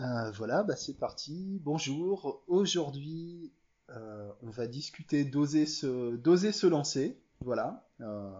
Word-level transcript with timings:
Euh, 0.00 0.30
voilà, 0.30 0.62
bah 0.62 0.76
c'est 0.76 0.96
parti. 0.96 1.60
Bonjour. 1.62 2.42
Aujourd'hui, 2.46 3.52
euh, 3.90 4.30
on 4.42 4.48
va 4.48 4.66
discuter 4.66 5.24
d'oser 5.24 5.66
se, 5.66 6.16
d'oser 6.16 6.52
se 6.52 6.66
lancer. 6.66 7.20
Voilà. 7.44 7.86
Euh, 8.00 8.30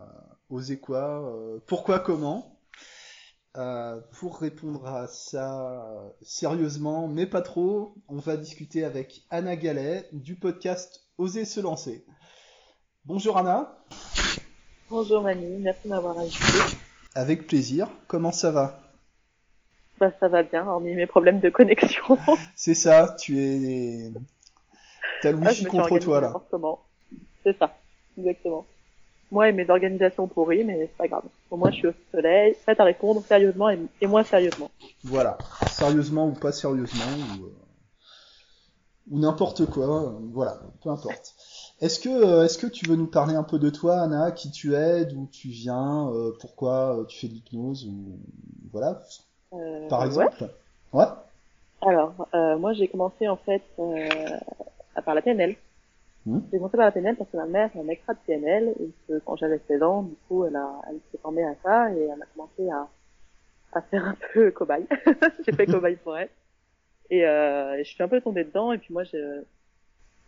oser 0.49 0.79
quoi 0.79 1.61
Pourquoi 1.67 1.99
Comment 1.99 2.59
Pour 4.12 4.38
répondre 4.38 4.87
à 4.87 5.06
ça 5.06 6.15
sérieusement, 6.23 7.09
mais 7.09 7.27
pas 7.27 7.42
trop, 7.42 7.95
on 8.08 8.17
va 8.17 8.37
discuter 8.37 8.85
avec 8.85 9.27
Anna 9.29 9.56
Gallet 9.56 10.08
du 10.13 10.37
podcast 10.37 11.08
Oser 11.19 11.45
se 11.45 11.61
lancer. 11.61 12.06
Bonjour 13.04 13.37
Anna. 13.37 13.79
Bonjour 14.88 15.22
Manu, 15.22 15.58
merci 15.58 15.83
de 15.85 15.88
m'avoir 15.90 16.19
invité. 16.19 16.42
Avec 17.15 17.47
plaisir. 17.47 17.88
Comment 18.09 18.33
ça 18.33 18.51
va? 18.51 18.90
Bah, 20.01 20.10
ça 20.19 20.28
va 20.28 20.42
bien, 20.42 20.66
hormis 20.66 20.95
mes 20.95 21.06
problèmes 21.06 21.40
de 21.40 21.50
connexion. 21.50 22.16
C'est 22.56 22.74
ça, 22.74 23.14
tu 23.20 23.38
es... 23.38 24.10
T'as 25.22 25.32
le 25.32 25.38
Ah, 25.42 25.48
wifi 25.48 25.56
suis 25.56 25.64
contre 25.66 25.98
toi 25.98 26.22
là. 26.22 26.32
C'est 27.45 27.58
ça, 27.58 27.77
exactement. 28.16 28.64
Moi 29.30 29.50
et 29.50 29.52
mes 29.52 29.68
organisations 29.68 30.27
pourries, 30.27 30.64
mais 30.64 30.78
c'est 30.80 30.96
pas 30.96 31.06
grave. 31.06 31.24
Au 31.50 31.56
moins, 31.56 31.70
je 31.70 31.77
suis 31.77 31.86
au 31.88 31.92
soleil, 32.10 32.56
prête 32.64 32.80
à 32.80 32.84
répondre 32.84 33.22
sérieusement 33.27 33.68
et, 33.68 33.78
et 34.00 34.06
moins 34.06 34.24
sérieusement. 34.24 34.70
Voilà, 35.05 35.36
sérieusement 35.70 36.27
ou 36.28 36.32
pas 36.32 36.50
sérieusement, 36.52 37.05
ou, 37.38 37.44
euh, 37.44 37.52
ou 39.10 39.19
n'importe 39.19 39.66
quoi, 39.66 40.05
euh, 40.08 40.19
voilà, 40.32 40.60
peu 40.82 40.88
importe. 40.88 41.34
Est-ce 41.80 42.00
que, 42.00 42.08
euh, 42.08 42.44
est-ce 42.44 42.58
que 42.58 42.66
tu 42.66 42.88
veux 42.88 42.96
nous 42.96 43.06
parler 43.06 43.34
un 43.34 43.44
peu 43.44 43.58
de 43.58 43.70
toi, 43.70 44.00
Anna, 44.00 44.32
qui 44.32 44.50
tu 44.50 44.74
es, 44.74 45.05
d'où 45.05 45.28
tu 45.30 45.48
viens, 45.48 46.08
euh, 46.10 46.32
pourquoi 46.41 47.05
tu 47.08 47.19
fais 47.20 47.28
de 47.28 47.34
l'hypnose, 47.34 47.86
ou 47.86 48.19
voilà, 48.72 49.02
par 49.50 50.00
ouais. 50.00 50.06
exemple. 50.06 50.45
Ouais. 50.92 51.04
Alors, 51.82 52.28
euh, 52.34 52.58
moi, 52.58 52.72
j'ai 52.75 52.88
commencé 52.88 53.28
en 53.28 53.36
fait 53.36 53.62
euh, 53.78 54.08
par 55.05 55.14
la 55.14 55.22
PNL. 55.22 55.56
Mhm. 56.27 56.42
J'ai 56.52 56.58
commencé 56.58 56.77
par 56.77 56.86
la 56.86 56.92
PNL 56.92 57.16
parce 57.16 57.30
que 57.30 57.36
ma 57.36 57.47
mère 57.47 57.70
est 57.75 57.80
un 57.80 57.88
extra 57.88 58.12
de 58.12 58.19
PNL 58.27 58.75
et 58.80 58.91
que 59.08 59.19
quand 59.20 59.36
j'avais 59.36 59.60
16 59.66 59.83
ans, 59.83 60.02
du 60.02 60.14
coup, 60.28 60.44
elle, 60.44 60.56
a, 60.56 60.83
elle 60.88 60.98
s'est 61.10 61.19
formée 61.19 61.44
à 61.44 61.55
ça 61.62 61.91
et 61.92 62.02
elle 62.02 62.22
a 62.22 62.27
commencé 62.34 62.69
à, 62.70 62.88
à 63.72 63.80
faire 63.83 64.06
un 64.06 64.16
peu 64.33 64.50
cobaye. 64.50 64.86
j'ai 65.47 65.53
fait 65.53 65.66
cobaye 65.66 65.97
pour 65.97 66.16
elle. 66.19 66.28
Et 67.08 67.27
euh, 67.27 67.78
je 67.78 67.84
suis 67.84 68.03
un 68.03 68.08
peu 68.08 68.20
tombée 68.20 68.44
dedans 68.44 68.72
et 68.72 68.78
puis 68.78 68.92
moi, 68.92 69.05
je, 69.05 69.42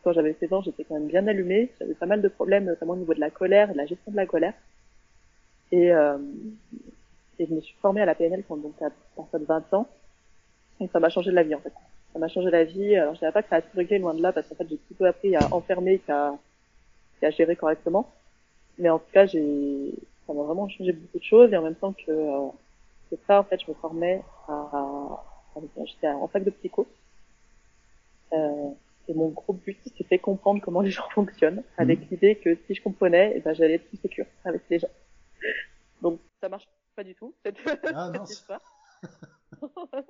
quand 0.02 0.12
j'avais 0.12 0.34
16 0.40 0.52
ans, 0.54 0.62
j'étais 0.62 0.84
quand 0.84 0.94
même 0.94 1.08
bien 1.08 1.26
allumée. 1.26 1.70
J'avais 1.78 1.94
pas 1.94 2.06
mal 2.06 2.22
de 2.22 2.28
problèmes, 2.28 2.64
notamment 2.64 2.94
au 2.94 2.96
niveau 2.96 3.14
de 3.14 3.20
la 3.20 3.30
colère 3.30 3.68
et 3.70 3.72
de 3.74 3.78
la 3.78 3.86
gestion 3.86 4.10
de 4.10 4.16
la 4.16 4.26
colère. 4.26 4.54
Et, 5.70 5.92
euh, 5.92 6.16
et 7.42 7.46
je 7.46 7.54
me 7.54 7.60
suis 7.60 7.74
formée 7.82 8.00
à 8.02 8.06
la 8.06 8.14
PNL 8.14 8.44
quand 8.48 8.56
donc 8.56 8.74
à 8.82 8.90
partir 9.16 9.40
de 9.40 9.44
20 9.44 9.74
ans. 9.74 9.88
Et 10.80 10.88
ça 10.88 11.00
m'a 11.00 11.10
changé 11.10 11.30
de 11.30 11.36
la 11.36 11.42
vie 11.44 11.54
en 11.54 11.60
fait. 11.60 11.72
Ça 12.12 12.18
m'a 12.18 12.28
changé 12.28 12.50
la 12.50 12.64
vie. 12.64 12.96
Alors 12.96 13.14
je 13.14 13.20
dirais 13.20 13.32
pas 13.32 13.42
que 13.42 13.48
ça 13.48 13.56
a 13.56 13.60
réglé 13.74 13.98
loin 13.98 14.14
de 14.14 14.22
là 14.22 14.32
parce 14.32 14.48
qu'en 14.48 14.54
fait 14.56 14.68
j'ai 14.68 14.76
plutôt 14.76 15.04
appris 15.04 15.36
à 15.36 15.48
enfermer 15.52 15.98
qu'à 16.00 16.34
qu'à 17.20 17.30
gérer 17.30 17.56
correctement. 17.56 18.10
Mais 18.78 18.90
en 18.90 18.98
tout 18.98 19.10
cas 19.12 19.26
j'ai 19.26 19.94
ça 20.26 20.34
m'a 20.34 20.42
vraiment 20.42 20.68
changé 20.68 20.92
beaucoup 20.92 21.18
de 21.18 21.24
choses 21.24 21.52
et 21.52 21.56
en 21.56 21.62
même 21.62 21.74
temps 21.76 21.92
que 21.92 22.10
euh, 22.10 22.48
que 23.10 23.16
ça 23.26 23.40
en 23.40 23.44
fait 23.44 23.60
je 23.60 23.70
me 23.70 23.76
formais 23.76 24.22
à, 24.48 24.52
à- 24.52 25.24
j'étais 25.86 26.08
en 26.08 26.28
fac 26.28 26.44
de 26.44 26.50
psycho. 26.50 26.86
Euh, 28.32 28.70
et 29.08 29.14
mon 29.14 29.28
gros 29.28 29.52
but 29.52 29.78
c'était 29.96 30.18
comprendre 30.18 30.62
comment 30.62 30.80
les 30.80 30.90
gens 30.90 31.08
fonctionnent 31.14 31.62
avec 31.76 32.08
l'idée 32.10 32.36
que 32.36 32.56
si 32.66 32.74
je 32.74 32.82
comprenais 32.82 33.32
eh 33.36 33.40
ben 33.40 33.52
j'allais 33.54 33.74
être 33.74 33.88
plus 33.88 33.98
sécure 33.98 34.26
avec 34.44 34.62
les 34.70 34.78
gens. 34.78 34.88
Donc 36.02 36.20
ça 36.40 36.48
marche 36.48 36.66
pas 36.94 37.04
du 37.04 37.14
tout 37.14 37.34
cette, 37.44 37.56
Ah, 37.96 38.12
cette 38.14 38.30
histoire. 38.30 38.62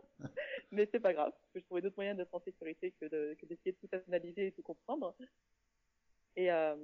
Mais 0.70 0.88
c'est 0.91 1.00
pas 1.00 1.12
grave, 1.12 1.33
parce 1.33 1.52
que 1.52 1.61
je 1.61 1.64
trouvais 1.64 1.83
d'autres 1.83 1.97
moyens 1.97 2.16
d'être 2.16 2.34
en 2.34 2.41
sécurité 2.41 2.92
que 2.92 3.06
de- 3.06 3.34
que 3.38 3.47
d'essayer 3.47 3.72
de 3.72 3.77
tout 3.86 3.88
analyser 4.08 4.47
et 4.48 4.52
tout 4.52 4.62
comprendre. 4.62 5.14
Et 6.37 6.50
euh, 6.50 6.76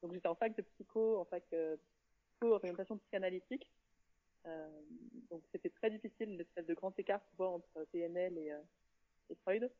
donc 0.00 0.12
j'étais 0.12 0.28
en 0.28 0.34
fac 0.36 0.56
de 0.56 0.62
psycho, 0.62 1.18
en 1.18 1.24
fac 1.24 1.42
euh, 1.52 1.76
psycho 2.30 2.54
orientation 2.54 2.96
psychanalytique. 2.98 3.68
Euh, 4.46 4.68
donc 5.30 5.42
c'était 5.52 5.70
très 5.70 5.90
difficile 5.90 6.36
l'espèce 6.36 6.66
de 6.66 6.74
grand 6.74 6.96
écart 6.98 7.20
vois 7.36 7.48
entre 7.50 7.84
PNL 7.92 8.38
et, 8.38 8.52
et 9.30 9.34
Freud. 9.42 9.70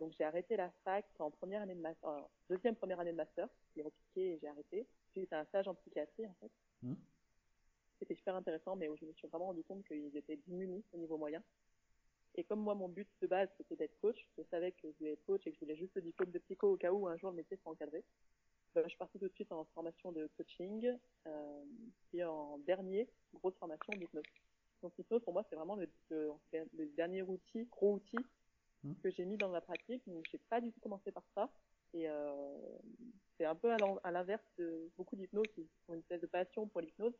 Donc 0.00 0.12
j'ai 0.18 0.24
arrêté 0.24 0.56
la 0.56 0.70
fac 0.84 1.06
en 1.20 1.30
première 1.30 1.62
année 1.62 1.74
de 1.76 1.80
master, 1.80 2.26
deuxième 2.50 2.74
première 2.74 2.98
année 2.98 3.12
de 3.12 3.16
master, 3.16 3.48
j'ai 3.76 3.82
repiqué 3.82 4.32
et 4.32 4.38
j'ai 4.40 4.48
arrêté. 4.48 4.86
J'ai 5.14 5.24
fait 5.26 5.36
un 5.36 5.44
stage 5.44 5.68
en 5.68 5.74
psychiatrie 5.76 6.26
en 6.26 6.34
fait. 6.40 6.50
Mhm. 6.82 6.96
C'était 7.98 8.14
super 8.14 8.34
intéressant, 8.36 8.76
mais 8.76 8.88
où 8.88 8.96
je 8.96 9.04
me 9.04 9.12
suis 9.14 9.26
vraiment 9.28 9.46
rendu 9.46 9.62
compte 9.64 9.84
qu'ils 9.86 10.16
étaient 10.16 10.36
diminués 10.46 10.82
au 10.92 10.98
niveau 10.98 11.16
moyen. 11.16 11.42
Et 12.36 12.44
comme 12.44 12.60
moi, 12.60 12.74
mon 12.74 12.88
but 12.88 13.08
de 13.20 13.26
base, 13.26 13.48
c'était 13.56 13.74
d'être 13.76 13.98
coach, 14.00 14.18
je 14.36 14.42
savais 14.44 14.70
que 14.72 14.88
je 14.90 14.96
voulais 14.98 15.12
être 15.12 15.24
coach 15.24 15.44
et 15.46 15.50
que 15.50 15.56
je 15.56 15.60
voulais 15.60 15.76
juste 15.76 15.94
le 15.96 16.02
diplôme 16.02 16.30
de 16.30 16.38
psycho 16.38 16.72
au 16.72 16.76
cas 16.76 16.92
où 16.92 17.08
un 17.08 17.16
jour 17.16 17.30
le 17.30 17.36
métier 17.36 17.56
sera 17.56 17.70
encadré. 17.70 18.04
Euh, 18.76 18.82
je 18.84 18.88
suis 18.90 18.98
partie 18.98 19.18
tout 19.18 19.26
de 19.26 19.34
suite 19.34 19.50
en 19.50 19.64
formation 19.74 20.12
de 20.12 20.28
coaching, 20.36 20.94
euh, 21.26 21.64
et 22.12 22.22
en 22.22 22.58
dernier, 22.58 23.08
grosse 23.34 23.56
formation 23.56 23.92
d'hypnose. 23.94 24.24
Donc 24.82 24.92
l'hypnose, 24.96 25.22
pour 25.24 25.32
moi, 25.32 25.44
c'est 25.50 25.56
vraiment 25.56 25.74
le, 25.74 25.88
le, 26.10 26.30
le 26.76 26.86
dernier 26.96 27.22
outil, 27.22 27.64
gros 27.64 27.94
outil, 27.94 28.18
Mhm. 28.84 28.94
que 29.02 29.10
j'ai 29.10 29.24
mis 29.24 29.36
dans 29.36 29.48
ma 29.48 29.60
pratique. 29.60 30.02
Donc 30.06 30.24
j'ai 30.30 30.38
pas 30.38 30.60
du 30.60 30.70
tout 30.70 30.80
commencé 30.80 31.10
par 31.10 31.24
ça. 31.34 31.50
Et 31.94 32.08
euh, 32.08 32.78
c'est 33.36 33.44
un 33.44 33.56
peu 33.56 33.72
à 33.72 34.10
l'inverse 34.10 34.44
de 34.58 34.88
beaucoup 34.96 35.16
d'hypnose 35.16 35.48
qui 35.54 35.66
ont 35.88 35.94
une 35.94 36.00
espèce 36.00 36.20
de 36.20 36.26
passion 36.26 36.68
pour 36.68 36.80
l'hypnose. 36.80 37.14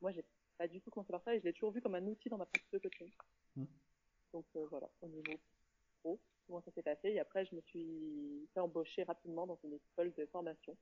Moi, 0.00 0.12
j'ai 0.12 0.24
pas 0.58 0.68
du 0.68 0.80
tout 0.80 0.90
commencé 0.90 1.10
par 1.12 1.22
ça 1.22 1.34
et 1.34 1.40
je 1.40 1.44
l'ai 1.44 1.52
toujours 1.52 1.72
vu 1.72 1.80
comme 1.80 1.94
un 1.94 2.06
outil 2.06 2.28
dans 2.28 2.38
ma 2.38 2.46
pratique 2.46 2.72
de 2.72 2.78
coaching. 2.78 3.10
Mhm. 3.56 3.66
Donc 4.32 4.46
euh, 4.56 4.66
voilà, 4.70 4.88
au 5.02 5.08
niveau 5.08 5.38
pro, 6.00 6.18
comment 6.46 6.60
ça 6.62 6.70
s'est 6.72 6.82
passé. 6.82 7.08
Et 7.08 7.20
après, 7.20 7.44
je 7.46 7.54
me 7.54 7.60
suis 7.62 8.48
fait 8.52 8.60
embaucher 8.60 9.02
rapidement 9.04 9.46
dans 9.46 9.58
une 9.64 9.74
école 9.74 10.12
de 10.14 10.26
formation, 10.26 10.76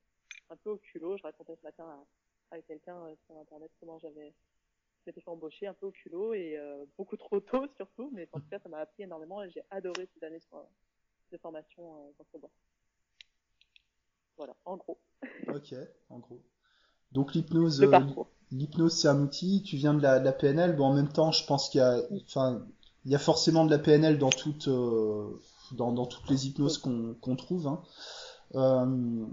un 0.50 0.56
peu 0.56 0.70
au 0.70 0.78
culot. 0.78 1.16
Je 1.16 1.22
racontais 1.22 1.56
ce 1.56 1.62
matin 1.62 2.04
à, 2.50 2.56
à 2.56 2.62
quelqu'un 2.62 3.06
euh, 3.06 3.14
sur 3.26 3.36
Internet 3.38 3.70
comment 3.80 3.98
j'avais 3.98 4.34
je 5.04 5.10
m'étais 5.10 5.20
fait 5.20 5.28
embaucher 5.30 5.66
un 5.66 5.74
peu 5.74 5.86
au 5.86 5.90
culot 5.92 6.32
et 6.32 6.56
euh, 6.56 6.86
beaucoup 6.96 7.16
trop 7.18 7.38
tôt 7.38 7.66
surtout. 7.76 8.10
Mais 8.12 8.26
en 8.32 8.40
tout 8.40 8.48
cas, 8.48 8.58
ça 8.58 8.68
m'a 8.70 8.78
appris 8.78 9.02
énormément 9.02 9.42
et 9.42 9.50
j'ai 9.50 9.62
adoré 9.70 10.08
ces 10.14 10.24
années 10.24 10.40
sur- 10.40 10.66
de 11.30 11.38
formation 11.38 11.96
euh, 12.06 12.12
dans 12.18 12.24
ce 12.32 12.38
bois. 12.38 12.50
Voilà, 14.36 14.56
en 14.64 14.76
gros, 14.76 14.98
Ok, 15.48 15.74
en 16.10 16.18
gros. 16.18 16.42
Donc 17.14 17.34
l'hypnose, 17.34 17.80
euh, 17.82 18.00
l'hypnose 18.52 18.92
c'est 18.92 19.08
un 19.08 19.20
outil, 19.22 19.62
tu 19.62 19.76
viens 19.76 19.94
de 19.94 20.02
la, 20.02 20.18
de 20.20 20.24
la 20.24 20.32
PNL, 20.32 20.76
bon 20.76 20.86
en 20.86 20.94
même 20.94 21.08
temps 21.12 21.32
je 21.32 21.46
pense 21.46 21.68
qu'il 21.68 21.78
y 21.78 21.82
a, 21.82 22.00
enfin, 22.26 22.62
il 23.04 23.12
y 23.12 23.14
a 23.14 23.18
forcément 23.18 23.64
de 23.64 23.70
la 23.70 23.78
PNL 23.78 24.18
dans 24.18 24.30
toutes, 24.30 24.68
euh, 24.68 25.40
dans, 25.72 25.92
dans 25.92 26.06
toutes 26.06 26.28
les 26.28 26.46
hypnoses 26.48 26.78
qu'on 26.78 27.36
trouve. 27.36 27.68
hein. 27.68 27.82
Euh, 28.56 29.24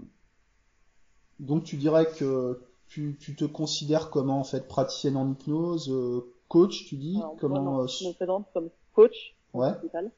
donc 1.40 1.64
tu 1.64 1.76
dirais 1.76 2.06
que 2.18 2.60
tu, 2.88 3.16
tu 3.20 3.34
te 3.34 3.44
considères 3.44 4.10
comment 4.10 4.38
en 4.40 4.44
fait 4.44 4.68
praticienne 4.68 5.16
en 5.16 5.30
hypnose, 5.30 5.90
euh, 5.90 6.32
coach 6.48 6.84
tu 6.86 6.96
dis, 6.96 7.16
Alors, 7.16 7.30
moi, 7.30 7.36
comment 7.40 7.62
non, 7.62 7.80
euh, 7.82 7.86
je 7.86 8.06
me 8.08 8.12
présente 8.12 8.46
comme 8.52 8.68
coach 8.94 9.34
Ouais. 9.54 9.72
principal. 9.72 10.10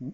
Mhm. 0.00 0.12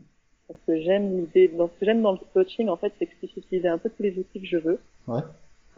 Parce 0.48 0.60
que 0.66 0.81
j'aime 0.81 1.19
l'idée, 1.19 1.50
ce 1.56 1.78
que 1.81 1.84
j'aime 1.87 2.03
dans 2.03 2.12
le 2.12 2.19
coaching, 2.32 2.69
en 2.69 2.76
fait, 2.76 2.93
c'est 2.98 3.06
que 3.06 3.12
je 3.12 3.19
puisse 3.19 3.37
utiliser 3.37 3.69
un 3.69 3.78
peu 3.78 3.91
tous 3.91 4.03
les 4.03 4.19
outils 4.19 4.41
que 4.41 4.47
je 4.47 4.59
veux. 4.59 4.78
Ouais. 5.09 5.22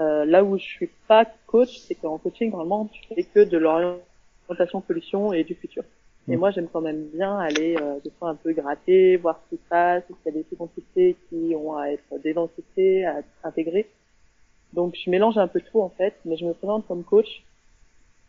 Euh, 0.01 0.25
là 0.25 0.45
où 0.45 0.59
je 0.59 0.63
suis 0.65 0.91
pas 1.09 1.25
coach, 1.47 1.79
c'est 1.79 1.95
qu'en 1.95 2.19
coaching, 2.19 2.51
normalement, 2.51 2.87
tu 2.93 3.03
fais 3.15 3.23
que 3.23 3.41
de 3.45 3.57
l'orientation 3.57 4.83
solution 4.87 5.33
et 5.33 5.43
du 5.45 5.55
futur. 5.55 5.85
Et 6.29 6.33
Mhm. 6.33 6.39
moi, 6.39 6.51
j'aime 6.51 6.69
quand 6.73 6.81
même 6.81 7.05
bien 7.15 7.39
aller, 7.39 7.77
euh, 7.81 7.99
des 8.05 8.11
fois 8.19 8.31
un 8.31 8.35
peu 8.35 8.53
gratter, 8.53 9.17
voir 9.17 9.41
ce 9.45 9.57
qui 9.57 9.63
se 9.63 9.69
passe, 9.69 10.03
s'il 10.07 10.17
y 10.27 10.29
a 10.37 10.43
des 10.43 10.47
subtilités 10.49 11.17
qui 11.29 11.55
ont 11.55 11.77
à 11.77 11.87
être 11.91 12.19
dédensitées, 12.23 13.07
à 13.07 13.23
intégrer. 13.45 13.89
Donc, 14.73 14.97
je 15.03 15.09
mélange 15.09 15.39
un 15.39 15.47
peu 15.49 15.61
tout, 15.61 15.81
en 15.81 15.89
fait, 15.91 16.15
mais 16.25 16.37
je 16.37 16.45
me 16.45 16.53
présente 16.53 16.87
comme 16.89 17.05
coach, 17.05 17.45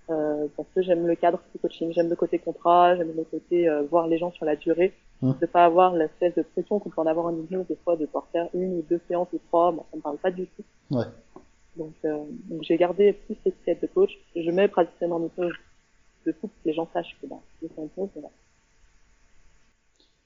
euh, 0.09 0.47
parce 0.55 0.69
que 0.73 0.81
j'aime 0.83 1.05
le 1.05 1.15
cadre 1.15 1.41
du 1.53 1.59
coaching, 1.59 1.91
j'aime 1.93 2.07
le 2.09 2.15
côté 2.15 2.39
contrat, 2.39 2.95
j'aime 2.95 3.11
le 3.17 3.23
côté 3.23 3.67
euh, 3.67 3.81
voir 3.81 4.07
les 4.07 4.17
gens 4.17 4.31
sur 4.31 4.45
la 4.45 4.55
durée, 4.55 4.93
Mm. 5.19 5.31
de 5.41 5.45
pas 5.47 5.65
avoir 5.65 5.95
l'espèce 5.95 6.35
de 6.35 6.43
pression 6.43 6.77
qu'on 6.77 6.91
peut 6.91 7.01
en 7.01 7.07
avoir 7.07 7.25
en 7.25 7.35
hypnose 7.35 7.65
des 7.65 7.75
fois 7.83 7.95
de 7.95 8.05
devoir 8.05 8.27
faire 8.31 8.47
une 8.53 8.77
ou 8.77 8.81
deux 8.87 9.01
séances 9.07 9.27
ou 9.33 9.39
trois, 9.47 9.71
moi 9.71 9.83
ça 9.89 9.97
me 9.97 10.01
parle 10.03 10.17
pas 10.17 10.29
du 10.29 10.45
tout. 10.45 10.63
Ouais. 10.95 11.05
Donc, 11.77 11.93
euh, 12.05 12.23
donc 12.45 12.63
j'ai 12.63 12.77
gardé 12.77 13.13
plus 13.13 13.37
cette 13.65 13.81
de 13.81 13.87
coach. 13.87 14.11
Je 14.35 14.49
mets 14.51 14.67
pratiquement 14.67 15.17
en 15.17 15.25
hypnose 15.25 15.53
de 16.25 16.31
pour 16.31 16.49
que 16.49 16.55
les 16.65 16.73
gens 16.73 16.89
sachent 16.93 17.15
que 17.21 17.27
bah, 17.27 17.39
je 17.61 17.67
fais 17.67 17.73
une 17.77 17.85
hypnose, 17.85 18.09
voilà. 18.13 18.29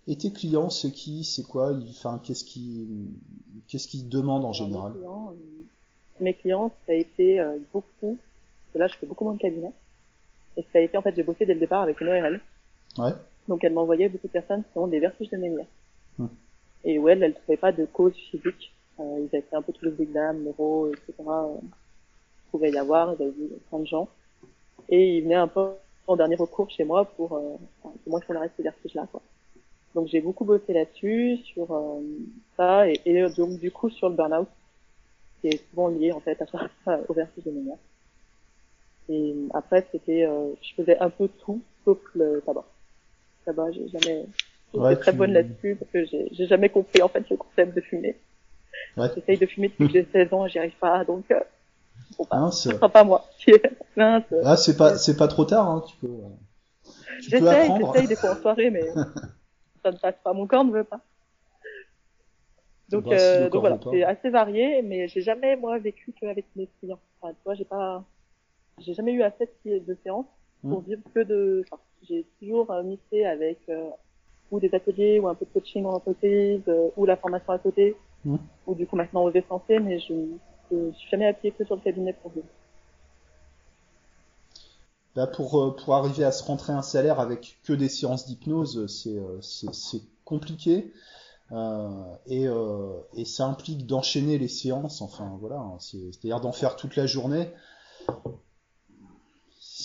Et 0.08 0.18
tes 0.18 0.32
clients, 0.32 0.70
c'est 0.70 0.92
qui, 0.92 1.24
c'est 1.24 1.44
quoi, 1.44 1.74
enfin 1.90 2.20
qu'est-ce 2.24 2.44
qu'ils, 2.44 3.08
qu'est-ce 3.68 3.88
qu'ils 3.88 4.10
demandent 4.10 4.46
en 4.46 4.54
général? 4.54 4.94
Mes 4.94 5.00
clients, 5.00 5.30
euh, 5.30 6.24
mes 6.24 6.34
clients, 6.34 6.72
ça 6.86 6.94
a 6.94 6.96
été 6.96 7.40
euh, 7.40 7.58
beaucoup, 7.72 8.18
parce 8.18 8.74
que 8.74 8.80
là 8.80 8.88
je 8.88 8.96
fais 8.98 9.06
beaucoup 9.06 9.26
moins 9.26 9.36
de 9.36 9.40
cabinets, 9.40 9.74
et 10.58 10.66
ça 10.74 10.80
a 10.80 10.82
été 10.82 10.98
en 10.98 11.02
fait 11.02 11.16
j'ai 11.16 11.24
bossé 11.24 11.46
dès 11.46 11.54
le 11.54 11.60
départ 11.60 11.84
avec 11.84 12.02
une 12.02 12.08
ORL. 12.08 12.42
Ouais. 12.98 13.12
Donc 13.48 13.64
elle 13.64 13.74
m'envoyait 13.74 14.10
beaucoup 14.10 14.28
de 14.28 14.32
personnes 14.32 14.64
qui 14.64 14.78
ont 14.78 14.88
des 14.88 15.00
vertiges 15.00 15.30
de 15.30 15.38
menhir. 15.38 15.66
Hmm. 16.18 16.28
Et 16.84 16.98
où 16.98 17.08
elle, 17.08 17.22
elle 17.22 17.36
trouvait 17.36 17.58
pas 17.58 17.72
de 17.72 17.86
cause 17.86 18.16
physique. 18.32 18.74
Euh, 19.02 19.20
ils 19.20 19.36
avaient 19.36 19.46
fait 19.50 19.56
un 19.56 19.62
peu 19.62 19.74
tous 19.74 19.86
les 19.86 20.02
examens, 20.02 20.34
neuro, 20.34 20.88
etc. 20.92 21.14
Euh, 21.20 21.58
il 21.62 22.52
pouvait 22.52 22.72
y 22.72 22.78
avoir, 22.78 23.14
ils 23.14 23.24
avaient 23.24 23.32
vu 23.32 23.48
plein 23.70 23.80
de 23.80 23.86
gens. 23.88 24.08
Et 24.90 25.18
ils 25.18 25.24
venaient 25.24 25.36
un 25.36 25.48
peu 25.48 25.70
en 26.08 26.16
dernier 26.16 26.36
recours 26.36 26.70
chez 26.70 26.84
moi 26.84 27.06
pour, 27.06 27.34
euh, 27.34 27.56
enfin, 27.84 27.94
que 28.04 28.10
moi 28.10 28.20
je 28.28 28.34
leur 28.34 28.42
reste 28.42 28.54
ces 28.58 28.64
vertiges 28.64 28.94
là, 28.96 29.08
quoi. 29.12 29.22
Donc 29.96 30.08
j'ai 30.08 30.22
beaucoup 30.22 30.46
bossé 30.46 30.72
là-dessus, 30.74 31.38
sur 31.44 31.72
euh, 31.74 32.00
ça, 32.58 32.88
et, 32.90 33.00
et, 33.06 33.30
donc 33.30 33.60
du 33.60 33.72
coup 33.72 33.90
sur 33.90 34.10
le 34.10 34.16
burn-out, 34.16 34.48
qui 35.42 35.48
est 35.50 35.70
souvent 35.70 35.88
lié 35.90 36.12
en 36.12 36.20
fait 36.20 36.42
à 36.42 36.46
ça, 36.48 37.00
au 37.10 37.14
vertige 37.14 37.44
de 37.44 37.52
mémoire. 37.52 37.78
Et 39.10 39.36
après 39.54 39.86
c'était, 39.92 40.26
euh, 40.26 40.54
je 40.62 40.74
faisais 40.76 40.98
un 41.00 41.10
peu 41.10 41.28
tout 41.44 41.62
sauf 41.84 41.98
le 42.16 42.42
tabac. 42.46 42.66
Le 43.42 43.46
tabac, 43.54 43.72
j'ai 43.72 43.88
jamais, 43.90 44.26
Ouais, 44.74 44.92
j'étais 44.92 45.02
très 45.02 45.12
tu- 45.12 45.18
bonne 45.18 45.34
là-dessus 45.34 45.76
parce 45.76 45.92
que 45.92 46.06
j'ai 46.06 46.48
jamais 46.48 46.70
compris 46.70 47.02
en 47.02 47.08
fait 47.10 47.30
le 47.30 47.36
concept 47.38 47.76
de 47.76 47.82
fumer. 47.82 48.16
Ouais. 48.98 49.08
J'essaye 49.16 49.38
de 49.38 49.46
fumer 49.46 49.70
depuis 49.70 49.88
que 49.88 49.94
j'ai 49.94 50.08
16 50.12 50.34
ans 50.34 50.46
et 50.46 50.50
j'y 50.50 50.60
arrive 50.60 50.78
pas, 50.80 51.04
donc 51.06 51.30
euh, 51.32 51.40
bon, 52.18 52.28
bah, 52.30 52.50
ce 52.52 52.72
sera 52.72 52.90
pas 52.90 53.04
moi. 53.04 53.30
Mince. 53.96 54.24
Ah, 54.44 54.58
c'est 54.58 54.78
pas, 54.78 54.98
c'est 54.98 55.18
pas 55.18 55.28
trop 55.28 55.46
tard, 55.46 55.68
hein, 55.68 55.84
tu 55.88 55.96
peux, 55.98 56.08
euh, 56.08 56.30
peux 56.84 56.92
J'essaye, 57.20 57.70
apprendre. 57.70 57.94
j'essaye 57.94 58.08
des 58.08 58.16
fois 58.16 58.32
en 58.32 58.42
soirée, 58.42 58.70
mais 58.70 58.82
ça 59.84 59.92
ne 59.92 59.98
passe 59.98 60.16
pas. 60.24 60.34
Mon 60.34 60.48
corps 60.48 60.66
ne 60.66 60.72
veut 60.72 60.84
pas. 60.84 61.02
Donc, 62.90 63.06
Bah, 63.06 63.18
si 63.18 63.38
euh, 63.38 63.50
donc 63.50 63.62
voilà, 63.62 63.80
c'est 63.90 64.04
assez 64.04 64.30
varié, 64.30 64.82
mais 64.82 65.08
j'ai 65.08 65.22
jamais 65.22 65.56
moi 65.56 65.80
vécu 65.80 66.14
qu'avec 66.20 66.46
mes 66.56 66.68
clients. 66.80 67.00
Enfin, 67.22 67.34
tu 67.34 67.40
vois, 67.46 67.54
j'ai 67.54 67.66
pas, 67.66 68.04
j'ai 68.80 68.94
jamais 68.94 69.14
eu 69.14 69.24
assez 69.24 69.50
de, 69.66 69.98
séances 70.04 70.26
pour 70.62 70.82
Mm. 70.82 70.86
vivre 70.86 71.02
que 71.16 71.20
de. 71.22 71.64
Enfin, 71.66 71.82
j'ai 72.04 72.26
toujours 72.40 72.70
euh, 72.72 72.84
mixé 72.84 73.26
avec 73.26 73.60
euh, 73.70 73.90
ou 74.52 74.60
des 74.60 74.74
ateliers 74.76 75.20
ou 75.20 75.28
un 75.30 75.36
peu 75.36 75.46
de 75.46 75.52
coaching 75.52 75.86
en 75.86 75.94
entreprise 75.94 76.62
euh, 76.68 76.90
ou 76.98 77.06
la 77.06 77.16
formation 77.16 77.54
à 77.54 77.60
côté 77.60 77.96
Ou 78.26 78.76
du 78.76 78.86
coup 78.88 78.96
maintenant 78.96 79.24
aux 79.24 79.32
essentiels, 79.32 79.84
mais 79.84 80.00
je, 80.00 80.14
je 80.72 80.92
suis 80.94 81.10
jamais 81.10 81.28
appuyée 81.28 81.54
que 81.54 81.66
sur 81.66 81.76
le 81.76 81.82
cabinet 81.82 82.14
pour 82.14 82.32
vivre. 82.32 82.46
Là, 85.16 85.28
pour, 85.28 85.62
euh, 85.62 85.76
pour 85.76 85.96
arriver 85.96 86.24
à 86.24 86.32
se 86.32 86.44
rentrer 86.44 86.72
un 86.72 86.82
salaire 86.82 87.20
avec 87.20 87.60
que 87.64 87.74
des 87.74 87.90
séances 87.90 88.26
d'hypnose, 88.28 88.86
c'est, 88.88 89.18
euh, 89.18 90.00
compliqué. 90.24 90.94
Euh, 91.52 92.16
et, 92.28 92.48
euh, 92.48 92.94
et 93.18 93.26
ça 93.26 93.46
implique 93.46 93.86
d'enchaîner 93.86 94.38
les 94.38 94.48
séances, 94.48 95.02
enfin 95.02 95.38
voilà, 95.42 95.58
hein, 95.58 95.76
c'est, 95.80 95.98
c'est-à-dire 96.14 96.40
d'en 96.40 96.54
faire 96.54 96.78
toute 96.78 96.96
la 96.96 97.06
journée. 97.08 97.50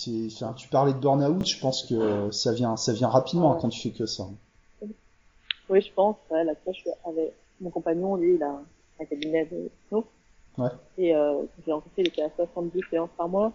Enfin, 0.09 0.53
tu 0.53 0.69
parlais 0.69 0.93
de 0.93 0.99
burn-out, 0.99 1.45
je 1.45 1.59
pense 1.59 1.83
que 1.83 2.31
ça 2.31 2.53
vient, 2.53 2.77
ça 2.77 2.93
vient 2.93 3.09
rapidement 3.09 3.51
hein, 3.51 3.55
Ouais. 3.55 3.61
quand 3.61 3.67
tu 3.69 3.81
fais 3.81 3.91
que 3.91 4.05
ça. 4.05 4.29
Oui, 5.69 5.81
je 5.81 5.91
pense. 5.93 6.15
Ouais, 6.29 6.45
là, 6.45 6.53
je 6.65 6.71
suis 6.71 6.89
avec 7.05 7.33
mon 7.61 7.69
compagnon, 7.69 8.15
lui, 8.15 8.35
il 8.35 8.43
a 8.43 8.61
un 8.99 9.05
cabinet 9.05 9.45
de 9.45 9.69
hypnose. 9.85 10.03
Ouais. 10.57 10.69
Et 10.97 11.15
euh, 11.15 11.43
j'ai 11.65 11.71
rencontré, 11.71 12.01
il 12.01 12.07
était 12.07 12.23
à 12.23 12.29
70 12.35 12.81
séances 12.89 13.09
par 13.17 13.27
mois. 13.29 13.51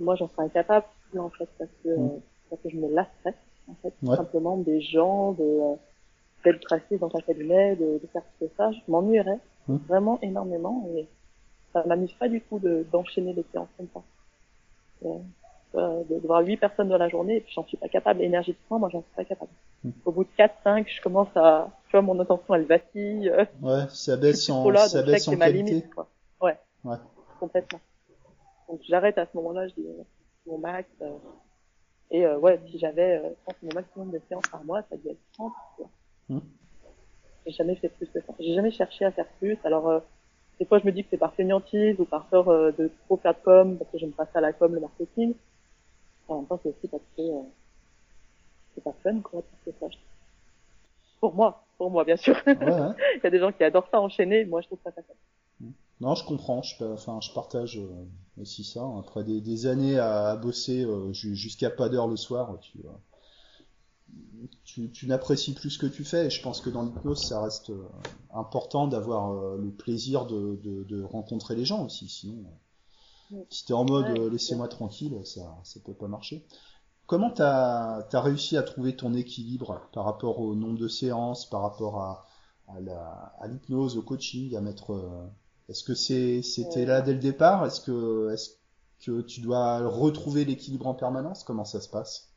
Moi, 0.00 0.16
j'en 0.16 0.28
serais 0.28 0.44
incapable, 0.44 0.86
en 1.16 1.30
fait, 1.30 1.48
parce 1.58 1.70
que, 1.84 1.88
Mm. 1.88 2.06
euh, 2.06 2.18
parce 2.50 2.62
que 2.62 2.70
je 2.70 2.76
me 2.76 2.88
lasserais, 2.92 3.34
en 3.70 3.74
fait, 3.82 3.94
Ouais. 4.02 4.16
simplement 4.16 4.56
des 4.56 4.80
gens, 4.80 5.32
de 5.32 5.42
euh, 5.42 5.74
d'être 6.44 6.72
assise 6.72 6.98
dans 6.98 7.14
un 7.14 7.20
cabinet, 7.20 7.76
de, 7.76 8.00
de 8.02 8.06
faire 8.12 8.22
tout 8.40 8.48
ça. 8.56 8.72
Je 8.72 8.80
m'ennuierais 8.88 9.38
Mm. 9.68 9.76
vraiment 9.88 10.18
énormément 10.22 10.88
et 10.96 11.06
ça 11.72 11.84
m'amuse 11.86 12.12
pas 12.14 12.28
du 12.28 12.40
tout 12.40 12.58
de 12.58 12.84
d'enchaîner 12.90 13.32
les 13.32 13.44
séances 13.52 13.68
comme 13.76 13.86
ça. 13.94 14.02
Euh, 15.04 15.18
euh, 15.76 16.02
de, 16.10 16.18
de 16.18 16.26
voir 16.26 16.44
huit 16.44 16.56
personnes 16.56 16.88
dans 16.88 16.98
la 16.98 17.08
journée 17.08 17.36
et 17.36 17.40
puis 17.42 17.52
j'en 17.54 17.64
suis 17.64 17.76
pas 17.76 17.88
capable 17.88 18.22
énergétiquement, 18.22 18.80
moi 18.80 18.88
j'en 18.92 19.02
suis 19.02 19.14
pas 19.14 19.24
capable. 19.24 19.52
Au 20.04 20.12
bout 20.12 20.24
de 20.24 20.28
4, 20.36 20.54
5, 20.62 20.88
je 20.88 21.02
commence 21.02 21.28
à, 21.36 21.68
tu 21.88 21.92
vois, 21.92 22.02
mon 22.02 22.18
attention 22.20 22.54
elle 22.54 22.66
vacille, 22.66 23.28
euh, 23.28 23.44
Ouais, 23.60 23.82
ça 23.90 24.16
baisse 24.16 24.48
en, 24.48 24.68
là, 24.70 24.88
ça 24.88 25.02
baisse 25.02 25.26
en 25.28 25.36
qualité. 25.36 25.62
limite, 25.62 25.94
quoi. 25.94 26.08
Ouais. 26.40 26.56
Ouais. 26.84 26.96
Complètement. 27.40 27.80
Donc 28.68 28.80
j'arrête 28.88 29.18
à 29.18 29.26
ce 29.26 29.36
moment-là, 29.36 29.66
je 29.68 29.74
dis 29.74 29.86
euh, 29.86 30.02
mon 30.46 30.58
max. 30.58 30.88
euh, 31.02 31.10
et 32.10 32.24
euh, 32.26 32.38
ouais, 32.38 32.60
si 32.70 32.78
j'avais, 32.78 33.18
euh, 33.18 33.30
je 33.30 33.44
pense 33.44 33.54
que 33.54 33.66
mon 33.66 33.74
maximum 33.74 34.10
de 34.10 34.20
séances 34.28 34.46
par 34.50 34.62
mois, 34.64 34.82
ça 34.90 34.96
devait 34.96 35.10
être 35.12 35.32
30. 35.34 35.52
Quoi. 35.76 35.90
Mm. 36.28 36.38
J'ai 37.46 37.52
jamais 37.52 37.74
fait 37.76 37.88
plus 37.88 38.06
que 38.06 38.20
ça. 38.20 38.32
J'ai 38.38 38.54
jamais 38.54 38.70
cherché 38.70 39.04
à 39.04 39.10
faire 39.10 39.26
plus. 39.40 39.58
Alors 39.64 39.88
euh, 39.88 39.98
des 40.60 40.64
fois 40.66 40.78
je 40.78 40.86
me 40.86 40.92
dis 40.92 41.02
que 41.02 41.08
c'est 41.10 41.16
par 41.18 41.34
fainéantise 41.34 41.98
ou 41.98 42.04
par 42.04 42.26
peur 42.26 42.48
euh, 42.48 42.70
de 42.78 42.90
trop 43.06 43.16
faire 43.16 43.34
de 43.34 43.38
com 43.44 43.76
parce 43.78 43.90
que 43.90 43.98
j'aime 43.98 44.12
pas 44.12 44.26
ça 44.32 44.40
la 44.40 44.52
com, 44.52 44.72
le 44.72 44.80
marketing. 44.80 45.34
En 46.28 46.36
même 46.36 46.46
temps 46.46 46.60
c'est 46.62 46.68
aussi 46.68 46.86
parce 46.88 47.02
que 47.16 47.22
euh, 47.22 47.40
c'est 48.74 48.84
pas 48.84 48.94
fun 49.02 49.20
quoi, 49.22 49.42
tout 49.64 49.72
ça. 49.80 49.86
Pour 51.20 51.34
moi, 51.34 51.64
pour 51.78 51.90
moi 51.90 52.04
bien 52.04 52.16
sûr. 52.16 52.36
Ouais, 52.54 52.64
ouais. 52.64 52.94
Il 53.16 53.20
y 53.24 53.26
a 53.26 53.30
des 53.30 53.38
gens 53.38 53.52
qui 53.52 53.64
adorent 53.64 53.88
ça 53.90 54.00
enchaîner, 54.00 54.44
moi 54.44 54.60
je 54.60 54.66
trouve 54.66 54.80
ça 54.84 54.92
pas 54.92 55.02
fun. 55.02 55.14
Non, 56.00 56.14
je 56.14 56.24
comprends. 56.26 56.60
Je, 56.62 56.84
enfin, 56.84 57.18
je 57.22 57.32
partage 57.32 57.78
euh, 57.78 57.88
aussi 58.36 58.62
ça. 58.64 58.82
Après 58.98 59.24
des, 59.24 59.40
des 59.40 59.66
années 59.66 59.98
à, 59.98 60.26
à 60.30 60.36
bosser 60.36 60.84
euh, 60.84 61.12
ju- 61.14 61.34
jusqu'à 61.34 61.70
pas 61.70 61.88
d'heure 61.88 62.08
le 62.08 62.16
soir, 62.16 62.58
tu, 62.60 62.78
euh, 62.84 62.90
tu, 64.64 64.90
tu 64.90 65.06
n'apprécies 65.06 65.54
plus 65.54 65.70
ce 65.70 65.78
que 65.78 65.86
tu 65.86 66.04
fais. 66.04 66.26
Et 66.26 66.30
je 66.30 66.42
pense 66.42 66.60
que 66.60 66.70
dans 66.70 66.82
l'hypnose, 66.82 67.26
ça 67.26 67.42
reste 67.42 67.70
euh, 67.70 67.88
important 68.32 68.86
d'avoir 68.88 69.32
euh, 69.32 69.56
le 69.58 69.70
plaisir 69.70 70.26
de, 70.26 70.56
de, 70.62 70.84
de 70.84 71.02
rencontrer 71.02 71.54
les 71.54 71.64
gens 71.64 71.84
aussi. 71.84 72.08
Sinon, 72.08 72.44
euh, 72.46 72.50
si 73.50 73.64
t'es 73.66 73.72
en 73.74 73.84
mode 73.84 74.08
Ouais, 74.08 74.18
laissez-moi 74.32 74.68
tranquille, 74.68 75.20
ça, 75.24 75.58
ça 75.64 75.80
peut 75.80 75.94
pas 75.94 76.08
marcher. 76.08 76.46
Comment 77.06 77.30
t'as 77.30 78.06
as 78.12 78.20
réussi 78.20 78.56
à 78.56 78.62
trouver 78.62 78.96
ton 78.96 79.12
équilibre 79.14 79.80
par 79.92 80.04
rapport 80.04 80.40
au 80.40 80.54
nombre 80.54 80.78
de 80.78 80.88
séances, 80.88 81.48
par 81.48 81.62
rapport 81.62 81.98
à, 82.00 82.26
à 82.68 83.46
l'hypnose, 83.48 83.98
au 83.98 84.02
coaching, 84.02 84.56
à 84.56 84.60
mettre 84.60 84.92
euh, 84.94 85.26
est-ce 85.68 85.84
que 85.84 85.94
c'est 85.94 86.42
c'était 86.42 86.82
Euh. 86.82 86.86
là 86.86 87.02
dès 87.02 87.12
le 87.12 87.18
départ? 87.18 87.66
Est-ce 87.66 87.80
que 87.80 88.30
est-ce 88.32 88.50
que 89.04 89.20
tu 89.22 89.40
dois 89.40 89.86
retrouver 89.88 90.44
l'équilibre 90.44 90.86
en 90.86 90.94
permanence? 90.94 91.44
Comment 91.44 91.64
ça 91.64 91.80
se 91.80 91.88
passe? 91.88 92.28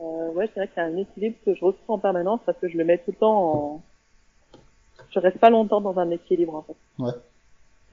Euh, 0.00 0.30
ouais, 0.32 0.46
c'est 0.48 0.60
vrai 0.60 0.68
qu'il 0.68 0.76
y 0.76 0.80
a 0.80 0.88
un 0.88 0.96
équilibre 0.96 1.36
que 1.44 1.54
je 1.54 1.64
retrouve 1.64 1.90
en 1.90 1.98
permanence 1.98 2.40
parce 2.44 2.58
que 2.58 2.68
je 2.68 2.76
le 2.76 2.84
mets 2.84 2.98
tout 2.98 3.12
le 3.12 3.16
temps 3.16 3.54
en... 3.54 3.82
Je 5.10 5.18
reste 5.20 5.38
pas 5.38 5.50
longtemps 5.50 5.80
dans 5.80 5.98
un 5.98 6.10
équilibre, 6.10 6.54
en 6.54 6.62
fait. 6.62 6.76
Ouais. 6.98 7.12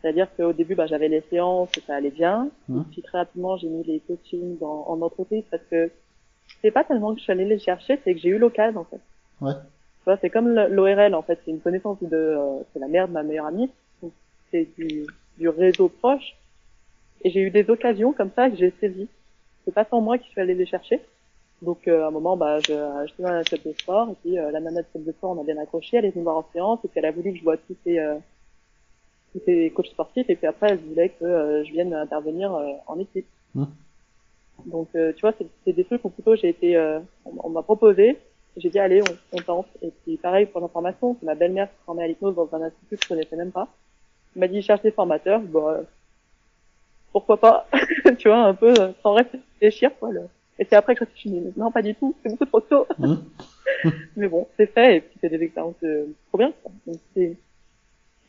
C'est-à-dire 0.03 0.27
qu'au 0.35 0.51
début, 0.51 0.75
bah, 0.75 0.85
j'avais 0.85 1.07
les 1.07 1.21
séances 1.29 1.69
et 1.77 1.81
ça 1.81 1.95
allait 1.95 2.11
bien. 2.11 2.50
Et 2.69 2.83
puis 2.91 3.01
très 3.01 3.19
rapidement, 3.19 3.55
j'ai 3.55 3.69
mis 3.69 3.83
les 3.83 4.01
coachings 4.01 4.57
en, 4.61 4.83
en 4.89 5.01
entreprise 5.01 5.45
parce 5.50 5.63
que 5.71 5.89
c'est 6.61 6.71
pas 6.71 6.83
tellement 6.83 7.13
que 7.13 7.19
je 7.19 7.23
suis 7.23 7.31
allée 7.31 7.45
les 7.45 7.57
chercher, 7.57 7.97
c'est 8.03 8.13
que 8.13 8.19
j'ai 8.19 8.29
eu 8.29 8.38
l'occasion, 8.38 8.81
en 8.81 8.83
fait. 8.83 9.00
Ouais. 9.39 9.53
Tu 9.53 10.03
vois, 10.03 10.17
c'est 10.17 10.29
comme 10.29 10.53
l'ORL, 10.53 11.15
en 11.15 11.21
fait. 11.21 11.39
C'est 11.45 11.51
une 11.51 11.61
connaissance 11.61 11.97
de, 12.01 12.17
euh, 12.17 12.59
c'est 12.73 12.79
la 12.79 12.89
mère 12.89 13.07
de 13.07 13.13
ma 13.13 13.23
meilleure 13.23 13.45
amie. 13.45 13.71
C'est 14.51 14.67
du, 14.77 15.05
du 15.38 15.47
réseau 15.47 15.88
proche. 15.88 16.35
Et 17.23 17.29
j'ai 17.29 17.39
eu 17.39 17.50
des 17.50 17.69
occasions 17.69 18.11
comme 18.11 18.31
ça 18.35 18.50
que 18.50 18.57
j'ai 18.57 18.73
saisies. 18.81 19.07
C'est 19.63 19.73
pas 19.73 19.85
sans 19.85 20.01
moi 20.01 20.17
je 20.17 20.23
suis 20.23 20.41
allée 20.41 20.53
les 20.53 20.65
chercher. 20.65 21.00
Donc 21.61 21.88
euh, 21.88 22.03
à 22.03 22.07
un 22.07 22.11
moment, 22.11 22.35
bah, 22.35 22.59
je, 22.59 22.74
je 22.74 23.13
suis 23.13 23.24
dans 23.24 23.31
la 23.31 23.45
salle 23.45 23.62
de 23.65 23.72
sport 23.72 24.10
et 24.10 24.15
puis 24.22 24.38
euh, 24.38 24.51
la 24.51 24.60
nana 24.60 24.81
de 24.81 24.88
salle 24.91 25.05
de 25.05 25.12
sport, 25.13 25.31
on 25.31 25.41
a 25.41 25.45
bien 25.45 25.57
accroché, 25.57 25.95
elle 25.95 26.03
est 26.05 26.12
venue 26.12 26.25
voir 26.25 26.38
en 26.38 26.45
séance 26.51 26.79
et 26.83 26.89
puis 26.89 27.00
elle 27.00 27.05
a 27.05 27.12
voulu 27.12 27.31
que 27.31 27.39
je 27.39 27.43
vois 27.43 27.55
tous 27.55 27.77
ces, 27.86 27.98
tous 29.34 29.42
ces 29.46 29.72
coachs 29.75 29.88
sportifs 29.88 30.30
et 30.30 30.36
puis 30.36 30.48
après 30.48 30.70
elle 30.72 30.78
voulait 30.80 31.10
que 31.10 31.25
euh, 31.25 31.63
je 31.63 31.72
vienne 31.72 31.94
intervenir 31.94 32.54
euh, 32.54 32.72
en 32.88 33.00
équipe. 33.00 33.25
Mm. 33.56 33.66
Donc 34.68 34.88
euh, 34.96 35.12
tu 35.13 35.22
vois, 35.22 35.34
c'est 35.66 35.74
des 35.74 35.84
trucs 35.84 36.06
où 36.06 36.10
plutôt 36.10 36.36
j'ai 36.36 36.50
été, 36.50 36.78
euh, 36.78 37.00
on, 37.25 37.32
on 37.46 37.50
m'a 37.50 37.63
proposé, 37.63 38.18
j'ai 38.58 38.70
dit 38.70 38.80
allez, 38.80 39.02
on, 39.02 39.38
on 39.38 39.42
tente. 39.42 39.68
Et 39.82 39.92
puis 40.04 40.18
pareil 40.18 40.46
pour 40.46 40.62
l'information, 40.62 41.18
c'est 41.20 41.25
ma 41.25 41.36
belle-mère 41.36 41.68
qui 41.70 41.75
se 41.80 41.84
formait 41.86 42.04
à 42.04 42.08
l'hypnose 42.08 42.36
dans 42.36 42.50
un 42.54 42.62
institut 42.62 42.96
que 42.98 43.04
je 43.04 43.08
connaissais 43.10 43.36
même 43.36 43.52
pas. 43.52 43.68
Elle 44.36 44.40
m'a 44.42 44.48
dit 44.48 44.62
cherche 44.62 44.82
des 44.82 44.92
formateurs, 44.92 45.42
bon, 45.42 45.68
euh, 45.70 45.82
pourquoi 47.12 47.38
pas, 47.38 47.68
tu 48.18 48.28
vois, 48.28 48.44
un 48.46 48.54
peu 48.54 48.74
sans 49.02 49.13
réfléchir 49.13 49.92
quoi. 50.00 50.12
Le... 50.12 50.22
Et 50.60 50.66
c'est 50.70 50.75
après 50.75 50.96
que 50.96 51.04
je 51.13 51.20
suis 51.20 51.30
dit, 51.32 51.42
non, 51.58 51.72
pas 51.72 51.82
du 51.82 51.96
tout, 51.96 52.16
c'est 52.22 52.30
beaucoup 52.30 52.46
trop 52.46 52.62
tôt. 52.62 52.88
Mhm. 53.00 53.24
Mais 54.16 54.28
bon, 54.28 54.48
c'est 54.56 54.68
fait, 54.68 54.98
et 54.98 55.02
puis 55.02 55.18
c'est 55.20 55.30
des 55.30 55.42
expériences 55.44 55.75
euh, 55.84 56.06
trop 56.30 56.38
bien. 56.38 56.54
quoi. 56.62 56.72
Donc, 56.86 56.98
c'est- 57.16 57.36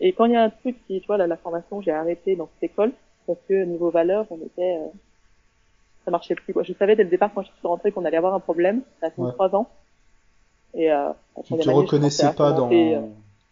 et 0.01 0.13
quand 0.13 0.25
il 0.27 0.33
y 0.33 0.37
a 0.37 0.43
un 0.45 0.51
truc 0.51 0.77
qui, 0.87 1.01
tu 1.01 1.07
vois, 1.07 1.17
là, 1.17 1.27
la 1.27 1.37
formation, 1.37 1.81
j'ai 1.81 1.91
arrêté 1.93 2.37
dans 2.37 2.49
cette 2.55 2.71
école, 2.71 2.93
parce 3.27 3.39
que 3.49 3.65
niveau 3.65 3.91
valeur, 3.91 4.27
on 4.31 4.37
était, 4.37 4.77
euh, 4.79 4.87
ça 6.05 6.11
marchait 6.11 6.35
plus, 6.35 6.53
quoi. 6.53 6.63
Je 6.63 6.73
savais 6.75 6.97
dès 6.97 7.05
le 7.05 7.11
départ, 7.11 7.31
quand 7.35 7.43
je 7.43 7.49
suis 7.49 7.67
rentrée, 7.67 7.93
qu'on 7.93 8.05
allait 8.05 8.17
avoir 8.17 8.35
un 8.35 8.41
problème. 8.41 8.83
Ça 9.01 9.07
a 9.07 9.11
fait 9.11 9.23
trois 9.33 9.55
ans. 9.55 9.69
Et, 10.75 10.91
euh, 10.93 11.09
la 11.37 11.43
Tu 11.45 11.57
te 11.57 11.71
reconnaissais 11.71 12.33
pas 12.35 12.53
dans 12.53 12.71
euh, 12.73 13.01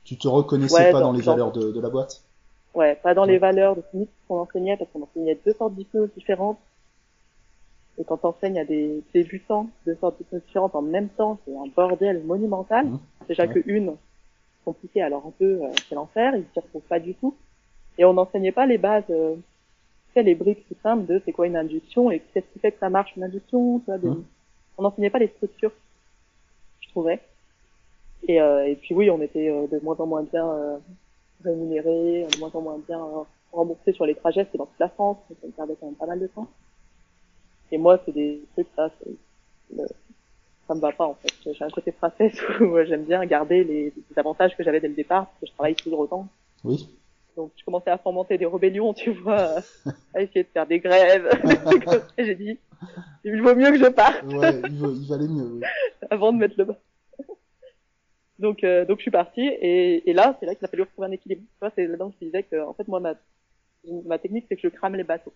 tu 0.05 0.19
te 0.19 0.27
reconnaissais 0.29 0.75
Ouais, 0.87 0.93
pas 0.93 1.01
dans, 1.01 1.13
dans- 1.13 1.19
les 1.19 1.23
valeurs 1.23 1.53
de, 1.53 1.71
de 1.71 1.81
la 1.81 1.89
boîte? 1.89 2.23
Ouais, 2.75 2.97
pas 2.97 3.15
dans 3.15 3.23
Ouais. 3.23 3.33
les 3.33 3.39
valeurs 3.39 3.77
de 3.77 3.83
ce 3.93 3.99
qu'on 4.27 4.41
enseignait, 4.41 4.77
parce 4.77 4.91
qu'on 4.91 5.03
enseignait 5.03 5.39
deux 5.47 5.53
sortes 5.55 5.75
d'hypnose 5.75 6.11
différentes. 6.17 6.59
Et 7.99 8.05
quand 8.05 8.17
t'enseignes 8.17 8.59
à 8.59 8.65
des 8.65 9.03
débutants 9.15 9.69
deux 9.87 9.97
sortes 10.01 10.17
d'hypnose 10.19 10.43
différentes 10.47 10.75
en 10.75 10.83
même 10.83 11.09
temps, 11.11 11.39
c'est 11.47 11.55
un 11.55 11.67
bordel 11.77 12.23
monumental. 12.25 12.87
Mhm. 12.87 12.99
Déjà 13.29 13.45
Ouais. 13.47 13.55
que 13.55 13.61
une, 13.67 13.95
compliquée, 14.65 15.03
alors 15.03 15.27
un 15.27 15.33
peu, 15.33 15.63
euh, 15.65 15.69
c'est 15.89 15.95
l'enfer, 15.95 16.35
ils 16.37 16.45
s'y 16.53 16.61
retrouvent 16.61 16.83
pas 16.83 17.01
du 17.01 17.15
tout. 17.15 17.37
Et 17.99 18.05
on 18.05 18.15
n'enseignait 18.15 18.53
pas 18.53 18.67
les 18.67 18.79
bases, 18.79 19.05
euh, 19.11 19.37
les 20.17 20.35
briques 20.35 20.67
tout 20.69 20.77
simples 20.83 21.07
de 21.07 21.21
c'est 21.25 21.33
quoi 21.33 21.47
une 21.47 21.57
induction 21.57 22.11
et 22.11 22.21
qu'est-ce 22.21 22.47
qui 22.53 22.59
fait 22.61 22.73
que 22.73 22.79
ça 22.81 22.91
marche 22.91 23.17
une 23.17 23.25
induction, 23.25 23.81
tu 23.81 23.87
vois, 23.87 23.99
des- 23.99 24.09
Mhm. 24.09 24.25
on 24.79 24.83
n'enseignait 24.83 25.11
pas 25.11 25.19
les 25.21 25.29
structures, 25.29 25.73
je 26.81 26.89
trouvais. 26.91 27.21
Et, 28.29 28.41
euh, 28.41 28.67
et 28.67 28.77
puis 28.77 28.95
oui, 28.95 29.11
on 29.11 29.21
était 29.21 29.49
euh, 29.49 29.67
de 29.67 29.79
moins 29.81 29.97
en 29.99 30.07
moins 30.07 30.23
bien 30.23 30.49
euh, 30.49 30.79
rémunérés, 31.45 32.27
de 32.33 32.37
moins 32.39 32.51
en 32.55 32.61
moins 32.61 32.79
bien 32.87 33.01
remboursés 33.53 33.93
sur 33.93 34.07
les 34.07 34.15
trajets, 34.15 34.47
c'est 34.51 34.59
dans 34.59 34.67
toute 34.67 34.79
la 34.79 34.89
France, 34.89 35.19
donc 35.29 35.39
ça 35.41 35.47
me 35.47 35.53
perdait 35.53 35.77
quand 35.81 35.87
même 35.87 35.97
pas 35.97 36.07
mal 36.07 36.21
de 36.21 36.27
temps. 36.29 36.47
Et 37.73 37.79
moi, 37.79 37.99
c'est 38.05 38.13
des 38.13 38.43
trucs, 38.53 38.69
ça, 38.77 38.91
c'est 39.01 39.11
le- 39.77 39.87
ça 40.73 40.77
me 40.77 40.81
va 40.81 40.93
pas 40.93 41.07
en 41.07 41.15
fait. 41.15 41.53
J'ai 41.53 41.65
un 41.65 41.71
côté 41.71 41.93
princesse 41.93 42.41
où 42.61 42.77
j'aime 42.85 43.05
bien 43.05 43.25
garder 43.27 43.63
les, 43.65 43.85
les 44.11 44.19
avantages 44.19 44.57
que 44.57 44.63
j'avais 44.65 44.81
dès 44.81 44.89
le 44.89 44.95
départ 44.95 45.27
parce 45.27 45.41
que 45.41 45.47
je 45.47 45.53
travaille 45.53 45.75
toujours 45.75 46.01
autant. 46.01 46.29
Oui. 46.65 46.89
Donc 47.37 47.53
je 47.57 47.65
commençais 47.65 47.91
à 47.91 47.99
fomenter 47.99 48.39
des 48.39 48.47
rébellions, 48.47 48.95
tu 48.95 49.11
vois, 49.11 49.57
à 50.15 50.21
essayer 50.23 50.45
de 50.45 50.49
faire 50.49 50.67
des 50.67 50.81
grèves. 50.81 51.29
J'ai 52.19 52.35
dit, 52.35 52.59
il 53.25 53.41
vaut 53.43 53.55
mieux 53.55 53.71
que 53.71 53.79
je 53.79 53.87
parte 53.89 54.23
Ouais, 54.25 54.61
il, 54.71 54.79
va- 54.79 54.89
il 54.89 55.09
valait 55.09 55.29
mieux. 55.29 55.45
oui. 55.55 55.61
avant 56.11 56.33
de 56.33 56.39
mettre 56.39 56.55
le 56.59 56.65
bas. 56.65 56.79
Donc, 58.39 58.65
euh, 58.65 58.85
donc 58.85 58.99
je 58.99 59.03
suis 59.03 59.11
partie 59.11 59.47
et, 59.47 60.09
et 60.11 60.13
là, 60.15 60.37
c'est 60.41 60.47
là 60.47 60.55
qu'il 60.55 60.65
a 60.65 60.69
fallu 60.69 60.83
retrouver 60.83 61.07
un 61.09 61.13
équilibre. 61.13 61.43
Tu 61.43 61.59
vois, 61.61 61.71
c'est 61.75 61.87
là-dedans 61.87 62.11
que 62.11 62.17
je 62.21 62.27
disais 62.27 62.43
que, 62.43 62.61
en 62.65 62.73
fait, 62.75 62.89
moi, 62.89 62.99
ma, 62.99 63.15
ma 64.05 64.19
technique, 64.19 64.47
c'est 64.49 64.57
que 64.57 64.63
je 64.63 64.69
crame 64.75 64.97
les 64.97 65.05
bateaux. 65.05 65.33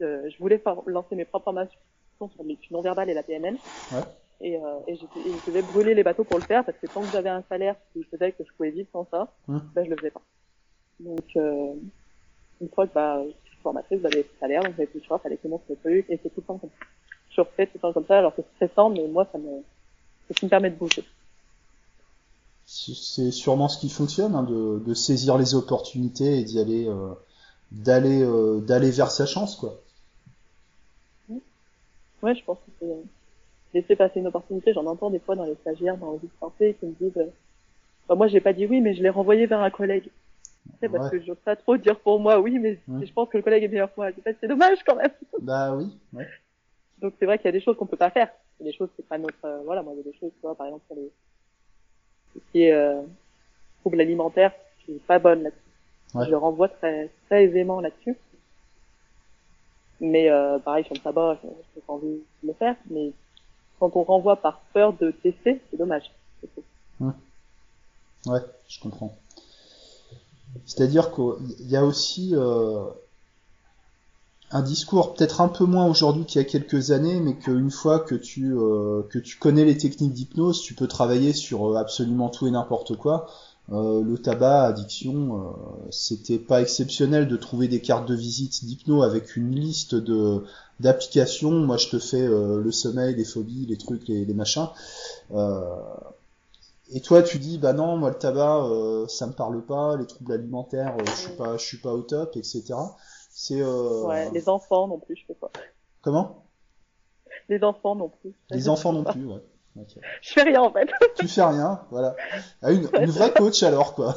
Euh, 0.00 0.28
je 0.30 0.38
voulais 0.38 0.60
lancer 0.86 1.14
mes 1.16 1.24
propres 1.26 1.44
formations 1.44 1.78
sur 2.18 2.42
l'étude 2.44 2.72
non 2.72 2.80
verbale 2.80 3.10
et 3.10 3.14
la 3.14 3.22
PNL. 3.22 3.56
Ouais. 3.92 4.00
Et, 4.40 4.56
euh, 4.56 4.60
et, 4.88 4.94
et 4.94 5.40
je 5.40 5.46
devais 5.46 5.62
brûler 5.62 5.94
les 5.94 6.02
bateaux 6.02 6.24
pour 6.24 6.38
le 6.38 6.44
faire 6.44 6.64
parce 6.64 6.76
que 6.78 6.86
tant 6.86 7.02
que 7.02 7.10
j'avais 7.12 7.30
un 7.30 7.42
salaire 7.48 7.76
qui 7.92 8.02
faisait 8.04 8.32
que 8.32 8.44
je 8.44 8.52
pouvais 8.56 8.70
vivre 8.70 8.88
sans 8.92 9.06
ça, 9.10 9.32
Hum. 9.48 9.62
ben 9.74 9.84
je 9.84 9.90
le 9.90 9.96
faisais 9.96 10.10
pas. 10.10 10.22
Donc, 11.00 11.24
euh, 11.36 11.72
une 12.60 12.68
fois 12.70 12.86
que 12.86 12.94
bah, 12.94 13.22
je 13.24 13.48
suis 13.50 13.58
formatrice, 13.62 14.00
j'avais 14.02 14.18
le 14.22 14.26
salaire, 14.40 14.62
donc 14.62 14.72
j'avais 14.72 14.86
plus 14.86 15.00
le 15.00 15.04
choix, 15.06 15.18
fallait 15.18 15.36
que 15.36 15.42
je 15.44 15.48
monte 15.48 15.62
le 15.68 15.76
truc, 15.76 16.06
et 16.08 16.18
c'est 16.22 16.30
tout 16.30 16.40
le 16.40 16.46
temps 16.46 16.58
comme 16.58 16.70
ça. 16.70 16.86
Je 17.30 17.40
refais 17.40 17.66
tout 17.66 17.72
le 17.76 17.80
temps 17.80 17.92
comme 17.92 18.06
ça, 18.06 18.18
alors 18.18 18.34
que 18.34 18.42
c'est 18.42 18.66
stressant, 18.66 18.90
mais 18.90 19.06
moi, 19.08 19.26
ça 19.32 19.38
me, 19.38 19.62
c'est 20.28 20.34
ce 20.34 20.38
qui 20.40 20.44
me 20.46 20.50
permet 20.50 20.70
de 20.70 20.76
bouger. 20.76 21.04
C'est 22.66 23.30
sûrement 23.30 23.68
ce 23.68 23.78
qui 23.78 23.88
fonctionne, 23.88 24.34
hein, 24.34 24.42
de, 24.42 24.78
de 24.84 24.94
saisir 24.94 25.38
les 25.38 25.54
opportunités 25.54 26.40
et 26.40 26.44
d'y 26.44 26.58
aller, 26.58 26.86
euh, 26.88 27.14
d'aller, 27.72 28.22
euh, 28.22 28.60
d'aller 28.60 28.90
vers 28.90 29.10
sa 29.10 29.26
chance, 29.26 29.56
quoi. 29.56 29.80
Ouais, 32.22 32.34
je 32.34 32.44
pense 32.44 32.58
que 32.58 32.70
c'est, 32.80 32.86
laisser 33.74 33.96
passer 33.96 34.20
une 34.20 34.26
opportunité, 34.28 34.72
j'en 34.72 34.86
entends 34.86 35.10
des 35.10 35.18
fois 35.18 35.34
dans 35.36 35.44
les 35.44 35.54
stagiaires, 35.56 35.96
dans 35.98 36.12
les 36.12 36.18
dispensés, 36.20 36.76
qui 36.80 36.86
me 36.86 36.92
disent, 36.92 37.18
euh, 38.08 38.14
moi, 38.14 38.28
j'ai 38.28 38.40
pas 38.40 38.52
dit 38.52 38.66
oui, 38.66 38.80
mais 38.80 38.94
je 38.94 39.02
l'ai 39.02 39.10
renvoyé 39.10 39.46
vers 39.46 39.60
un 39.60 39.70
collègue. 39.70 40.04
Tu 40.04 40.70
sais, 40.80 40.88
parce 40.88 41.10
Ouais. 41.12 41.18
que 41.18 41.24
j'ose 41.26 41.36
pas 41.44 41.56
trop 41.56 41.76
dire 41.76 41.98
pour 42.00 42.18
moi 42.20 42.40
oui, 42.40 42.58
mais 42.58 42.78
Mm. 42.88 43.04
je 43.04 43.12
pense 43.12 43.28
que 43.28 43.36
le 43.36 43.42
collègue 43.42 43.64
est 43.64 43.68
meilleur 43.68 43.90
que 43.90 44.00
moi. 44.00 44.10
Je 44.10 44.20
bah, 44.24 44.30
c'est 44.40 44.48
dommage 44.48 44.78
quand 44.86 44.96
même. 44.96 45.10
Bah 45.42 45.74
oui. 45.74 45.86
Ouais. 46.14 46.26
Donc 47.00 47.12
c'est 47.18 47.26
vrai 47.26 47.36
qu'il 47.38 47.46
y 47.46 47.48
a 47.48 47.52
des 47.52 47.60
choses 47.60 47.76
qu'on 47.76 47.84
peut 47.86 47.98
pas 47.98 48.10
faire. 48.10 48.30
Il 48.60 48.64
y 48.64 48.68
a 48.68 48.72
des 48.72 48.76
choses 48.78 48.88
c'est 48.96 49.06
pas 49.06 49.18
notre 49.18 49.44
euh, 49.44 49.60
voilà, 49.66 49.82
moi 49.82 49.92
il 49.94 49.98
y 49.98 50.00
a 50.08 50.10
des 50.10 50.16
choses, 50.18 50.30
tu 50.32 50.40
vois, 50.42 50.54
par 50.54 50.66
exemple 50.68 50.84
sur 50.86 50.96
les 50.96 51.10
tout 52.32 52.40
ce 52.46 52.52
qui 52.52 52.62
est 52.62 52.72
euh, 52.72 53.02
troubles 53.80 54.00
alimentaires, 54.00 54.52
je 54.78 54.84
suis 54.84 55.00
pas 55.00 55.18
bonne 55.18 55.42
là-dessus. 55.42 55.58
Ouais. 56.14 56.24
Je 56.24 56.30
le 56.30 56.36
renvoie 56.38 56.68
très 56.68 57.10
très 57.26 57.44
aisément 57.44 57.80
là-dessus. 57.82 58.16
Mais 60.00 60.30
euh, 60.30 60.58
pareil 60.58 60.84
sur 60.84 60.94
le 60.94 61.00
tabac, 61.00 61.38
je 61.42 61.48
j'ai 61.74 61.80
pas 61.82 61.92
envie 61.92 62.22
de 62.42 62.48
le 62.48 62.52
faire, 62.54 62.76
mais 62.90 63.12
quand 63.78 63.96
on 63.96 64.02
renvoie 64.02 64.36
par 64.36 64.60
peur 64.72 64.92
de 64.94 65.10
tester, 65.10 65.60
c'est 65.70 65.76
dommage. 65.76 66.10
trouve. 66.52 67.12
Ouais, 68.26 68.40
je 68.68 68.80
comprends. 68.80 69.16
C'est-à-dire 70.66 71.12
qu'il 71.12 71.68
y 71.68 71.76
a 71.76 71.84
aussi 71.84 72.30
euh, 72.34 72.84
un 74.50 74.62
discours 74.62 75.14
peut-être 75.14 75.40
un 75.40 75.48
peu 75.48 75.64
moins 75.64 75.86
aujourd'hui 75.86 76.24
qu'il 76.24 76.40
y 76.40 76.44
a 76.44 76.48
quelques 76.48 76.90
années, 76.90 77.20
mais 77.20 77.36
qu'une 77.36 77.70
fois 77.70 78.00
que 78.00 78.14
tu 78.14 78.54
euh, 78.56 79.02
que 79.10 79.18
tu 79.18 79.38
connais 79.38 79.64
les 79.64 79.76
techniques 79.76 80.12
d'hypnose, 80.12 80.62
tu 80.62 80.74
peux 80.74 80.86
travailler 80.86 81.32
sur 81.32 81.72
euh, 81.72 81.76
absolument 81.76 82.28
tout 82.28 82.46
et 82.46 82.50
n'importe 82.50 82.96
quoi. 82.96 83.26
Euh, 83.72 84.02
le 84.02 84.18
tabac, 84.18 84.64
addiction, 84.64 85.38
euh, 85.38 85.90
c'était 85.90 86.38
pas 86.38 86.60
exceptionnel 86.60 87.28
de 87.28 87.36
trouver 87.36 87.66
des 87.66 87.80
cartes 87.80 88.06
de 88.06 88.14
visite 88.14 88.64
d'hypno 88.64 89.02
avec 89.02 89.36
une 89.36 89.54
liste 89.54 89.94
de 89.94 90.44
d'applications. 90.80 91.52
Moi, 91.52 91.76
je 91.78 91.88
te 91.88 91.98
fais 91.98 92.20
euh, 92.20 92.60
le 92.60 92.72
sommeil, 92.72 93.14
les 93.14 93.24
phobies, 93.24 93.64
les 93.66 93.78
trucs, 93.78 94.06
les, 94.08 94.24
les 94.24 94.34
machins. 94.34 94.68
Euh, 95.32 95.62
et 96.90 97.00
toi, 97.00 97.22
tu 97.22 97.38
dis, 97.38 97.58
bah 97.58 97.72
non, 97.72 97.96
moi 97.96 98.10
le 98.10 98.18
tabac, 98.18 98.66
euh, 98.66 99.06
ça 99.08 99.26
me 99.26 99.32
parle 99.32 99.62
pas, 99.64 99.96
les 99.96 100.06
troubles 100.06 100.32
alimentaires, 100.32 100.94
euh, 101.00 101.04
je 101.06 101.12
suis 101.12 101.32
pas, 101.32 101.56
je 101.56 101.64
suis 101.64 101.78
pas 101.78 101.92
au 101.92 102.02
top, 102.02 102.36
etc. 102.36 102.74
C'est 103.30 103.62
euh... 103.62 104.04
Ouais, 104.04 104.30
les 104.32 104.48
enfants 104.48 104.86
non 104.86 104.98
plus, 104.98 105.16
je 105.16 105.24
fais 105.26 105.34
pas. 105.34 105.50
comment? 106.02 106.44
Les 107.48 107.64
enfants 107.64 107.94
non 107.94 108.10
plus. 108.10 108.34
Les 108.50 108.68
enfants 108.68 108.92
non 108.92 109.04
plus, 109.04 109.24
ouais. 109.24 109.42
Ok. 109.76 109.98
Je 110.22 110.32
fais 110.32 110.42
rien 110.42 110.62
en 110.62 110.70
fait. 110.72 110.88
Tu 111.18 111.26
fais 111.28 111.42
rien, 111.42 111.80
voilà. 111.90 112.14
Ah, 112.62 112.70
une, 112.72 112.88
une 113.00 113.10
vraie 113.10 113.32
coach 113.32 113.62
alors, 113.62 113.94
quoi. 113.94 114.14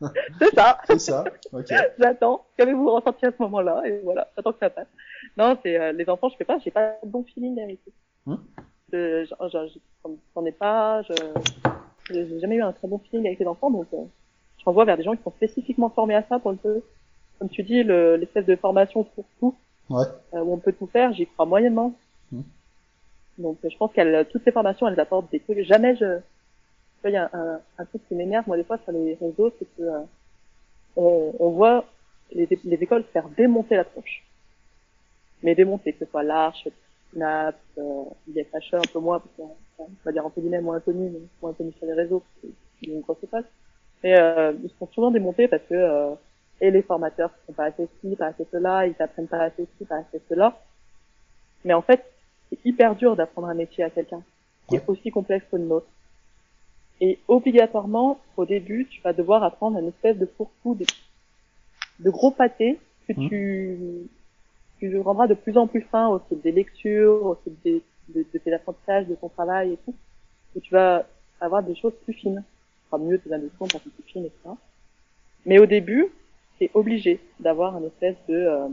c'est 0.38 0.54
ça. 0.54 0.78
C'est 0.86 0.98
ça. 1.00 1.24
Ok. 1.52 1.72
J'attends. 1.98 2.44
Qu'avez-vous 2.56 2.90
ressenti 2.92 3.26
à 3.26 3.30
ce 3.30 3.42
moment-là? 3.42 3.82
Et 3.86 4.00
voilà, 4.04 4.28
j'attends 4.36 4.52
que 4.52 4.58
ça 4.60 4.70
passe. 4.70 4.86
Non, 5.36 5.56
c'est 5.62 5.78
euh, 5.78 5.92
les 5.92 6.08
enfants, 6.08 6.28
je 6.28 6.36
fais 6.36 6.44
pas. 6.44 6.58
J'ai 6.58 6.70
pas 6.70 6.94
de 7.02 7.08
bon 7.08 7.24
feeling 7.24 7.60
avec 7.60 7.78
eux. 7.88 8.36
Je- 8.92 9.24
j'en- 9.52 10.44
ai 10.46 10.52
pas. 10.52 11.02
Je 11.02 11.14
j'ai 12.10 12.38
jamais 12.38 12.56
eu 12.56 12.62
un 12.62 12.72
très 12.72 12.86
bon 12.86 12.98
feeling 12.98 13.26
avec 13.26 13.38
les 13.38 13.46
enfants, 13.46 13.70
donc 13.70 13.86
euh, 13.94 13.96
je 14.58 14.64
renvoie 14.64 14.84
vers 14.84 14.96
des 14.98 15.02
gens 15.04 15.16
qui 15.16 15.22
sont 15.22 15.30
spécifiquement 15.32 15.88
formés 15.88 16.14
à 16.14 16.22
ça 16.28 16.38
pour 16.38 16.50
le 16.52 16.58
peu. 16.58 16.82
Comme 17.38 17.48
tu 17.48 17.62
dis, 17.62 17.82
le- 17.82 18.16
l'espèce 18.16 18.44
de 18.46 18.54
formation 18.56 19.04
pour 19.04 19.24
tout, 19.40 19.54
Ouais. 19.90 20.04
euh, 20.34 20.40
où 20.40 20.52
on 20.52 20.58
peut 20.58 20.72
tout 20.72 20.86
faire, 20.86 21.12
j'y 21.14 21.26
crois 21.26 21.46
moyennement. 21.46 21.94
Hmm. 22.30 22.42
Donc 23.38 23.58
je 23.62 23.76
pense 23.76 23.92
qu'elles, 23.92 24.26
toutes 24.30 24.44
ces 24.44 24.52
formations, 24.52 24.88
elles 24.88 25.00
apportent 25.00 25.30
des 25.30 25.40
trucs. 25.40 25.60
Jamais 25.62 25.96
je, 25.96 26.20
il 27.04 27.12
y 27.12 27.16
a 27.16 27.30
un, 27.32 27.60
un 27.78 27.84
truc 27.84 28.06
qui 28.08 28.14
m'énerve 28.14 28.46
moi 28.46 28.56
des 28.56 28.64
fois 28.64 28.78
sur 28.78 28.92
les 28.92 29.14
réseaux, 29.14 29.52
c'est 29.58 29.66
que 29.76 29.82
euh, 29.82 30.00
on, 30.96 31.34
on 31.38 31.50
voit 31.50 31.84
les, 32.32 32.48
les 32.64 32.76
écoles 32.82 33.04
faire 33.12 33.28
démonter 33.30 33.76
la 33.76 33.84
tronche. 33.84 34.24
Mais 35.42 35.54
démonter, 35.54 35.92
que 35.92 36.04
ce 36.04 36.10
soit 36.10 36.22
l'Arche, 36.22 36.66
Snap, 37.12 37.56
euh, 37.78 38.04
IFHE, 38.34 38.74
un 38.74 38.80
peu 38.92 38.98
moins, 38.98 39.20
parce 39.20 39.34
que, 39.36 39.42
on 39.78 39.88
va 40.04 40.12
dire 40.12 40.24
entre 40.24 40.40
guillemets 40.40 40.60
moins 40.60 40.80
connu, 40.80 41.10
mais 41.10 41.20
moins 41.42 41.52
connu 41.52 41.72
sur 41.72 41.86
les 41.86 41.92
réseaux, 41.92 42.22
c'est 42.40 42.86
une 42.86 43.00
grosse 43.00 43.22
école. 43.22 43.44
Mais 44.02 44.18
euh, 44.18 44.52
ils 44.62 44.70
sont 44.78 44.88
souvent 44.88 45.10
démontés 45.10 45.48
parce 45.48 45.62
que 45.64 45.74
euh, 45.74 46.14
et 46.60 46.70
les 46.70 46.82
formateurs 46.82 47.30
sont 47.46 47.52
pas 47.52 47.64
assez 47.64 47.88
ci, 48.00 48.16
pas 48.16 48.26
assez 48.26 48.46
cela, 48.52 48.86
ils 48.86 48.94
apprennent 49.00 49.28
pas 49.28 49.42
assez 49.42 49.66
ci, 49.76 49.84
pas 49.84 49.96
assez 49.96 50.20
cela. 50.28 50.58
Mais 51.64 51.74
en 51.74 51.82
fait, 51.82 52.04
c'est 52.62 52.68
hyper 52.68 52.94
dur 52.96 53.16
d'apprendre 53.16 53.48
un 53.48 53.54
métier 53.54 53.84
à 53.84 53.90
quelqu'un 53.90 54.22
qui 54.68 54.76
est 54.76 54.82
aussi 54.88 55.10
complexe 55.10 55.44
que 55.50 55.56
le 55.56 55.64
nôtre. 55.64 55.86
Et 57.00 57.18
obligatoirement, 57.28 58.18
au 58.36 58.44
début, 58.46 58.86
tu 58.86 59.00
vas 59.02 59.12
devoir 59.12 59.42
apprendre 59.42 59.76
un 59.78 59.86
espèce 59.86 60.16
de 60.16 60.26
fourre-tout, 60.26 60.74
de, 60.74 60.86
de 62.00 62.10
gros 62.10 62.30
pâtés 62.30 62.78
que 63.06 63.12
Mhm. 63.12 63.28
tu, 63.28 63.78
tu 64.78 65.00
rendras 65.00 65.26
de 65.26 65.34
plus 65.34 65.58
en 65.58 65.66
plus 65.66 65.82
fin 65.82 66.08
au 66.08 66.18
fil 66.20 66.40
des 66.40 66.52
lectures, 66.52 67.26
au 67.26 67.34
fil 67.44 67.52
des, 67.64 67.82
de, 68.08 68.24
de 68.32 68.38
tes 68.38 68.52
apprentissages, 68.52 69.06
de 69.06 69.14
ton 69.16 69.28
travail 69.28 69.72
et 69.72 69.78
tout. 69.84 69.94
Et 70.56 70.60
tu 70.60 70.72
vas 70.72 71.06
avoir 71.40 71.62
des 71.62 71.74
choses 71.74 71.94
plus 72.04 72.14
fines. 72.14 72.42
Tu 72.46 72.86
feras 72.90 73.02
mieux 73.02 73.18
tes 73.18 73.32
inductions 73.32 73.66
quand 73.66 73.80
c'est 73.82 73.92
plus 73.92 74.04
fine, 74.04 74.24
etc. 74.24 74.50
Mais 75.44 75.58
au 75.58 75.66
début, 75.66 76.06
c'est 76.58 76.70
obligé 76.74 77.18
d'avoir 77.40 77.76
un 77.76 77.82
espèce 77.84 78.16
de, 78.28 78.34
euh, 78.34 78.68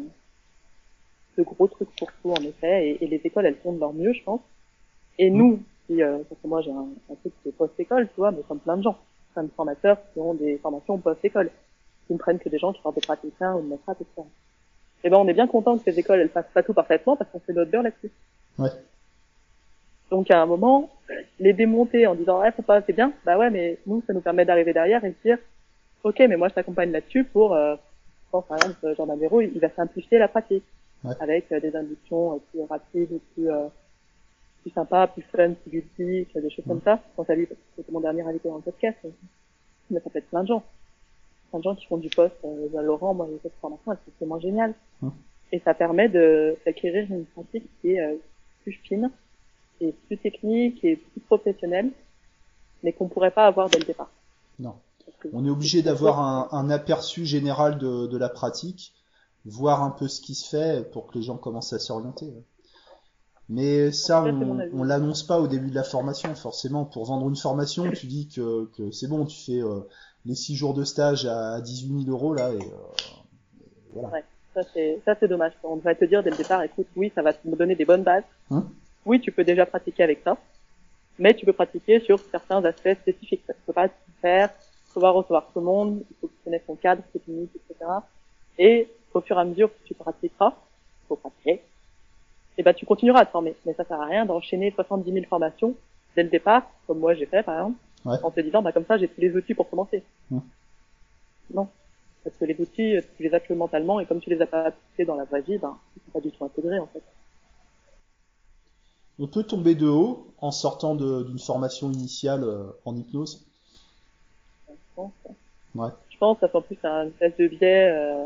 de 1.38 1.44
gros 1.44 1.68
truc 1.68 1.90
pour 1.98 2.10
tout, 2.22 2.32
en 2.32 2.44
effet. 2.44 2.90
Et, 2.90 3.04
et 3.04 3.08
les 3.08 3.22
écoles, 3.24 3.46
elles 3.46 3.58
font 3.58 3.74
de 3.74 3.80
leur 3.80 3.94
mieux, 3.94 4.14
je 4.14 4.24
pense. 4.24 4.42
Et 5.18 5.30
nous, 5.30 5.60
si, 5.88 6.02
euh, 6.02 6.20
parce 6.30 6.42
que 6.42 6.48
moi 6.48 6.62
j'ai 6.62 6.72
un, 6.72 6.88
un 7.10 7.16
truc 7.16 7.34
de 7.46 7.52
post-école, 7.52 8.08
tu 8.08 8.16
vois, 8.18 8.32
mais 8.32 8.42
comme 8.48 8.60
plein 8.60 8.78
de 8.78 8.84
gens, 8.84 8.98
plein 9.34 9.44
de 9.44 9.52
formateurs 9.56 9.98
qui 10.14 10.20
ont 10.20 10.34
des 10.34 10.58
formations 10.58 10.98
post-école, 10.98 11.50
qui 12.08 12.14
ne 12.14 12.18
prennent 12.18 12.40
que 12.40 12.50
des 12.50 12.58
gens 12.58 12.74
qui 12.74 12.82
sortent 12.82 12.96
de 12.96 13.02
praticiens 13.02 13.56
ou 13.56 13.62
de 13.62 13.68
maîtres, 13.68 13.84
etc. 13.90 14.28
Et 15.04 15.10
ben 15.10 15.18
on 15.18 15.28
est 15.28 15.34
bien 15.34 15.48
content 15.48 15.78
que 15.78 15.84
ces 15.84 15.98
écoles, 16.00 16.20
elles 16.20 16.30
fassent 16.30 16.52
pas 16.54 16.64
tout 16.64 16.74
parfaitement 16.74 17.16
parce 17.16 17.30
qu'on 17.32 17.40
fait 17.40 17.54
notre 17.54 17.72
beurre 17.72 17.84
là-dessus. 17.84 18.12
Ouais. 18.58 18.70
Donc 20.10 20.30
à 20.30 20.42
un 20.42 20.46
moment, 20.46 20.90
les 21.40 21.54
démonter 21.54 22.06
en 22.06 22.16
disant 22.16 22.42
ouais 22.42 22.52
faut 22.52 22.62
pas 22.62 22.82
c'est 22.82 22.94
bien, 22.94 23.14
bah 23.26 23.38
ouais 23.38 23.50
mais 23.50 23.80
nous 23.86 24.04
ça 24.06 24.14
nous 24.14 24.22
permet 24.22 24.46
d'arriver 24.46 24.74
derrière 24.74 25.04
et 25.04 25.10
de 25.10 25.16
dire 25.24 25.38
ok 26.04 26.20
mais 26.20 26.36
moi 26.36 26.50
je 26.50 26.54
t'accompagne 26.54 26.92
là-dessus 26.92 27.24
pour 27.24 27.54
euh, 27.54 27.76
je 27.76 28.32
pense 28.32 28.46
par 28.46 28.58
exemple 28.58 28.94
Jordan 28.96 29.18
Véro 29.18 29.42
il 29.42 29.60
va 29.60 29.70
simplifier 29.70 30.20
la 30.20 30.28
pratique 30.28 30.64
Ouais. 31.03 31.15
avec 31.20 31.51
euh, 31.51 31.60
des 31.60 31.75
inductions 31.75 32.36
euh, 32.36 32.39
plus 32.51 32.62
rapides, 32.70 33.20
plus 33.34 33.50
euh, 33.50 33.67
plus 34.62 34.72
sympas, 34.72 35.08
plus 35.08 35.24
fun, 35.24 35.53
plus 35.53 35.72
ludiques, 35.98 36.38
des 36.38 36.50
choses 36.51 36.65
comme 36.67 36.81
ça. 36.84 37.00
Quand 37.15 37.27
à 37.29 37.34
lui 37.36 37.48
parce 37.48 37.60
que 37.60 37.65
c'était 37.77 37.91
mon 37.91 38.01
dernier 38.01 38.22
invité 38.22 38.48
dans 38.50 38.58
le 38.58 38.62
podcast, 38.62 38.98
mais 39.89 40.00
ça 40.00 40.10
peut 40.12 40.20
être 40.20 40.29
plein 40.29 40.43
de 40.43 40.48
gens, 40.50 40.63
plein 41.50 41.58
de 41.60 41.63
gens 41.63 41.75
qui 41.75 41.88
font 41.88 41.98
du 41.98 42.10
poste. 42.10 42.36
Euh, 42.46 42.81
Laurent, 42.84 43.13
moi 43.15 43.27
les 43.27 43.36
autres 43.36 43.55
formations, 43.60 43.91
elles 43.93 43.98
sont 44.05 44.12
vraiment 44.20 44.39
géniales 44.39 44.74
Mm. 45.01 45.10
et 45.53 45.60
ça 45.65 45.74
permet 45.74 46.10
de 46.10 46.55
d'acquérir 46.65 47.08
une 47.12 47.25
pratique 47.25 47.65
qui 47.81 47.93
est 47.93 48.01
euh, 48.01 48.15
plus 48.62 48.74
fine 48.74 49.10
et 49.79 49.91
plus 50.05 50.17
technique 50.20 50.84
et 50.86 50.98
plus 50.98 51.22
professionnelle, 51.22 51.89
mais 52.84 52.93
qu'on 52.93 53.08
pourrait 53.08 53.31
pas 53.31 53.48
avoir 53.48 53.67
dès 53.72 53.79
le 53.79 53.86
départ. 53.86 54.12
Non. 54.60 54.75
On 55.34 55.43
est 55.46 55.50
obligé 55.50 55.81
d'avoir 55.81 56.20
un, 56.20 56.50
un 56.51 56.70
aperçu 56.70 57.25
général 57.25 57.79
de, 57.79 58.05
de 58.05 58.17
la 58.17 58.29
pratique, 58.29 58.93
voir 59.45 59.83
un 59.83 59.91
peu 59.91 60.07
ce 60.07 60.21
qui 60.21 60.36
se 60.36 60.48
fait 60.50 60.89
pour 60.91 61.07
que 61.07 61.17
les 61.17 61.24
gens 61.24 61.38
commencent 61.38 61.74
à 61.74 61.79
s'orienter. 61.79 62.31
Mais 63.50 63.91
ça, 63.91 64.24
on, 64.24 64.60
on 64.74 64.83
l'annonce 64.83 65.24
pas 65.24 65.39
au 65.39 65.48
début 65.48 65.69
de 65.69 65.75
la 65.75 65.83
formation, 65.83 66.33
forcément. 66.36 66.86
Pour 66.86 67.05
vendre 67.05 67.27
une 67.27 67.36
formation, 67.36 67.91
tu 67.91 68.05
dis 68.05 68.29
que, 68.29 68.69
que 68.77 68.91
c'est 68.91 69.07
bon, 69.07 69.25
tu 69.25 69.38
fais 69.38 69.62
euh, 69.62 69.81
les 70.25 70.36
six 70.36 70.55
jours 70.55 70.74
de 70.74 70.83
stage 70.86 71.25
à 71.25 71.60
18 71.60 72.05
000 72.05 72.15
euros 72.15 72.33
là, 72.33 72.51
et 72.53 72.55
euh, 72.55 73.63
voilà. 73.93 74.10
Ouais. 74.10 74.24
Ça 74.53 74.62
c'est 74.74 75.00
ça 75.05 75.15
c'est 75.19 75.27
dommage. 75.27 75.53
On 75.63 75.77
devrait 75.77 75.95
te 75.95 76.05
dire 76.05 76.24
dès 76.24 76.29
le 76.29 76.38
départ, 76.38 76.62
écoute, 76.63 76.88
oui, 76.95 77.12
ça 77.13 77.21
va 77.21 77.33
te 77.33 77.48
donner 77.48 77.75
des 77.75 77.86
bonnes 77.86 78.03
bases. 78.03 78.24
Hein? 78.51 78.65
Oui, 79.05 79.19
tu 79.19 79.31
peux 79.31 79.43
déjà 79.43 79.65
pratiquer 79.65 80.03
avec 80.03 80.21
ça. 80.24 80.38
mais 81.19 81.33
tu 81.33 81.45
peux 81.45 81.53
pratiquer 81.53 82.00
sur 82.01 82.19
certains 82.31 82.63
aspects 82.63 82.93
spécifiques. 83.01 83.43
Tu 83.48 83.53
peux 83.65 83.74
pas 83.74 83.89
tout 83.89 83.95
faire, 84.21 84.50
tu 84.88 84.93
peux 84.93 85.01
pas 85.01 85.12
recevoir 85.12 85.48
tout 85.51 85.60
le 85.60 85.65
monde, 85.65 86.03
il 86.10 86.15
faut 86.21 86.27
que 86.27 86.33
tu 86.33 86.43
connaisses 86.43 86.65
ton 86.67 86.75
cadre, 86.75 87.01
limites, 87.27 87.55
etc. 87.55 87.91
Et 88.57 88.88
au 89.13 89.22
fur 89.22 89.38
et 89.38 89.41
à 89.41 89.46
mesure 89.46 89.70
que 89.70 89.88
tu 89.88 89.94
pratiqueras, 89.94 90.53
faut 91.08 91.15
pratiquer, 91.15 91.62
et 92.58 92.63
ben 92.63 92.74
tu 92.74 92.86
continueras 92.86 93.22
à 93.22 93.25
te 93.25 93.32
former. 93.32 93.56
Mais 93.65 93.74
ça 93.74 93.84
sert 93.86 94.00
à 94.01 94.06
rien 94.06 94.25
d'enchaîner 94.25 94.72
70 94.72 95.12
000 95.12 95.25
formations 95.25 95.75
dès 96.15 96.24
le 96.24 96.30
départ, 96.30 96.63
comme 96.88 97.00
moi 97.00 97.13
j'ai 97.13 97.25
fait 97.25 97.44
par 97.44 97.56
exemple, 97.56 97.77
Ouais. 98.03 98.18
en 98.24 98.32
te 98.32 98.39
disant 98.41 98.63
bah 98.63 98.72
comme 98.72 98.86
ça 98.86 98.98
j'ai 98.98 99.08
tous 99.08 99.22
les 99.22 99.36
outils 99.36 99.53
pour 99.53 99.70
commencer. 99.70 100.01
Mm. 100.32 100.39
Non, 101.53 101.68
parce 102.24 102.36
que 102.36 102.46
les 102.46 102.60
outils 102.60 102.96
tu 103.15 103.24
les 103.24 103.34
as 103.34 103.39
que 103.39 103.53
mentalement 103.53 104.00
et 104.00 104.06
comme 104.08 104.20
tu 104.20 104.30
les 104.32 104.41
as 104.41 104.48
pas 104.48 104.65
appliqués 104.65 105.06
dans 105.06 105.15
la 105.15 105.25
vraie 105.25 105.41
vie, 105.41 105.58
ben 105.60 105.77
ils 105.96 106.01
sont 106.06 106.12
pas 106.12 106.20
du 106.20 106.32
tout 106.32 106.44
intégrés 106.44 106.80
en 106.80 106.88
fait. 106.88 107.03
On 109.20 109.27
peut 109.27 109.44
tomber 109.44 109.75
de 109.75 109.88
haut 109.88 110.25
en 110.39 110.50
sortant 110.51 110.96
d'une 110.96 111.38
formation 111.38 111.91
initiale 111.91 112.44
euh, 112.44 112.72
en 112.86 112.96
hypnose? 112.96 113.46
Je 114.68 114.74
pense. 114.96 115.12
Ouais. 115.75 115.89
Je 116.10 116.18
pense 116.18 116.38
que 116.38 116.41
ça 116.41 116.48
fait 116.48 116.58
en 116.58 116.62
plus 116.62 116.77
un 116.84 117.08
espèce 117.08 117.38
de 117.38 117.48
biais, 117.48 117.89
euh, 117.91 118.25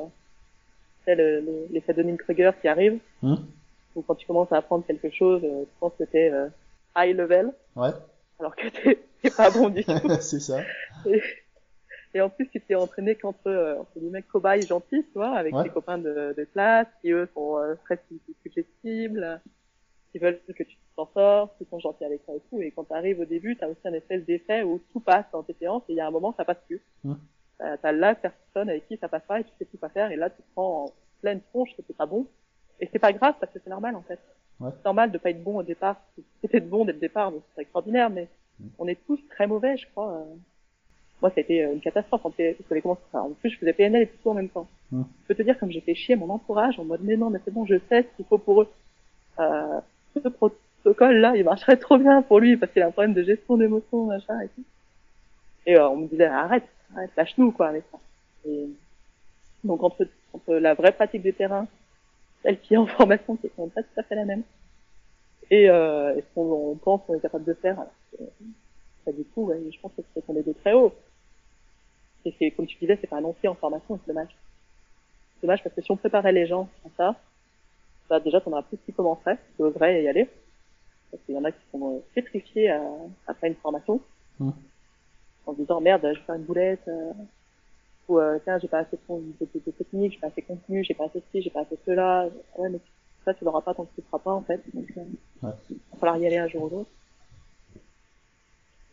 c'est 1.05 1.15
le- 1.15 1.39
le- 1.41 1.67
l'effet 1.71 1.93
de 1.93 2.15
Kruger 2.15 2.51
qui 2.61 2.67
arrive, 2.67 2.99
Hum 3.23 3.45
où 3.95 4.01
quand 4.01 4.15
tu 4.15 4.27
commences 4.27 4.51
à 4.51 4.57
apprendre 4.57 4.85
quelque 4.85 5.09
chose, 5.09 5.41
euh, 5.45 5.63
tu 5.63 5.69
penses 5.79 5.93
que 5.97 6.03
t'es 6.03 6.29
euh, 6.29 6.49
high 6.97 7.15
level, 7.15 7.53
Ouais, 7.77 7.91
alors 8.39 8.53
que 8.53 8.67
t'es 8.67 9.29
pas 9.37 9.49
bon 9.49 9.69
du 9.69 9.85
tout. 9.85 10.09
c'est 10.19 10.41
ça. 10.41 10.59
Et, 11.05 11.21
et 12.13 12.19
en 12.19 12.29
plus, 12.29 12.49
tu 12.49 12.59
t'es 12.59 12.75
entraîné 12.75 13.15
qu'entre 13.15 13.47
euh, 13.47 13.79
entre 13.79 13.97
guillemets 13.97 14.21
cobayes 14.23 14.63
gentils, 14.67 15.03
tu 15.05 15.13
vois, 15.13 15.29
avec 15.37 15.53
Ouais. 15.55 15.63
tes 15.63 15.69
copains 15.69 15.97
de, 15.97 16.33
de 16.37 16.43
classe, 16.43 16.87
qui 17.01 17.11
eux 17.11 17.29
sont 17.33 17.57
euh, 17.57 17.75
très 17.85 17.97
suggestibles, 18.43 19.41
qui 20.11 20.19
veulent 20.19 20.41
que 20.53 20.63
tu 20.63 20.75
t'en 20.97 21.09
sortes, 21.13 21.57
qui 21.57 21.65
sont 21.69 21.79
gentils 21.79 22.03
avec 22.05 22.25
toi 22.25 22.35
et 22.35 22.41
tout. 22.49 22.61
Et 22.61 22.71
quand 22.71 22.83
t'arrives 22.85 23.19
au 23.21 23.25
début, 23.25 23.55
t'as 23.55 23.67
aussi 23.67 23.79
un 23.85 23.93
espèce 23.93 24.25
d'effet 24.25 24.63
où 24.63 24.81
tout 24.91 24.99
passe 24.99 25.25
dans 25.31 25.43
tes 25.43 25.53
séances 25.53 25.83
et 25.89 25.93
il 25.93 25.95
y 25.95 26.01
a 26.01 26.07
un 26.07 26.11
moment, 26.11 26.33
ça 26.37 26.43
passe 26.45 26.61
plus. 26.67 26.81
Mhm. 27.05 27.17
T'as 27.57 27.77
t'as 27.77 27.91
la 27.91 28.15
personne 28.15 28.69
avec 28.69 28.87
qui 28.87 28.97
ça 28.97 29.07
passe 29.07 29.23
pas 29.27 29.39
et 29.39 29.43
tu 29.43 29.49
sais 29.57 29.65
plus 29.65 29.77
quoi 29.77 29.89
faire 29.89 30.11
et 30.11 30.15
là, 30.17 30.29
tu 30.29 30.37
te 30.41 30.47
prends 30.53 30.85
en 30.85 30.91
pleine 31.21 31.41
tronche 31.51 31.69
que 31.75 31.81
c'est 31.87 31.95
pas 31.95 32.05
bon. 32.05 32.25
Et 32.81 32.89
c'est 32.91 32.99
pas 32.99 33.13
grave 33.13 33.35
parce 33.39 33.51
que 33.53 33.59
c'est 33.63 33.69
normal 33.69 33.95
en 33.95 34.01
fait. 34.01 34.19
Ouais. 34.59 34.69
C'est 34.77 34.85
normal 34.85 35.11
de 35.11 35.17
pas 35.17 35.29
être 35.29 35.43
bon 35.43 35.57
au 35.59 35.63
départ. 35.63 35.95
C'était 36.41 36.59
bon 36.59 36.83
dès 36.85 36.91
le 36.93 36.99
départ, 36.99 37.31
donc 37.31 37.43
c'est 37.55 37.61
extraordinaire, 37.61 38.09
mais 38.09 38.27
Mhm. 38.59 38.69
on 38.79 38.87
est 38.87 38.99
tous 39.05 39.19
très 39.29 39.47
mauvais, 39.47 39.75
je 39.77 39.85
crois. 39.91 40.11
euh. 40.13 40.23
Moi, 41.21 41.29
ça 41.31 41.35
a 41.37 41.41
été 41.41 41.63
euh, 41.65 41.73
une 41.73 41.79
catastrophe 41.81 42.25
en 42.25 42.31
fait, 42.31 42.53
parce 42.53 42.67
que 42.69 42.73
les 42.73 42.81
commencés- 42.81 43.01
enfin, 43.11 43.21
En 43.25 43.31
plus, 43.31 43.49
je 43.49 43.57
faisais 43.57 43.73
PNL 43.73 44.03
et 44.03 44.07
tout 44.07 44.29
en 44.29 44.33
même 44.33 44.49
temps. 44.49 44.67
Mm. 44.91 45.03
Je 45.23 45.27
peux 45.27 45.35
te 45.35 45.41
dire 45.41 45.57
comme 45.59 45.71
j'ai 45.71 45.81
fait 45.81 45.95
chier 45.95 46.15
mon 46.17 46.29
entourage 46.29 46.77
en 46.79 46.83
mode 46.85 47.01
mais 47.03 47.15
non, 47.17 47.29
mais 47.29 47.39
c'est 47.45 47.51
bon, 47.53 47.65
je 47.65 47.75
sais 47.89 48.03
ce 48.03 48.15
qu'il 48.17 48.25
faut 48.25 48.37
pour 48.37 48.61
eux. 48.63 48.67
Euh, 49.39 49.79
ce 50.13 50.27
protocole-là, 50.29 51.35
il 51.35 51.43
marcherait 51.45 51.77
trop 51.77 51.97
bien 51.97 52.21
pour 52.21 52.39
lui 52.39 52.57
parce 52.57 52.71
qu'il 52.71 52.81
a 52.81 52.87
un 52.87 52.91
problème 52.91 53.13
de 53.13 53.23
gestion 53.23 53.57
d'émotions, 53.57 54.05
machin 54.05 54.39
et 54.41 54.47
tout. 54.49 54.63
Et 55.65 55.75
euh, 55.75 55.89
on 55.89 55.97
me 55.97 56.07
disait 56.07 56.25
arrête, 56.25 56.67
arrête, 56.95 57.11
lâche-nous 57.17 57.51
quoi 57.51 57.67
avec 57.67 57.83
ça. 57.91 57.99
Et 58.47 58.67
donc 59.63 59.83
entre, 59.83 60.07
entre 60.33 60.55
la 60.55 60.73
vraie 60.73 60.91
pratique 60.91 61.23
du 61.23 61.33
terrain, 61.33 61.67
celle 62.43 62.59
qui 62.59 62.75
est 62.75 62.77
en 62.77 62.85
formation, 62.97 63.35
qui 63.37 63.47
est 63.47 63.49
pas 63.49 63.83
tout 63.83 63.99
à 63.99 64.03
fait 64.03 64.15
la 64.15 64.25
même, 64.25 64.43
et, 65.51 65.69
euh, 65.69 66.15
et 66.15 66.21
ce 66.21 66.25
qu'on 66.33 66.71
on 66.71 66.75
pense 66.75 67.01
qu'on 67.05 67.15
est 67.15 67.19
capable 67.19 67.45
de 67.45 67.53
faire, 67.53 67.79
alors 67.79 67.93
que, 68.11 68.23
pas 69.05 69.11
du 69.11 69.23
tout, 69.25 69.41
ouais, 69.41 69.61
je 69.71 69.79
pense 69.79 69.91
que 69.95 70.01
c'est 70.13 70.25
tombé 70.25 70.41
de 70.41 70.53
très 70.53 70.73
haut. 70.73 70.93
Et 72.25 72.33
c'est, 72.39 72.51
comme 72.51 72.65
tu 72.65 72.77
disais, 72.77 72.97
c'est 72.99 73.07
pas 73.07 73.17
annoncé 73.17 73.47
en 73.47 73.53
formation, 73.53 73.99
c'est 73.99 74.11
dommage. 74.11 74.35
C'est 75.35 75.41
dommage 75.47 75.63
parce 75.63 75.75
que 75.75 75.81
si 75.81 75.91
on 75.91 75.97
préparait 75.97 76.31
les 76.31 76.47
gens 76.47 76.67
à 76.85 76.89
ça, 76.97 77.15
bah 78.09 78.19
déjà 78.19 78.41
t'en 78.41 78.51
auras 78.51 78.63
plus 78.63 78.77
qui 78.85 78.93
commenceraient, 78.93 79.37
qui 79.55 79.61
oseraient 79.61 80.03
y 80.03 80.07
aller. 80.07 80.27
Parce 81.11 81.21
qu'il 81.23 81.35
y 81.35 81.37
en 81.37 81.43
a 81.43 81.51
qui 81.51 81.59
sont 81.71 81.95
euh, 81.95 81.99
pétrifiés 82.15 82.75
après 83.27 83.47
une 83.47 83.55
formation. 83.55 84.01
Mm. 84.39 84.49
En 85.45 85.53
se 85.53 85.57
disant 85.61 85.79
merde, 85.81 86.01
je 86.03 86.19
vais 86.19 86.25
faire 86.25 86.35
une 86.35 86.43
boulette, 86.43 86.87
euh, 86.87 87.11
ou 88.07 88.19
euh, 88.19 88.39
tiens, 88.43 88.57
j'ai 88.59 88.67
pas 88.67 88.79
assez 88.79 88.97
de, 88.97 89.15
de, 89.15 89.47
de, 89.53 89.61
de 89.65 89.71
technique, 89.71 90.13
j'ai 90.13 90.19
pas 90.19 90.27
assez 90.27 90.41
de 90.41 90.47
contenu, 90.47 90.83
j'ai 90.83 90.93
pas 90.93 91.05
assez 91.05 91.19
de 91.19 91.25
ci, 91.31 91.41
j'ai 91.41 91.49
pas 91.49 91.61
assez 91.61 91.75
de 91.75 91.81
cela. 91.85 92.27
Ouais, 92.57 92.69
mais 92.69 92.79
ça, 93.23 93.33
tu 93.33 93.43
l'auras 93.45 93.61
pas 93.61 93.73
tant 93.73 93.85
que 93.85 93.95
tu 93.95 94.01
le 94.01 94.05
feras 94.05 94.19
pas, 94.19 94.31
en 94.33 94.41
fait. 94.41 94.61
Donc, 94.73 94.87
euh, 94.97 95.01
Ouais. 95.43 95.53
il 95.69 95.77
va 95.91 95.97
falloir 95.99 96.17
y 96.17 96.25
aller 96.27 96.37
un 96.37 96.47
jour 96.47 96.63
ou 96.63 96.69
l'autre. 96.69 96.89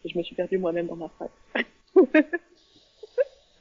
Et 0.04 0.08
je 0.08 0.18
me 0.18 0.22
suis 0.22 0.34
perdue 0.34 0.58
moi-même 0.58 0.88
dans 0.88 0.96
ma 0.96 1.08
phrase. 1.08 1.30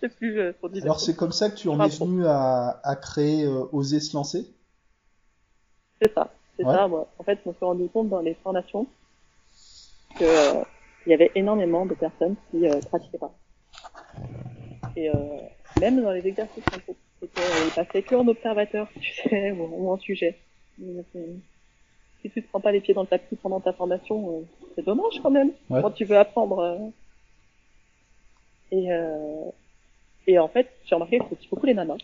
c'est 0.01 0.09
plus 0.15 0.39
euh. 0.39 0.53
Alors 0.81 0.99
c'est 0.99 1.15
comme 1.15 1.31
ça 1.31 1.49
que 1.51 1.55
tu 1.55 1.69
en 1.69 1.79
es 1.85 1.89
venu 1.89 2.25
à, 2.25 2.79
à 2.83 2.95
créer 2.95 3.45
euh, 3.45 3.65
Oser 3.71 3.99
se 3.99 4.15
lancer? 4.15 4.47
C'est 6.01 6.11
ça, 6.13 6.33
c'est 6.57 6.65
Ouais. 6.65 6.73
ça. 6.73 6.87
Moi. 6.87 7.07
En 7.19 7.23
fait, 7.23 7.39
je 7.43 7.49
me 7.49 7.53
suis 7.53 7.63
rendu 7.65 7.87
compte 7.89 8.09
dans 8.09 8.21
les 8.21 8.33
formations 8.33 8.87
que 10.17 10.23
euh, 10.23 10.63
il 11.05 11.09
y 11.11 11.13
avait 11.13 11.31
énormément 11.35 11.85
de 11.85 11.93
personnes 11.95 12.35
qui 12.51 12.67
euh, 12.67 12.79
pratiquaient 12.81 13.17
pas. 13.17 13.33
Et 14.95 15.09
euh, 15.09 15.15
même 15.77 16.01
dans 16.01 16.11
les 16.11 16.25
exercices 16.27 16.63
en 16.73 16.77
groupe, 16.77 16.97
c'était 17.21 17.41
euh, 17.41 17.65
ils 17.65 17.71
passaient 17.71 18.03
que 18.03 18.15
en 18.15 18.27
observateur, 18.27 18.87
tu 19.01 19.13
sais, 19.29 19.51
ou, 19.51 19.63
ou 19.63 19.89
en 19.91 19.97
sujet. 19.97 20.37
Donc, 20.77 21.05
euh, 21.15 21.33
Si 22.21 22.29
tu 22.29 22.43
te 22.43 22.49
prends 22.49 22.59
pas 22.61 22.71
les 22.71 22.81
pieds 22.81 22.93
dans 22.93 23.01
le 23.01 23.07
tapis 23.07 23.35
pendant 23.35 23.59
ta 23.61 23.73
formation, 23.73 24.39
euh, 24.39 24.41
c'est 24.75 24.85
dommage 24.85 25.19
quand 25.23 25.31
même. 25.31 25.51
Ouais. 25.69 25.81
Quand 25.81 25.91
tu 25.91 26.05
veux 26.05 26.17
apprendre. 26.17 26.91
Et 28.71 28.91
euh, 28.91 29.45
et 30.27 30.39
en 30.39 30.47
fait, 30.47 30.69
j'ai 30.85 30.95
remarqué 30.95 31.19
que 31.19 31.25
c'était 31.29 31.47
beaucoup 31.49 31.65
les 31.65 31.73
nanas. 31.73 31.97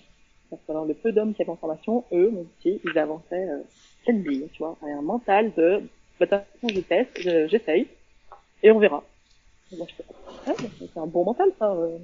Parce 0.50 0.62
que 0.64 0.72
alors, 0.72 0.86
le 0.86 0.94
peu 0.94 1.12
d'hommes 1.12 1.34
qui 1.34 1.42
avaient 1.42 1.52
en 1.52 1.56
formation, 1.58 2.06
eux, 2.12 2.30
mon 2.32 2.46
petit, 2.46 2.82
ils 2.84 2.98
avançaient 2.98 3.50
euh, 3.50 4.14
bille, 4.14 4.48
tu 4.54 4.60
vois, 4.60 4.78
un 4.82 5.02
mental 5.02 5.52
de, 5.56 5.82
bah, 6.20 6.26
de 6.26 6.32
toute 6.38 6.46
façon, 6.62 6.72
je 6.74 6.80
teste, 6.80 7.12
je- 7.22 7.48
j'essaye, 7.48 7.88
et 8.63 8.72
on 8.72 8.80
verra. 8.80 9.04
Ouais, 10.48 10.56
c'est 10.80 11.00
un 11.00 11.08
bon 11.08 11.26
mental, 11.26 11.50
ça. 11.60 11.72
euh. 11.72 11.98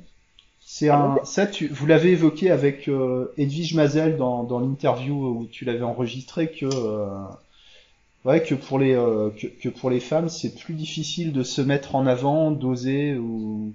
C'est 0.65 0.89
un, 0.89 1.19
ça, 1.25 1.45
tu, 1.45 1.67
vous 1.67 1.85
l'avez 1.85 2.11
évoqué 2.11 2.49
avec 2.49 2.87
euh, 2.87 3.33
Edwige 3.37 3.73
Mazel 3.75 4.17
dans, 4.17 4.43
dans 4.43 4.59
l'interview 4.59 5.13
où 5.39 5.45
tu 5.47 5.65
l'avais 5.65 5.83
enregistré 5.83 6.51
que, 6.51 6.65
euh, 6.65 7.07
ouais, 8.25 8.41
que 8.43 8.55
pour 8.55 8.79
les, 8.79 8.93
euh, 8.95 9.29
que, 9.31 9.47
que 9.47 9.69
pour 9.69 9.89
les 9.89 9.99
femmes, 9.99 10.29
c'est 10.29 10.55
plus 10.55 10.73
difficile 10.73 11.33
de 11.33 11.43
se 11.43 11.61
mettre 11.61 11.95
en 11.95 12.05
avant, 12.07 12.51
d'oser 12.51 13.15
ou. 13.15 13.73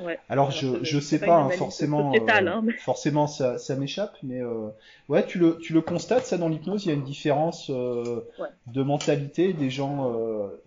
Ouais. 0.00 0.18
Alors, 0.28 0.46
Alors, 0.46 0.50
je, 0.50 0.82
je 0.82 0.98
sais 0.98 1.18
pas 1.18 1.36
hein, 1.36 1.50
forcément, 1.50 2.12
sociétale, 2.12 2.48
euh, 2.48 2.52
hein, 2.52 2.62
mais- 2.64 2.72
forcément, 2.78 3.26
ça, 3.26 3.58
ça 3.58 3.76
m'échappe, 3.76 4.16
mais 4.22 4.40
euh, 4.40 4.68
ouais, 5.08 5.26
tu 5.26 5.38
le, 5.38 5.58
tu 5.58 5.72
le 5.72 5.80
constates 5.82 6.24
ça 6.24 6.38
dans 6.38 6.48
l'hypnose, 6.48 6.84
il 6.86 6.88
y 6.88 6.92
a 6.92 6.94
une 6.94 7.04
différence 7.04 7.70
euh, 7.70 8.20
Ouais. 8.38 8.48
de 8.68 8.82
mentalité 8.82 9.52
des 9.52 9.68
gens, 9.70 10.10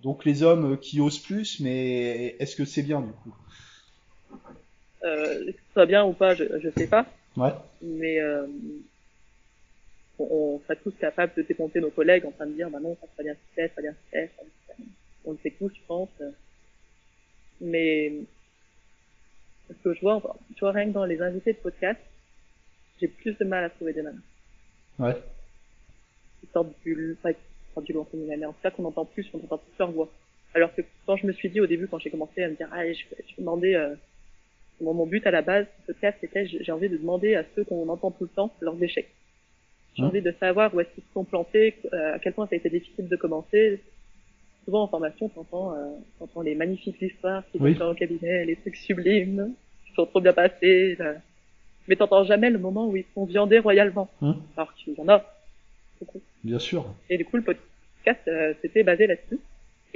donc 0.04 0.24
les 0.26 0.44
hommes 0.44 0.78
qui 0.78 1.02
osent 1.02 1.20
plus, 1.20 1.60
mais 1.62 2.36
est-ce 2.40 2.56
que 2.56 2.66
c'est 2.66 2.84
bien 2.84 3.02
du 3.02 3.12
coup? 3.12 3.34
Euh, 5.04 5.46
que 5.46 5.52
ce 5.52 5.74
soit 5.74 5.86
bien 5.86 6.06
ou 6.06 6.14
pas, 6.14 6.34
je, 6.36 6.44
je 6.62 6.70
sais 6.78 6.88
pas, 6.88 7.06
Ouais. 7.36 7.52
mais 7.82 8.20
euh, 8.22 8.46
on, 10.20 10.24
on 10.26 10.60
serait 10.64 10.78
tous 10.84 10.94
capables 11.00 11.34
de 11.36 11.42
démonter 11.42 11.82
nos 11.82 11.90
collègues 11.90 12.26
en 12.26 12.32
train 12.32 12.46
de 12.46 12.54
dire, 12.54 12.70
bah 12.70 12.80
non, 12.80 12.96
ça 13.02 13.08
pas 13.18 13.24
bien 13.24 13.34
ce 13.34 13.38
que 13.40 13.46
c'est, 13.56 13.62
c'est 13.68 13.76
pas 13.76 13.82
bien 13.82 13.92
ce 13.92 13.96
que 13.98 14.02
c'est, 14.12 14.22
c'est 14.28 14.38
pas 14.38 14.44
bien 14.44 14.52
ce 14.68 14.74
que 14.74 14.84
c'est. 14.84 14.90
On 15.26 15.32
le 15.32 15.38
fait 15.38 15.52
tous, 15.52 15.72
je 15.74 15.82
pense. 15.88 16.10
Mais 17.62 18.14
ce 19.70 19.74
que 19.84 19.93
je 19.93 19.93
vois, 20.04 20.16
enfin, 20.16 20.34
tu 20.56 20.60
vois, 20.62 20.72
rien 20.72 20.88
que 20.88 20.94
dans 20.94 21.06
les 21.06 21.22
invités 21.22 21.54
de 21.54 21.58
podcast, 21.58 22.00
j'ai 23.00 23.08
plus 23.08 23.38
de 23.38 23.46
mal 23.46 23.64
à 23.64 23.70
trouver 23.70 23.94
des 23.94 24.02
nanas. 24.04 24.20
Ouais. 25.00 25.16
Qui 26.42 26.48
sortent 26.54 26.74
du, 26.84 27.18
qui 27.24 27.74
sortent 27.74 27.86
du 27.86 27.98
entre 27.98 28.16
guillemets, 28.16 28.38
mais 28.38 28.46
en 28.46 28.54
tout 28.54 28.62
cas 28.62 28.72
qu'on 28.72 28.86
entend 28.86 29.06
plus, 29.06 29.28
on 29.34 29.38
entend 29.38 29.58
plus 29.58 29.72
leur 29.80 29.92
voix. 29.92 30.10
Alors 30.56 30.74
que 30.76 30.82
quand 31.06 31.16
je 31.18 31.26
me 31.26 31.32
suis 31.34 31.50
dit 31.50 31.60
au 31.62 31.68
début, 31.68 31.88
quand 31.88 32.00
j'ai 32.00 32.10
commencé 32.12 32.44
à 32.44 32.50
me 32.50 32.56
dire, 32.56 32.70
ah, 32.72 32.86
je, 32.86 33.04
vais- 33.10 33.24
je 33.28 33.36
demander, 33.38 33.74
euh, 33.74 33.96
mon, 34.82 34.94
mon 34.94 35.06
but 35.06 35.26
à 35.26 35.32
la 35.32 35.42
base 35.42 35.66
du 35.66 35.86
podcast, 35.94 36.18
c'était, 36.22 36.46
j'ai 36.46 36.72
envie 36.72 36.90
de 36.90 36.98
demander 36.98 37.36
à 37.36 37.44
ceux 37.56 37.64
qu'on 37.64 37.88
entend 37.90 38.12
tout 38.12 38.24
le 38.26 38.30
temps 38.30 38.54
leurs 38.62 38.82
échecs. 38.84 39.10
J'ai 39.96 40.04
Mmh. 40.04 40.06
envie 40.08 40.22
de 40.22 40.32
savoir 40.40 40.74
où 40.74 40.80
est-ce 40.80 40.90
qu'ils 40.96 41.04
se 41.04 41.14
sont 41.14 41.24
plantés, 41.24 41.76
euh, 41.94 42.16
à 42.16 42.20
quel 42.20 42.34
point 42.34 42.48
ça 42.48 42.56
a 42.56 42.58
été 42.58 42.70
difficile 42.70 43.08
de 43.08 43.16
commencer. 43.16 43.80
Souvent 44.66 44.84
en 44.84 44.88
formation, 44.88 45.30
t'entends, 45.30 45.76
euh, 45.76 45.90
t'entends 46.20 46.42
les 46.42 46.56
magnifiques 46.56 47.00
histoires 47.02 47.44
qui 47.52 47.58
Oui. 47.60 47.76
sont 47.78 47.86
au 47.86 47.94
cabinet, 47.94 48.46
les 48.46 48.56
trucs 48.56 48.76
sublimes, 48.78 49.54
sont 49.96 50.06
trop 50.06 50.22
bien 50.22 50.34
passés, 50.34 50.96
là. 51.00 51.14
mais 51.88 51.96
t'entends 51.96 52.24
jamais 52.24 52.50
le 52.50 52.60
moment 52.60 52.88
où 52.88 52.96
ils 52.96 53.06
sont 53.14 53.26
viandés 53.26 53.60
royalement. 53.60 54.10
Mmh. 54.22 54.32
Alors 54.58 54.74
qu'il 54.76 54.94
y 54.94 55.02
en 55.02 55.08
a 55.10 55.24
beaucoup. 56.00 56.22
Bien 56.44 56.60
sûr. 56.60 56.86
Et 57.10 57.18
du 57.18 57.26
coup, 57.26 57.38
le 57.38 57.44
podcast, 57.44 58.22
euh, 58.28 58.54
c'était 58.62 58.84
basé 58.84 59.08
là-dessus. 59.08 59.40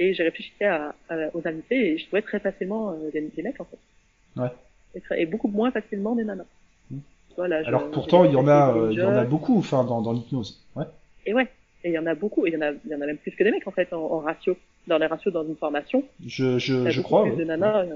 Et 0.00 0.14
j'ai 0.14 0.22
réfléchi 0.22 0.52
à, 0.62 0.94
à- 1.08 1.16
aux 1.34 1.42
invités 1.46 1.92
et 1.92 1.98
je 1.98 2.06
trouvais 2.06 2.22
très 2.22 2.38
facilement 2.38 2.90
euh, 2.92 3.10
des, 3.12 3.20
des 3.20 3.42
mecs, 3.42 3.60
en 3.60 3.64
fait. 3.64 4.40
Ouais. 4.40 4.48
Et, 4.94 5.00
très- 5.00 5.20
et 5.22 5.26
beaucoup 5.26 5.48
moins 5.48 5.70
facilement 5.72 6.14
des 6.14 6.24
nanas. 6.24 6.44
Mm. 6.90 6.98
Tu 7.30 7.34
vois, 7.36 7.48
là, 7.48 7.62
je- 7.62 7.68
Alors 7.68 7.90
pourtant, 7.90 8.24
il 8.24 8.30
y 8.32 8.36
en 8.36 8.46
a, 8.46 8.76
euh, 8.76 8.92
il 8.92 8.98
y 8.98 9.02
en 9.02 9.12
a 9.16 9.24
beaucoup, 9.24 9.58
enfin, 9.58 9.82
dans, 9.84 10.00
dans 10.00 10.12
l'hypnose. 10.12 10.64
Ouais. 10.76 10.84
Et 11.26 11.34
ouais. 11.34 11.48
Et 11.84 11.88
il 11.90 11.92
y 11.94 11.98
en 11.98 12.06
a 12.06 12.14
beaucoup. 12.14 12.46
Et 12.46 12.50
il 12.50 12.54
y 12.54 12.56
en 12.56 12.62
a, 12.62 12.70
il 12.72 12.90
y 12.90 12.94
en 12.94 13.00
a 13.00 13.06
même 13.06 13.18
plus 13.18 13.32
que 13.32 13.42
des 13.44 13.50
mecs, 13.50 13.66
en 13.66 13.72
fait, 13.72 13.92
en, 13.92 13.98
en 14.00 14.18
ratio. 14.20 14.56
Dans 14.86 14.96
les 14.98 15.06
ratios 15.06 15.34
dans 15.34 15.44
une 15.44 15.56
formation, 15.56 16.02
Je, 16.24 16.58
je, 16.58 16.72
il 16.74 16.84
y 16.84 16.86
a 16.86 16.90
je 16.90 17.02
crois. 17.02 17.22
plus 17.24 17.32
ouais. 17.32 17.36
de 17.38 17.44
nanas 17.44 17.80
euh, 17.84 17.94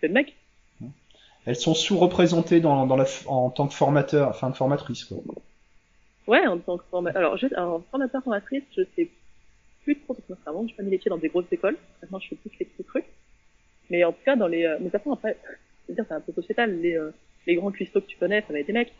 que 0.00 0.06
de 0.06 0.12
mecs. 0.12 0.36
Elles 1.46 1.56
sont 1.56 1.74
sous-représentées 1.74 2.60
dans, 2.60 2.86
dans 2.86 2.96
la, 2.96 3.06
en 3.26 3.50
tant 3.50 3.66
que 3.66 3.74
formateur, 3.74 4.28
enfin, 4.28 4.52
formatrice, 4.52 5.04
quoi. 5.04 5.18
Ouais, 6.26 6.46
en 6.46 6.58
tant 6.58 6.78
que 6.78 6.84
formateur. 6.90 7.18
Alors, 7.20 7.36
je, 7.36 7.46
en 7.58 7.80
formateur 7.90 8.22
formatrice, 8.22 8.62
je 8.76 8.82
sais 8.96 9.08
plus 9.82 9.98
trop, 10.00 10.14
parce 10.14 10.26
que 10.26 10.48
avant, 10.48 10.66
je 10.66 10.74
pas 10.74 10.82
mis 10.82 10.90
les 10.90 10.98
pieds 10.98 11.08
dans 11.08 11.16
des 11.18 11.28
grosses 11.28 11.50
écoles. 11.50 11.76
Maintenant, 12.02 12.18
je 12.20 12.28
fais 12.28 12.36
plus 12.36 12.50
les 12.60 12.66
petits 12.66 12.84
trucs. 12.84 13.06
Mais 13.90 14.04
en 14.04 14.12
tout 14.12 14.22
cas, 14.24 14.36
dans 14.36 14.46
les, 14.46 14.64
euh, 14.64 14.76
mais 14.80 14.94
après, 14.94 15.10
après, 15.10 15.36
c'est 15.86 15.94
dire, 15.94 16.04
c'est 16.06 16.14
un 16.14 16.20
peu 16.20 16.32
sociétal. 16.32 16.80
Les, 16.80 16.94
euh, 16.96 17.10
les 17.46 17.54
grands 17.56 17.70
cuistots 17.72 18.00
que 18.00 18.06
tu 18.06 18.18
connais, 18.18 18.42
ça 18.42 18.52
va 18.52 18.60
être 18.60 18.66
des 18.66 18.72
mecs. 18.72 18.92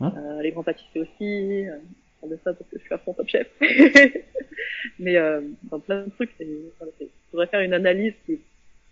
Hein 0.00 0.12
euh, 0.16 0.42
les 0.42 0.50
grands 0.52 0.62
pâtissiers 0.64 1.00
aussi. 1.00 1.66
Euh, 1.68 1.78
de 2.26 2.36
ça 2.42 2.52
parce 2.52 2.68
que 2.68 2.76
je 2.78 2.82
suis 2.84 2.92
à 2.92 2.98
fond 2.98 3.14
top 3.14 3.28
chef. 3.28 3.46
mais 4.98 5.16
euh, 5.16 5.40
dans 5.70 5.78
plein 5.80 6.02
de 6.04 6.10
trucs, 6.10 6.30
c'est, 6.36 6.48
voilà, 6.78 6.92
c'est- 6.98 7.06
je 7.06 7.32
devrais 7.32 7.46
faire 7.46 7.60
une 7.60 7.72
analyse 7.74 8.14
qui 8.26 8.32
est 8.32 8.40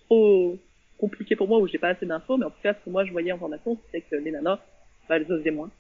trop 0.07 0.57
compliquée 0.99 1.37
pour 1.37 1.49
moi 1.49 1.59
où 1.59 1.67
j'ai 1.67 1.79
pas 1.79 1.89
assez 1.89 2.07
d'infos. 2.07 2.37
Mais 2.37 2.47
en 2.47 2.51
tout 2.51 2.63
cas, 2.63 2.75
ce 2.75 2.85
que 2.85 2.91
moi 2.91 3.05
je 3.05 3.13
voyais 3.13 3.33
en 3.33 3.39
formation, 3.39 3.79
c'est 3.91 4.01
que 4.03 4.17
les 4.17 4.31
nanas, 4.31 4.61
bah, 5.09 5.17
elles 5.17 5.31
osaient 5.31 5.51
moins. 5.51 5.71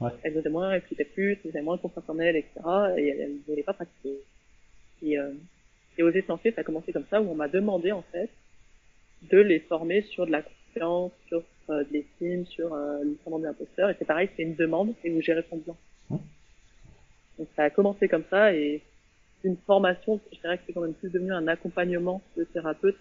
Ouais. 0.00 0.10
Elles 0.22 0.36
osaient 0.38 0.50
moins, 0.50 0.72
elles 0.72 0.82
flippaient 0.82 1.04
plus, 1.04 1.38
elles 1.44 1.50
avaient 1.50 1.62
moins 1.62 1.76
de 1.76 1.82
confiance 1.82 2.08
en 2.08 2.18
elles, 2.18 2.36
etc. 2.36 2.60
Et 2.96 3.08
elles, 3.08 3.20
elles 3.20 3.36
voulaient 3.46 3.62
pas 3.62 3.74
pratiquer. 3.74 4.18
Et, 5.02 5.18
euh, 5.18 5.32
et 5.98 6.02
oser 6.02 6.22
se 6.22 6.28
lancer, 6.28 6.52
ça 6.52 6.62
a 6.62 6.64
commencé 6.64 6.92
comme 6.92 7.06
ça, 7.10 7.20
où 7.20 7.30
on 7.30 7.34
m'a 7.34 7.48
demandé 7.48 7.92
en 7.92 8.02
fait 8.02 8.30
de 9.30 9.38
les 9.38 9.60
former 9.60 10.02
sur 10.02 10.26
de 10.26 10.32
la 10.32 10.42
confiance, 10.42 11.12
sur 11.28 11.42
euh, 11.68 11.84
de 11.84 11.92
l'estime, 11.92 12.46
sur 12.46 12.72
euh, 12.72 13.02
le 13.02 13.18
syndrome 13.22 13.42
de 13.42 13.46
l'imposteur. 13.46 13.90
Et 13.90 13.96
c'est 13.98 14.06
pareil, 14.06 14.30
c'est 14.36 14.42
une 14.42 14.56
demande 14.56 14.94
et 15.04 15.10
où 15.10 15.20
j'ai 15.20 15.34
répondu. 15.34 15.70
Mmh. 16.08 16.16
Donc 17.38 17.48
ça 17.56 17.64
a 17.64 17.70
commencé 17.70 18.08
comme 18.08 18.24
ça 18.30 18.54
et 18.54 18.82
une 19.44 19.56
formation, 19.66 20.20
je 20.32 20.38
dirais 20.40 20.58
que 20.58 20.64
c'est 20.66 20.72
quand 20.72 20.82
même 20.82 20.94
plus 20.94 21.10
devenu 21.10 21.32
un 21.32 21.48
accompagnement 21.48 22.22
de 22.36 22.44
thérapeute 22.44 22.96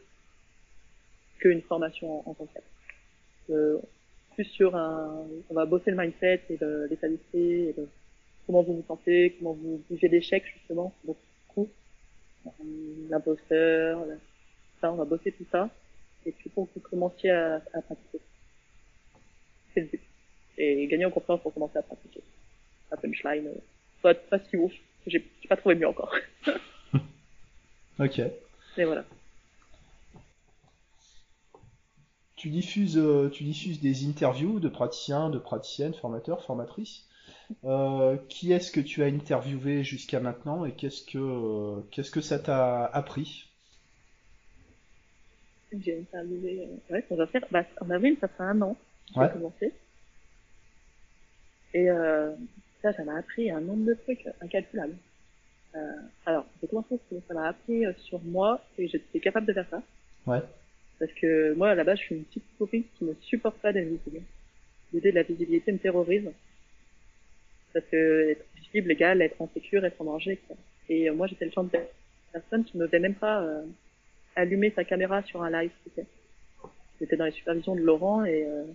qu'une 1.39 1.61
formation 1.63 2.19
en, 2.27 2.31
en 2.31 2.33
tant 2.33 2.45
que 2.45 2.53
telle. 2.53 2.63
Euh, 3.51 3.77
plus 4.35 4.45
sur 4.45 4.75
un, 4.75 5.25
on 5.49 5.53
va 5.53 5.65
bosser 5.65 5.91
le 5.91 5.97
mindset 5.97 6.41
et 6.49 6.57
l'état 6.89 7.07
d'esprit, 7.09 7.39
et 7.69 7.73
le- 7.77 7.89
comment 8.45 8.61
vous 8.63 8.75
vous 8.77 8.85
sentez, 8.87 9.35
comment 9.37 9.53
vous 9.53 9.81
bougez 9.89 10.07
d'échecs 10.09 10.45
justement, 10.57 10.93
beaucoup. 11.03 11.69
Euh, 12.45 12.49
L'imposteur, 13.09 14.05
la- 14.05 14.15
ça, 14.81 14.91
on 14.91 14.95
va 14.95 15.05
bosser 15.05 15.31
tout 15.33 15.45
ça. 15.51 15.69
Et 16.25 16.31
puis 16.31 16.49
pour 16.49 16.67
que 16.67 16.71
vous 16.75 16.81
commenciez 16.89 17.31
à, 17.31 17.55
à 17.73 17.81
pratiquer. 17.81 18.19
C'est 19.73 19.81
le 19.81 19.87
but. 19.87 20.01
Et 20.57 20.87
gagner 20.87 21.05
en 21.05 21.11
confiance 21.11 21.41
pour 21.41 21.53
commencer 21.53 21.77
à 21.77 21.81
pratiquer. 21.81 22.21
La 22.91 22.97
punchline, 22.97 23.47
euh, 23.47 23.53
pas, 24.01 24.13
pas 24.13 24.39
si 24.49 24.57
ouf. 24.57 24.73
J'ai 25.07 25.19
pas 25.47 25.55
trouvé 25.57 25.75
mieux 25.75 25.87
encore. 25.87 26.13
Ok. 27.99 28.21
Mais 28.77 28.85
voilà. 28.85 29.03
Tu 32.39 32.49
diffuses, 32.49 32.97
euh, 32.97 33.29
tu 33.29 33.43
diffuses 33.43 33.81
des 33.81 34.07
interviews 34.07 34.61
de 34.61 34.69
praticiens, 34.69 35.29
de 35.29 35.37
praticiennes, 35.39 35.93
formateurs, 35.93 36.41
formatrices. 36.45 37.03
Euh, 37.65 38.15
qui 38.29 38.53
est-ce 38.53 38.71
que 38.71 38.79
tu 38.79 39.03
as 39.03 39.07
interviewé 39.07 39.83
jusqu'à 39.83 40.21
maintenant 40.21 40.63
et 40.63 40.71
qu'est-ce 40.73 41.03
que, 41.03 41.17
euh, 41.17 41.81
qu'est-ce 41.91 42.11
que 42.11 42.21
ça 42.21 42.39
t'a 42.39 42.85
appris? 42.85 43.45
J'ai 45.73 45.99
interviewé, 45.99 46.67
ouais, 46.89 47.03
ça 47.09 47.15
va 47.15 47.27
faire, 47.27 47.45
bah, 47.51 47.65
en 47.81 47.89
avril, 47.89 48.15
ça 48.21 48.29
fait 48.29 48.43
un 48.43 48.61
an 48.61 48.77
que 49.13 49.19
Ouais. 49.19 49.27
j'ai 49.27 49.33
commencé. 49.33 49.73
Et, 51.73 51.89
euh, 51.89 52.31
ça, 52.81 52.93
ça 52.93 53.03
m'a 53.03 53.17
appris 53.17 53.51
un 53.51 53.59
nombre 53.59 53.85
de 53.85 53.95
trucs 53.95 54.25
incalculables. 54.41 54.95
Alors, 56.25 56.45
j'ai 56.61 56.67
commencé 56.67 56.99
ça 57.27 57.33
m'a 57.33 57.49
appris 57.49 57.83
sur 57.97 58.19
moi 58.23 58.61
et 58.77 58.87
j'étais 58.87 59.19
capable 59.19 59.45
de 59.45 59.53
faire 59.53 59.67
ça. 59.69 59.81
Ouais. 60.25 60.41
Parce 60.99 61.11
que 61.13 61.53
moi, 61.53 61.69
à 61.69 61.75
la 61.75 61.83
base, 61.83 61.99
je 61.99 62.03
suis 62.03 62.15
une 62.15 62.25
petite 62.25 62.43
souris 62.57 62.85
qui 62.97 63.05
ne 63.05 63.13
supporte 63.21 63.57
pas 63.59 63.71
d'être 63.71 63.87
visible. 63.87 64.21
L'idée 64.93 65.11
de 65.11 65.15
la 65.15 65.23
visibilité 65.23 65.71
me 65.71 65.77
terrorise. 65.77 66.29
Parce 67.73 67.85
que 67.85 68.31
être 68.31 68.45
visible 68.57 68.91
égale 68.91 69.21
être 69.21 69.41
insécure, 69.41 69.85
être 69.85 70.01
en 70.01 70.05
danger, 70.05 70.33
etc. 70.33 70.55
Et 70.89 71.09
euh, 71.09 71.13
moi, 71.13 71.27
j'étais 71.27 71.45
le 71.45 71.51
genre 71.51 71.63
de 71.63 71.79
personne 72.33 72.65
qui 72.65 72.77
n'osait 72.77 72.99
même 72.99 73.15
pas 73.15 73.41
euh, 73.41 73.63
allumer 74.35 74.71
sa 74.75 74.83
caméra 74.83 75.23
sur 75.23 75.41
un 75.41 75.51
live. 75.51 75.71
tu 75.83 75.91
sais. 75.95 76.05
J'étais 76.99 77.15
dans 77.15 77.25
les 77.25 77.31
supervisions 77.31 77.75
de 77.75 77.81
Laurent 77.81 78.25
et 78.25 78.43
euh, 78.45 78.65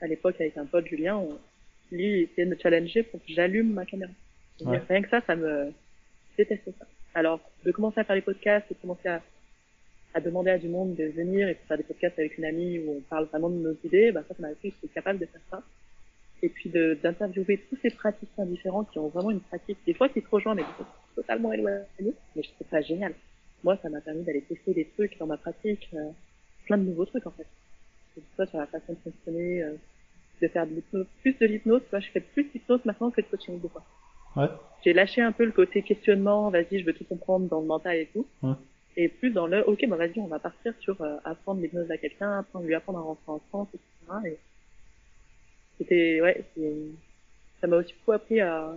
à 0.00 0.06
l'époque, 0.06 0.34
avec 0.40 0.56
un 0.56 0.66
pote, 0.66 0.86
Julien, 0.86 1.16
on, 1.16 1.38
lui, 1.92 2.04
il 2.04 2.22
essayait 2.22 2.46
de 2.46 2.50
me 2.50 2.58
challenger 2.58 3.02
pour 3.04 3.20
que 3.20 3.32
j'allume 3.32 3.72
ma 3.72 3.86
caméra. 3.86 4.10
Ouais. 4.62 4.80
Rien 4.88 5.02
que 5.02 5.10
ça, 5.10 5.20
ça 5.26 5.36
me 5.36 5.72
détestait 6.36 6.72
ça. 6.78 6.86
Alors, 7.14 7.40
de 7.64 7.70
commencer 7.70 8.00
à 8.00 8.04
faire 8.04 8.16
les 8.16 8.22
podcasts, 8.22 8.68
de 8.68 8.74
commencer 8.74 9.08
à, 9.08 9.22
à 10.16 10.20
demander 10.20 10.50
à 10.50 10.56
du 10.56 10.68
monde 10.68 10.94
de 10.94 11.04
venir 11.04 11.46
et 11.46 11.52
de 11.52 11.58
faire 11.68 11.76
des 11.76 11.82
podcasts 11.82 12.18
avec 12.18 12.38
une 12.38 12.46
amie 12.46 12.78
où 12.78 12.96
on 12.96 13.00
parle 13.00 13.26
vraiment 13.26 13.50
de 13.50 13.56
nos 13.56 13.76
idées, 13.84 14.12
bah 14.12 14.22
ça, 14.26 14.34
ça 14.34 14.40
m'a 14.40 14.48
appris 14.48 14.70
que 14.70 14.76
j'étais 14.80 14.94
capable 14.94 15.18
de 15.18 15.26
faire 15.26 15.42
ça. 15.50 15.62
Et 16.42 16.48
puis 16.48 16.70
d'interviewer 16.70 17.58
tous 17.68 17.76
ces 17.82 17.90
praticiens 17.90 18.46
différents 18.46 18.84
qui 18.84 18.98
ont 18.98 19.08
vraiment 19.08 19.30
une 19.30 19.40
pratique, 19.40 19.76
des 19.84 19.92
fois 19.92 20.08
qui 20.08 20.22
se 20.22 20.28
rejoignent, 20.30 20.56
mais 20.56 20.62
des 20.62 20.72
fois 20.72 20.86
totalement 21.14 21.52
éloignés. 21.52 22.14
Mais 22.34 22.42
je 22.42 22.50
trouve 22.50 22.66
ça 22.70 22.80
génial. 22.80 23.12
Moi, 23.62 23.76
ça 23.82 23.90
m'a 23.90 24.00
permis 24.00 24.22
d'aller 24.22 24.40
tester 24.40 24.72
des 24.72 24.86
trucs 24.86 25.18
dans 25.18 25.26
ma 25.26 25.36
pratique, 25.36 25.90
euh, 25.92 26.08
plein 26.64 26.78
de 26.78 26.84
nouveaux 26.84 27.04
trucs 27.04 27.26
en 27.26 27.32
fait. 27.32 27.46
Que 28.14 28.22
ce 28.22 28.36
soit 28.36 28.46
sur 28.46 28.58
la 28.58 28.66
façon 28.68 28.94
de 28.94 28.98
fonctionner, 29.04 29.64
euh, 29.64 29.74
de 30.40 30.48
faire 30.48 30.66
de 30.66 30.76
l'hypnose, 30.76 31.06
plus 31.20 31.36
de 31.38 31.44
l'hypnose, 31.44 31.82
je 31.92 32.10
fais 32.10 32.20
plus 32.20 32.44
d'hypnose 32.44 32.80
maintenant 32.86 33.10
que 33.10 33.20
de 33.20 33.26
coaching 33.26 33.60
fois. 33.68 33.84
Ouais. 34.34 34.48
J'ai 34.82 34.94
lâché 34.94 35.20
un 35.20 35.32
peu 35.32 35.44
le 35.44 35.52
côté 35.52 35.82
questionnement, 35.82 36.48
vas-y, 36.48 36.78
je 36.78 36.86
veux 36.86 36.94
tout 36.94 37.04
comprendre 37.04 37.48
dans 37.48 37.60
le 37.60 37.66
mental 37.66 37.96
et 37.96 38.06
tout. 38.06 38.26
Ouais. 38.42 38.54
Et 38.96 39.08
plus 39.08 39.30
dans 39.30 39.46
le, 39.46 39.66
ok, 39.68 39.86
bah 39.88 39.96
vas-y, 39.96 40.18
on 40.18 40.26
va 40.26 40.38
partir 40.38 40.72
sur 40.80 41.00
euh, 41.02 41.16
apprendre 41.24 41.60
l'hypnose 41.60 41.90
à 41.90 41.98
quelqu'un, 41.98 42.38
apprendre, 42.38 42.64
lui 42.64 42.74
apprendre 42.74 42.98
à 42.98 43.02
rentrer 43.02 43.32
en 43.32 43.40
France, 43.50 43.68
etc. 43.74 44.32
Et 44.32 44.38
c'était, 45.78 46.20
ouais, 46.22 46.44
ça 47.60 47.66
m'a 47.66 47.76
aussi 47.76 47.92
beaucoup 47.94 48.12
appris 48.12 48.40
à, 48.40 48.74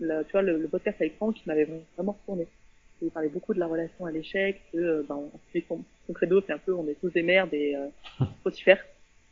le, 0.00 0.22
tu 0.24 0.32
vois, 0.32 0.42
le, 0.42 0.58
le 0.58 0.68
podcast 0.68 0.96
avec 1.00 1.16
Franck, 1.16 1.34
qui 1.34 1.42
m'avait 1.46 1.68
vraiment 1.96 2.12
retourné. 2.12 2.46
Il 3.02 3.10
parlait 3.10 3.28
beaucoup 3.28 3.52
de 3.54 3.60
la 3.60 3.66
relation 3.66 4.06
à 4.06 4.10
l'échec, 4.10 4.62
que, 4.72 4.78
euh, 4.78 5.02
ben, 5.08 5.16
on, 5.16 5.60
son, 5.68 5.84
son 6.06 6.12
credo, 6.12 6.42
c'est 6.46 6.52
un 6.52 6.58
peu, 6.58 6.72
on 6.72 6.86
est 6.88 6.98
tous 7.00 7.10
des 7.10 7.22
merdes 7.22 7.52
et 7.52 7.76
euh, 7.76 7.88
faut 8.42 8.50
s'y 8.50 8.62
faire. 8.62 8.82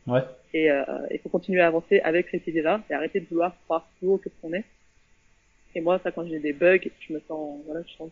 Ouais. 0.05 0.21
Et 0.53 0.69
euh, 0.69 0.83
il 1.11 1.19
faut 1.19 1.29
continuer 1.29 1.61
à 1.61 1.67
avancer 1.67 1.99
avec 2.01 2.29
cette 2.29 2.45
idée-là 2.45 2.81
et 2.89 2.93
arrêter 2.93 3.19
de 3.19 3.25
vouloir 3.25 3.55
croire 3.63 3.87
plus 3.97 4.07
haut 4.07 4.17
que 4.17 4.29
ce 4.29 4.35
qu'on 4.41 4.53
est. 4.53 4.65
Et 5.73 5.81
moi, 5.81 5.99
ça, 6.03 6.11
quand 6.11 6.27
j'ai 6.27 6.39
des 6.39 6.53
bugs, 6.53 6.77
je 6.99 7.13
me 7.13 7.19
sens, 7.27 7.59
voilà, 7.65 7.81
je 7.87 7.93
sens 7.93 8.09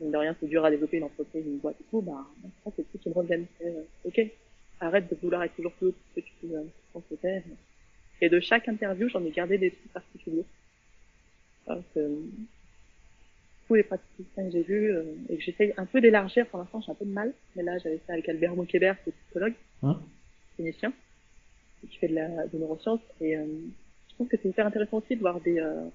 mine 0.00 0.10
de 0.12 0.16
rien, 0.16 0.36
c'est 0.40 0.46
dur 0.46 0.64
à 0.64 0.70
développer 0.70 0.98
une 0.98 1.04
entreprise, 1.04 1.44
une 1.46 1.58
boîte 1.58 1.76
et 1.80 1.84
tout, 1.90 2.00
bah, 2.00 2.26
ça, 2.64 2.70
c'est 2.76 2.90
tout 2.90 2.98
qui 2.98 3.08
me 3.08 3.14
reviennent. 3.14 3.46
C'est, 3.58 3.66
euh, 3.68 3.82
ok, 4.04 4.20
arrête 4.80 5.08
de 5.10 5.16
vouloir 5.22 5.42
être 5.42 5.54
toujours 5.54 5.72
plus 5.72 5.88
haut 5.88 5.92
que 5.92 5.98
ce 6.16 6.20
que 6.20 6.26
tu 6.40 6.54
euh, 6.54 6.62
penses 6.92 7.04
que 7.10 7.14
t'es. 7.16 7.42
Et 8.22 8.28
de 8.28 8.40
chaque 8.40 8.68
interview, 8.68 9.08
j'en 9.08 9.24
ai 9.24 9.30
gardé 9.30 9.58
des 9.58 9.70
trucs 9.70 9.92
particuliers. 9.92 10.44
Parce 11.66 11.84
que, 11.94 12.00
euh, 12.00 12.16
tous 13.66 13.74
les 13.76 13.84
praticiens 13.84 14.44
que 14.46 14.50
j'ai 14.50 14.62
vus, 14.62 14.90
euh, 14.90 15.04
et 15.28 15.36
que 15.36 15.42
j'essaye 15.42 15.72
un 15.76 15.86
peu 15.86 16.00
d'élargir, 16.00 16.46
pour 16.48 16.58
l'instant, 16.58 16.80
j'ai 16.80 16.90
un 16.90 16.94
peu 16.96 17.04
de 17.04 17.12
mal. 17.12 17.32
Mais 17.54 17.62
là, 17.62 17.78
j'avais 17.78 17.98
fait 17.98 18.12
avec 18.12 18.28
Albert 18.28 18.56
Moukébert, 18.56 19.02
qui 19.04 19.10
est 19.10 19.12
psychologue, 19.24 19.54
Hein? 19.82 20.00
Clinicien, 20.56 20.92
et 21.82 21.86
qui 21.86 21.96
fait 21.98 22.08
de 22.08 22.14
la 22.16 22.46
de 22.48 22.58
neurosciences. 22.58 23.00
Et 23.20 23.36
euh, 23.36 23.46
je 24.08 24.14
trouve 24.14 24.28
que 24.28 24.36
c'est 24.42 24.48
hyper 24.48 24.66
intéressant 24.66 24.98
aussi 24.98 25.14
de 25.14 25.20
voir 25.20 25.40
des, 25.40 25.58
euh, 25.60 25.86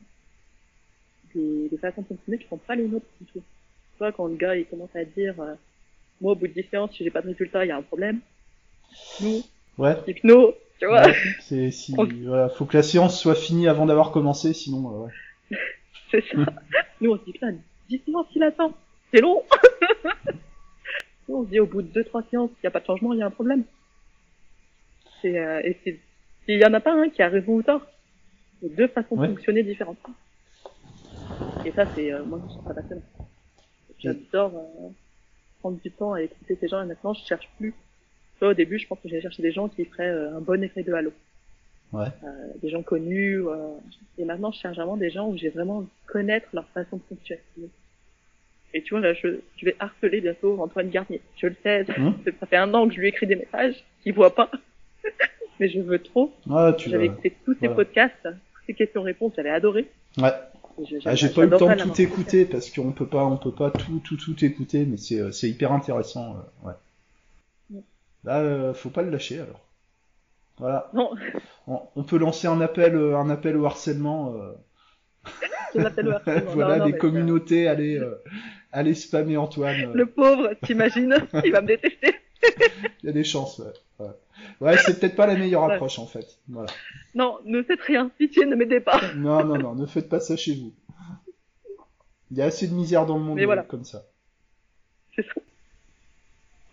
des, 1.36 1.68
des 1.70 1.78
façons 1.78 2.02
de 2.02 2.08
fonctionner 2.08 2.38
qui 2.38 2.48
sont 2.48 2.58
pas 2.58 2.76
les 2.76 2.88
nôtres 2.88 3.06
du 3.20 3.28
tout. 3.28 3.44
Tu 3.96 4.00
vois, 4.00 4.12
quand 4.12 4.28
le 4.28 4.36
gars 4.36 4.56
il 4.56 4.66
commence 4.66 4.94
à 4.96 5.06
dire, 5.06 5.40
euh, 5.40 5.54
moi 6.22 6.34
au 6.34 6.36
bout 6.36 6.48
de 6.48 6.54
10 6.54 6.68
séances, 6.70 6.92
si 6.96 7.04
j'ai 7.04 7.12
pas 7.12 7.22
de 7.22 7.28
résultat, 7.28 7.66
il 7.66 7.70
y 7.70 7.72
a 7.72 7.78
un 7.78 7.82
problème. 7.82 8.20
Nous, 9.22 9.42
Ouais. 9.78 9.96
hypno, 10.08 10.54
tu 10.80 10.86
vois, 10.86 11.06
Ouais. 11.06 11.16
C'est 11.42 11.72
si, 11.72 11.94
voilà, 12.26 12.50
faut 12.50 12.66
que 12.66 12.76
la 12.78 12.84
séance 12.84 13.20
soit 13.20 13.36
finie 13.36 13.68
avant 13.68 13.86
d'avoir 13.86 14.12
commencé, 14.12 14.54
sinon. 14.54 15.04
euh, 15.04 15.06
ouais. 15.06 15.58
c'est 16.12 16.24
ça. 16.28 16.38
Nous 17.02 17.12
on 17.12 17.18
se 17.18 17.24
dit, 17.26 17.32
putain, 17.34 17.56
10 17.90 18.02
séances 18.06 18.28
il 18.36 18.44
attend, 18.44 18.74
c'est 19.14 19.22
long. 19.22 19.44
Nous 21.28 21.36
on 21.38 21.44
se 21.46 21.50
dit, 21.50 21.60
au 21.60 21.66
bout 21.66 21.82
de 21.82 22.02
2-3 22.04 22.24
séances, 22.30 22.52
il 22.52 22.66
n'y 22.66 22.68
a 22.68 22.72
pas 22.72 22.80
de 22.82 22.86
changement, 22.86 23.14
il 23.14 23.20
y 23.20 23.22
a 23.22 23.26
un 23.28 23.32
problème. 23.32 23.64
C'est, 25.22 25.38
euh, 25.40 25.62
et 25.64 25.78
c'est, 25.84 26.00
il 26.48 26.60
y 26.62 26.66
en 26.66 26.74
a 26.74 26.80
pas 26.82 26.94
un 26.94 27.10
qui 27.10 27.22
a 27.24 27.30
raison 27.30 27.54
ou 27.54 27.64
tort. 27.64 27.82
C'est 28.62 28.76
deux 28.76 28.88
façons 28.88 29.16
Ouais. 29.16 29.28
de 29.28 29.34
fonctionner 29.34 29.64
différentes. 29.64 29.98
Et 31.66 31.72
ça, 31.72 31.86
c'est, 31.96 32.12
euh, 32.14 32.24
moi, 32.24 32.40
je 32.44 32.50
trouve 32.54 32.68
ça 32.68 32.74
passionnant. 32.76 33.02
J'adore 34.00 34.54
euh, 34.56 34.90
prendre 35.60 35.80
du 35.82 35.92
temps 35.92 36.14
à 36.14 36.22
écouter 36.22 36.58
ces 36.60 36.68
gens 36.68 36.82
et 36.84 36.86
maintenant, 36.86 37.14
je 37.14 37.26
cherche 37.26 37.50
plus. 37.58 37.72
Tu 37.72 38.40
vois, 38.40 38.50
au 38.50 38.54
début, 38.54 38.78
je 38.80 38.88
pense 38.88 39.00
que 39.00 39.08
j'allais 39.10 39.22
chercher 39.22 39.42
des 39.42 39.52
gens 39.52 39.68
qui 39.70 39.86
feraient 39.86 40.10
euh, 40.10 40.38
un 40.38 40.42
bon 40.42 40.62
effet 40.64 40.84
de 40.84 40.94
halo. 40.94 41.14
Ouais. 41.94 42.08
Euh, 42.24 42.48
des 42.62 42.70
gens 42.70 42.84
connus. 42.84 43.48
euh, 43.48 43.74
et 44.18 44.26
maintenant, 44.26 44.52
je 44.52 44.60
cherche 44.60 44.76
vraiment 44.76 44.98
des 44.98 45.10
gens 45.10 45.28
où 45.30 45.38
j'ai 45.38 45.50
vraiment 45.50 45.78
envie 45.78 45.86
de 45.88 46.12
connaître 46.12 46.48
leur 46.54 46.68
façon 46.70 46.98
de 46.98 47.02
fonctionner. 47.10 47.42
Et 48.74 48.82
tu 48.82 48.94
vois, 48.94 49.00
là, 49.00 49.14
je, 49.14 49.40
je 49.56 49.66
vais 49.66 49.76
harceler 49.80 50.20
bientôt 50.20 50.62
Antoine 50.62 50.90
Garnier. 50.90 51.22
Je 51.38 51.48
le 51.48 51.56
sais, 51.64 51.86
Hum. 51.98 52.16
ça 52.40 52.46
fait 52.46 52.58
un 52.58 52.74
an 52.74 52.88
que 52.90 52.94
je 52.94 53.00
lui 53.00 53.08
écris 53.08 53.26
des 53.26 53.38
messages 53.38 53.76
qu'il 54.04 54.14
voit 54.14 54.36
pas. 54.36 54.52
Mais 55.60 55.70
je 55.70 55.80
veux 55.80 56.00
trop. 56.00 56.34
Tu 56.78 56.90
J'avais 56.90 57.06
écouté 57.06 57.34
tous 57.46 57.54
ces 57.54 57.60
voilà. 57.68 57.76
podcasts, 57.76 58.22
toutes 58.24 58.66
ces 58.68 58.74
questions-réponses, 58.74 59.32
j'avais 59.38 59.52
adoré. 59.52 59.88
Ouais. 60.18 60.32
Je- 60.84 60.98
Ah, 61.06 61.16
j'ai 61.16 61.30
pas 61.30 61.44
eu 61.44 61.48
le 61.50 61.58
temps 61.58 61.70
de 61.74 61.82
tout 61.82 62.02
écouter 62.02 62.46
parce 62.46 62.70
qu'on 62.70 62.92
peut 62.92 63.08
pas, 63.08 63.24
on 63.26 63.38
peut 63.38 63.52
pas 63.54 63.72
tout, 63.72 64.00
tout, 64.04 64.18
tout 64.18 64.44
écouter, 64.44 64.86
mais 64.86 64.98
c'est, 64.98 65.20
euh, 65.20 65.32
c'est 65.32 65.50
hyper 65.50 65.72
intéressant. 65.72 66.36
euh, 66.36 66.68
ouais. 66.68 66.74
Ouais. 67.72 67.82
Là, 68.26 68.40
euh, 68.42 68.74
faut 68.74 68.90
pas 68.90 69.02
le 69.02 69.10
lâcher 69.10 69.40
alors. 69.40 69.62
Voilà. 70.58 70.90
Non, 70.94 71.12
On, 71.68 71.82
on 71.96 72.04
peut 72.04 72.18
lancer 72.18 72.48
un 72.48 72.60
appel, 72.62 72.96
euh, 72.96 73.18
un 73.18 73.30
appel 73.30 73.56
au 73.58 73.66
harcèlement. 73.66 74.36
euh, 74.36 74.52
harcèlement. 75.80 76.52
voilà, 76.52 76.78
Non, 76.78 76.86
mais, 76.90 76.98
communautés, 76.98 77.68
allez, 77.68 77.98
euh, 77.98 78.22
allez 78.72 78.96
spammer 78.96 79.38
Antoine. 79.38 79.92
Le 79.94 80.06
pauvre, 80.06 80.54
t'imagines 80.64 81.16
Il 81.44 81.52
va 81.52 81.62
me 81.62 81.68
détester. 81.68 82.16
Il 83.04 83.08
y 83.08 83.10
a 83.10 83.14
des 83.14 83.24
chances, 83.24 83.60
ouais. 83.60 83.74
Ouais, 84.00 84.12
Ouais, 84.62 84.78
c'est 84.78 85.00
peut-être 85.00 85.16
pas 85.16 85.28
la 85.28 85.36
meilleure 85.36 85.64
approche, 85.64 86.00
en 86.00 86.06
fait. 86.06 86.40
Voilà. 86.48 86.72
Non, 87.14 87.40
ne 87.46 87.62
faites 87.64 87.82
rien. 87.82 88.10
Pitié, 88.18 88.46
ne 88.46 88.56
m'aidez 88.56 88.80
pas. 88.80 89.00
Non, 89.16 89.44
non, 89.44 89.58
non, 89.58 89.76
ne 89.76 89.86
faites 89.86 90.10
pas 90.10 90.20
ça 90.20 90.36
chez 90.38 90.56
vous. 90.56 90.74
Il 92.32 92.38
y 92.38 92.42
a 92.42 92.46
assez 92.46 92.68
de 92.68 92.74
misère 92.74 93.06
dans 93.06 93.18
le 93.18 93.24
monde 93.24 93.40
voilà. 93.42 93.64
comme 93.64 93.86
ça. 93.86 94.04
C'est 95.16 95.26
ça. 95.26 95.34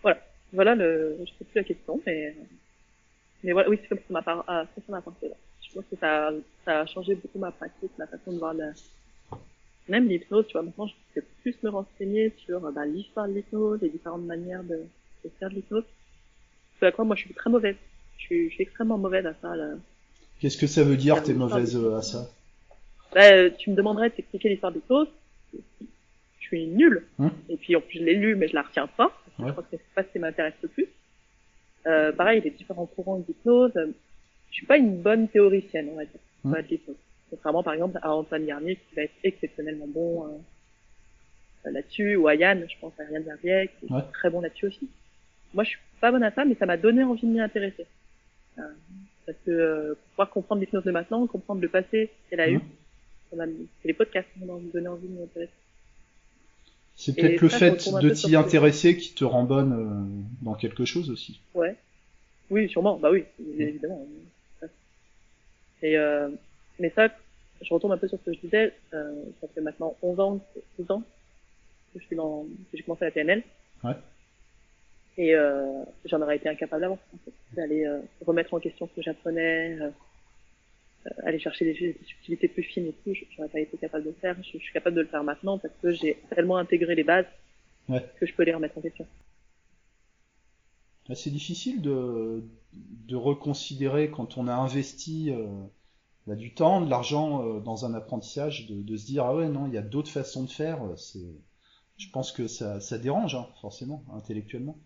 Voilà. 0.01 0.19
Voilà 0.51 0.75
le, 0.75 1.17
je 1.21 1.31
sais 1.31 1.45
plus 1.45 1.55
la 1.55 1.63
question, 1.63 2.01
mais, 2.05 2.35
mais 3.43 3.51
voilà, 3.51 3.69
oui, 3.69 3.79
c'est 3.81 3.87
comme 3.87 3.99
ça 3.99 4.13
m'a 4.13 4.21
par, 4.21 4.43
ah, 4.47 4.65
ça 4.75 4.81
m'a 4.89 4.97
apporté 4.97 5.29
là. 5.29 5.35
Je 5.61 5.73
pense 5.73 5.85
que 5.89 5.95
ça, 5.97 6.31
ça 6.65 6.81
a 6.81 6.85
changé 6.85 7.15
beaucoup 7.15 7.39
ma 7.39 7.51
pratique, 7.51 7.91
ma 7.97 8.07
façon 8.07 8.33
de 8.33 8.37
voir 8.39 8.53
la, 8.53 8.71
même 9.87 10.07
l'hypnose, 10.07 10.47
tu 10.47 10.53
vois, 10.53 10.63
maintenant 10.63 10.87
je 10.87 10.93
sais 11.13 11.25
plus 11.41 11.55
me 11.63 11.69
renseigner 11.69 12.33
sur, 12.45 12.59
bah, 12.71 12.85
l'histoire 12.85 13.27
de 13.27 13.33
l'hypnose, 13.33 13.81
les 13.81 13.89
différentes 13.89 14.23
manières 14.23 14.63
de, 14.63 14.83
de 15.23 15.29
faire 15.39 15.49
de 15.49 15.55
l'hypnose. 15.55 15.83
À 16.83 16.91
quoi 16.91 17.05
moi 17.05 17.15
je 17.15 17.21
suis 17.25 17.33
très 17.33 17.49
mauvaise. 17.49 17.75
Je 18.17 18.23
suis, 18.23 18.49
je 18.49 18.53
suis 18.55 18.63
extrêmement 18.63 18.97
mauvaise 18.97 19.25
à 19.25 19.33
ça, 19.41 19.55
là. 19.55 19.71
Qu'est-ce 20.39 20.57
que 20.57 20.67
ça 20.67 20.83
veut 20.83 20.97
dire, 20.97 21.21
t'es 21.23 21.33
mauvaise 21.33 21.75
euh, 21.75 21.95
à 21.97 22.01
ça? 22.01 22.29
Bah, 23.13 23.31
euh, 23.33 23.49
tu 23.57 23.69
me 23.69 23.75
demanderais 23.75 24.09
de 24.09 24.15
t'expliquer 24.15 24.49
l'histoire 24.49 24.71
de 24.71 24.77
l'hypnose. 24.77 25.07
Je 25.53 25.59
suis 26.47 26.67
nulle. 26.67 27.05
Hum. 27.19 27.31
Et 27.49 27.57
puis, 27.57 27.75
en 27.75 27.81
plus, 27.81 27.99
je 27.99 28.03
l'ai 28.03 28.15
lu, 28.15 28.35
mais 28.35 28.47
je 28.47 28.55
la 28.55 28.63
retiens 28.63 28.87
pas. 28.87 29.09
Parce 29.09 29.37
que 29.37 29.41
Ouais. 29.41 29.47
Je 29.47 29.51
crois 29.53 29.63
que 29.63 29.69
c'est 29.71 29.93
pas 29.95 30.03
ce 30.03 30.07
qui 30.09 30.19
m'intéresse 30.19 30.53
le 30.61 30.69
plus. 30.69 30.87
Euh, 31.87 32.11
pareil, 32.11 32.41
les 32.43 32.51
différents 32.51 32.85
courants 32.85 33.17
d'hypnose. 33.19 33.71
Je 33.75 34.53
suis 34.53 34.65
pas 34.65 34.77
une 34.77 35.01
bonne 35.01 35.27
théoricienne, 35.27 35.89
on 35.91 35.95
va 35.95 36.05
dire, 36.05 36.19
Hum. 36.45 36.53
de 36.53 36.57
l'hypnose. 36.69 36.95
Contrairement, 37.29 37.63
par 37.63 37.73
exemple, 37.73 37.97
à 38.01 38.13
Antoine 38.13 38.45
Garnier, 38.45 38.75
qui 38.75 38.95
va 38.95 39.03
être 39.03 39.13
exceptionnellement 39.23 39.87
bon 39.87 40.27
euh, 40.27 41.71
là-dessus, 41.71 42.15
ou 42.15 42.27
à 42.27 42.35
Yann, 42.35 42.65
je 42.69 42.75
pense 42.79 42.93
à 42.99 43.09
Yann 43.11 43.23
Verbier, 43.23 43.69
qui 43.79 43.85
est 43.87 43.91
Ouais. 43.91 44.01
très 44.13 44.29
bon 44.29 44.41
là-dessus 44.41 44.67
aussi. 44.67 44.89
Moi, 45.53 45.63
je 45.63 45.69
suis 45.69 45.79
pas 46.01 46.11
bonne 46.11 46.23
à 46.23 46.31
ça, 46.31 46.45
mais 46.45 46.55
ça 46.55 46.65
m'a 46.65 46.77
donné 46.77 47.03
envie 47.03 47.21
de 47.27 47.31
m'y 47.31 47.39
intéresser. 47.39 47.85
Euh, 48.57 48.61
parce 49.25 49.37
que 49.45 49.51
euh, 49.51 49.87
pour 49.95 50.03
pouvoir 50.09 50.29
comprendre 50.29 50.61
l'hypnose 50.61 50.83
de 50.83 50.91
maintenant, 50.91 51.25
comprendre 51.27 51.61
le 51.61 51.69
passé 51.69 52.11
qu'elle 52.29 52.39
a 52.41 52.49
eu, 52.49 52.57
Hum. 52.57 52.61
ça 53.29 53.35
m'a- 53.37 53.45
c'est 53.81 53.87
les 53.87 53.93
podcasts 53.93 54.27
qui 54.33 54.39
m'ont 54.45 54.59
donné 54.73 54.87
envie 54.87 55.07
de 55.07 55.13
m'y 55.13 55.23
intéresser. 55.23 55.51
C'est 56.95 57.15
peut-être 57.15 57.41
le 57.41 57.49
ça, 57.49 57.57
fait 57.59 57.69
retourne 57.69 58.01
de 58.01 58.09
t'y 58.11 58.35
intéresser 58.35 58.95
qui 58.97 59.13
te 59.15 59.23
rend 59.23 59.43
bonne 59.43 59.73
euh, 59.73 60.43
dans 60.45 60.53
quelque 60.53 60.85
chose 60.85 61.09
aussi. 61.09 61.39
Ouais. 61.55 61.75
Oui, 62.51 62.69
sûrement. 62.69 62.97
Bah 62.99 63.09
oui, 63.11 63.23
évidemment. 63.57 64.05
Et 65.81 65.97
euh, 65.97 66.29
mais 66.79 66.91
ça, 66.95 67.09
je 67.61 67.73
retombe 67.73 67.91
un 67.93 67.97
peu 67.97 68.07
sur 68.07 68.19
ce 68.19 68.25
que 68.25 68.33
je 68.33 68.39
disais. 68.39 68.73
Euh, 68.93 69.11
ça 69.41 69.47
fait 69.53 69.61
maintenant 69.61 69.97
11 70.01 70.19
ans, 70.19 70.45
12 70.77 70.91
ans 70.91 71.03
que 71.93 71.99
je 71.99 72.05
suis 72.05 72.15
dans, 72.15 72.43
que 72.71 72.77
j'ai 72.77 72.83
commencé 72.83 73.05
la 73.05 73.11
PNL. 73.11 73.43
Ouais. 73.83 73.93
Et 75.17 75.35
euh, 75.35 75.83
j'en 76.05 76.21
aurais 76.21 76.37
été 76.37 76.49
incapable 76.49 76.83
avant, 76.85 76.99
en 77.13 77.17
fait, 77.25 77.33
d'aller 77.55 77.85
euh, 77.85 77.99
remettre 78.25 78.53
en 78.53 78.59
question 78.59 78.87
ce 78.87 78.93
que 78.95 79.01
j'apprenais, 79.01 79.77
euh, 79.79 79.91
aller 81.23 81.39
chercher 81.39 81.65
des, 81.65 81.73
des 81.73 81.99
subtilités 82.05 82.47
plus 82.47 82.63
fines 82.63 82.87
et 82.87 82.93
tout. 83.03 83.13
J'aurais 83.35 83.49
pas 83.49 83.59
été 83.59 83.77
capable 83.77 84.05
de 84.05 84.09
le 84.09 84.15
faire. 84.15 84.35
Je, 84.43 84.57
je 84.57 84.63
suis 84.63 84.73
capable 84.73 84.95
de 84.95 85.01
le 85.01 85.07
faire 85.07 85.23
maintenant 85.23 85.57
parce 85.59 85.73
que 85.81 85.91
j'ai 85.91 86.17
tellement 86.29 86.57
intégré 86.57 86.95
les 86.95 87.03
bases 87.03 87.25
Ouais. 87.89 88.05
que 88.19 88.25
je 88.25 88.33
peux 88.33 88.43
les 88.43 88.53
remettre 88.53 88.77
en 88.77 88.81
question. 88.81 89.05
Ah, 91.09 91.15
C'est 91.15 91.29
difficile 91.31 91.81
de, 91.81 92.43
de 92.73 93.15
reconsidérer 93.15 94.09
quand 94.11 94.37
on 94.37 94.47
a 94.47 94.53
investi 94.53 95.31
euh, 95.31 95.47
bah, 96.27 96.35
du 96.35 96.53
temps, 96.53 96.81
de 96.81 96.89
l'argent 96.89 97.45
euh, 97.45 97.59
dans 97.59 97.85
un 97.85 97.93
apprentissage, 97.93 98.67
de, 98.67 98.81
de 98.81 98.97
se 98.97 99.05
dire 99.05 99.25
ah 99.25 99.35
ouais 99.35 99.49
non, 99.49 99.67
il 99.67 99.73
y 99.73 99.77
a 99.77 99.81
d'autres 99.81 100.11
façons 100.11 100.43
de 100.43 100.49
faire. 100.51 100.79
je 101.97 102.09
pense 102.11 102.31
que 102.31 102.47
ça, 102.47 102.79
ça 102.79 102.97
dérange 102.97 103.35
hein, 103.35 103.47
forcément 103.61 104.03
intellectuellement. 104.13 104.77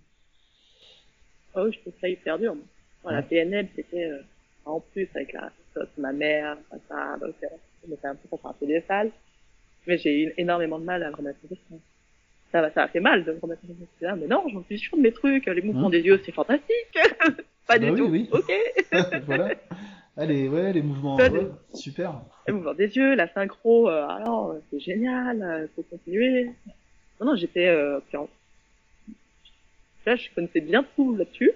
Ah 1.57 1.63
oui, 1.63 1.71
je 1.73 1.79
trouve 1.79 1.93
ça 1.99 2.07
hyper 2.07 2.37
dur. 2.37 2.55
moi. 2.55 3.13
Ouais. 3.13 3.21
PNL, 3.23 3.67
c'était 3.75 4.05
euh, 4.05 4.19
en 4.65 4.79
plus 4.79 5.07
avec 5.15 5.33
la 5.33 5.49
sauce, 5.73 5.87
ma 5.97 6.11
mère, 6.11 6.57
ma 6.71 6.77
ça, 6.87 7.17
donc 7.19 7.35
euh, 7.43 7.47
je 7.85 7.91
me 7.91 7.95
fais 7.97 8.07
un 8.07 8.15
peu 8.15 8.27
peu 8.59 8.65
des 8.67 8.81
salles. 8.87 9.11
Mais 9.87 9.97
j'ai 9.97 10.23
eu 10.23 10.33
énormément 10.37 10.77
de 10.79 10.83
mal 10.85 11.01
à 11.03 11.09
me 11.09 11.15
remettre 11.15 11.39
en 11.45 11.47
question. 11.47 11.79
Ça, 12.51 12.69
ça 12.71 12.83
a 12.83 12.87
fait 12.89 12.99
mal 12.99 13.23
de 13.23 13.31
me 13.31 13.39
remettre 13.39 13.61
en 13.65 13.67
question. 13.73 14.07
Ah, 14.09 14.15
mais 14.15 14.27
non, 14.27 14.43
j'en 14.51 14.63
suis 14.65 14.77
sûre 14.77 14.97
de 14.97 15.01
mes 15.01 15.11
trucs, 15.13 15.45
les 15.47 15.61
mouvements 15.61 15.85
Hum. 15.87 15.91
des 15.91 16.01
yeux, 16.01 16.21
c'est 16.25 16.31
fantastique. 16.31 16.93
Bah 17.69 17.73
Pas 17.73 17.79
du 17.79 17.89
oui, 17.89 17.97
tout. 17.97 18.07
oui. 18.07 18.29
Ok. 18.31 18.51
voilà. 19.25 19.49
Allez, 20.15 20.47
ouais, 20.47 20.71
les 20.71 20.81
mouvements, 20.81 21.17
ouais, 21.17 21.29
super. 21.73 22.21
Les 22.47 22.53
mouvements 22.53 22.73
des 22.73 22.95
yeux, 22.95 23.13
la 23.15 23.27
synchro, 23.33 23.89
euh, 23.89 24.07
alors, 24.07 24.55
c'est 24.71 24.79
génial, 24.79 25.41
euh, 25.43 25.67
faut 25.75 25.83
continuer. 25.83 26.45
Non, 27.19 27.27
non, 27.27 27.35
j'étais, 27.35 27.67
euh, 27.67 27.99
puis 28.07 28.15
en- 28.17 28.29
là, 30.07 30.15
je 30.15 30.29
connaissais 30.33 30.61
bien 30.61 30.85
tout 30.95 31.15
là-dessus. 31.15 31.51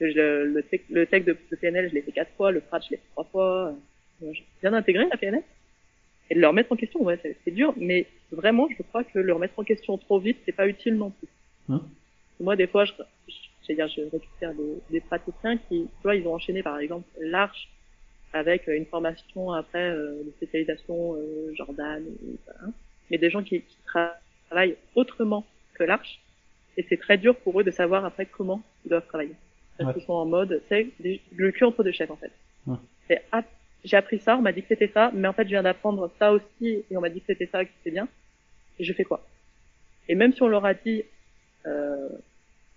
Le, 0.00 0.44
le 0.44 0.62
texte 1.06 1.26
de, 1.28 1.36
de 1.50 1.56
PNL, 1.56 1.88
je 1.88 1.94
l'ai 1.94 2.02
fait 2.02 2.12
quatre 2.12 2.30
fois, 2.36 2.52
le 2.52 2.60
frat, 2.60 2.80
je 2.80 2.90
l'ai 2.90 2.96
fait 2.98 3.10
trois 3.12 3.24
fois. 3.24 3.74
Euh, 4.22 4.32
J'ai 4.32 4.44
bien 4.62 4.72
intégré 4.72 5.06
la 5.10 5.16
PNL. 5.16 5.42
Et 6.30 6.34
de 6.34 6.40
le 6.40 6.46
remettre 6.46 6.70
en 6.70 6.76
question, 6.76 7.02
ouais, 7.02 7.18
c'est 7.44 7.50
dur, 7.50 7.72
mais 7.76 8.06
vraiment, 8.30 8.68
je 8.76 8.82
crois 8.82 9.02
que 9.02 9.18
le 9.18 9.32
remettre 9.32 9.58
en 9.58 9.64
question 9.64 9.96
trop 9.98 10.20
vite, 10.20 10.38
c'est 10.44 10.52
pas 10.52 10.68
utile 10.68 10.94
non 10.96 11.10
plus. 11.10 11.28
Hum. 11.68 11.88
Moi, 12.38 12.54
des 12.54 12.66
fois, 12.66 12.84
je, 12.84 12.92
je, 13.28 13.34
je, 13.66 13.72
dire, 13.72 13.88
je 13.88 14.02
récupère 14.02 14.52
des, 14.54 14.74
des 14.90 15.00
praticiens 15.00 15.56
qui, 15.56 15.84
tu 15.86 16.02
vois, 16.02 16.14
ils 16.14 16.26
ont 16.28 16.34
enchaîné, 16.34 16.62
par 16.62 16.78
exemple, 16.78 17.08
l'arche 17.20 17.68
avec 18.34 18.68
euh, 18.68 18.76
une 18.76 18.84
formation 18.84 19.52
après 19.52 19.88
euh, 19.90 20.22
de 20.22 20.30
spécialisation 20.36 21.14
euh, 21.16 21.52
Jordan, 21.54 22.04
et, 22.06 22.36
voilà. 22.44 22.72
mais 23.10 23.16
des 23.18 23.30
gens 23.30 23.42
qui, 23.42 23.62
qui 23.62 23.76
tra- 23.92 24.12
travaillent 24.46 24.76
autrement 24.94 25.46
que 25.74 25.84
l'arche, 25.84 26.20
et 26.78 26.86
c'est 26.88 26.96
très 26.96 27.18
dur 27.18 27.36
pour 27.36 27.60
eux 27.60 27.64
de 27.64 27.70
savoir 27.70 28.04
après 28.06 28.24
comment 28.24 28.62
ils 28.84 28.88
doivent 28.88 29.06
travailler. 29.06 29.34
Parce 29.76 29.88
Ouais. 29.88 29.94
qu'ils 29.94 30.04
sont 30.06 30.14
en 30.14 30.24
mode, 30.24 30.62
c'est 30.70 30.88
le 31.36 31.50
cul 31.52 31.64
entre 31.64 31.82
deux 31.84 31.92
chefs 31.92 32.10
en 32.10 32.16
fait. 32.16 32.32
Ouais. 32.66 33.22
Ah, 33.32 33.42
j'ai 33.84 33.96
appris 33.96 34.18
ça, 34.18 34.36
on 34.36 34.42
m'a 34.42 34.52
dit 34.52 34.62
que 34.62 34.68
c'était 34.68 34.88
ça, 34.92 35.10
mais 35.14 35.28
en 35.28 35.32
fait 35.32 35.44
je 35.44 35.50
viens 35.50 35.62
d'apprendre 35.62 36.10
ça 36.18 36.32
aussi, 36.32 36.84
et 36.90 36.96
on 36.96 37.00
m'a 37.00 37.10
dit 37.10 37.20
que 37.20 37.26
c'était 37.26 37.46
ça, 37.46 37.64
que 37.64 37.70
c'était 37.78 37.90
bien, 37.92 38.08
et 38.78 38.84
je 38.84 38.92
fais 38.92 39.04
quoi? 39.04 39.20
Et 40.08 40.14
même 40.14 40.32
si 40.32 40.42
on 40.42 40.48
leur 40.48 40.64
a 40.64 40.72
dit, 40.74 41.04
euh, 41.66 42.08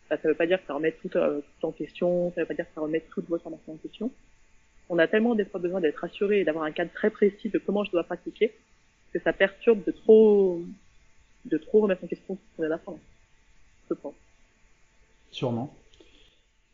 bah, 0.10 0.18
ça 0.22 0.28
veut 0.28 0.36
pas 0.36 0.46
dire 0.48 0.60
que 0.60 0.68
ça 0.68 0.74
remet 0.74 0.92
tout, 0.92 1.10
euh, 1.16 1.40
tout 1.60 1.68
en 1.68 1.72
question, 1.72 2.32
ça 2.34 2.42
veut 2.42 2.48
pas 2.48 2.54
dire 2.54 2.66
que 2.68 2.74
ça 2.76 2.82
remet 2.82 3.00
toute 3.12 3.28
votre 3.30 3.44
formation 3.44 3.74
en 3.74 3.78
question, 3.78 4.12
on 4.90 5.00
a 5.00 5.08
tellement 5.08 5.36
des 5.36 5.46
fois 5.46 5.60
besoin 5.60 5.80
d'être 5.80 6.04
assuré 6.04 6.42
et 6.42 6.44
d'avoir 6.44 6.66
un 6.66 6.72
cadre 6.72 6.92
très 6.92 7.10
précis 7.10 7.50
de 7.50 7.58
comment 7.58 7.84
je 7.84 7.92
dois 7.92 8.04
pratiquer 8.04 8.52
que 9.14 9.20
ça 9.20 9.32
perturbe 9.34 9.84
de 9.86 9.92
trop 9.92 10.62
de 11.46 11.58
trop 11.58 11.82
remettre 11.82 12.04
en 12.04 12.08
question 12.08 12.36
ce 12.36 12.56
qu'on 12.56 12.64
vient 12.64 12.70
d'apprendre. 12.70 13.00
Sûrement. 15.32 15.74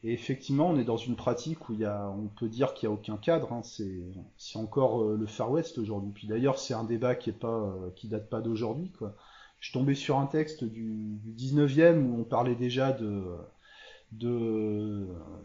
Et 0.03 0.13
effectivement, 0.13 0.69
on 0.69 0.77
est 0.77 0.83
dans 0.83 0.97
une 0.97 1.15
pratique 1.15 1.69
où 1.69 1.73
il 1.73 1.79
y 1.79 1.85
a, 1.85 2.09
on 2.09 2.27
peut 2.27 2.47
dire 2.47 2.73
qu'il 2.73 2.87
n'y 2.87 2.93
a 2.93 2.97
aucun 2.97 3.17
cadre. 3.17 3.51
hein, 3.51 3.61
c'est, 3.63 4.57
encore 4.57 5.01
euh, 5.03 5.17
le 5.17 5.25
Far 5.25 5.51
West 5.51 5.77
aujourd'hui. 5.77 6.11
Puis 6.13 6.27
d'ailleurs, 6.27 6.59
c'est 6.59 6.73
un 6.73 6.83
débat 6.83 7.15
qui 7.15 7.29
est 7.31 7.33
pas, 7.33 7.47
euh, 7.47 7.89
qui 7.95 8.07
date 8.07 8.29
pas 8.29 8.41
d'aujourd'hui, 8.41 8.91
quoi. 8.97 9.15
Je 9.59 9.71
tombé 9.71 9.95
sur 9.95 10.17
un 10.19 10.27
texte 10.27 10.63
du, 10.63 11.17
du 11.23 11.33
19e 11.33 12.03
où 12.05 12.21
on 12.21 12.23
parlait 12.23 12.53
déjà 12.55 12.91
de, 12.91 13.23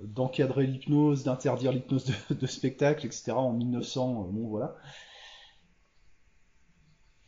d'encadrer 0.04 0.66
l'hypnose, 0.66 1.24
d'interdire 1.24 1.72
l'hypnose 1.72 2.04
de, 2.30 2.34
de 2.34 2.46
spectacle, 2.46 3.06
etc. 3.06 3.32
en 3.32 3.52
1900. 3.52 4.26
euh, 4.28 4.32
bon, 4.32 4.48
voilà. 4.48 4.76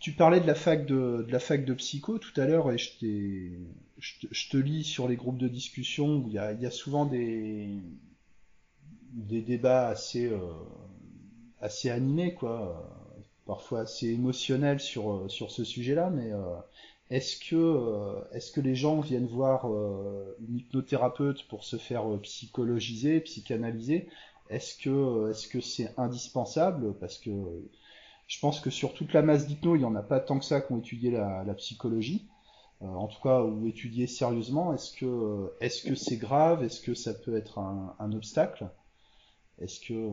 Tu 0.05 0.13
parlais 0.13 0.39
de 0.39 0.47
la 0.47 0.55
fac 0.55 0.85
de, 0.85 1.25
la 1.31 1.39
fac 1.39 1.65
de 1.65 1.73
psycho 1.73 2.19
tout 2.19 2.39
à 2.39 2.45
l'heure 2.45 2.71
et 2.71 2.77
je, 2.77 4.49
te, 4.51 4.57
lis 4.59 4.85
sur 4.85 5.09
les 5.09 5.17
groupes 5.17 5.39
de 5.39 5.49
discussion 5.49 6.17
où 6.19 6.27
il 6.29 6.35
y 6.35 6.39
a, 6.39 6.71
souvent 6.71 7.07
des, 7.07 7.71
débats 9.15 9.89
assez, 9.89 10.27
euh, 10.27 10.41
assez 11.59 11.89
animés, 11.89 12.35
quoi, 12.35 12.87
parfois 13.47 13.81
assez 13.81 14.09
émotionnels 14.09 14.79
sur, 14.79 15.25
ce 15.31 15.65
sujet-là, 15.65 16.11
mais 16.11 16.33
euh, 16.33 16.55
est-ce 17.09 17.39
que, 17.39 17.57
euh, 17.57 18.21
est-ce 18.35 18.53
que 18.53 18.61
les 18.61 18.75
gens 18.75 19.01
viennent 19.01 19.27
voir 19.27 19.65
une 19.65 20.59
hypnothérapeute 20.59 21.49
pour 21.49 21.65
se 21.65 21.79
faire 21.79 22.05
psychologiser, 22.25 23.21
psychanalyser? 23.21 24.07
Est-ce 24.51 24.77
que, 24.77 25.31
est-ce 25.31 25.49
que 25.49 25.63
c'est 25.63 25.99
indispensable? 25.99 26.93
Parce 27.01 27.17
que 27.17 27.31
je 28.27 28.39
pense 28.41 28.61
que 28.61 28.71
sur 28.71 28.95
toute 28.95 29.13
la 29.13 29.23
masse 29.23 29.47
d'hypno, 29.47 29.77
il 29.77 29.81
n'y 29.81 29.85
en 29.85 29.95
a 29.97 30.03
pas 30.03 30.21
tant 30.21 30.39
que 30.39 30.45
ça 30.45 30.61
qui 30.61 30.73
ont 30.73 30.79
étudié 30.79 31.11
la, 31.11 31.45
la 31.45 31.55
psychologie, 31.55 32.27
euh, 32.83 32.87
en 32.87 33.09
tout 33.09 33.21
cas, 33.23 33.43
ou 33.43 33.67
étudié 33.69 34.07
sérieusement. 34.07 34.75
Est-ce 34.75 34.97
que 34.97 35.07
euh, 35.07 35.57
est-ce 35.61 35.83
que 35.83 35.95
c'est 35.95 36.17
grave? 36.19 36.65
Est-ce 36.65 36.81
que 36.81 36.95
ça 36.95 37.15
peut 37.15 37.37
être 37.37 37.59
un, 37.59 37.95
un 37.99 38.13
obstacle? 38.13 38.69
Est-ce 39.61 39.81
que 39.81 39.95
euh, 39.95 40.11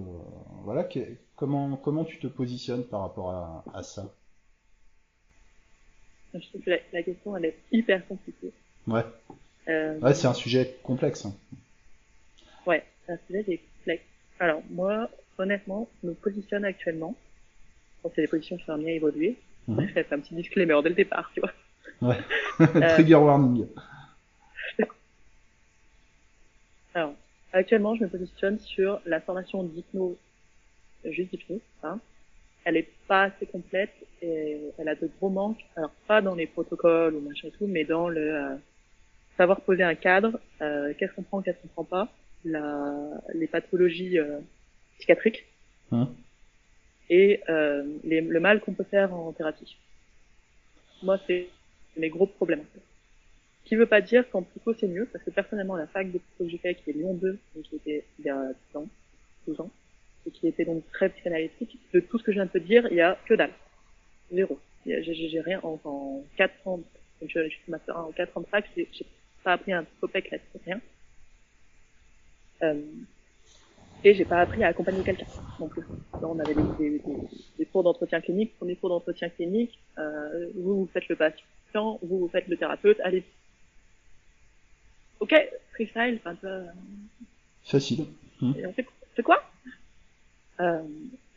voilà, 0.63 0.83
que- 0.83 1.17
comment 1.35 1.77
comment 1.77 2.05
tu 2.05 2.19
te 2.19 2.27
positionnes 2.27 2.85
par 2.85 3.01
rapport 3.01 3.31
à, 3.31 3.63
à 3.73 3.83
ça? 3.83 4.13
Je 6.33 6.39
trouve 6.49 6.61
que 6.61 6.69
la, 6.71 6.77
la 6.93 7.03
question 7.03 7.35
elle 7.37 7.45
est 7.45 7.57
hyper 7.71 8.05
compliquée. 8.07 8.51
Ouais, 8.87 9.05
Euh, 9.67 9.99
ouais, 10.01 10.13
c'est 10.13 10.27
un 10.27 10.33
sujet 10.33 10.77
complexe. 10.83 11.25
hein. 11.25 11.33
Ouais, 12.65 12.83
c'est 13.05 13.13
un 13.13 13.19
sujet 13.27 13.59
complexe. 13.77 14.03
Alors 14.39 14.61
moi, 14.69 15.09
honnêtement, 15.37 15.87
je 16.01 16.09
me 16.09 16.13
positionne 16.13 16.65
actuellement 16.65 17.15
pense 18.01 18.11
c'est 18.15 18.21
des 18.21 18.27
positions 18.27 18.57
qui 18.57 18.65
sont 18.65 18.73
amenées 18.73 18.91
à 18.91 18.95
évoluer. 18.95 19.37
Mhm. 19.67 19.89
C'est 19.93 20.11
un 20.11 20.19
petit 20.19 20.35
disclaimer 20.35 20.79
dès 20.83 20.89
le 20.89 20.95
départ, 20.95 21.31
tu 21.33 21.41
vois. 21.41 21.51
Ouais. 22.01 22.17
Trigger 22.95 23.15
warning. 23.15 23.67
Alors, 26.93 27.13
actuellement, 27.53 27.95
je 27.95 28.03
me 28.03 28.09
positionne 28.09 28.59
sur 28.59 28.99
la 29.05 29.21
formation 29.21 29.63
d'hypno, 29.63 30.17
juste 31.05 31.31
d'hypno, 31.31 31.59
hein. 31.83 31.99
Elle 32.63 32.77
est 32.77 32.89
pas 33.07 33.23
assez 33.23 33.47
complète 33.47 33.93
et 34.21 34.59
elle 34.77 34.87
a 34.87 34.93
de 34.93 35.09
gros 35.17 35.29
manques. 35.29 35.65
Alors, 35.75 35.89
pas 36.07 36.21
dans 36.21 36.35
les 36.35 36.45
protocoles 36.45 37.15
ou 37.15 37.21
machin 37.21 37.47
et 37.47 37.51
tout, 37.51 37.65
mais 37.65 37.85
dans 37.85 38.07
le 38.07 38.35
euh, 38.35 38.55
savoir 39.35 39.61
poser 39.61 39.81
un 39.81 39.95
cadre, 39.95 40.39
euh, 40.61 40.93
qu'est-ce 40.97 41.11
qu'on 41.13 41.23
prend, 41.23 41.41
qu'est-ce 41.41 41.57
qu'on 41.57 41.69
prend 41.69 41.83
pas, 41.83 42.07
la, 42.45 42.93
les 43.33 43.47
pathologies 43.47 44.19
euh, 44.19 44.37
psychiatriques 44.97 45.45
Hum. 45.91 46.07
Et 47.11 47.41
euh, 47.49 47.83
le 48.05 48.39
mal 48.39 48.61
qu'on 48.61 48.73
peut 48.73 48.85
faire 48.85 49.13
en 49.13 49.33
thérapie. 49.33 49.77
Moi, 51.03 51.19
c'est 51.27 51.49
mes 51.97 52.09
gros 52.09 52.25
problèmes. 52.25 52.63
Ce 53.63 53.69
qui 53.69 53.75
veut 53.75 53.85
pas 53.85 54.01
dire 54.01 54.27
qu'en 54.29 54.43
psycho 54.43 54.73
c'est 54.73 54.87
mieux, 54.87 55.07
parce 55.11 55.23
que 55.23 55.29
personnellement, 55.29 55.75
la 55.75 55.87
fac 55.87 56.09
de 56.09 56.17
psycho 56.17 56.45
que 56.45 56.49
j'ai 56.49 56.57
fait, 56.57 56.75
qui 56.75 56.89
est 56.89 56.93
Lyon 56.93 57.13
2, 57.15 57.37
donc 57.55 57.63
qui 57.65 57.75
était 57.75 58.05
il 58.17 58.25
y 58.25 58.29
a 58.29 58.53
10 58.71 58.77
ans, 58.77 58.87
12 59.45 59.59
ans, 59.59 59.69
et 60.25 60.31
qui 60.31 60.47
était 60.47 60.63
donc 60.63 60.89
très 60.93 61.09
psychanalytique, 61.09 61.77
de 61.93 61.99
tout 61.99 62.17
ce 62.17 62.23
que 62.23 62.31
je 62.31 62.37
viens 62.37 62.45
de 62.45 62.51
te 62.51 62.57
dire, 62.57 62.87
il 62.89 62.95
y 62.95 63.01
a 63.01 63.17
que 63.27 63.33
dalle. 63.33 63.53
Zéro. 64.31 64.57
J'ai 64.85 65.41
rien 65.41 65.59
en, 65.63 65.79
en 65.83 66.23
4 66.37 66.67
ans, 66.67 66.77
donc 66.77 67.29
je, 67.29 67.43
je 67.43 67.49
suis 67.49 67.59
master 67.67 67.97
1 67.97 68.03
en 68.03 68.11
4 68.13 68.37
ans 68.37 68.41
de 68.41 68.47
fac, 68.47 68.65
j'ai 68.75 68.87
pas 69.43 69.53
appris 69.53 69.73
un 69.73 69.85
copec 69.99 70.31
là-dessus, 70.31 70.63
rien. 70.65 70.79
Euh, 72.63 72.81
et 74.03 74.13
j'ai 74.13 74.25
pas 74.25 74.41
appris 74.41 74.63
à 74.63 74.67
accompagner 74.67 75.03
quelqu'un 75.03 75.25
non 75.59 75.67
plus. 75.67 75.83
Là, 76.13 76.27
on 76.27 76.39
avait 76.39 76.55
des, 76.55 76.63
des, 76.79 77.01
des, 77.57 77.65
cours 77.65 77.83
d'entretien 77.83 78.21
clinique. 78.21 78.55
Premier 78.57 78.75
cours 78.75 78.89
d'entretien 78.89 79.29
clinique, 79.29 79.79
euh, 79.97 80.49
vous, 80.55 80.81
vous 80.81 80.89
faites 80.91 81.07
le 81.07 81.15
patient, 81.15 81.99
vous, 82.01 82.19
vous 82.19 82.27
faites 82.27 82.47
le 82.47 82.57
thérapeute, 82.57 82.99
allez. 83.01 83.23
Ok, 85.19 85.35
freestyle, 85.73 86.19
enfin, 86.19 86.35
vois, 86.41 86.61
Facile. 87.63 88.05
Hum. 88.41 88.55
et 88.57 88.65
on 88.65 88.73
fait, 88.73 88.87
quoi? 89.23 89.43
Euh, 90.59 90.81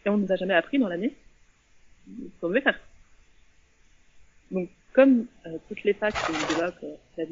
Et 0.06 0.08
on 0.08 0.16
nous 0.16 0.32
a 0.32 0.36
jamais 0.36 0.54
appris 0.54 0.78
dans 0.78 0.88
l'année 0.88 1.14
ce 2.08 2.40
qu'on 2.40 2.48
devait 2.48 2.62
faire. 2.62 2.78
Donc, 4.50 4.70
comme 4.92 5.26
euh, 5.46 5.58
toutes 5.68 5.82
les 5.84 5.92
facs, 5.92 6.16
c'est 6.16 6.32
le 6.32 6.54
débat 6.54 6.70
que 6.72 6.86
tu 7.14 7.20
as 7.20 7.26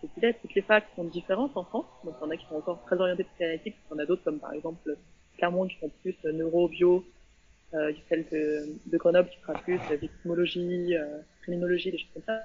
peut-être 0.00 0.40
toutes 0.40 0.54
les 0.54 0.62
facs 0.62 0.86
sont 0.94 1.04
différentes 1.04 1.56
en 1.56 1.64
France. 1.64 1.86
Donc, 2.04 2.14
il 2.20 2.24
y 2.24 2.26
en 2.26 2.30
a 2.30 2.36
qui 2.36 2.46
sont 2.46 2.56
encore 2.56 2.82
très 2.84 2.96
orientées 2.96 3.24
psychanalytiques, 3.24 3.76
il 3.90 3.94
y 3.94 3.96
en 3.96 4.02
a 4.02 4.06
d'autres 4.06 4.24
comme 4.24 4.38
par 4.38 4.52
exemple 4.52 4.96
Clermont 5.36 5.66
qui 5.66 5.78
sont 5.78 5.90
plus 6.02 6.16
euh, 6.24 6.32
neuro, 6.32 6.68
bio, 6.68 7.04
euh, 7.74 7.92
celle 8.08 8.24
de, 8.30 8.76
de 8.86 8.96
Grenoble 8.96 9.28
qui 9.28 9.40
sera 9.40 9.54
plus 9.54 9.80
euh, 9.90 9.96
victimologie, 9.96 10.96
euh, 10.96 11.18
criminologie, 11.42 11.90
des 11.90 11.98
choses 11.98 12.10
comme 12.14 12.22
ça. 12.24 12.40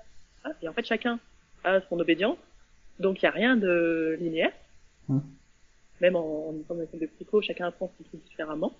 Et 0.61 0.67
en 0.67 0.73
fait, 0.73 0.85
chacun 0.85 1.19
a 1.63 1.79
son 1.89 1.99
obédience, 1.99 2.37
donc 2.99 3.21
il 3.21 3.25
n'y 3.25 3.29
a 3.29 3.31
rien 3.31 3.55
de 3.55 4.17
linéaire. 4.19 4.51
Mm. 5.07 5.19
Même 6.01 6.15
en, 6.15 6.49
en 6.49 6.55
étant 6.59 6.75
dans 6.75 6.99
de 6.99 7.05
psycho, 7.05 7.41
chacun 7.41 7.67
apprend 7.67 7.91
son 7.97 8.03
truc 8.03 8.23
différemment. 8.23 8.73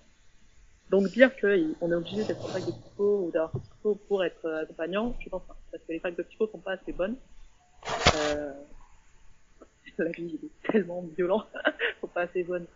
Donc 0.92 1.08
dire 1.12 1.32
qu'on 1.40 1.92
est 1.92 1.96
obligé 1.96 2.26
d'être 2.26 2.44
en 2.44 2.50
fac 2.50 2.66
de 2.66 2.72
psycho 2.72 3.26
ou 3.26 3.32
d'avoir 3.32 3.52
fait 3.54 3.60
psycho 3.60 3.96
pour 4.08 4.26
être 4.26 4.46
euh, 4.46 4.64
accompagnant, 4.64 5.16
je 5.22 5.30
pense 5.30 5.44
pas. 5.44 5.56
Parce 5.72 5.84
que 5.84 5.94
les 5.94 6.00
facs 6.00 6.18
de 6.18 6.24
psycho 6.24 6.48
sont 6.48 6.60
pas 6.60 6.74
assez 6.74 6.92
bonnes. 6.92 7.16
Euh, 8.14 8.54
la 9.98 10.10
vie 10.12 10.40
il 10.42 10.46
est 10.46 10.72
tellement 10.72 11.02
violent, 11.18 11.46
sont 12.00 12.08
pas 12.14 12.22
assez 12.22 12.46
c'est 12.46 12.74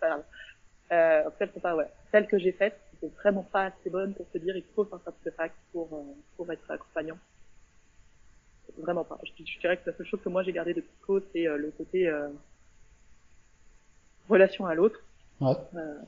pas 0.00 0.08
grave. 0.08 0.24
Euh, 0.92 1.30
sont 1.52 1.60
pas, 1.60 1.76
ouais. 1.76 1.90
Celles 2.12 2.28
que 2.28 2.38
j'ai 2.38 2.52
faites, 2.52 2.78
sont 3.00 3.08
vraiment 3.08 3.42
pas 3.42 3.66
assez 3.66 3.90
bonnes 3.90 4.14
pour 4.14 4.26
se 4.32 4.38
dire 4.38 4.56
il 4.56 4.64
faut 4.74 4.84
faire 4.84 5.00
cette 5.22 5.34
fac 5.34 5.52
pour, 5.72 5.92
euh, 5.92 6.14
pour 6.36 6.50
être 6.50 6.70
accompagnant. 6.70 7.18
Vraiment 8.78 9.04
pas. 9.04 9.18
Je, 9.24 9.44
je 9.44 9.58
dirais 9.60 9.76
que 9.78 9.90
la 9.90 9.96
seule 9.96 10.06
chose 10.06 10.20
que 10.22 10.28
moi 10.28 10.42
j'ai 10.42 10.52
gardé 10.52 10.74
de 10.74 10.80
psycho, 10.80 11.20
c'est 11.32 11.46
euh, 11.46 11.56
le 11.56 11.70
côté 11.70 12.08
euh, 12.08 12.28
relation 14.28 14.66
à 14.66 14.74
l'autre 14.74 15.00
Ouais. 15.40 15.54
euh, 15.74 16.00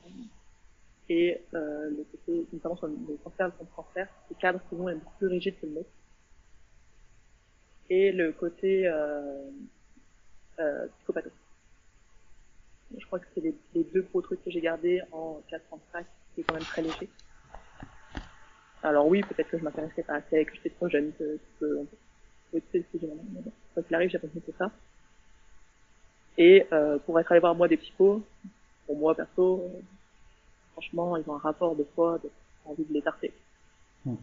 et 1.07 1.39
euh, 1.53 1.89
le 1.89 2.03
côté, 2.11 2.47
notamment 2.53 2.75
sur 2.77 2.87
le 2.87 3.17
transfert, 3.21 3.51
le 3.59 3.67
transfert, 3.67 4.07
le 4.29 4.35
cadre 4.35 4.59
souvent 4.69 4.89
est 4.89 4.95
beaucoup 4.95 5.17
plus 5.17 5.27
rigide 5.27 5.59
que 5.59 5.65
le 5.65 5.73
nôtre. 5.73 5.89
Et 7.89 8.11
le 8.11 8.31
côté 8.31 8.87
euh, 8.87 9.49
euh, 10.59 10.87
psychopathe. 10.97 11.31
Je 12.97 13.05
crois 13.05 13.19
que 13.19 13.25
c'est 13.33 13.41
les, 13.41 13.55
les 13.75 13.83
deux 13.83 14.01
gros 14.01 14.21
trucs 14.21 14.43
que 14.43 14.51
j'ai 14.51 14.61
gardés 14.61 15.01
en 15.11 15.41
4 15.49 15.73
ans 15.73 15.77
de 15.77 15.91
fac, 15.91 16.05
qui 16.33 16.41
est 16.41 16.43
quand 16.43 16.55
même 16.55 16.63
très 16.63 16.81
léger. 16.81 17.09
Alors 18.81 19.07
oui, 19.07 19.21
peut-être 19.21 19.49
que 19.49 19.57
je 19.57 19.63
m'intéressais 19.63 20.03
pas 20.03 20.15
assez, 20.15 20.45
que 20.45 20.55
j'étais 20.55 20.69
trop 20.69 20.89
jeune, 20.89 21.11
que, 21.13 21.39
que 21.59 21.85
mais 22.53 22.61
bon, 22.71 23.51
quoi 23.73 23.83
qu'il 23.83 23.95
arrive, 23.95 24.09
j'ai 24.09 24.19
pas 24.19 24.27
que 24.27 24.51
ça. 24.57 24.71
Et 26.37 26.65
euh, 26.71 26.97
pour 26.99 27.19
être 27.19 27.31
allé 27.31 27.41
voir 27.41 27.55
moi 27.55 27.67
des 27.67 27.77
psychos, 27.77 28.23
pour 28.85 28.97
moi 28.97 29.13
perso, 29.13 29.61
euh, 29.61 29.79
franchement, 30.73 31.17
ils 31.17 31.29
ont 31.29 31.35
un 31.35 31.39
rapport 31.39 31.75
de 31.75 31.83
foi, 31.95 32.19
de 32.23 32.29
envie 32.65 32.85
de 32.85 32.93
les 32.93 33.01
tarter. 33.01 33.33
Mm. 34.05 34.15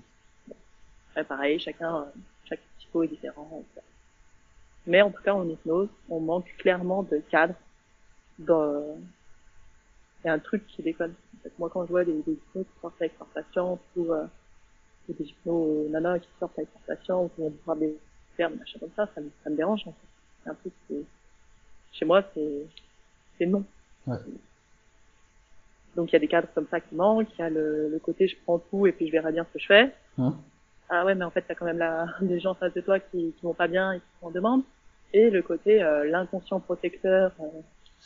Après, 1.10 1.24
pareil, 1.24 1.58
chacun, 1.58 2.02
euh, 2.02 2.04
chaque 2.48 2.60
psycho 2.78 3.02
est 3.02 3.08
différent. 3.08 3.62
etc. 3.62 3.86
Mais 4.86 5.02
en 5.02 5.10
tout 5.10 5.22
cas, 5.22 5.34
en 5.34 5.48
hypnose, 5.48 5.88
on 6.08 6.20
manque 6.20 6.46
clairement 6.58 7.02
de 7.02 7.18
cadre. 7.30 7.54
Dans... 8.38 8.98
Il 10.22 10.28
y 10.28 10.30
a 10.30 10.32
un 10.32 10.38
truc 10.38 10.66
qui 10.66 10.82
déconne. 10.82 11.14
En 11.38 11.42
fait, 11.42 11.52
moi, 11.58 11.70
quand 11.72 11.84
je 11.86 11.90
vois 11.90 12.04
des, 12.04 12.22
des 12.22 12.32
hypnos 12.32 12.64
qui 12.64 12.80
sortent 12.80 13.00
avec 13.00 13.18
leurs 13.18 13.28
patients, 13.28 13.78
ou, 13.96 14.12
euh, 14.12 14.26
ou 15.08 15.12
des 15.12 15.24
hypnos 15.24 15.88
nanas 15.90 16.18
qui 16.20 16.28
sortent 16.38 16.58
avec 16.58 16.68
leurs 16.74 16.96
patients, 16.96 17.24
ou 17.24 17.28
qui 17.28 17.40
vont 17.40 17.52
voir 17.64 17.76
des 17.76 17.96
termes, 18.36 18.54
machin 18.56 18.78
comme 18.78 18.90
ça, 18.96 19.08
ça 19.14 19.20
me, 19.20 19.30
ça 19.42 19.50
me 19.50 19.56
dérange. 19.56 19.82
En 19.86 19.92
fait. 19.92 20.06
C'est 20.44 20.50
un 20.50 20.54
truc 20.54 20.72
qui, 20.86 21.06
chez 21.92 22.04
moi, 22.04 22.22
c'est, 22.34 22.66
c'est 23.38 23.46
non. 23.46 23.64
Ouais. 24.06 24.16
Donc 25.96 26.10
il 26.10 26.12
y 26.12 26.16
a 26.16 26.20
des 26.20 26.28
cadres 26.28 26.48
comme 26.54 26.68
ça 26.70 26.80
qui 26.80 26.94
manquent, 26.94 27.28
il 27.38 27.40
y 27.40 27.42
a 27.42 27.50
le, 27.50 27.88
le 27.88 27.98
côté 27.98 28.28
je 28.28 28.36
prends 28.44 28.58
tout 28.58 28.86
et 28.86 28.92
puis 28.92 29.06
je 29.06 29.12
verrai 29.12 29.32
bien 29.32 29.44
ce 29.44 29.52
que 29.54 29.58
je 29.58 29.66
fais. 29.66 29.94
Hum. 30.18 30.36
Ah 30.88 31.04
ouais, 31.04 31.14
mais 31.14 31.24
en 31.24 31.30
fait, 31.30 31.42
t'as 31.42 31.54
quand 31.54 31.64
même 31.64 31.78
la, 31.78 32.06
des 32.20 32.40
gens 32.40 32.52
en 32.52 32.54
face 32.54 32.74
de 32.74 32.80
toi 32.80 33.00
qui, 33.00 33.32
qui 33.32 33.42
vont 33.42 33.54
pas 33.54 33.68
bien 33.68 33.92
et 33.92 33.98
qui 33.98 34.06
sont 34.20 34.26
en 34.26 34.30
demande. 34.30 34.62
Et 35.12 35.30
le 35.30 35.42
côté 35.42 35.82
euh, 35.82 36.04
l'inconscient 36.04 36.60
protecteur, 36.60 37.32
euh, 37.40 37.46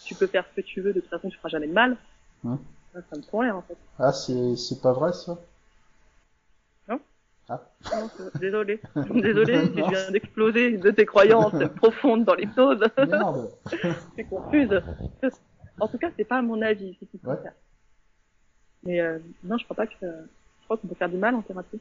tu 0.04 0.14
peux 0.14 0.26
faire 0.26 0.44
ce 0.50 0.60
que 0.60 0.66
tu 0.66 0.80
veux, 0.80 0.92
de 0.92 1.00
toute 1.00 1.10
façon 1.10 1.28
tu 1.28 1.36
feras 1.36 1.48
jamais 1.48 1.66
de 1.66 1.72
mal. 1.72 1.96
Hum. 2.44 2.58
Ça, 2.92 3.00
ça 3.10 3.16
me 3.16 3.44
l'air 3.44 3.56
en 3.56 3.62
fait. 3.62 3.76
Ah, 3.98 4.12
c'est, 4.12 4.56
c'est 4.56 4.80
pas 4.80 4.92
vrai, 4.92 5.12
ça? 5.12 5.38
Non. 6.88 7.00
Ah. 7.48 7.60
Non, 7.92 8.10
désolé, 8.40 8.80
désolé 8.96 9.66
si 9.74 9.78
je 9.78 9.90
viens 9.90 10.10
d'exploser 10.10 10.76
de 10.76 10.90
tes 10.90 11.06
croyances 11.06 11.54
profondes 11.76 12.24
dans 12.24 12.34
l'hypnose. 12.34 12.80
Merde. 12.96 13.50
c'est 14.16 14.24
confuse. 14.24 14.80
En 15.78 15.88
tout 15.88 15.98
cas, 15.98 16.10
c'est 16.16 16.24
pas 16.24 16.42
mon 16.42 16.60
avis, 16.62 16.96
c'est 17.00 17.26
Ouais. 17.26 17.36
Mais 18.82 19.00
euh, 19.00 19.18
non, 19.44 19.58
je 19.58 19.64
crois 19.64 19.76
pas 19.76 19.86
que 19.86 19.94
je 20.00 20.64
crois 20.64 20.76
qu'on 20.76 20.88
peut 20.88 20.94
faire 20.94 21.08
du 21.08 21.18
mal 21.18 21.34
en 21.34 21.42
thérapie. 21.42 21.80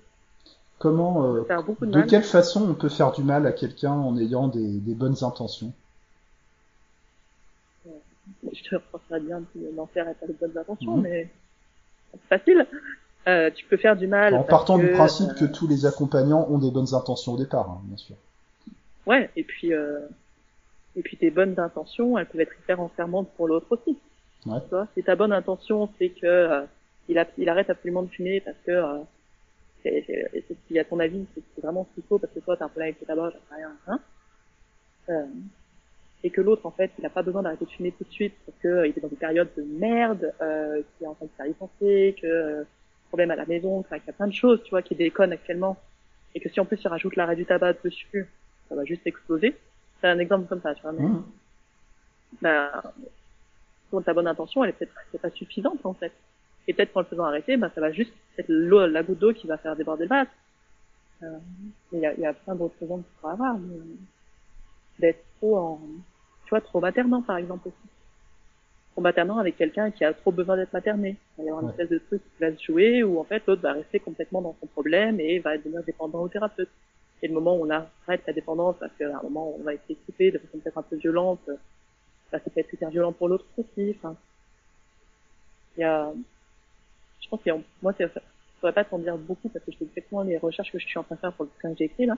Comment, 0.80 1.36
euh, 1.36 1.42
de 1.82 1.86
de 1.86 2.02
quelle 2.04 2.24
façon 2.24 2.70
on 2.70 2.74
peut 2.74 2.90
faire 2.90 3.12
du 3.12 3.22
mal 3.24 3.46
à 3.46 3.52
quelqu'un 3.52 3.92
en 3.92 4.18
ayant 4.18 4.48
des, 4.48 4.66
des 4.80 4.94
bonnes 4.96 5.24
intentions? 5.24 5.74
Je 8.54 8.64
te 8.64 8.76
repenserais 8.76 9.20
bien 9.20 9.42
que 9.54 9.60
l'enfer 9.76 10.08
est 10.08 10.14
pas 10.14 10.28
de 10.28 10.34
bonnes 10.34 10.58
intentions, 10.58 10.96
Mhm. 10.98 11.02
mais 11.04 11.30
c'est 12.14 12.38
facile. 12.40 12.66
Euh, 13.28 13.52
tu 13.54 13.66
peux 13.66 13.78
faire 13.78 13.98
du 13.98 14.08
mal. 14.08 14.34
En 14.34 14.44
partant 14.44 14.78
du 14.78 14.90
principe 14.92 15.32
euh, 15.32 15.34
que 15.34 15.46
tous 15.46 15.68
les 15.68 15.86
accompagnants 15.86 16.48
ont 16.50 16.58
des 16.58 16.72
bonnes 16.72 16.94
intentions 16.96 17.34
au 17.34 17.38
départ, 17.38 17.70
hein, 17.70 17.82
bien 17.84 17.98
sûr. 17.98 18.16
Ouais, 19.06 19.30
et 19.36 19.44
puis 19.44 19.74
euh, 19.74 20.00
et 20.96 21.02
puis 21.02 21.18
tes 21.18 21.30
bonnes 21.30 21.60
intentions, 21.60 22.18
elles 22.18 22.26
peuvent 22.28 22.42
être 22.42 22.58
hyper 22.58 22.80
enfermantes 22.80 23.30
pour 23.36 23.48
l'autre 23.48 23.68
aussi. 23.72 23.98
Ouais. 24.46 24.60
Tu 24.62 24.70
vois, 24.70 24.88
si 24.96 25.04
ta 25.04 25.16
bonne 25.18 25.34
intention 25.34 25.90
c'est 26.00 26.10
que 26.10 26.26
euh, 26.26 26.62
il, 27.10 27.18
a, 27.20 27.28
il 27.38 27.50
arrête 27.50 27.70
absolument 27.70 28.04
de 28.04 28.08
fumer 28.10 28.40
parce 28.40 28.58
que 28.66 28.72
euh, 28.72 28.98
c'est, 29.84 30.06
c'est, 30.68 30.80
à 30.80 30.84
ton 30.84 31.00
avis 31.00 31.26
c'est, 31.34 31.62
vraiment 31.62 31.88
ce 31.90 31.96
qu'il 31.96 32.08
faut 32.08 32.20
parce 32.20 32.34
que 32.34 32.40
toi 32.40 32.58
t'as 32.58 32.66
un 32.66 32.70
problème 32.70 32.90
avec 32.90 33.02
le 33.02 33.08
tabac, 33.08 33.32
j'en 33.32 33.40
sais 33.50 33.56
rien, 33.56 33.72
hein, 33.88 34.00
euh, 35.10 35.26
et 36.24 36.30
que 36.30 36.42
l'autre 36.42 36.66
en 36.66 36.72
fait 36.72 36.92
il 37.00 37.06
a 37.06 37.10
pas 37.10 37.24
besoin 37.24 37.42
d'arrêter 37.44 37.66
de 37.66 37.70
fumer 37.72 37.92
tout 37.92 38.04
de 38.04 38.12
suite 38.12 38.34
parce 38.46 38.58
que 38.60 38.68
euh, 38.68 38.88
il 38.88 38.98
est 38.98 39.02
dans 39.02 39.10
une 39.10 39.18
période 39.18 39.50
de 39.58 39.64
merde, 39.64 40.34
euh, 40.42 40.82
qu'il 40.98 41.06
est 41.06 41.10
en 41.10 41.16
train 41.16 41.26
de 41.26 41.32
se 41.32 41.36
faire 41.36 41.46
licencier, 41.46 42.16
que 42.22 42.28
euh, 42.28 42.64
problème 43.10 43.32
à 43.32 43.36
la 43.36 43.46
maison, 43.46 43.84
qu'il 43.84 43.98
y 43.98 44.10
a 44.10 44.14
plein 44.14 44.28
de 44.28 44.34
choses 44.34 44.62
tu 44.64 44.70
vois 44.72 44.82
qui 44.82 44.96
déconnent 44.96 45.34
actuellement 45.34 45.78
et 46.36 46.40
que 46.40 46.50
si 46.50 46.60
en 46.60 46.66
plus 46.66 46.80
il 46.84 46.88
rajoute 46.88 47.16
l'arrêt 47.16 47.36
du 47.36 47.46
tabac 47.46 47.74
dessus, 47.84 48.28
ça 48.68 48.76
va 48.76 48.86
juste 48.86 49.06
exploser. 49.08 49.56
C'est 50.00 50.08
un 50.08 50.20
exemple 50.20 50.48
comme 50.48 50.62
ça, 50.62 50.76
tu 50.76 50.82
vois. 50.82 50.92
Mais, 50.92 51.04
Hum. 51.04 51.26
bah, 52.42 52.84
pour 53.90 54.04
ta 54.04 54.14
bonne 54.14 54.28
intention, 54.28 54.64
elle 54.64 54.70
est 54.70 54.74
peut-être 54.74 55.22
pas 55.22 55.30
suffisante 55.32 55.84
en 55.86 55.94
fait. 55.94 56.14
Et 56.70 56.74
peut-être 56.74 56.94
qu'en 56.94 57.00
le 57.00 57.08
faisant 57.08 57.24
arrêter, 57.24 57.58
bah, 57.58 57.72
ça 57.74 57.82
va 57.82 57.92
juste 57.92 58.14
être 58.38 58.48
l'eau, 58.48 58.86
la 58.86 59.02
goutte 59.02 59.18
d'eau 59.18 59.34
qui 59.34 59.48
va 59.48 59.58
faire 59.58 59.76
déborder 59.76 60.04
le 60.04 60.10
vase. 60.10 60.28
Euh, 61.24 61.38
il 61.92 62.00
y 62.00 62.06
a, 62.06 62.14
y 62.14 62.28
a 62.28 62.34
plein 62.34 62.54
d'autres 62.54 62.76
exemples 62.80 63.06
qu'il 63.06 63.20
faut 63.22 63.28
avoir. 63.28 63.58
mais 63.58 63.76
D'être 65.00 65.24
trop 65.38 65.58
en, 65.58 65.82
tu 66.46 66.52
vois, 66.52 66.62
trop 66.62 66.80
maternant 66.80 67.24
par 67.24 67.38
exemple 67.38 67.70
aussi. 67.70 67.90
trop 68.92 69.02
maternant 69.02 69.40
avec 69.40 69.58
quelqu'un 69.58 69.90
qui 69.90 70.06
a 70.06 70.14
trop 70.14 70.32
besoin 70.32 70.58
d'être 70.58 70.72
materné. 70.72 71.18
Il 71.40 71.42
va 71.42 71.44
y 71.46 71.50
avoir 71.50 71.64
une 71.64 71.72
espèce 71.72 71.90
de 71.90 71.98
truc 71.98 72.22
qui 72.22 72.40
va 72.40 72.56
se 72.56 72.64
jouer 72.64 73.02
où 73.02 73.20
en 73.20 73.24
fait 73.24 73.42
l'autre 73.48 73.64
va 73.64 73.74
rester 73.74 74.00
complètement 74.00 74.44
dans 74.44 74.56
son 74.60 74.68
problème 74.68 75.20
et 75.20 75.40
va 75.40 75.58
devenir 75.58 75.82
dépendant 75.84 76.22
au 76.22 76.28
thérapeute. 76.28 76.70
Et 77.24 77.28
le 77.28 77.34
moment 77.34 77.58
où 77.58 77.66
on 77.66 77.70
arrête 77.72 78.22
sa 78.28 78.32
dépendance 78.32 78.76
parce 78.80 78.94
qu'à 79.00 79.18
un 79.18 79.24
moment 79.24 79.56
on 79.60 79.64
va 79.64 79.74
être 79.74 79.90
équipé 79.90 80.30
de 80.30 80.38
façon 80.38 80.60
peut-être 80.60 80.78
un 80.78 80.84
peu 80.84 80.98
violente, 80.98 81.42
bah, 82.32 82.38
ça 82.44 82.52
peut 82.52 82.60
être 82.60 82.72
hyper 82.72 82.92
violent 82.92 83.12
pour 83.12 83.28
l'autre 83.28 83.46
aussi. 83.58 83.96
Enfin, 83.98 84.16
il 85.76 85.82
y 85.82 85.84
a, 85.84 86.12
je 87.22 87.30
pense 87.30 87.42
que 87.42 87.50
moi, 87.82 87.94
ça, 87.94 88.06
je 88.08 88.60
pourrais 88.60 88.74
pas 88.74 88.84
t'en 88.84 89.00
dire 89.00 89.18
beaucoup 89.18 89.50
parce 89.50 89.64
que 89.64 89.72
je 89.72 89.78
fais 89.78 89.86
exactement 89.86 90.24
les 90.24 90.38
recherches 90.38 90.72
que 90.72 90.80
je 90.80 90.86
suis 90.86 91.00
en 91.00 91.04
train 91.04 91.16
de 91.16 91.20
faire 91.22 91.34
pour 91.34 91.46
le 91.46 91.52
bouquin 91.52 91.72
que 91.72 91.78
j'ai 91.78 91.86
écrit 91.86 92.06
là. 92.06 92.18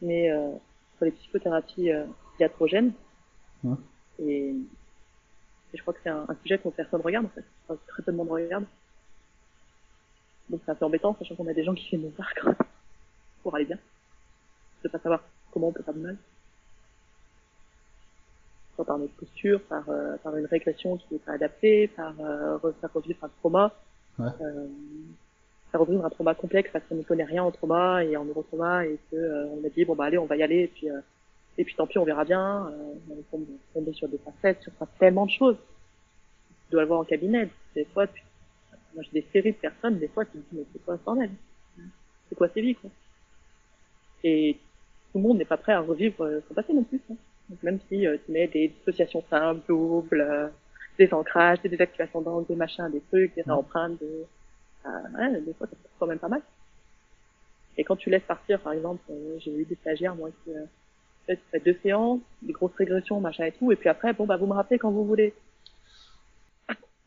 Mais 0.00 0.30
euh, 0.30 0.50
sur 0.96 1.06
les 1.06 1.12
psychothérapies 1.12 1.90
euh, 1.90 2.04
iatrogènes. 2.38 2.92
Et, 4.20 4.54
je 5.74 5.82
crois 5.82 5.92
que 5.92 6.00
c'est 6.02 6.08
un, 6.08 6.26
sujet 6.42 6.58
que 6.58 6.68
personne 6.68 7.00
regarde 7.02 7.26
en 7.26 7.30
fait. 7.30 7.44
Enfin, 7.68 7.78
très 7.88 8.02
peu 8.02 8.12
de 8.12 8.16
monde 8.16 8.30
regarde. 8.30 8.64
Donc 10.48 10.60
c'est 10.64 10.70
un 10.70 10.74
peu 10.74 10.86
embêtant, 10.86 11.14
sachant 11.18 11.34
qu'on 11.34 11.46
a 11.46 11.52
des 11.52 11.64
gens 11.64 11.74
qui 11.74 11.88
viennent 11.88 12.02
nous 12.02 12.12
voir 12.16 12.32
pour 13.42 13.54
aller 13.54 13.66
bien. 13.66 13.78
De 14.82 14.88
pas 14.88 14.98
savoir 14.98 15.22
comment 15.50 15.68
on 15.68 15.72
peut 15.72 15.82
faire 15.82 15.94
du 15.94 16.00
mal. 16.00 16.16
Soit 18.78 18.84
par 18.84 18.98
notre 18.98 19.14
posture, 19.14 19.60
par, 19.62 19.88
euh, 19.88 20.16
par 20.22 20.36
une 20.36 20.46
régression 20.46 20.98
qui 20.98 21.06
n'est 21.10 21.18
pas 21.18 21.32
adaptée, 21.32 21.88
par 21.88 22.14
euh, 22.20 22.58
faire 22.80 22.92
revivre 22.94 23.18
un 23.24 23.30
trauma. 23.40 23.74
Ouais. 24.20 24.28
Euh, 24.40 24.68
faire 25.72 25.80
revivre 25.80 26.04
un 26.04 26.10
trauma 26.10 26.36
complexe 26.36 26.70
parce 26.72 26.84
qu'on 26.84 26.94
ne 26.94 27.02
connaît 27.02 27.24
rien 27.24 27.42
en 27.42 27.50
trauma 27.50 28.04
et 28.04 28.16
en 28.16 28.24
neurotrauma 28.24 28.86
et 28.86 29.00
que 29.10 29.16
euh, 29.16 29.46
on 29.48 29.66
a 29.66 29.68
dit 29.68 29.84
bon 29.84 29.96
bah 29.96 30.04
allez 30.04 30.16
on 30.16 30.26
va 30.26 30.36
y 30.36 30.44
aller 30.44 30.60
et 30.60 30.68
puis 30.68 30.88
euh, 30.88 31.00
et 31.58 31.64
puis 31.64 31.74
tant 31.74 31.88
pis 31.88 31.98
on 31.98 32.04
verra 32.04 32.24
bien. 32.24 32.72
on 33.10 33.22
tombe, 33.32 33.46
tomber 33.74 33.92
sur 33.94 34.08
des 34.08 34.18
facettes, 34.18 34.62
sur 34.62 34.72
tellement 35.00 35.26
de 35.26 35.32
choses. 35.32 35.56
Tu 36.66 36.72
dois 36.72 36.82
le 36.82 36.88
voir 36.88 37.00
en 37.00 37.04
cabinet. 37.04 37.48
Des 37.74 37.84
fois, 37.86 38.06
tu... 38.06 38.22
moi 38.94 39.02
j'ai 39.02 39.22
des 39.22 39.26
séries 39.32 39.52
de 39.52 39.56
personnes, 39.56 39.98
des 39.98 40.06
fois 40.06 40.24
tu 40.24 40.32
te 40.32 40.36
dis 40.36 40.44
mais 40.52 40.64
c'est 40.72 40.84
quoi 40.84 40.96
ça 41.04 41.12
C'est 42.28 42.36
quoi 42.36 42.48
ces 42.54 42.60
vies 42.60 42.76
quoi? 42.76 42.90
Et 44.22 44.56
tout 45.12 45.18
le 45.18 45.24
monde 45.24 45.38
n'est 45.38 45.44
pas 45.44 45.56
prêt 45.56 45.72
à 45.72 45.80
revivre 45.80 46.22
euh, 46.22 46.40
son 46.46 46.54
passé 46.54 46.72
non 46.72 46.84
plus. 46.84 47.00
Hein. 47.10 47.16
Donc 47.48 47.62
même 47.62 47.78
si 47.88 48.06
euh, 48.06 48.16
tu 48.24 48.32
mets 48.32 48.46
des 48.48 48.68
dissociations 48.68 49.24
simples, 49.30 49.62
doubles, 49.68 50.20
euh, 50.20 50.48
des 50.98 51.12
ancrages, 51.14 51.60
des 51.62 51.68
désactivations 51.68 52.20
d'angles, 52.20 52.46
des 52.46 52.56
machins, 52.56 52.90
des 52.90 53.00
trucs, 53.00 53.34
des 53.34 53.48
empreintes, 53.50 53.98
de... 54.00 54.24
ouais, 55.16 55.40
des 55.40 55.54
fois 55.54 55.66
ça 55.66 55.76
fait 55.76 55.88
quand 55.98 56.06
même 56.06 56.18
pas 56.18 56.28
mal. 56.28 56.42
Et 57.78 57.84
quand 57.84 57.96
tu 57.96 58.10
laisses 58.10 58.24
partir, 58.24 58.60
par 58.60 58.72
exemple, 58.72 59.00
j'ai 59.38 59.56
eu 59.56 59.64
des 59.64 59.76
stagiaires 59.76 60.16
moi 60.16 60.30
qui 60.44 60.50
euh, 60.50 61.36
fait 61.50 61.60
deux 61.60 61.78
séances, 61.82 62.20
des 62.42 62.52
grosses 62.52 62.74
régressions, 62.74 63.20
machin 63.20 63.44
et 63.44 63.52
tout, 63.52 63.70
et 63.70 63.76
puis 63.76 63.88
après, 63.88 64.12
bon 64.12 64.26
bah 64.26 64.36
vous 64.36 64.46
me 64.46 64.52
rappelez 64.52 64.78
quand 64.78 64.90
vous 64.90 65.04
voulez. 65.04 65.32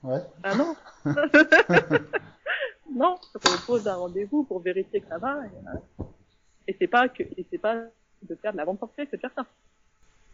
Ouais. 0.02 0.22
Ah 0.44 0.56
non. 0.56 0.76
non, 2.96 3.20
on 3.36 3.66
pose 3.66 3.88
un 3.88 3.96
rendez-vous 3.96 4.44
pour 4.46 4.60
vérifier 4.62 5.02
que 5.02 5.08
ça 5.08 5.18
va. 5.18 5.42
Et, 5.46 6.72
et 6.72 6.76
c'est 6.80 6.88
pas 6.88 7.10
que, 7.10 7.24
et 7.24 7.46
c'est 7.52 7.58
pas 7.58 7.84
de 8.24 8.36
faire 8.36 8.54
de 8.54 8.58
la 8.58 8.66
vente 8.66 8.80
forcée, 8.80 9.08
c'est 9.12 9.18
de 9.18 9.22
faire 9.22 9.34
ça. 9.36 9.46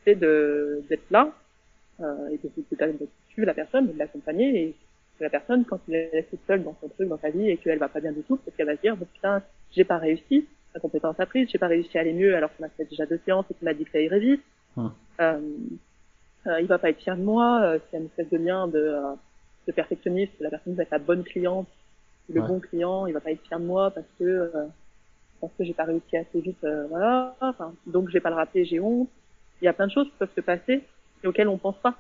C'est 0.08 0.16
de, 0.16 0.82
d'être 0.88 1.12
là, 1.12 1.34
euh, 2.00 2.30
et 2.30 2.38
de, 2.38 2.50
de, 2.56 2.92
de, 2.94 3.08
suivre 3.28 3.46
la 3.46 3.54
personne, 3.54 3.92
de 3.92 4.00
l'accompagner, 4.00 4.62
et 4.62 4.76
la 5.20 5.30
personne, 5.30 5.66
quand 5.66 5.82
elle 5.90 5.96
est 5.96 6.12
laissée 6.14 6.40
seule 6.48 6.64
dans 6.64 6.78
son 6.80 6.88
truc, 6.88 7.10
dans 7.10 7.18
sa 7.18 7.30
vie, 7.30 7.50
et 7.50 7.58
qu'elle 7.58 7.78
va 7.78 7.90
pas 7.90 8.00
bien 8.00 8.14
du 8.14 8.22
tout, 8.22 8.38
parce 8.38 8.56
qu'elle 8.56 8.68
va 8.68 8.78
se 8.78 8.82
dire, 8.82 8.96
bon, 8.96 9.06
putain, 9.14 9.44
j'ai 9.76 9.84
pas 9.84 9.98
réussi, 9.98 10.48
ma 10.74 10.80
compétence 10.80 11.20
a 11.20 11.26
prise, 11.26 11.50
j'ai 11.52 11.58
pas 11.58 11.68
réussi 11.68 11.98
à 11.98 12.02
aller 12.02 12.14
mieux, 12.14 12.38
alors 12.38 12.56
qu'on 12.56 12.64
a 12.64 12.70
fait 12.70 12.86
déjà 12.86 13.06
deux 13.06 13.20
séances 13.26 13.46
et 13.52 13.54
qu'on 13.54 13.66
m'a 13.66 13.74
dit 13.74 13.84
que 13.84 13.92
ça 13.92 14.00
irait 14.00 14.20
vite. 14.20 14.44
Hum. 14.78 14.94
Euh, 15.20 15.42
euh, 16.48 16.62
il 16.62 16.68
va 16.68 16.78
pas 16.78 16.90
être 16.90 17.02
fier 17.02 17.18
de 17.18 17.24
moi, 17.24 17.60
euh, 17.64 17.80
a 17.92 17.98
une 17.98 18.06
espèce 18.06 18.30
de 18.30 18.38
lien 18.38 18.70
de, 18.70 18.80
euh, 18.80 19.14
de 19.68 19.72
perfectionniste, 19.74 20.32
la 20.40 20.52
personne 20.52 20.76
va 20.76 20.84
être 20.84 20.92
la 20.92 21.00
bonne 21.00 21.26
cliente, 21.26 21.68
le 22.30 22.42
bon 22.42 22.62
client, 22.62 23.08
il 23.08 23.14
va 23.14 23.20
pas 23.20 23.32
être 23.32 23.46
fier 23.46 23.60
de 23.60 23.66
moi 23.66 23.92
parce 23.92 24.08
que, 24.18 24.24
euh, 24.24 24.66
parce 25.42 25.52
que 25.58 25.66
j'ai 25.66 25.74
pas 25.74 25.84
réussi 25.84 26.16
assez 26.16 26.40
vite, 26.40 26.64
euh, 26.64 26.88
voilà, 26.90 27.36
enfin, 27.42 27.74
donc 27.86 28.10
j'ai 28.10 28.22
pas 28.22 28.30
le 28.30 28.36
rappeler, 28.36 28.64
j'ai 28.64 28.80
honte. 28.80 29.10
Il 29.62 29.66
y 29.66 29.68
a 29.68 29.74
plein 29.74 29.88
de 29.88 29.92
choses 29.92 30.08
qui 30.08 30.18
peuvent 30.18 30.34
se 30.36 30.42
passer 30.42 30.84
et 31.24 31.28
auxquelles 31.28 31.48
on 31.48 31.58
pense 31.58 31.78
pas. 31.80 31.96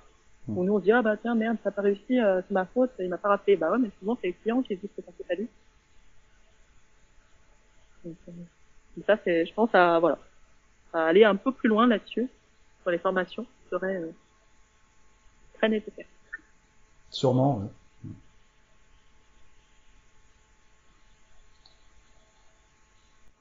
Mmh. 0.48 0.58
Où 0.58 0.64
nous 0.64 0.74
on 0.74 0.80
se 0.80 0.84
dit 0.84 0.92
ah 0.92 1.02
bah 1.02 1.18
tiens 1.18 1.36
merde 1.36 1.58
ça 1.64 1.70
a 1.70 1.72
pas 1.72 1.82
réussi, 1.82 2.20
euh, 2.20 2.42
c'est 2.48 2.54
ma 2.54 2.66
faute, 2.66 2.92
il 3.00 3.10
m'a 3.10 3.18
pas 3.18 3.30
rappelé. 3.30 3.58
Bah 3.58 3.72
ouais 3.72 3.80
mais 3.80 3.90
souvent 4.00 4.18
c'est 4.22 4.28
le 4.28 4.34
client 4.34 4.62
qui 4.62 4.76
dit 4.76 4.88
que 4.88 5.02
ça 5.02 5.12
fait 5.18 5.24
pas 5.24 5.36
lui. 5.36 5.50
Donc, 8.06 8.16
euh, 8.30 9.02
ça 9.06 9.18
c'est, 9.24 9.46
je 9.46 9.54
pense 9.54 9.74
à 9.74 10.00
voilà, 10.00 10.20
à 10.94 11.06
aller 11.06 11.24
un 11.24 11.36
peu 11.36 11.52
plus 11.52 11.68
loin 11.70 11.88
là-dessus 11.88 12.30
sur 12.82 12.92
les 12.92 12.98
formations 12.98 13.46
serait 13.70 13.98
euh, 13.98 14.12
très 15.56 15.68
nécessaire. 15.68 16.06
Sûrement. 17.10 17.58
Ouais. 17.58 17.68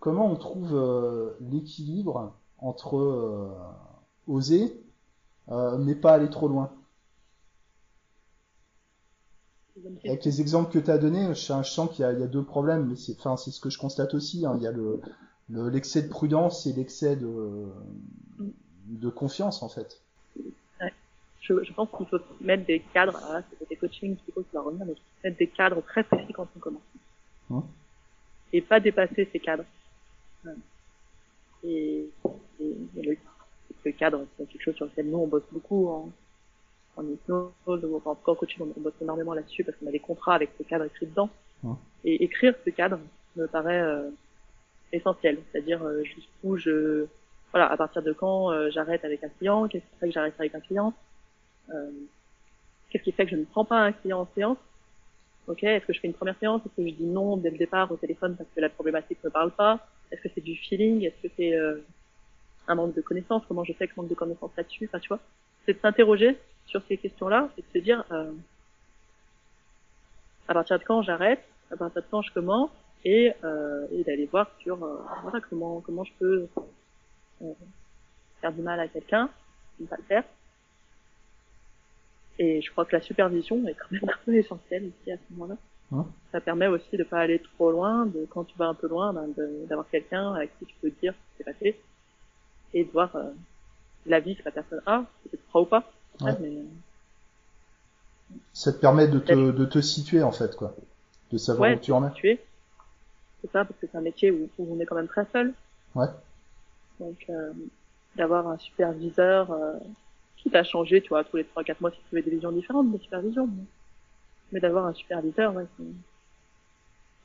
comment 0.07 0.31
on 0.31 0.37
trouve 0.37 0.73
euh, 0.73 1.37
l'équilibre 1.41 2.33
entre 2.59 2.97
euh, 2.97 3.49
oser, 4.27 4.81
euh, 5.51 5.79
mais 5.79 5.95
pas 5.95 6.15
aller 6.15 6.31
trop 6.31 6.49
loin 6.49 6.73
Avec 10.05 10.25
les 10.25 10.41
exemples 10.41 10.73
que 10.73 10.79
tu 10.79 10.91
as 10.91 10.99
donnés, 10.99 11.29
je, 11.35 11.63
sens 11.63 11.91
qu'il 11.91 12.01
y, 12.01 12.05
a 12.05 12.13
deux 12.13 12.45
problèmes, 12.45 12.87
mais 12.87 12.97
c'est, 12.97 13.17
enfin, 13.19 13.37
ce 13.37 13.61
que 13.61 13.71
je 13.71 13.79
constate 13.79 14.15
aussi. 14.15 14.47
Hein. 14.47 14.55
Il 14.57 14.63
y 14.63 14.67
a 14.67 14.73
le, 14.73 15.01
l'excès 15.69 16.03
de 16.03 16.09
prudence 16.09 16.67
et 16.67 16.73
l'excès 16.73 17.17
de, 17.17 17.67
de 18.87 19.09
confiance, 19.09 19.63
en 19.63 19.69
fait. 19.69 20.01
Je, 21.49 21.73
pense 21.73 21.89
qu'il 21.97 22.07
faut 22.07 22.19
mettre 22.41 22.67
des 22.67 22.81
cadres, 22.93 23.21
ah, 23.31 23.41
c'est 23.59 23.69
des 23.69 23.77
coachings 23.77 24.17
qui 24.17 24.33
va 24.53 24.61
revenir, 24.61 24.85
mais 24.85 24.97
mettre 25.23 25.39
des 25.39 25.47
cadres 25.47 25.81
très 25.83 26.03
précis 26.03 26.33
quand 26.33 26.49
on 26.57 26.59
commence. 26.59 26.83
Hein? 27.53 27.63
Et 28.53 28.61
pas 28.61 28.81
dépasser 28.81 29.29
ces 29.31 29.39
cadres. 29.39 29.65
Et, 31.63 32.09
et, 32.61 32.77
le, 32.97 33.17
le, 33.87 33.93
cadre, 33.93 34.27
c'est 34.37 34.49
quelque 34.49 34.63
chose 34.63 34.75
sur 34.77 34.87
lequel 34.87 35.09
nous, 35.09 35.19
on 35.19 35.27
bosse 35.27 35.47
beaucoup 35.53 35.89
en, 35.89 36.11
en 36.97 37.07
hypnose, 37.07 37.53
ou 37.67 38.03
en 38.05 38.15
coaching, 38.15 38.73
on, 38.77 38.81
bosse 38.81 38.95
énormément 39.01 39.35
là-dessus 39.35 39.65
parce 39.65 39.77
qu'on 39.79 39.87
a 39.87 39.91
des 39.91 40.01
contrats 40.01 40.35
avec 40.35 40.51
ce 40.59 40.63
cadre 40.65 40.85
écrit 40.85 41.07
dedans. 41.07 41.31
Et 42.05 42.23
écrire 42.23 42.55
ce 42.65 42.71
cadre 42.71 43.01
me 43.35 43.47
paraît 43.47 43.81
euh, 43.81 44.11
essentiel. 44.93 45.39
C'est-à-dire 45.51 45.83
euh, 45.83 46.03
jusqu'où 46.05 46.57
je... 46.57 47.07
Voilà, 47.53 47.71
à 47.71 47.77
partir 47.77 48.03
de 48.03 48.13
quand 48.13 48.53
euh, 48.53 48.71
j'arrête 48.71 49.05
avec 49.05 49.25
un 49.25 49.29
client, 49.29 49.67
qu'est-ce 49.67 49.85
qui 49.85 49.99
fait 49.99 50.07
que 50.09 50.13
j'arrête 50.13 50.35
avec 50.39 50.55
un 50.55 50.61
client, 50.61 50.93
euh, 51.71 51.91
qu'est-ce 52.91 53.03
qui 53.03 53.13
fait 53.13 53.25
que 53.25 53.31
je 53.31 53.37
ne 53.37 53.45
prends 53.45 53.65
pas 53.65 53.79
un 53.79 53.93
client 53.93 54.21
en 54.21 54.29
séance, 54.35 54.59
ok, 55.47 55.63
est-ce 55.63 55.87
que 55.87 55.93
je 55.93 56.01
fais 56.01 56.09
une 56.09 56.15
première 56.15 56.39
séance, 56.39 56.61
est-ce 56.67 56.75
que 56.75 56.89
je 56.89 56.95
dis 56.95 57.05
non 57.05 57.37
dès 57.37 57.51
le 57.51 57.57
départ 57.57 57.91
au 57.91 57.97
téléphone 57.97 58.37
parce 58.37 58.49
que 58.55 58.61
la 58.61 58.69
problématique 58.69 59.23
ne 59.25 59.31
parle 59.31 59.53
pas, 59.53 59.87
est-ce 60.11 60.21
que 60.23 60.29
c'est 60.35 60.45
du 60.45 60.57
feeling 60.57 61.05
Est-ce 61.05 61.27
que 61.27 61.33
c'est 61.37 61.55
euh, 61.55 61.79
un 62.69 62.75
manque 62.75 62.95
de 62.95 63.01
connaissances 63.01 63.43
Comment 63.49 63.65
je 63.65 63.73
sais 63.75 63.87
que 63.87 63.95
je 63.95 64.01
manque 64.01 64.11
de 64.11 64.15
connaissances 64.15 64.51
là-dessus 64.57 64.87
Enfin, 64.87 64.99
tu 64.99 65.09
vois, 65.09 65.21
c'est 65.65 65.75
de 65.75 65.79
s'interroger 65.81 66.39
sur 66.67 66.83
ces 66.89 66.97
questions-là 66.97 67.49
et 67.59 67.63
de 67.63 67.67
se 67.73 67.79
dire 67.79 68.05
euh, 68.11 68.33
à 70.49 70.55
partir 70.55 70.79
de 70.79 70.85
quand 70.85 71.03
j'arrête, 71.03 71.43
à 71.71 71.77
partir 71.77 72.03
de 72.03 72.07
quand 72.11 72.23
je 72.23 72.33
commence 72.33 72.71
et, 73.05 73.33
euh, 73.45 73.87
et 73.93 74.05
d'aller 74.05 74.27
voir 74.27 74.51
sur 74.61 74.83
euh, 74.83 74.99
voilà 75.23 75.41
comment 75.49 75.81
comment 75.81 76.05
je 76.05 76.13
peux 76.19 76.49
euh, 77.43 77.53
faire 78.41 78.53
du 78.53 78.63
mal 78.63 78.81
à 78.81 78.89
quelqu'un, 78.89 79.31
ne 79.81 79.87
pas 79.87 79.97
le 79.97 80.03
faire. 80.05 80.25
Et 82.39 82.61
je 82.61 82.71
crois 82.71 82.85
que 82.85 82.95
la 82.95 83.01
supervision 83.01 83.67
est 83.67 83.75
quand 83.75 83.91
même 83.91 84.09
un 84.09 84.19
peu 84.25 84.35
essentielle 84.35 84.85
ici 84.85 85.11
à 85.11 85.17
ce 85.17 85.23
moment-là. 85.35 85.57
Hein? 85.93 86.07
Ça 86.33 86.41
permet 86.41 86.67
aussi 86.67 86.97
de 86.97 87.05
pas 87.05 87.21
aller 87.21 87.39
trop 87.39 87.71
loin, 87.71 88.07
de 88.07 88.27
quand 88.29 88.45
tu 88.45 88.59
vas 88.59 88.67
un 88.67 88.75
peu 88.75 88.89
loin, 88.89 89.13
ben, 89.13 89.29
d'avoir 89.69 89.89
quelqu'un 89.89 90.35
avec 90.35 90.57
qui 90.59 90.67
tu 90.67 90.75
peux 90.83 90.91
dire 90.91 91.15
ce 91.15 91.19
qui 91.19 91.37
s'est 91.39 91.45
passé 91.45 91.81
et 92.77 92.85
de 92.85 92.91
voir 92.91 93.15
euh, 93.17 93.25
la 94.07 94.21
vie 94.21 94.37
que 94.37 94.43
la 94.45 94.51
personne 94.51 94.83
a, 94.87 95.05
peut-être 95.25 95.47
croit 95.49 95.63
ou 95.63 95.67
pas. 95.67 95.91
mais... 96.21 96.53
Ça 98.53 98.73
te 98.73 98.79
permet 98.79 99.09
de 99.09 99.19
te, 99.19 99.33
de 99.33 99.65
te 99.65 99.81
situer 99.81 100.23
en 100.23 100.33
fait, 100.33 100.57
quoi, 100.57 100.75
de 101.33 101.39
savoir 101.39 101.73
où 101.73 101.79
tu 101.79 101.93
en 101.93 102.07
es. 102.07 102.13
C'est 103.41 103.53
ça, 103.53 103.65
parce 103.65 103.79
que 103.81 103.87
c'est 103.91 103.97
un 103.97 104.03
métier 104.03 104.31
où, 104.31 104.49
on 104.59 104.81
est 104.81 104.87
quand 104.87 104.97
même 104.97 105.09
très 105.09 105.27
seul. 105.33 105.55
Ouais. 105.95 106.09
Donc 107.01 107.25
euh, 107.31 107.53
d'avoir 108.17 108.49
un 108.49 108.59
superviseur 108.59 109.51
euh, 109.53 109.75
qui 110.37 110.51
t'a 110.51 110.65
changé, 110.65 111.01
tu 111.01 111.11
vois, 111.11 111.25
tous 111.25 111.37
les 111.37 111.45
3-4 111.45 111.77
mois 111.81 111.91
si 111.91 111.99
tu 112.09 112.17
veux 112.17 112.23
des 112.23 112.31
visions 112.31 112.53
différentes 112.53 112.93
de 112.93 112.99
supervision 112.99 113.49
mais 114.53 114.61
d'avoir 114.61 114.87
un 114.87 114.95
superviseur, 114.95 115.55
ouais, 115.55 115.67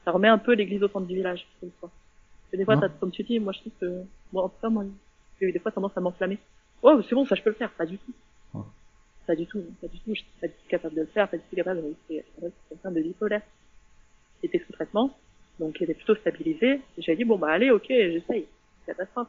ça 0.04 0.12
remet 0.12 0.28
un 0.28 0.38
peu 0.38 0.54
l'église 0.54 0.82
au 0.82 0.88
centre 0.88 1.06
du 1.06 1.16
village, 1.16 1.46
des 1.62 1.72
fois. 1.80 1.92
des 2.52 2.66
fois, 2.66 2.78
comme 3.00 3.12
tu 3.12 3.24
dis, 3.24 3.40
moi 3.40 3.54
je 3.54 3.60
trouve 3.60 3.74
que, 3.80 4.04
moi 4.34 4.46
en 4.46 4.50
tout 4.50 4.56
cas, 4.62 4.70
moi, 4.70 4.86
j'ai 5.42 5.48
eu 5.48 5.52
des 5.52 5.60
fois 5.60 5.72
tendance 5.72 5.98
à 5.98 6.02
m'enflammer. 6.02 6.38
Oh, 6.84 7.02
c'est 7.02 7.16
bon, 7.16 7.26
ça 7.26 7.36
je 7.36 7.42
peux 7.42 7.50
le 7.50 7.56
faire, 7.56 7.72
pas 7.72 7.86
du 7.86 7.98
tout. 7.98 8.14
Pas 9.28 9.36
du 9.36 9.46
tout, 9.46 9.64
pas 9.80 9.88
du 9.88 10.00
tout, 10.00 10.14
je 10.14 10.22
suis 10.22 10.26
pas 10.42 10.48
du 10.48 10.54
tout 10.54 10.68
capable 10.68 10.96
de 10.96 11.02
le 11.02 11.08
faire, 11.08 11.30
pas 11.30 11.38
du 11.38 11.44
tout 11.44 11.56
capable 11.56 11.82
de 11.82 11.96
c'est 12.08 12.24
quelqu'un 12.70 12.92
de 12.92 13.02
bipolaire. 13.02 13.42
Il 14.42 14.48
était 14.48 14.60
sous 14.66 14.74
traitement, 14.74 15.16
donc 15.60 15.80
il 15.80 15.84
était 15.84 15.94
plutôt 15.94 16.16
stabilisé, 16.16 16.82
j'ai 16.98 17.16
dit, 17.16 17.24
bon 17.24 17.38
bah 17.38 17.52
allez, 17.52 17.70
ok, 17.70 17.86
j'essaye. 17.88 18.48
Catastrophe. 18.86 19.28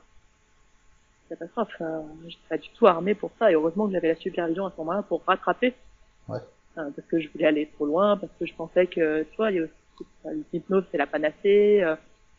Catastrophe, 1.29 1.77
euh, 1.83 2.01
j'étais 2.27 2.49
pas 2.49 2.59
du 2.59 2.69
tout 2.71 2.87
armé 2.87 3.15
pour 3.15 3.31
ça, 3.39 3.51
et 3.51 3.55
heureusement 3.55 3.87
que 3.87 3.93
j'avais 3.93 4.09
la 4.09 4.17
supervision 4.17 4.67
à 4.67 4.71
ce 4.71 4.77
moment-là 4.79 5.03
pour 5.03 5.23
rattraper 5.25 5.75
Ouais. 6.29 6.39
Enfin, 6.75 6.91
parce 6.97 7.07
que 7.09 7.21
je 7.21 7.29
voulais 7.29 7.47
aller 7.47 7.67
trop 7.75 7.87
loin, 7.87 8.17
parce 8.17 8.33
que 8.41 8.47
je 8.47 8.55
pensais 8.55 8.87
que, 8.87 9.25
tu 9.25 9.37
vois, 9.37 9.51
l'hypnose 10.53 10.85
c'est 10.91 10.99
la 10.99 11.07
panacée, 11.07 11.83
euh, 11.83 11.97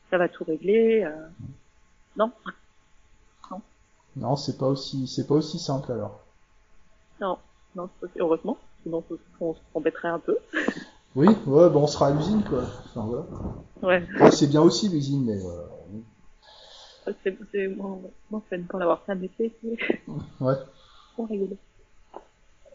ça 0.10 0.18
va 0.18 0.28
tout 0.28 0.44
régler. 0.44 1.04
Euh... 1.04 1.28
Non. 2.18 2.32
Non, 4.16 4.36
c'est 4.36 4.58
pas 4.58 4.68
aussi, 4.68 5.08
c'est 5.08 5.28
pas 5.28 5.36
aussi 5.36 5.60
simple 5.60 5.92
alors. 5.92 6.20
Non, 7.20 7.38
non, 7.76 7.90
heureusement, 8.20 8.58
sinon 8.84 9.04
on 9.40 9.56
s'embêterait 9.74 10.10
un 10.10 10.20
peu. 10.20 10.38
Oui, 11.16 11.28
ouais, 11.28 11.70
bon, 11.70 11.84
on 11.84 11.88
sera 11.88 12.08
à 12.08 12.12
l'usine 12.12 12.44
quoi. 12.44 12.64
Enfin 12.86 13.06
voilà. 13.06 13.26
Ouais. 13.84 14.04
ouais 14.20 14.32
c'est 14.32 14.48
bien 14.48 14.64
aussi 14.64 14.90
l'usine, 14.90 15.24
mais. 15.24 15.38
Euh... 15.46 17.12
C'est, 17.24 17.38
c'est, 17.52 17.68
moi, 17.68 18.00
moi, 18.32 18.42
c'est 18.50 18.56
une 18.56 18.66
pour 18.66 18.80
l'avoir 18.80 19.04
fait 19.04 19.12
un 19.12 19.16
métier. 19.16 19.56
Ouais. 20.40 20.56
Bon, 21.16 21.26
rigolo. 21.28 21.56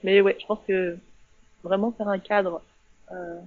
Mais 0.05 0.21
ouais, 0.21 0.37
je 0.41 0.47
pense 0.47 0.61
que 0.69 0.97
vraiment 1.65 1.91
faire 1.91 2.07
un 2.07 2.21
cadre 2.21 2.63
euh, 3.11 3.41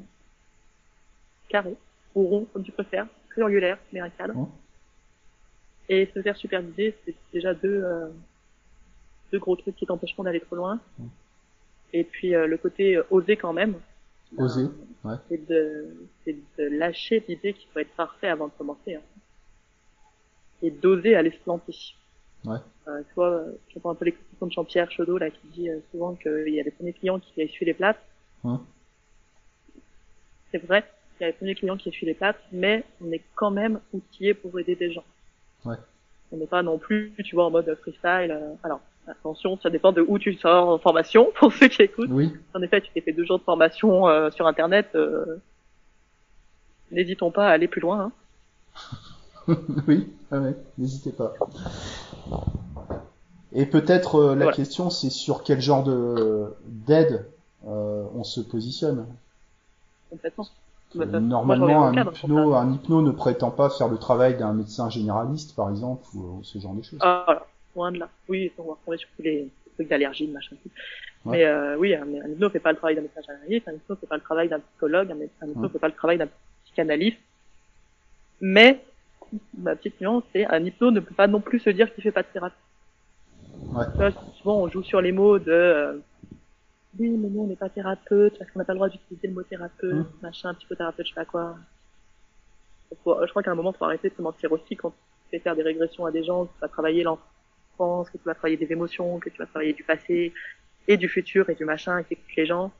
carré 1.47 1.77
ou 2.13 2.27
rond 2.27 2.47
comme 2.51 2.63
tu 2.63 2.73
préfères, 2.73 3.07
triangulaire 3.29 3.77
mais 3.93 4.01
un 4.01 4.09
cadre. 4.09 4.33
Et 5.89 6.09
se 6.13 6.21
faire 6.21 6.37
superviser, 6.37 6.95
c'est 7.05 7.15
déjà 7.33 7.53
deux 7.53 7.83
euh, 7.83 8.07
deux 9.31 9.39
gros 9.39 9.55
trucs 9.55 9.75
qui 9.75 9.85
t'empêcheront 9.85 10.23
d'aller 10.23 10.39
trop 10.39 10.55
loin. 10.55 10.79
Mmh. 10.99 11.05
Et 11.93 12.03
puis 12.03 12.35
euh, 12.35 12.47
le 12.47 12.57
côté 12.57 12.97
euh, 12.97 13.03
oser 13.09 13.37
quand 13.37 13.53
même. 13.53 13.75
Oser, 14.37 14.67
ouais. 15.03 15.15
C'est 15.27 15.45
de 15.49 16.07
c'est 16.23 16.37
de 16.57 16.63
lâcher 16.63 17.23
l'idée 17.27 17.53
qu'il 17.53 17.69
faut 17.71 17.79
être 17.79 17.93
parfait 17.95 18.29
avant 18.29 18.47
de 18.47 18.53
commencer. 18.57 18.95
Hein. 18.95 19.01
Et 20.61 20.71
d'oser 20.71 21.15
aller 21.15 21.31
se 21.31 21.39
planter. 21.39 21.75
Ouais. 22.45 22.57
Euh, 22.87 23.01
tu 23.07 23.13
vois, 23.15 23.43
je 23.69 23.79
prends 23.79 23.91
un 23.91 23.95
peu 23.95 24.05
l'expression 24.05 24.47
de 24.47 24.51
Jean-Pierre 24.51 24.91
Chaudot 24.91 25.17
là 25.17 25.29
qui 25.29 25.47
dit 25.53 25.69
euh, 25.69 25.79
souvent 25.91 26.15
qu'il 26.15 26.49
y 26.49 26.59
a 26.59 26.63
des 26.63 26.71
premiers 26.71 26.93
clients 26.93 27.19
qui 27.19 27.41
essuient 27.41 27.65
les 27.65 27.73
plates. 27.73 28.01
Mmh. 28.43 28.57
C'est 30.51 30.57
vrai, 30.65 30.83
il 31.19 31.23
y 31.23 31.25
a 31.25 31.27
les 31.27 31.33
premiers 31.33 31.55
clients 31.55 31.77
qui 31.77 31.89
essuient 31.89 32.07
les 32.07 32.13
plates, 32.13 32.41
mais 32.51 32.83
on 33.01 33.11
est 33.11 33.21
quand 33.35 33.51
même 33.51 33.79
outillé 33.93 34.33
pour 34.33 34.59
aider 34.59 34.75
des 34.75 34.91
gens. 34.91 35.03
Ouais. 35.65 35.75
On 36.31 36.37
n'est 36.37 36.47
pas 36.47 36.63
non 36.63 36.77
plus, 36.77 37.13
tu 37.25 37.35
vois, 37.35 37.45
en 37.45 37.51
mode 37.51 37.73
freestyle. 37.81 38.31
Euh, 38.31 38.53
alors, 38.63 38.79
attention, 39.07 39.57
ça 39.61 39.69
dépend 39.69 39.91
de 39.91 40.01
où 40.01 40.17
tu 40.17 40.33
sors 40.35 40.69
en 40.69 40.77
formation, 40.79 41.31
pour 41.35 41.51
ceux 41.53 41.67
qui 41.67 41.81
écoutent. 41.81 42.09
Oui. 42.11 42.33
En 42.53 42.61
effet, 42.61 42.81
tu 42.81 42.91
t'es 42.93 43.01
fait 43.01 43.11
deux 43.13 43.25
jours 43.25 43.39
de 43.39 43.43
formation 43.43 44.07
euh, 44.07 44.31
sur 44.31 44.47
Internet. 44.47 44.89
Euh, 44.95 45.37
N'hésitons 46.91 47.31
pas 47.31 47.47
à 47.47 47.51
aller 47.51 47.67
plus 47.69 47.79
loin. 47.81 48.11
Hein. 49.47 49.55
oui, 49.87 50.11
ah 50.29 50.39
ouais, 50.39 50.55
n'hésitez 50.77 51.11
pas. 51.13 51.33
Et 53.53 53.65
peut-être 53.65 54.15
euh, 54.15 54.29
la 54.35 54.43
Voilà. 54.45 54.51
question, 54.51 54.89
c'est 54.89 55.09
sur 55.09 55.43
quel 55.43 55.61
genre 55.61 55.83
de 55.83 56.53
d'aide 56.65 57.25
on 57.65 58.23
se 58.23 58.41
positionne? 58.41 59.05
Complètement. 60.09 60.47
Euh, 60.95 61.05
Bah, 61.05 61.19
Normalement, 61.19 61.85
un 61.87 61.93
cadre, 61.93 62.13
hypno, 62.15 62.53
un 62.55 62.73
hypno 62.73 63.01
ne 63.01 63.11
prétend 63.11 63.51
pas 63.51 63.69
faire 63.69 63.87
le 63.87 63.97
travail 63.97 64.37
d'un 64.37 64.53
médecin 64.53 64.89
généraliste, 64.89 65.55
par 65.55 65.69
exemple, 65.69 66.03
ou, 66.13 66.39
ou 66.39 66.43
ce 66.43 66.59
genre 66.59 66.73
de 66.73 66.81
choses. 66.81 66.99
Ah, 67.01 67.23
voilà, 67.25 67.45
loin 67.75 67.91
de 67.91 67.99
là. 67.99 68.09
Oui, 68.27 68.51
on 68.57 68.63
va 68.63 68.71
retrouver 68.73 68.97
sur 68.97 69.09
tous 69.15 69.21
les 69.23 69.47
trucs 69.75 69.87
d'allergie, 69.87 70.27
de 70.27 70.33
machin. 70.33 70.55
Ouais. 70.65 71.37
Mais 71.37 71.45
euh, 71.45 71.77
oui, 71.77 71.93
un, 71.95 72.03
un 72.03 72.27
hypno 72.29 72.49
fait 72.49 72.59
pas 72.59 72.71
le 72.71 72.77
travail 72.77 72.95
d'un 72.95 73.01
médecin 73.03 73.21
généraliste, 73.21 73.67
un 73.67 73.73
hypno 73.73 73.95
fait 73.95 74.07
pas 74.07 74.15
le 74.15 74.21
travail 74.21 74.49
d'un 74.49 74.59
psychologue, 74.59 75.11
un, 75.11 75.45
hypno 75.45 75.63
Ouais. 75.63 75.69
fait 75.69 75.79
pas 75.79 75.87
le 75.87 75.93
travail 75.93 76.17
d'un 76.17 76.27
psychanalyste. 76.65 77.19
Mais 78.41 78.83
ma 79.57 79.75
petite 79.75 80.01
nuance, 80.01 80.23
c'est 80.33 80.45
un 80.45 80.63
hypno 80.65 80.91
ne 80.91 80.99
peut 80.99 81.13
pas 81.15 81.27
non 81.27 81.39
plus 81.39 81.59
se 81.59 81.69
dire 81.69 81.93
qu'il 81.93 82.03
fait 82.03 82.11
pas 82.11 82.23
de 82.23 82.27
thérapie. 82.33 82.55
Ouais. 83.73 83.85
Souvent 84.41 84.57
on 84.57 84.67
joue 84.67 84.83
sur 84.83 84.99
les 84.99 85.11
mots 85.11 85.37
de 85.39 85.51
euh, 85.51 85.97
oui, 86.99 87.09
mais 87.09 87.29
nous 87.29 87.41
on 87.41 87.47
n'est 87.47 87.55
pas 87.55 87.69
thérapeute 87.69 88.37
parce 88.37 88.49
qu'on 88.51 88.59
n'a 88.59 88.65
pas 88.65 88.73
le 88.73 88.77
droit 88.77 88.89
d'utiliser 88.89 89.27
le 89.27 89.33
mot 89.33 89.43
thérapeute, 89.43 89.93
Mm. 90.05 90.21
machin, 90.21 90.53
psychothérapeute, 90.55 91.05
je 91.05 91.11
sais 91.11 91.15
pas 91.15 91.25
quoi. 91.25 91.57
Faut- 93.03 93.17
je 93.25 93.29
crois 93.29 93.41
qu'à 93.43 93.51
un 93.51 93.55
moment, 93.55 93.71
faut 93.73 93.85
arrêter 93.85 94.09
de 94.09 94.15
se 94.15 94.21
mentir 94.21 94.51
aussi 94.51 94.75
quand 94.75 94.89
tu 94.89 94.95
fais 95.31 95.39
faire 95.39 95.55
des 95.55 95.63
régressions 95.63 96.05
à 96.05 96.11
des 96.11 96.23
gens, 96.23 96.45
que 96.45 96.53
tu 96.53 96.59
vas 96.59 96.67
travailler 96.67 97.03
l'enfance, 97.03 98.09
que 98.09 98.17
tu 98.17 98.23
vas 98.25 98.35
travailler 98.35 98.57
des 98.57 98.71
émotions, 98.71 99.19
que 99.19 99.29
tu 99.29 99.37
vas 99.37 99.45
travailler 99.45 99.73
du 99.73 99.83
passé 99.83 100.33
et 100.87 100.97
du 100.97 101.07
futur 101.07 101.49
et 101.49 101.55
du 101.55 101.63
machin, 101.63 101.99
et 101.99 102.15
que 102.15 102.21
les 102.35 102.45
gens. 102.45 102.71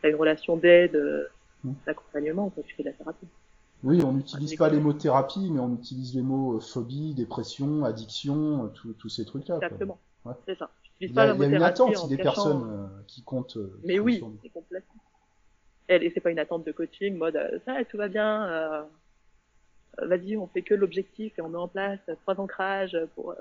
Tu 0.00 0.06
as 0.06 0.10
une 0.10 0.16
relation 0.16 0.56
d'aide, 0.58 0.94
euh, 0.96 1.26
Mm. 1.64 1.72
d'accompagnement, 1.86 2.50
quand 2.54 2.62
tu 2.62 2.74
fais 2.74 2.82
de 2.82 2.88
la 2.90 2.94
thérapie. 2.94 3.26
Oui, 3.82 4.02
on 4.04 4.12
n'utilise 4.12 4.52
Ah, 4.54 4.58
pas 4.58 4.68
les 4.68 4.80
mots 4.80 4.92
thérapie, 4.92 5.50
mais 5.50 5.60
on 5.60 5.72
utilise 5.74 6.14
les 6.14 6.22
mots 6.22 6.56
euh, 6.56 6.60
phobie, 6.60 7.14
dépression, 7.14 7.84
addiction, 7.84 8.66
euh, 8.66 8.92
tous 8.98 9.08
ces 9.08 9.24
trucs-là. 9.24 9.56
Exactement. 9.56 9.98
Ouais. 10.26 10.34
C'est 10.46 10.58
ça. 10.58 10.70
Il 11.00 11.12
y 11.12 11.18
a, 11.18 11.26
y 11.26 11.30
a 11.44 11.46
une 11.48 11.62
attente 11.62 11.96
en 11.96 12.06
des 12.08 12.16
cachant- 12.16 12.24
personnes 12.24 12.70
euh, 12.70 13.02
qui 13.06 13.22
comptent. 13.22 13.56
euh, 13.58 13.78
Mais 13.84 13.94
qui 13.94 14.00
oui, 14.00 14.24
c'est 14.42 14.48
complètement. 14.50 14.94
Et 15.88 16.10
c'est 16.12 16.20
pas 16.20 16.30
une 16.30 16.38
attente 16.38 16.64
de 16.66 16.72
coaching, 16.72 17.16
mode 17.16 17.36
euh, 17.36 17.58
ça, 17.64 17.84
tout 17.84 17.96
va 17.96 18.08
bien. 18.08 18.46
Euh, 18.46 18.82
Vas-y, 19.98 20.36
on 20.36 20.46
fait 20.46 20.60
que 20.62 20.74
l'objectif 20.74 21.38
et 21.38 21.40
on 21.42 21.48
met 21.48 21.56
en 21.56 21.68
place 21.68 21.98
trois 22.22 22.38
ancrages 22.38 22.98
pour 23.14 23.30
euh, 23.30 23.34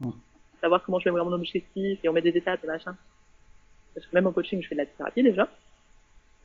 Mm. 0.00 0.10
savoir 0.60 0.82
comment 0.84 0.98
je 0.98 1.04
vais 1.04 1.10
voir 1.10 1.24
mon 1.24 1.32
objectif 1.32 1.98
et 2.04 2.08
on 2.08 2.12
met 2.12 2.20
des 2.20 2.36
étapes 2.36 2.62
et 2.64 2.66
machin. 2.66 2.94
Parce 3.94 4.06
que 4.06 4.14
même 4.14 4.26
en 4.26 4.32
coaching, 4.32 4.60
je 4.62 4.68
fais 4.68 4.74
de 4.74 4.80
la 4.80 4.86
thérapie 4.86 5.22
déjà. 5.22 5.48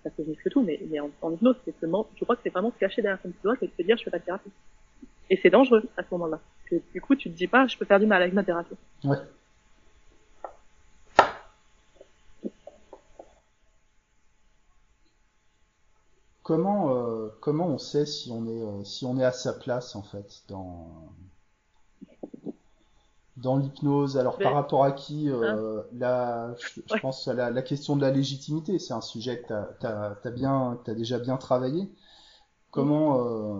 Parce 0.03 0.15
que 0.15 0.23
je 0.23 0.29
muscle 0.29 0.49
tout, 0.51 0.61
mais, 0.63 0.79
mais 0.89 0.99
en, 1.01 1.09
en 1.21 1.31
hypnose, 1.33 1.55
c'est 1.65 1.77
seulement, 1.81 2.07
je 2.15 2.23
crois 2.23 2.35
que 2.37 2.41
c'est 2.43 2.49
vraiment 2.49 2.71
se 2.71 2.77
cacher 2.77 3.01
derrière 3.01 3.19
son 3.21 3.29
petit 3.31 3.41
doigt 3.43 3.55
et 3.61 3.67
de 3.67 3.71
se 3.77 3.81
dire 3.81 3.97
je 3.97 4.03
fais 4.03 4.11
pas 4.11 4.19
de 4.19 4.23
thérapie. 4.23 4.51
Et 5.29 5.37
c'est 5.41 5.49
dangereux 5.49 5.83
à 5.97 6.03
ce 6.03 6.07
moment-là. 6.11 6.39
Parce 6.69 6.81
que 6.81 6.91
du 6.93 7.01
coup, 7.01 7.15
tu 7.15 7.29
te 7.29 7.35
dis 7.35 7.47
pas 7.47 7.67
je 7.67 7.77
peux 7.77 7.83
faire 7.85 7.99
du 7.99 8.05
mal 8.05 8.21
avec 8.21 8.33
ma 8.33 8.43
thérapie. 8.45 8.75
Ouais. 9.03 9.17
Comment 16.47 16.95
euh, 16.95 17.29
comment 17.41 17.67
on 17.67 17.77
sait 17.77 18.07
si 18.07 18.31
on 18.31 18.47
est 18.47 18.63
euh, 18.63 18.83
si 18.83 19.05
on 19.05 19.19
est 19.19 19.23
à 19.23 19.31
sa 19.31 19.53
place 19.53 19.95
en 19.95 20.01
fait 20.01 20.43
dans 20.49 21.13
dans 23.37 23.55
l'hypnose? 23.57 24.17
Alors 24.17 24.37
Mais- 24.37 24.43
par 24.43 24.53
rapport 24.53 24.83
à 24.83 24.91
qui 24.91 25.29
euh, 25.29 25.81
la 25.93 26.53
je, 26.57 26.81
je 26.85 26.93
Hein 26.93 26.95
Ouais. 26.95 27.01
pense 27.01 27.27
à 27.27 27.33
la, 27.33 27.51
la 27.51 27.61
question 27.61 27.95
de 27.95 28.01
la 28.01 28.11
légitimité, 28.11 28.79
c'est 28.79 28.93
un 28.93 29.01
sujet 29.01 29.41
que 29.41 29.47
t'as 29.47 29.63
t'as 29.79 30.15
t'as 30.15 30.31
bien 30.31 30.79
t'as 30.85 30.93
déjà 30.93 31.19
bien 31.19 31.37
travaillé. 31.37 31.89
Comment 32.71 33.19
euh, 33.19 33.59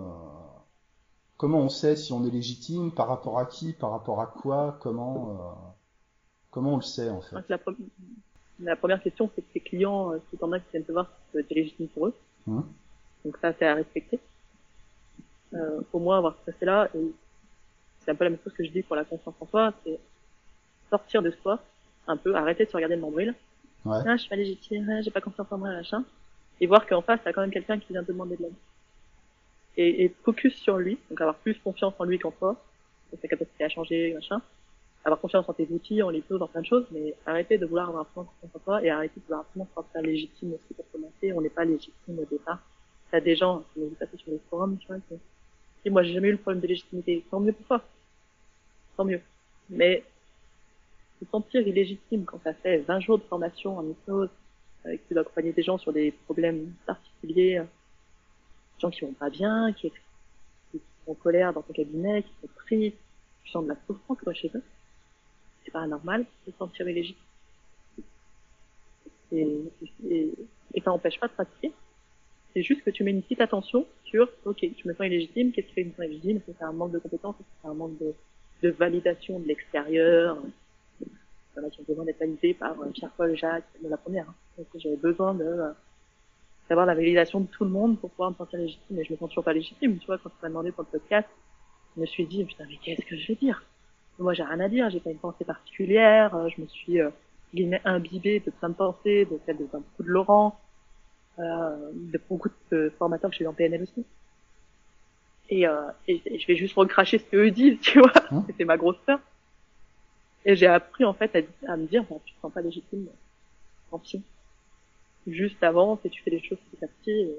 comment 1.38 1.60
on 1.60 1.70
sait 1.70 1.96
si 1.96 2.12
on 2.12 2.22
est 2.26 2.30
légitime? 2.30 2.92
Par 2.92 3.08
rapport 3.08 3.38
à 3.38 3.46
qui, 3.46 3.72
par 3.72 3.92
rapport 3.92 4.20
à 4.20 4.26
quoi, 4.26 4.78
comment 4.82 5.30
euh, 5.30 5.70
comment 6.50 6.74
on 6.74 6.76
le 6.76 6.82
sait 6.82 7.10
en 7.10 7.22
fait? 7.22 7.44
La, 7.48 7.56
pre- 7.56 7.76
la 8.60 8.76
première 8.76 9.02
question, 9.02 9.30
c'est 9.34 9.42
que 9.42 9.52
tes 9.52 9.60
clients, 9.60 10.12
si 10.30 10.36
t'en 10.38 10.52
as 10.52 10.60
qui 10.60 10.70
viennent 10.72 10.84
te 10.84 10.92
voir, 10.92 11.10
si 11.34 11.44
tu 11.44 11.52
es 11.52 11.56
légitime 11.56 11.88
pour 11.88 12.08
eux. 12.08 12.14
Donc 13.24 13.36
ça, 13.40 13.52
c'est 13.58 13.66
à 13.66 13.74
respecter. 13.74 14.18
Euh, 15.54 15.80
au 15.92 15.98
moins 15.98 16.18
avoir 16.18 16.36
ce 16.44 16.64
là 16.64 16.90
et 16.94 17.10
c'est 18.00 18.10
un 18.10 18.14
peu 18.14 18.24
la 18.24 18.30
même 18.30 18.38
chose 18.44 18.52
que 18.52 18.62
je 18.64 18.70
dis 18.70 18.82
pour 18.82 18.96
la 18.96 19.04
confiance 19.04 19.34
en 19.40 19.46
soi, 19.46 19.72
c'est 19.82 19.98
sortir 20.90 21.22
de 21.22 21.30
soi, 21.30 21.58
un 22.06 22.16
peu, 22.16 22.34
arrêter 22.34 22.64
de 22.64 22.70
se 22.70 22.76
regarder 22.76 22.96
le 22.96 23.00
nombril. 23.00 23.34
Ouais. 23.84 23.98
Ah, 24.06 24.16
je 24.16 24.22
suis 24.22 24.28
pas 24.28 24.36
légitime, 24.36 24.88
ah, 24.90 25.00
j'ai 25.00 25.10
pas 25.10 25.20
confiance 25.20 25.46
en 25.50 25.58
moi, 25.58 25.70
machin. 25.70 26.04
Et 26.60 26.66
voir 26.66 26.86
qu'en 26.86 27.02
face, 27.02 27.20
t'as 27.24 27.32
quand 27.32 27.40
même 27.40 27.50
quelqu'un 27.50 27.78
qui 27.78 27.92
vient 27.92 28.02
te 28.02 28.08
demander 28.08 28.36
de 28.36 28.42
l'aide. 28.42 28.54
Et, 29.76 30.04
et 30.04 30.14
focus 30.22 30.54
sur 30.56 30.76
lui, 30.76 30.98
donc 31.08 31.20
avoir 31.20 31.36
plus 31.36 31.58
confiance 31.58 31.94
en 31.98 32.04
lui 32.04 32.18
qu'en 32.18 32.30
toi, 32.30 32.56
sa 33.20 33.28
capacité 33.28 33.64
à 33.64 33.68
changer, 33.68 34.14
machin. 34.14 34.40
Avoir 35.08 35.20
confiance 35.20 35.48
en 35.48 35.54
tes 35.54 35.66
outils, 35.70 36.02
en 36.02 36.10
l'hypnose, 36.10 36.38
dans 36.38 36.48
plein 36.48 36.60
de 36.60 36.66
choses, 36.66 36.84
mais 36.90 37.14
arrêter 37.24 37.56
de 37.56 37.64
vouloir 37.64 37.88
avoir 37.88 38.04
vraiment 38.04 38.28
confiance 38.28 38.56
en 38.56 38.58
toi 38.58 38.84
et 38.84 38.90
arrêter 38.90 39.20
de 39.20 39.24
vouloir 39.24 39.46
vraiment 39.48 39.66
se 39.70 39.74
sentir 39.74 40.02
légitime 40.02 40.52
aussi 40.52 40.74
pour 40.74 40.84
commencer. 40.92 41.32
On 41.32 41.40
n'est 41.40 41.48
pas 41.48 41.64
légitime 41.64 42.18
au 42.18 42.26
départ. 42.26 42.58
T'as 43.10 43.20
des 43.20 43.34
gens 43.34 43.64
qui 43.72 43.80
nous 43.80 43.88
passent 43.98 44.14
sur 44.16 44.30
les 44.30 44.40
forums, 44.50 44.76
tu 44.76 44.86
vois, 44.86 44.98
et 45.86 45.90
moi 45.90 46.02
j'ai 46.02 46.12
jamais 46.12 46.28
eu 46.28 46.32
le 46.32 46.36
problème 46.36 46.60
de 46.60 46.66
légitimité. 46.66 47.24
Tant 47.30 47.40
mieux 47.40 47.54
pour 47.54 47.66
toi. 47.66 47.82
Tant 48.98 49.06
mieux. 49.06 49.22
Mais 49.70 50.04
se 51.18 51.24
sentir 51.30 51.66
illégitime 51.66 52.26
quand 52.26 52.38
ça 52.44 52.52
fait 52.52 52.78
20 52.78 53.00
jours 53.00 53.18
de 53.18 53.24
formation 53.24 53.78
en 53.78 53.88
hypnose, 53.88 54.28
euh, 54.84 54.92
que 54.92 55.00
tu 55.08 55.14
dois 55.14 55.22
accompagner 55.22 55.52
des 55.52 55.62
gens 55.62 55.78
sur 55.78 55.94
des 55.94 56.12
problèmes 56.26 56.74
particuliers, 56.86 57.60
des 57.60 58.80
gens 58.80 58.90
qui 58.90 59.00
vont 59.00 59.14
pas 59.14 59.30
bien, 59.30 59.72
qui, 59.72 59.90
sont 60.70 61.12
en 61.12 61.14
colère 61.14 61.54
dans 61.54 61.62
ton 61.62 61.72
cabinet, 61.72 62.22
qui 62.22 62.30
sont 62.42 62.48
tristes, 62.56 62.98
qui 63.44 63.50
sentent 63.50 63.64
de 63.64 63.70
la 63.70 63.78
souffrance 63.86 64.18
quoi, 64.22 64.34
chez 64.34 64.50
eux. 64.54 64.62
C'est 65.64 65.70
pas 65.70 65.86
normal 65.86 66.24
de 66.46 66.52
se 66.52 66.58
sentir 66.58 66.88
illégitime. 66.88 67.22
Et, 69.32 69.58
et, 70.08 70.32
et 70.74 70.80
ça 70.80 70.90
n'empêche 70.90 71.20
pas 71.20 71.28
de 71.28 71.32
pratiquer. 71.32 71.72
C'est 72.54 72.62
juste 72.62 72.82
que 72.82 72.90
tu 72.90 73.04
mets 73.04 73.10
une 73.10 73.22
petite 73.22 73.40
attention 73.40 73.86
sur, 74.04 74.28
ok, 74.44 74.58
je 74.62 74.88
me 74.88 74.94
sens 74.94 75.06
illégitime, 75.06 75.52
qu'est-ce 75.52 75.68
qui 75.68 75.74
fait 75.74 75.84
que 75.84 75.90
je 75.90 75.92
me 75.92 75.96
sens 75.96 76.06
illégitime? 76.06 76.36
Est-ce 76.38 76.46
que 76.46 76.52
c'est 76.58 76.64
un 76.64 76.72
manque 76.72 76.92
de 76.92 76.98
compétences 76.98 77.36
Est-ce 77.36 77.48
que 77.48 77.54
c'est 77.62 77.68
un 77.68 77.74
manque 77.74 77.98
de, 77.98 78.14
de 78.62 78.70
validation 78.70 79.38
de 79.38 79.46
l'extérieur? 79.46 80.38
Il 81.60 81.80
y 81.80 81.84
besoin 81.84 82.04
d'être 82.04 82.20
validés 82.20 82.54
par 82.54 82.80
euh, 82.80 82.90
Pierre-Paul 82.90 83.36
Jacques, 83.36 83.64
de 83.82 83.88
la 83.88 83.96
première. 83.96 84.28
Hein. 84.28 84.64
J'avais 84.76 84.96
besoin 84.96 85.34
de 85.34 85.44
euh, 85.44 85.72
d'avoir 86.68 86.86
la 86.86 86.94
validation 86.94 87.40
de 87.40 87.46
tout 87.46 87.64
le 87.64 87.70
monde 87.70 87.98
pour 87.98 88.10
pouvoir 88.10 88.30
me 88.30 88.36
sentir 88.36 88.58
légitime. 88.58 88.98
Et 88.98 89.04
je 89.04 89.12
me 89.12 89.18
sens 89.18 89.30
toujours 89.30 89.44
pas 89.44 89.52
légitime. 89.52 89.98
Tu 89.98 90.06
vois, 90.06 90.18
quand 90.18 90.28
tu 90.28 90.36
m'as 90.42 90.48
demandé 90.48 90.70
pour 90.70 90.84
le 90.84 90.98
podcast, 90.98 91.28
je 91.96 92.00
me 92.00 92.06
suis 92.06 92.26
dit, 92.26 92.44
putain, 92.44 92.64
mais 92.68 92.76
qu'est-ce 92.76 93.04
que 93.04 93.16
je 93.16 93.28
vais 93.28 93.34
dire? 93.34 93.64
Moi, 94.18 94.34
j'ai 94.34 94.42
rien 94.42 94.60
à 94.60 94.68
dire. 94.68 94.90
J'ai 94.90 95.00
pas 95.00 95.10
une 95.10 95.18
pensée 95.18 95.44
particulière. 95.44 96.34
euh, 96.34 96.48
Je 96.48 96.60
me 96.60 96.66
suis, 96.66 97.00
euh, 97.00 97.10
guillemets 97.54 97.80
imbibé 97.84 98.40
de 98.40 98.50
plein 98.50 98.68
de 98.70 98.74
pensées, 98.74 99.24
de 99.26 99.38
celle 99.46 99.56
de 99.58 99.64
beaucoup 99.64 100.02
de 100.02 100.08
Laurent, 100.08 100.58
euh, 101.38 101.90
de 101.94 102.20
beaucoup 102.28 102.48
de 102.70 102.92
formateurs 102.98 103.30
que 103.30 103.36
j'ai 103.36 103.44
eu 103.44 103.48
en 103.48 103.54
PNL 103.54 103.82
aussi. 103.82 104.04
Et, 105.50 105.66
euh, 105.66 105.82
et, 106.06 106.20
je 106.38 106.46
vais 106.46 106.56
juste 106.56 106.74
recracher 106.74 107.18
ce 107.18 107.24
qu'eux 107.24 107.50
disent, 107.50 107.80
tu 107.82 107.98
vois. 108.00 108.12
Hein 108.30 108.44
C'est 108.56 108.64
ma 108.64 108.76
grosse 108.76 108.98
peur. 109.06 109.20
Et 110.44 110.56
j'ai 110.56 110.66
appris 110.66 111.04
en 111.04 111.14
fait 111.14 111.34
à, 111.66 111.72
à 111.72 111.76
me 111.76 111.86
dire, 111.86 112.04
bon, 112.04 112.20
tu 112.24 112.34
te 112.34 112.40
sens 112.40 112.52
pas 112.52 112.60
légitime, 112.60 113.06
tant 113.90 113.98
pis. 113.98 114.22
Juste 115.26 115.62
avance 115.62 115.98
et 116.04 116.10
tu 116.10 116.22
fais 116.22 116.30
les 116.30 116.42
choses 116.42 116.58
petit 116.70 116.84
à 116.84 116.88
petit. 116.88 117.10
Et, 117.10 117.36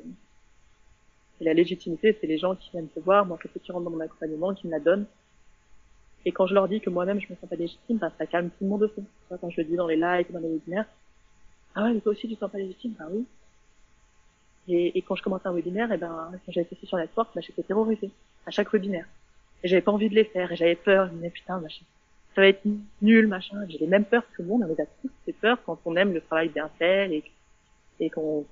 et 1.42 1.44
la 1.46 1.54
légitimité, 1.54 2.18
c'est 2.20 2.28
les 2.28 2.38
gens 2.38 2.56
qui 2.56 2.70
viennent 2.72 2.90
te 2.90 3.00
voir, 3.00 3.26
moi, 3.26 3.38
ceux 3.42 3.60
qui 3.60 3.72
rentrent 3.72 3.86
dans 3.86 3.92
mon 3.92 4.00
accompagnement, 4.00 4.54
qui 4.54 4.68
me 4.68 4.72
la 4.72 4.80
donnent. 4.80 5.06
Et 6.26 6.32
quand 6.32 6.48
je 6.48 6.54
leur 6.54 6.68
dis 6.68 6.82
que 6.82 6.90
moi-même 6.90 7.20
je 7.20 7.28
me 7.30 7.36
sens 7.38 7.50
pas 7.50 7.56
légitime, 7.56 7.98
bah, 7.98 8.12
ça 8.18 8.26
calme 8.26 8.50
tout 8.50 8.64
le 8.64 8.68
monde 8.68 8.84
aussi. 8.84 9.04
Quand 9.30 9.50
je 9.50 9.62
le 9.62 9.68
dis 9.68 9.76
dans 9.76 9.88
les 9.88 9.96
lives, 9.96 10.32
dans 10.32 10.40
les 10.40 10.50
webinaires, 10.50 10.86
ah 11.76 11.84
ouais, 11.84 11.94
mais 11.94 12.02
toi 12.02 12.12
aussi 12.12 12.28
tu 12.28 12.36
te 12.36 12.40
sens 12.40 12.52
pas 12.52 12.58
légitime, 12.58 12.94
bah 12.98 13.06
oui. 13.12 13.26
Et, 14.68 14.98
et 14.98 15.02
quand 15.02 15.16
je 15.16 15.24
commence 15.24 15.46
un 15.46 15.54
webinaire, 15.54 15.92
et 15.92 15.98
ben, 15.98 16.32
quand 16.46 16.52
j'avais 16.52 16.66
fait 16.66 16.86
sur 16.86 16.98
network, 16.98 17.32
bah, 17.34 17.42
j'étais 17.42 17.64
terrorisée 17.64 18.12
à 18.46 18.52
chaque 18.52 18.72
webinaire. 18.72 19.06
Et 19.64 19.68
j'avais 19.68 19.82
pas 19.82 19.92
envie 19.92 20.10
de 20.10 20.16
les 20.16 20.26
faire, 20.26 20.52
et 20.52 20.56
j'avais 20.56 20.76
peur, 20.76 21.08
je 21.08 21.12
me 21.12 21.18
disais, 21.18 21.30
putain, 21.32 21.60
machin, 21.60 21.86
ça 22.36 22.42
va 22.42 22.48
être 22.48 22.62
nul, 23.02 23.28
machin. 23.28 23.66
J'ai 23.68 23.80
les 23.80 23.88
mêmes 23.88 24.06
peurs 24.06 24.28
que 24.30 24.36
tout 24.36 24.42
le 24.44 24.48
monde, 24.48 24.64
on 24.64 24.68
les 24.68 24.82
a 24.82 24.86
tous 25.02 25.10
ces 25.26 25.34
peurs 25.34 25.64
quand 25.64 25.80
on 25.86 25.96
aime 25.96 26.14
le 26.14 26.22
travail 26.22 26.50
bien 26.50 26.70
fait 26.78 27.12
et, 27.12 27.24
et 28.00 28.10
qu'on 28.10 28.46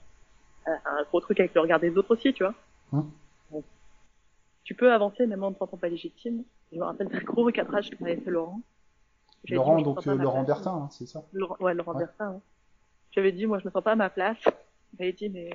a 0.65 0.71
un 0.71 1.03
gros 1.03 1.21
truc 1.21 1.39
avec 1.39 1.53
le 1.53 1.61
regard 1.61 1.79
des 1.79 1.95
autres 1.97 2.11
aussi, 2.11 2.33
tu 2.33 2.43
vois. 2.43 2.55
Hein? 2.93 3.05
Donc, 3.51 3.63
tu 4.63 4.73
peux 4.73 4.91
avancer 4.91 5.27
même 5.27 5.43
en 5.43 5.49
ne 5.49 5.53
te 5.53 5.59
sentant 5.59 5.77
pas 5.77 5.89
légitime. 5.89 6.43
Je 6.71 6.77
me 6.77 6.83
rappelle 6.83 7.07
d'un 7.07 7.19
gros 7.19 7.43
recadrage 7.45 7.89
que 7.89 7.95
m'avait 8.03 8.17
fait 8.17 8.31
Laurent. 8.31 8.61
Dit, 9.45 9.53
Laurent, 9.53 9.81
donc 9.81 10.05
euh, 10.07 10.15
Laurent 10.15 10.43
place. 10.43 10.57
Bertin, 10.57 10.71
hein, 10.83 10.89
c'est 10.91 11.05
ça 11.07 11.23
Laurent, 11.33 11.55
ouais, 11.59 11.73
Laurent 11.73 11.93
Ouais. 11.93 11.99
Bertin. 12.05 12.25
hein. 12.35 12.41
J'avais 13.11 13.31
dit, 13.31 13.45
moi, 13.45 13.59
je 13.59 13.65
me 13.65 13.71
sens 13.71 13.83
pas 13.83 13.93
à 13.93 13.95
ma 13.95 14.09
place. 14.09 14.37
Il 14.45 14.99
m'avait 14.99 15.13
dit, 15.13 15.29
mais 15.29 15.49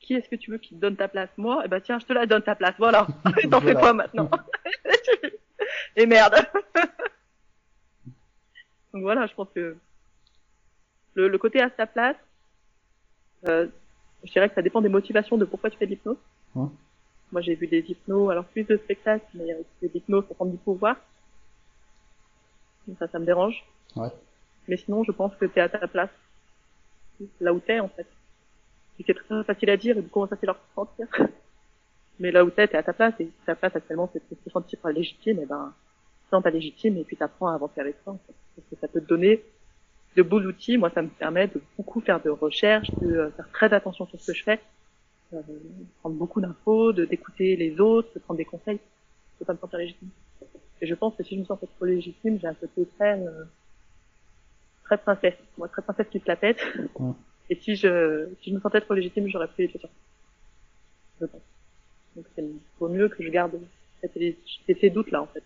qui 0.00 0.14
est-ce 0.14 0.28
que 0.28 0.36
tu 0.36 0.50
veux 0.52 0.58
qui 0.58 0.74
te 0.76 0.80
donne 0.80 0.96
ta 0.96 1.08
place? 1.08 1.30
Moi? 1.36 1.62
Eh 1.64 1.68
ben 1.68 1.80
tiens, 1.80 1.98
je 1.98 2.06
te 2.06 2.12
la 2.12 2.26
donne 2.26 2.42
ta 2.42 2.54
place. 2.54 2.74
Voilà. 2.78 3.06
T'en 3.50 3.60
fais 3.60 3.74
quoi 3.74 3.92
maintenant 3.92 4.30
Et 5.96 6.06
merde. 6.06 6.36
Donc 8.94 9.02
voilà, 9.02 9.26
je 9.26 9.34
pense 9.34 9.48
que 9.54 9.76
le, 11.14 11.28
le 11.28 11.38
côté 11.38 11.60
à 11.60 11.70
sa 11.76 11.86
place, 11.86 12.16
euh, 13.48 13.66
je 14.24 14.32
dirais 14.32 14.48
que 14.48 14.54
ça 14.54 14.62
dépend 14.62 14.80
des 14.80 14.88
motivations 14.88 15.36
de 15.36 15.44
pourquoi 15.44 15.70
tu 15.70 15.76
fais 15.78 15.86
de 15.86 15.90
l'hypnose. 15.90 16.16
Ouais. 16.54 16.68
Moi, 17.32 17.42
j'ai 17.42 17.54
vu 17.54 17.66
des 17.66 17.84
hypnos, 17.88 18.30
alors 18.30 18.44
plus 18.44 18.64
de 18.64 18.76
spectacles, 18.76 19.26
mais 19.34 19.52
euh, 19.52 19.62
des 19.82 19.90
hypnos 19.94 20.24
pour 20.24 20.36
prendre 20.36 20.52
du 20.52 20.58
pouvoir. 20.58 20.96
Donc 22.86 22.98
ça, 22.98 23.08
ça 23.08 23.18
me 23.18 23.26
dérange. 23.26 23.64
Ouais. 23.96 24.08
Mais 24.66 24.76
sinon, 24.76 25.04
je 25.04 25.12
pense 25.12 25.34
que 25.36 25.44
t'es 25.44 25.60
à 25.60 25.68
ta 25.68 25.86
place. 25.86 26.10
Là 27.40 27.52
où 27.52 27.60
t'es, 27.60 27.80
en 27.80 27.88
fait. 27.88 28.06
Et 28.98 29.04
c'est 29.06 29.14
très 29.14 29.44
facile 29.44 29.70
à 29.70 29.76
dire 29.76 29.98
et 29.98 30.00
beaucoup 30.00 30.20
moins 30.20 30.28
facile 30.28 30.50
à 30.50 30.56
ressentir. 30.76 31.06
Mais 32.20 32.30
là 32.30 32.44
où 32.44 32.50
t'es, 32.50 32.66
t'es 32.66 32.76
à 32.76 32.82
ta 32.82 32.92
place. 32.92 33.14
Et 33.20 33.30
ta 33.46 33.54
place 33.54 33.76
actuellement, 33.76 34.08
c'est 34.12 34.22
de 34.30 34.36
se 34.44 34.50
sentir 34.50 34.78
pas 34.80 34.92
légitime, 34.92 35.40
et 35.40 35.46
ben, 35.46 35.72
sens 36.30 36.42
pas 36.42 36.50
légitime 36.50 36.96
et 36.96 37.04
puis 37.04 37.16
t'apprends 37.16 37.48
à 37.48 37.54
avancer 37.54 37.80
avec 37.80 37.96
ça, 38.04 38.10
en 38.10 38.18
fait. 38.26 38.34
Parce 38.56 38.68
que 38.68 38.76
ça 38.80 38.88
peut 38.88 39.00
te 39.00 39.06
donner 39.06 39.42
de 40.16 40.22
beaux 40.22 40.40
outils. 40.40 40.76
Moi, 40.78 40.90
ça 40.90 41.02
me 41.02 41.08
permet 41.08 41.48
de 41.48 41.60
beaucoup 41.76 42.00
faire 42.00 42.20
de 42.20 42.30
recherches, 42.30 42.90
de 43.00 43.14
euh, 43.14 43.30
faire 43.30 43.48
très 43.50 43.72
attention 43.72 44.06
sur 44.06 44.20
ce 44.20 44.32
que 44.32 44.36
je 44.36 44.42
fais, 44.42 44.60
euh, 45.34 45.40
prendre 46.00 46.16
beaucoup 46.16 46.40
d'infos, 46.40 46.92
de 46.92 47.04
d'écouter 47.04 47.56
les 47.56 47.80
autres, 47.80 48.08
de 48.14 48.18
prendre 48.20 48.38
des 48.38 48.44
conseils, 48.44 48.80
de 49.40 49.44
pas 49.44 49.52
me 49.52 49.58
sentir 49.58 49.78
légitime. 49.78 50.08
Et 50.80 50.86
je 50.86 50.94
pense 50.94 51.14
que 51.16 51.22
si 51.24 51.34
je 51.34 51.40
me 51.40 51.44
sentais 51.44 51.66
trop 51.76 51.84
légitime, 51.84 52.38
j'ai 52.40 52.46
un 52.46 52.54
côté 52.54 52.86
très, 52.96 53.20
euh, 53.20 53.44
très 54.84 54.98
princesse. 54.98 55.34
Moi, 55.58 55.68
très 55.68 55.82
princesse 55.82 56.06
qui 56.10 56.20
se 56.20 56.28
la 56.28 56.36
pète. 56.36 56.60
Et 57.50 57.56
si 57.56 57.76
je, 57.76 58.28
si 58.42 58.50
je 58.50 58.54
me 58.54 58.60
sentais 58.60 58.80
trop 58.80 58.94
légitime, 58.94 59.26
j'aurais 59.28 59.48
plus 59.48 59.66
les 59.66 59.72
Je 61.20 61.26
pense. 61.26 61.40
Donc, 62.16 62.26
c'est 62.34 62.44
vaut 62.78 62.88
mieux 62.88 63.08
que 63.08 63.22
je 63.22 63.28
garde 63.28 63.58
ces, 64.14 64.38
ces 64.80 64.90
doutes-là, 64.90 65.22
en 65.22 65.26
fait. 65.26 65.42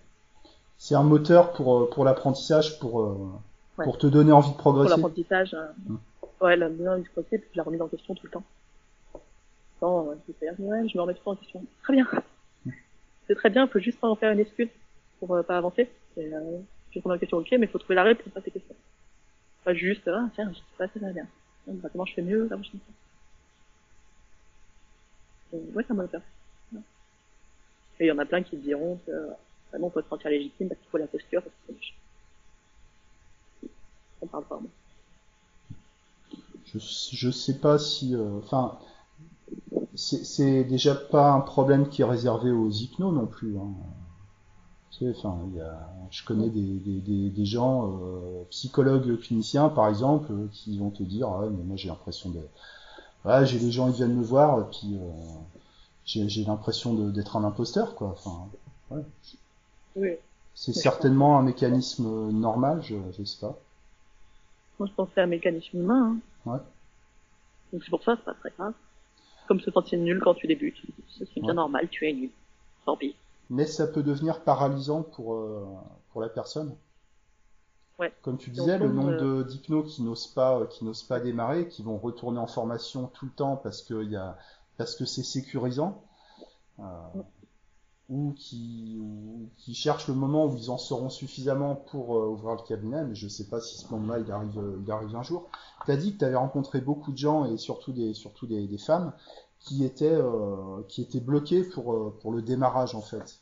C'est 0.76 0.94
un 0.96 1.02
moteur 1.02 1.52
pour, 1.52 1.80
euh, 1.82 1.90
pour 1.90 2.04
l'apprentissage, 2.04 2.78
pour, 2.78 3.00
euh, 3.00 3.16
Ouais. 3.78 3.84
pour 3.86 3.96
te 3.96 4.06
donner 4.06 4.32
envie 4.32 4.48
de 4.50 4.52
Pour 4.54 4.60
progresser. 4.62 4.90
l'apprentissage, 4.90 5.54
euh, 5.54 5.66
Mm. 5.88 5.96
ouais, 6.42 6.56
la 6.56 6.68
bien 6.68 6.98
du 6.98 7.08
côté, 7.08 7.38
puis 7.38 7.48
la 7.54 7.62
remise 7.62 7.80
en 7.80 7.88
question 7.88 8.14
tout 8.14 8.26
le 8.26 8.32
temps. 8.32 8.44
Euh, 9.82 10.14
je 10.26 10.32
vais 10.40 10.52
me 10.52 11.00
remets 11.00 11.14
en 11.24 11.36
question. 11.36 11.64
Très 11.82 11.94
bien. 11.94 12.06
C'est 13.26 13.34
très 13.34 13.50
bien, 13.50 13.66
faut 13.66 13.78
juste 13.78 14.00
pas 14.00 14.08
en 14.08 14.16
faire 14.16 14.32
une 14.32 14.40
excuse 14.40 14.68
pour 15.18 15.34
euh, 15.34 15.42
pas 15.42 15.56
avancer. 15.56 15.88
Euh, 16.18 16.58
je 16.90 17.00
prends 17.00 17.14
en 17.14 17.18
question, 17.18 17.38
ok, 17.38 17.48
mais 17.58 17.66
faut 17.66 17.78
trouver 17.78 17.94
la 17.94 18.02
réponse 18.04 18.36
à 18.36 18.40
ces 18.42 18.50
questions. 18.50 18.74
Pas 19.64 19.74
juste, 19.74 20.06
ah, 20.08 20.28
tiens, 20.34 20.50
je 20.52 20.58
sais 20.58 20.64
pas, 20.76 20.86
c'est 20.92 21.00
très 21.00 21.12
bien. 21.12 21.26
Ah, 21.68 21.72
bah, 21.74 21.88
comment 21.90 22.04
je 22.04 22.14
fais 22.14 22.22
mieux, 22.22 22.48
la 22.48 22.56
prochaine 22.56 22.80
fois. 25.50 25.60
Ouais, 25.74 25.84
ça 25.86 25.94
m'a 25.94 26.06
peur. 26.06 26.22
Et 28.00 28.06
il 28.06 28.08
y 28.08 28.12
en 28.12 28.18
a 28.18 28.24
plein 28.24 28.42
qui 28.42 28.56
diront 28.56 28.98
que, 29.06 29.28
bah 29.70 29.78
non, 29.78 29.90
faut 29.90 30.02
se 30.02 30.08
sentir 30.08 30.30
légitime 30.30 30.68
parce 30.68 30.80
qu'il 30.80 30.90
faut 30.90 30.98
la 30.98 31.06
posture, 31.06 31.42
parce 31.42 31.54
que. 31.68 31.86
Ça 34.18 34.26
me 34.26 34.28
parle 34.28 34.44
pas, 34.44 34.58
moi. 34.58 34.70
Je, 36.66 36.78
je 36.78 37.30
sais 37.30 37.58
pas 37.58 37.78
si, 37.78 38.14
euh, 38.14 38.38
enfin, 38.38 38.78
c'est 39.94 40.64
déjà 40.64 40.94
pas 40.94 41.32
un 41.32 41.40
problème 41.40 41.88
qui 41.88 42.02
est 42.02 42.06
réservé 42.06 42.50
aux 42.50 42.70
hypnos 42.70 43.12
non 43.12 43.26
plus. 43.26 43.56
Hein. 43.58 43.72
Tu 44.90 44.98
sais, 44.98 45.18
enfin, 45.18 45.38
il 45.50 45.56
y 45.56 45.60
a, 45.60 45.90
je 46.10 46.24
connais 46.24 46.48
des, 46.48 46.60
des, 46.60 47.00
des, 47.00 47.30
des 47.30 47.44
gens, 47.46 47.98
euh, 48.02 48.44
psychologues 48.50 49.18
cliniciens 49.20 49.68
par 49.68 49.88
exemple, 49.88 50.32
euh, 50.32 50.48
qui 50.52 50.78
vont 50.78 50.90
te 50.90 51.02
dire, 51.02 51.28
ah, 51.28 51.46
mais 51.50 51.62
moi 51.64 51.76
j'ai 51.76 51.88
l'impression 51.88 52.30
de, 52.30 52.40
ouais, 53.24 53.46
j'ai 53.46 53.58
des 53.58 53.70
gens 53.70 53.88
ils 53.88 53.94
viennent 53.94 54.14
me 54.14 54.22
voir 54.22 54.60
et 54.60 54.64
puis 54.70 54.96
euh, 54.96 55.10
j'ai 56.04 56.44
l'impression 56.44 56.94
d'être 56.94 57.36
un 57.36 57.44
imposteur 57.44 57.94
quoi. 57.94 58.08
Enfin, 58.08 58.48
ouais. 58.90 59.02
Oui. 59.94 60.10
c'est 60.54 60.72
certainement 60.72 61.38
un 61.38 61.42
mécanisme 61.42 62.30
normal, 62.30 62.82
je, 62.82 62.96
je 63.18 63.24
sais 63.24 63.40
pas. 63.40 63.58
Moi, 64.78 64.88
je 64.88 64.94
pense 64.94 65.08
que 65.08 65.14
c'est 65.14 65.20
un 65.22 65.26
mécanisme 65.26 65.78
humain. 65.78 66.16
Hein. 66.46 66.50
Ouais. 66.50 66.58
Donc 67.72 67.82
c'est 67.84 67.90
pour 67.90 68.02
ça, 68.02 68.16
c'est 68.16 68.24
pas 68.24 68.34
très 68.34 68.52
grave. 68.58 68.74
Comme 69.52 69.60
se 69.60 69.70
sentir 69.70 69.98
nul 69.98 70.18
quand 70.18 70.32
tu 70.32 70.46
débutes. 70.46 70.80
C'est 71.10 71.28
bien 71.34 71.48
Ouais. 71.50 71.54
normal, 71.54 71.86
tu 71.90 72.08
es 72.08 72.12
nul. 72.14 72.30
Tant 72.86 72.96
pis. 72.96 73.14
Mais 73.50 73.66
ça 73.66 73.86
peut 73.86 74.02
devenir 74.02 74.40
paralysant 74.40 75.02
pour, 75.02 75.34
euh, 75.34 75.66
pour 76.10 76.22
la 76.22 76.30
personne. 76.30 76.74
Ouais. 77.98 78.10
Comme 78.22 78.38
tu 78.38 78.48
disais, 78.48 78.78
Donc, 78.78 78.88
le 78.88 78.94
nombre 78.94 79.10
euh, 79.10 79.42
de 79.42 79.42
d'hypnos 79.42 79.82
qui 79.94 80.02
n'osent 80.02 80.28
pas, 80.28 80.58
euh, 80.58 80.64
qui 80.64 80.86
n'osent 80.86 81.02
pas 81.02 81.20
démarrer, 81.20 81.68
qui 81.68 81.82
vont 81.82 81.98
retourner 81.98 82.38
en 82.38 82.46
formation 82.46 83.08
tout 83.08 83.26
le 83.26 83.30
temps 83.30 83.56
parce 83.56 83.82
que 83.82 84.02
il 84.02 84.10
y 84.10 84.16
a, 84.16 84.38
parce 84.78 84.96
que 84.96 85.04
c'est 85.04 85.22
sécurisant, 85.22 86.02
euh, 86.78 86.82
ou 88.08 88.32
qui, 88.36 88.98
ou 89.00 89.48
qui 89.56 89.74
cherchent 89.74 90.08
le 90.08 90.14
moment 90.14 90.46
où 90.46 90.56
ils 90.56 90.70
en 90.70 90.78
seront 90.78 91.08
suffisamment 91.08 91.74
pour 91.74 92.16
euh, 92.16 92.26
ouvrir 92.28 92.56
le 92.56 92.62
cabinet. 92.66 93.04
Mais 93.04 93.14
je 93.14 93.28
sais 93.28 93.48
pas 93.48 93.60
si 93.60 93.78
ce 93.78 93.90
moment-là 93.92 94.18
il 94.18 94.30
arrive, 94.30 94.58
euh, 94.58 94.82
il 94.84 94.90
arrive 94.90 95.16
un 95.16 95.22
jour. 95.22 95.48
T'as 95.86 95.96
dit 95.96 96.14
que 96.14 96.18
tu 96.18 96.24
avais 96.24 96.36
rencontré 96.36 96.80
beaucoup 96.80 97.12
de 97.12 97.18
gens 97.18 97.44
et 97.46 97.56
surtout 97.56 97.92
des, 97.92 98.14
surtout 98.14 98.46
des, 98.46 98.66
des 98.66 98.78
femmes 98.78 99.12
qui 99.62 99.84
étaient, 99.84 100.10
euh, 100.12 100.82
qui 100.88 101.02
étaient 101.02 101.20
bloquées 101.20 101.64
pour, 101.64 101.94
euh, 101.94 102.18
pour 102.20 102.32
le 102.32 102.42
démarrage 102.42 102.94
en 102.94 103.00
fait. 103.00 103.40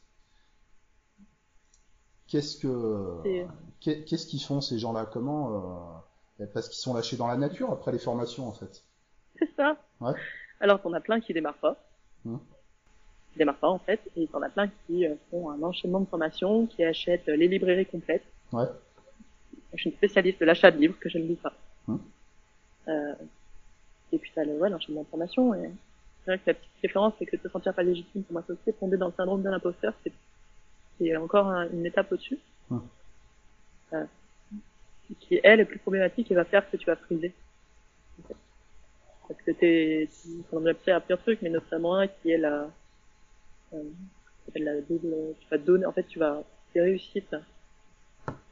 Qu'est-ce 2.28 2.56
que, 2.58 3.50
qu'est-ce 3.80 4.26
qu'ils 4.26 4.42
font 4.42 4.60
ces 4.60 4.78
gens-là? 4.78 5.06
Comment 5.06 6.02
euh, 6.40 6.46
Parce 6.54 6.68
qu'ils 6.68 6.78
sont 6.78 6.94
lâchés 6.94 7.16
dans 7.16 7.26
la 7.26 7.36
nature 7.36 7.72
après 7.72 7.90
les 7.90 7.98
formations 7.98 8.46
en 8.46 8.52
fait. 8.52 8.84
C'est 9.38 9.50
ça. 9.56 9.76
Ouais. 10.00 10.12
Alors 10.60 10.80
t'en 10.80 10.92
as 10.92 11.00
plein 11.00 11.20
qui 11.20 11.32
démarrent 11.32 11.58
pas. 11.58 11.76
Hmm. 12.24 12.36
Démarrent 13.36 13.58
pas 13.58 13.68
en 13.68 13.78
fait. 13.78 14.00
Et 14.16 14.26
t'en 14.26 14.42
as 14.42 14.48
plein 14.50 14.68
qui 14.86 15.06
euh, 15.06 15.14
font 15.30 15.50
un 15.50 15.62
enchaînement 15.62 16.00
de 16.00 16.06
formations, 16.06 16.66
qui 16.66 16.84
achètent 16.84 17.28
euh, 17.28 17.36
les 17.36 17.48
librairies 17.48 17.86
complètes. 17.86 18.24
Ouais. 18.52 18.66
Je 19.72 19.78
suis 19.80 19.90
une 19.90 19.96
spécialiste 19.96 20.40
de 20.40 20.44
l'achat 20.44 20.70
de 20.70 20.78
livres 20.78 20.98
que 20.98 21.08
je 21.08 21.18
ne 21.18 21.24
lis 21.24 21.36
pas. 21.36 21.52
Hmm. 21.86 21.96
Euh, 22.88 23.14
et 24.12 24.18
puis 24.18 24.32
t'as 24.34 24.44
le, 24.44 24.58
ouais, 24.58 24.68
l'enchaînement 24.68 25.02
de 25.02 25.06
formations. 25.08 25.54
Et 25.54 25.70
c'est 26.24 26.32
vrai 26.32 26.38
que 26.38 26.42
la 26.48 26.54
petite 26.54 26.70
différence, 26.82 27.14
c'est 27.18 27.26
que 27.26 27.36
te 27.36 27.48
sentir 27.48 27.72
pas 27.72 27.82
légitime 27.84 28.24
pour 28.24 28.34
m'associer, 28.34 28.72
tomber 28.72 28.96
dans 28.96 29.06
le 29.06 29.12
syndrome 29.16 29.42
de 29.42 29.48
l'imposteur, 29.48 29.94
c'est, 30.02 30.12
c'est 30.98 31.16
encore 31.16 31.46
un- 31.46 31.68
une 31.70 31.86
étape 31.86 32.10
au-dessus. 32.10 32.38
Hmm. 32.68 32.78
Euh, 33.92 34.04
qui, 35.20 35.40
elle, 35.42 35.60
est 35.60 35.64
plus 35.64 35.78
problématique 35.78 36.30
et 36.30 36.34
va 36.34 36.44
faire 36.44 36.68
que 36.70 36.76
tu 36.76 36.86
vas 36.86 36.96
friser. 36.96 37.32
en. 38.18 38.34
Parce 39.28 39.40
que 39.42 39.50
t'es, 39.52 40.08
tu, 40.22 40.28
on 40.52 40.66
a 40.66 40.70
à 40.70 41.00
plusieurs 41.00 41.20
trucs, 41.20 41.42
mais 41.42 41.50
notamment 41.50 41.94
un 41.96 42.08
qui 42.08 42.32
est 42.32 42.38
la, 42.38 42.68
euh, 43.74 43.82
ça 43.82 44.46
s'appelle 44.46 44.64
la 44.64 44.80
double, 44.80 45.14
tu 45.40 45.48
vas 45.50 45.58
donner, 45.58 45.86
en 45.86 45.92
fait, 45.92 46.04
tu 46.04 46.18
vas, 46.18 46.42
tes 46.72 46.80
réussites, 46.80 47.36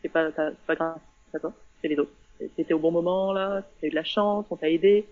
c'est 0.03 0.09
pas, 0.09 0.31
c'est 0.31 0.67
pas 0.67 0.75
grâce 0.75 1.01
à 1.35 1.39
toi, 1.39 1.53
c'est 1.81 1.89
les 1.89 1.99
autres. 1.99 2.13
T'étais 2.57 2.73
au 2.73 2.79
bon 2.79 2.93
moment, 2.93 3.33
là, 3.33 3.63
t'as 3.81 3.89
eu 3.89 3.91
de 3.91 3.95
la 3.97 4.05
chance, 4.05 4.47
on 4.51 4.57
t'a 4.57 4.71
aidé, 4.71 5.07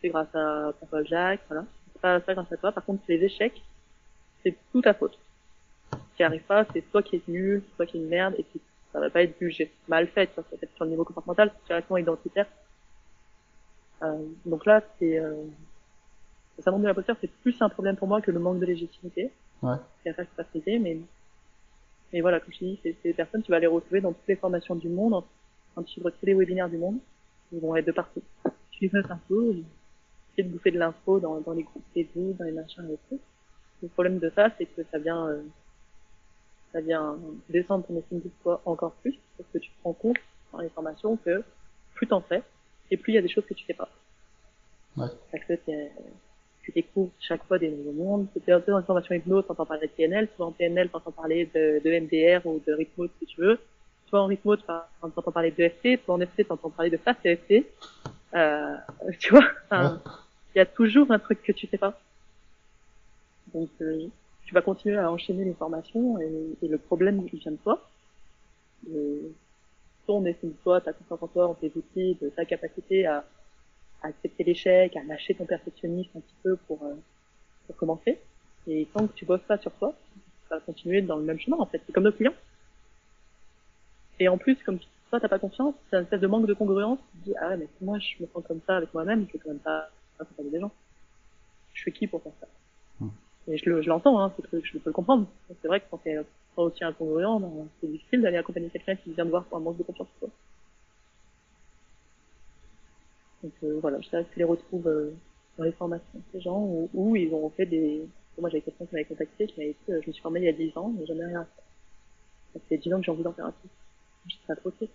c'est 0.00 0.08
grâce 0.08 0.34
à 0.34 0.72
papa 0.80 1.04
Jacques, 1.04 1.42
voilà. 1.48 1.64
C'est 1.92 2.02
pas, 2.02 2.20
pas 2.20 2.34
grâce 2.34 2.52
à 2.52 2.56
toi. 2.56 2.72
Par 2.72 2.84
contre, 2.84 3.02
les 3.08 3.22
échecs, 3.22 3.62
c'est 4.42 4.56
tout 4.72 4.82
ta 4.82 4.92
faute. 4.92 5.18
Si 5.92 6.16
tu 6.16 6.22
arrives 6.22 6.42
pas, 6.42 6.66
c'est 6.72 6.82
toi 6.90 7.02
qui 7.02 7.16
es 7.16 7.22
nul, 7.28 7.62
toi 7.76 7.86
qui 7.86 7.96
es 7.96 8.00
une 8.00 8.08
merde, 8.08 8.34
et 8.38 8.44
ça 8.92 9.00
va 9.00 9.10
pas 9.10 9.22
être 9.22 9.38
jugé 9.40 9.70
mal 9.88 10.06
fait, 10.08 10.30
ça, 10.34 10.42
va 10.42 10.58
être 10.60 10.74
sur 10.74 10.84
le 10.84 10.90
niveau 10.90 11.04
comportemental, 11.04 11.52
c'est 11.54 11.66
directement 11.68 11.96
identitaire. 11.96 12.46
Euh, 14.02 14.18
donc 14.44 14.66
là, 14.66 14.82
c'est 14.98 15.18
euh, 15.18 15.44
le 16.58 16.62
syndrome 16.62 16.82
de 16.82 16.88
l'imposteur, 16.88 17.16
c'est 17.20 17.30
plus 17.30 17.60
un 17.62 17.68
problème 17.68 17.96
pour 17.96 18.08
moi 18.08 18.20
que 18.20 18.30
le 18.30 18.38
manque 18.38 18.58
de 18.58 18.66
légitimité. 18.66 19.30
Ouais. 19.64 19.76
C'est 20.02 20.16
la 20.16 20.24
capacité, 20.24 20.78
mais 20.78 20.98
mais 22.12 22.20
voilà, 22.20 22.38
comme 22.38 22.52
je 22.52 22.58
dis, 22.60 22.78
c'est 22.82 22.96
des 23.02 23.12
personnes, 23.12 23.42
tu 23.42 23.50
vas 23.50 23.58
les 23.58 23.66
retrouver 23.66 24.00
dans 24.00 24.12
toutes 24.12 24.28
les 24.28 24.36
formations 24.36 24.76
du 24.76 24.88
monde, 24.88 25.24
quand 25.74 25.82
tu 25.82 26.00
vois 26.00 26.12
tous 26.12 26.24
les 26.24 26.34
webinaires 26.34 26.68
du 26.68 26.76
monde, 26.76 26.98
ils 27.50 27.58
vont 27.58 27.74
être 27.74 27.86
de 27.86 27.92
partout. 27.92 28.22
Tu 28.70 28.84
les 28.84 28.88
fais 28.88 28.98
un 29.10 29.20
peu, 29.28 29.56
essayer 30.30 30.48
de 30.48 30.52
bouffer 30.52 30.70
de 30.70 30.78
l'info 30.78 31.18
dans, 31.18 31.40
dans 31.40 31.52
les 31.52 31.64
groupes 31.64 31.82
Facebook, 31.92 32.36
dans 32.36 32.44
les 32.44 32.52
machins 32.52 32.88
et 32.88 32.98
tout. 33.08 33.18
Le 33.82 33.88
problème 33.88 34.20
de 34.20 34.30
ça, 34.30 34.50
c'est 34.56 34.66
que 34.66 34.82
ça 34.92 34.98
vient, 34.98 35.26
euh, 35.26 35.42
ça 36.72 36.80
vient 36.80 37.18
descendre 37.48 37.84
ton 37.84 37.98
estime 37.98 38.20
de 38.20 38.30
toi 38.44 38.62
encore 38.64 38.92
plus, 39.02 39.18
parce 39.36 39.50
que 39.52 39.58
tu 39.58 39.70
te 39.70 39.82
rends 39.82 39.92
compte 39.92 40.18
dans 40.52 40.60
les 40.60 40.68
formations 40.68 41.16
que 41.16 41.42
plus 41.94 42.06
t'en 42.06 42.20
fais, 42.20 42.44
et 42.92 42.96
plus 42.96 43.12
il 43.12 43.16
y 43.16 43.18
a 43.18 43.22
des 43.22 43.28
choses 43.28 43.44
que 43.46 43.54
tu 43.54 43.64
sais 43.64 43.74
pas. 43.74 43.88
Ouais. 44.96 45.08
Parce 45.32 45.44
que 45.46 45.54
tu 46.64 46.72
découvres 46.72 47.10
chaque 47.20 47.44
fois 47.44 47.58
des 47.58 47.70
nouveaux 47.70 47.92
mondes. 47.92 48.26
C'était 48.32 48.52
un 48.52 48.60
peu 48.60 48.72
dans 48.72 48.78
les 48.78 48.84
formations 48.84 49.14
hypnose, 49.14 49.46
t'entends 49.46 49.66
parler 49.66 49.86
de 49.86 49.92
PNL, 49.92 50.28
souvent 50.32 50.48
en 50.48 50.52
PNL, 50.52 50.88
t'entends 50.88 51.12
parler 51.12 51.48
de, 51.54 51.80
de 51.84 52.00
MDR 52.00 52.46
ou 52.46 52.60
de 52.66 52.72
Rhythmode 52.72 53.10
si 53.18 53.26
tu 53.26 53.40
veux. 53.40 53.58
Soit 54.08 54.20
en 54.20 54.26
Rhythmode, 54.26 54.60
t'entends 54.66 55.32
parler 55.32 55.50
de 55.50 55.62
EFT, 55.62 56.02
soit 56.04 56.14
en 56.14 56.20
EFT, 56.20 56.48
t'entends 56.48 56.70
parler 56.70 56.90
de 56.90 56.96
face 56.96 57.16
EFT. 57.24 57.66
Euh, 58.34 58.76
tu 59.18 59.30
vois, 59.30 59.44
il 59.72 60.58
y 60.58 60.60
a 60.60 60.66
toujours 60.66 61.10
un 61.10 61.18
truc 61.18 61.42
que 61.42 61.52
tu 61.52 61.66
sais 61.66 61.78
pas. 61.78 62.00
Donc, 63.52 63.68
euh, 63.82 64.06
tu 64.46 64.54
vas 64.54 64.62
continuer 64.62 64.96
à 64.96 65.10
enchaîner 65.10 65.44
les 65.44 65.54
formations 65.54 66.18
et, 66.18 66.56
et 66.62 66.68
le 66.68 66.78
problème 66.78 67.26
il 67.30 67.38
vient 67.38 67.52
de 67.52 67.56
toi. 67.58 67.86
De 68.88 69.32
ton 70.06 70.24
estime 70.24 70.50
de 70.50 70.56
toi, 70.62 70.80
ta 70.80 70.92
confiance 70.92 71.22
en 71.22 71.28
toi, 71.28 71.48
en 71.48 71.54
tes 71.54 71.72
outils, 71.74 72.16
de 72.20 72.28
ta 72.30 72.44
capacité 72.44 73.06
à, 73.06 73.24
à 74.04 74.08
accepter 74.08 74.44
l'échec, 74.44 74.96
à 74.96 75.02
lâcher 75.02 75.34
ton 75.34 75.46
perfectionnisme 75.46 76.18
un 76.18 76.20
petit 76.20 76.34
peu 76.42 76.56
pour, 76.68 76.82
euh, 76.84 76.94
pour 77.66 77.76
commencer. 77.76 78.20
Et 78.66 78.86
tant 78.92 79.06
que 79.06 79.12
tu 79.14 79.24
bosses 79.24 79.42
pas 79.42 79.58
sur 79.58 79.72
toi, 79.72 79.94
ça 80.48 80.56
va 80.56 80.60
continuer 80.60 81.02
dans 81.02 81.16
le 81.16 81.24
même 81.24 81.38
chemin 81.38 81.56
en 81.58 81.66
fait. 81.66 81.80
C'est 81.86 81.92
comme 81.92 82.04
nos 82.04 82.12
clients. 82.12 82.34
Et 84.20 84.28
en 84.28 84.38
plus, 84.38 84.56
comme 84.64 84.78
toi 85.10 85.20
t'as 85.20 85.28
pas 85.28 85.38
confiance, 85.38 85.74
c'est 85.90 85.96
un 85.96 86.02
espèce 86.02 86.20
de 86.20 86.26
manque 86.26 86.46
de 86.46 86.54
congruence. 86.54 86.98
Tu 87.12 87.18
te 87.18 87.24
dis 87.30 87.34
ah 87.40 87.48
ouais 87.48 87.56
mais 87.56 87.68
moi 87.80 87.98
je 87.98 88.22
me 88.22 88.28
sens 88.28 88.44
comme 88.46 88.60
ça 88.66 88.76
avec 88.76 88.92
moi-même, 88.94 89.26
je 89.26 89.32
vais 89.32 89.38
quand 89.38 89.50
même 89.50 89.58
pas 89.58 89.88
accompagner 90.20 90.50
des 90.50 90.60
gens. 90.60 90.70
Je 91.72 91.80
suis 91.80 91.92
qui 91.92 92.06
pour 92.06 92.22
faire 92.22 92.32
ça? 92.40 92.46
Mmh. 93.00 93.08
Et 93.48 93.58
je, 93.58 93.68
le, 93.68 93.82
je 93.82 93.88
l'entends, 93.88 94.20
hein, 94.20 94.32
c'est 94.36 94.48
que 94.48 94.64
je 94.64 94.72
peux 94.78 94.90
le 94.90 94.92
comprendre. 94.92 95.26
C'est 95.60 95.68
vrai 95.68 95.80
que 95.80 95.86
quand 95.90 95.98
t'es 95.98 96.18
pas 96.54 96.62
aussi 96.62 96.84
incongruent, 96.84 97.40
c'est 97.80 97.90
difficile 97.90 98.22
d'aller 98.22 98.36
accompagner 98.36 98.68
quelqu'un 98.68 98.96
qui 98.96 99.12
vient 99.12 99.24
de 99.24 99.30
voir 99.30 99.44
pour 99.44 99.58
un 99.58 99.60
manque 99.60 99.78
de 99.78 99.82
confiance 99.82 100.08
toi. 100.20 100.28
Donc 103.44 103.52
euh, 103.62 103.78
voilà, 103.82 104.00
je 104.00 104.08
sais 104.08 104.24
que 104.24 104.38
les 104.38 104.44
retrouve 104.44 104.88
euh, 104.88 105.10
dans 105.58 105.64
les 105.64 105.72
formations, 105.72 106.22
ces 106.32 106.40
gens, 106.40 106.66
où, 106.94 107.14
ils 107.14 107.32
ont 107.34 107.50
fait 107.50 107.66
des... 107.66 108.08
Moi 108.38 108.48
j'avais 108.48 108.62
quelqu'un 108.62 108.86
qui 108.86 108.94
m'avait 108.94 109.04
contacté, 109.04 109.46
qui 109.46 109.60
m'avait 109.60 109.76
dit, 109.86 109.92
euh, 109.92 110.00
je 110.02 110.08
me 110.08 110.12
suis 110.12 110.22
formé 110.22 110.40
il 110.40 110.46
y 110.46 110.48
a 110.48 110.52
10 110.52 110.76
ans, 110.78 110.94
mais 110.98 111.04
jamais 111.04 111.26
rien 111.26 111.44
fait. 111.44 112.58
Ça 112.58 112.64
fait 112.70 112.78
10 112.78 112.94
ans 112.94 112.98
que 113.00 113.04
j'ai 113.04 113.10
envie 113.10 113.22
d'en 113.22 113.34
faire 113.34 113.44
un 113.44 113.52
truc. 113.52 113.70
Je 114.28 114.34
serais 114.36 114.56
trop 114.56 114.70
triste. 114.70 114.94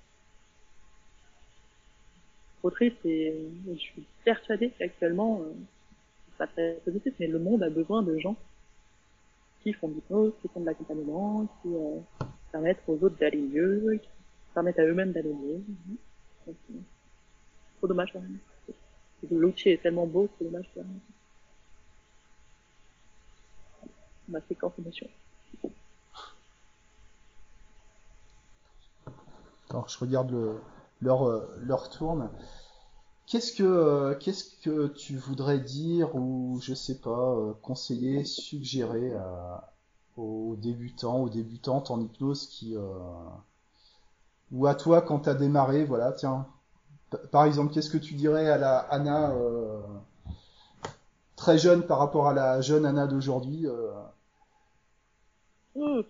Trop 2.58 2.72
triste 2.72 3.06
et 3.06 3.36
je 3.72 3.78
suis 3.78 4.04
persuadée 4.26 4.72
qu'actuellement, 4.80 5.44
pas 6.40 6.48
très 6.48 6.74
positif, 6.84 7.14
mais 7.20 7.28
le 7.28 7.38
monde 7.38 7.62
a 7.62 7.70
besoin 7.70 8.02
de 8.02 8.18
gens 8.18 8.36
qui 9.62 9.74
font 9.74 9.90
de 9.90 9.94
l'hypnose, 9.94 10.34
qui 10.42 10.48
font 10.48 10.62
de 10.62 10.66
l'accompagnement, 10.66 11.48
qui 11.62 11.70
permettent 12.52 12.82
aux 12.88 12.96
autres 12.96 13.18
d'aller 13.18 13.38
mieux, 13.38 14.00
qui 14.02 14.10
permettent 14.56 14.80
à 14.80 14.86
eux-mêmes 14.86 15.12
d'aller 15.12 15.34
mieux. 15.34 15.64
Trop 17.80 17.88
dommage 17.88 18.14
quand 18.14 18.22
même. 18.22 18.38
L'outil 19.32 19.70
est 19.70 19.82
tellement 19.82 20.06
beau, 20.06 20.30
c'est 20.38 20.46
dommage 20.46 20.70
quand 20.74 20.82
même. 20.82 21.00
Ma 24.28 24.40
séquence 24.42 24.74
émotion. 24.78 25.08
Alors, 29.72 29.90
je 29.90 29.98
regarde 30.00 30.32
le, 30.32 30.60
leur, 31.02 31.28
leur 31.58 31.90
tourne. 31.90 32.30
Qu'est-ce 33.26 33.54
que, 33.54 34.14
qu'est-ce 34.20 34.60
que 34.62 34.88
tu 34.88 35.16
voudrais 35.18 35.60
dire 35.60 36.16
ou, 36.16 36.60
je 36.62 36.74
sais 36.74 37.00
pas, 37.00 37.56
conseiller, 37.62 38.24
suggérer 38.24 39.14
aux 40.20 40.56
débutants, 40.58 41.22
aux 41.22 41.30
débutantes 41.30 41.92
en 41.92 42.02
hypnose 42.02 42.48
qui, 42.48 42.76
euh, 42.76 42.82
ou 44.52 44.68
à 44.68 44.76
toi 44.76 45.02
quand 45.02 45.20
t'as 45.20 45.34
démarré, 45.34 45.86
voilà, 45.86 46.12
tiens, 46.12 46.48
par 47.32 47.46
exemple, 47.46 47.74
qu'est-ce 47.74 47.90
que 47.90 47.98
tu 47.98 48.14
dirais 48.14 48.50
à 48.50 48.58
la 48.58 48.78
Anna 48.78 49.32
euh, 49.32 49.80
très 51.36 51.58
jeune 51.58 51.84
par 51.86 52.00
rapport 52.00 52.28
à 52.28 52.34
la 52.34 52.62
jeune 52.62 52.86
Anna 52.86 53.08
d'aujourd'hui 53.08 53.66
euh... 53.68 53.92
Mmh. 55.76 56.02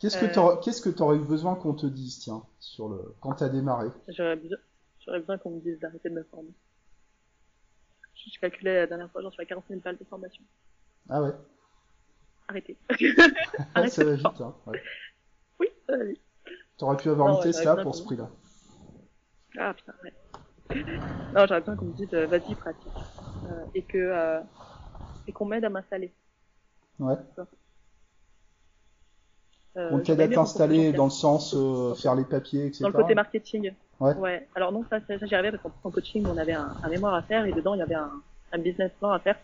Qu'est-ce 0.00 0.18
que 0.18 0.26
t'aurais, 0.26 0.60
qu'est-ce 0.62 0.82
que 0.82 0.90
t'aurais 0.90 1.16
eu 1.16 1.24
besoin 1.24 1.54
qu'on 1.54 1.72
te 1.72 1.86
dise, 1.86 2.18
tiens, 2.18 2.42
sur 2.58 2.88
le 2.88 3.14
quand 3.20 3.34
t'as 3.34 3.48
démarré? 3.48 3.88
J'aurais 4.08 4.36
besoin, 4.36 4.58
j'aurais 5.00 5.20
besoin 5.20 5.38
qu'on 5.38 5.50
me 5.50 5.60
dise 5.60 5.78
d'arrêter 5.78 6.10
de 6.10 6.14
me 6.14 6.24
former. 6.24 6.50
Je, 8.14 8.38
calculais 8.40 8.80
la 8.80 8.86
dernière 8.86 9.10
fois, 9.10 9.22
j'en 9.22 9.30
suis 9.30 9.42
à 9.42 9.46
40 9.46 9.64
000 9.68 9.80
balles 9.80 9.96
de 9.96 10.04
formation. 10.04 10.42
Ah 11.08 11.22
ouais? 11.22 11.32
Arrêtez. 12.48 12.76
Arrêtez 13.74 13.90
ça 13.90 14.04
va 14.04 14.14
vite, 14.14 14.40
hein. 14.40 14.54
Ouais. 14.66 14.82
Oui, 15.60 15.68
ça 15.86 15.96
va 15.96 16.04
vite. 16.04 16.20
T'aurais 16.76 16.96
pu 16.96 17.08
avoir 17.08 17.28
Non, 17.28 17.34
une 17.34 17.46
ouais, 17.46 17.52
Tesla 17.52 17.76
pour 17.76 17.94
ce 17.94 18.02
prix-là. 18.02 18.28
Ah 19.58 19.72
putain, 19.72 19.94
ouais. 20.02 20.12
Non, 20.70 21.46
j'aurais 21.46 21.60
besoin 21.60 21.76
qu'on 21.76 21.86
me 21.86 21.92
dise 21.92 22.12
euh, 22.14 22.26
vas-y 22.26 22.54
pratique 22.54 22.92
euh, 23.44 23.64
et 23.74 23.82
que 23.82 23.98
euh, 23.98 24.40
et 25.26 25.32
qu'on 25.32 25.46
m'aide 25.46 25.64
à 25.64 25.68
m'installer. 25.68 26.12
Ouais. 26.98 27.14
Euh, 29.76 29.88
On 29.90 29.98
t'aide 30.00 30.20
à 30.20 30.28
t'installer 30.28 30.92
dans 30.92 31.04
le 31.04 31.10
sens 31.10 31.54
euh, 31.54 31.94
faire 31.94 32.14
les 32.14 32.24
papiers, 32.24 32.66
etc. 32.66 32.82
dans 32.82 32.88
le 32.88 32.94
côté 32.94 33.14
marketing. 33.14 33.72
Ouais. 34.00 34.46
Alors 34.54 34.70
non, 34.70 34.84
ça, 34.88 35.00
ça, 35.06 35.26
j'y 35.26 35.34
arrivais 35.34 35.56
parce 35.56 35.74
qu'en 35.82 35.90
coaching, 35.90 36.24
on 36.26 36.36
avait 36.36 36.52
un, 36.52 36.74
un, 36.82 36.88
mémoire 36.88 37.14
à 37.14 37.22
faire 37.22 37.44
et 37.46 37.52
dedans 37.52 37.74
il 37.74 37.78
y 37.78 37.82
avait 37.82 37.94
un, 37.94 38.12
un 38.52 38.58
business 38.58 38.92
plan 38.98 39.10
à 39.10 39.18
faire 39.18 39.36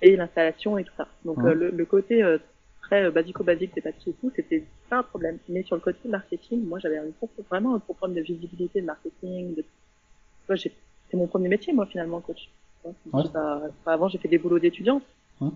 et 0.00 0.16
l'installation 0.16 0.78
et 0.78 0.84
tout 0.84 0.94
ça. 0.96 1.06
Donc 1.24 1.38
Ouais. 1.38 1.50
euh, 1.50 1.54
le, 1.54 1.70
le 1.70 1.84
côté 1.84 2.24
très 2.82 3.10
basico-basique 3.10 3.74
des 3.74 3.80
papiers 3.80 4.12
et 4.12 4.16
tout, 4.16 4.32
c'était 4.34 4.64
pas 4.88 4.98
un 4.98 5.02
problème. 5.02 5.38
Mais 5.48 5.62
sur 5.62 5.76
le 5.76 5.82
côté 5.82 6.08
marketing, 6.08 6.66
moi 6.66 6.78
j'avais 6.78 7.00
vraiment 7.50 7.74
un 7.74 7.78
problème 7.78 8.14
de 8.16 8.22
visibilité, 8.22 8.80
de 8.80 8.86
marketing. 8.86 9.54
De... 9.54 9.62
Tu 9.62 9.68
vois, 10.52 10.56
j'ai- 10.56 10.72
c'est 11.10 11.16
mon 11.16 11.26
premier 11.26 11.48
métier 11.48 11.72
moi 11.72 11.86
finalement 11.86 12.20
coach. 12.20 12.48
Ouais. 12.84 12.92
j'ai 13.22 13.28
pas- 13.30 13.62
pas- 13.84 13.92
avant 13.92 14.08
j'ai 14.08 14.18
fait 14.18 14.28
des 14.28 14.38
boulots 14.38 14.58
d'étudiant. 14.58 15.00
Ouais. 15.40 15.50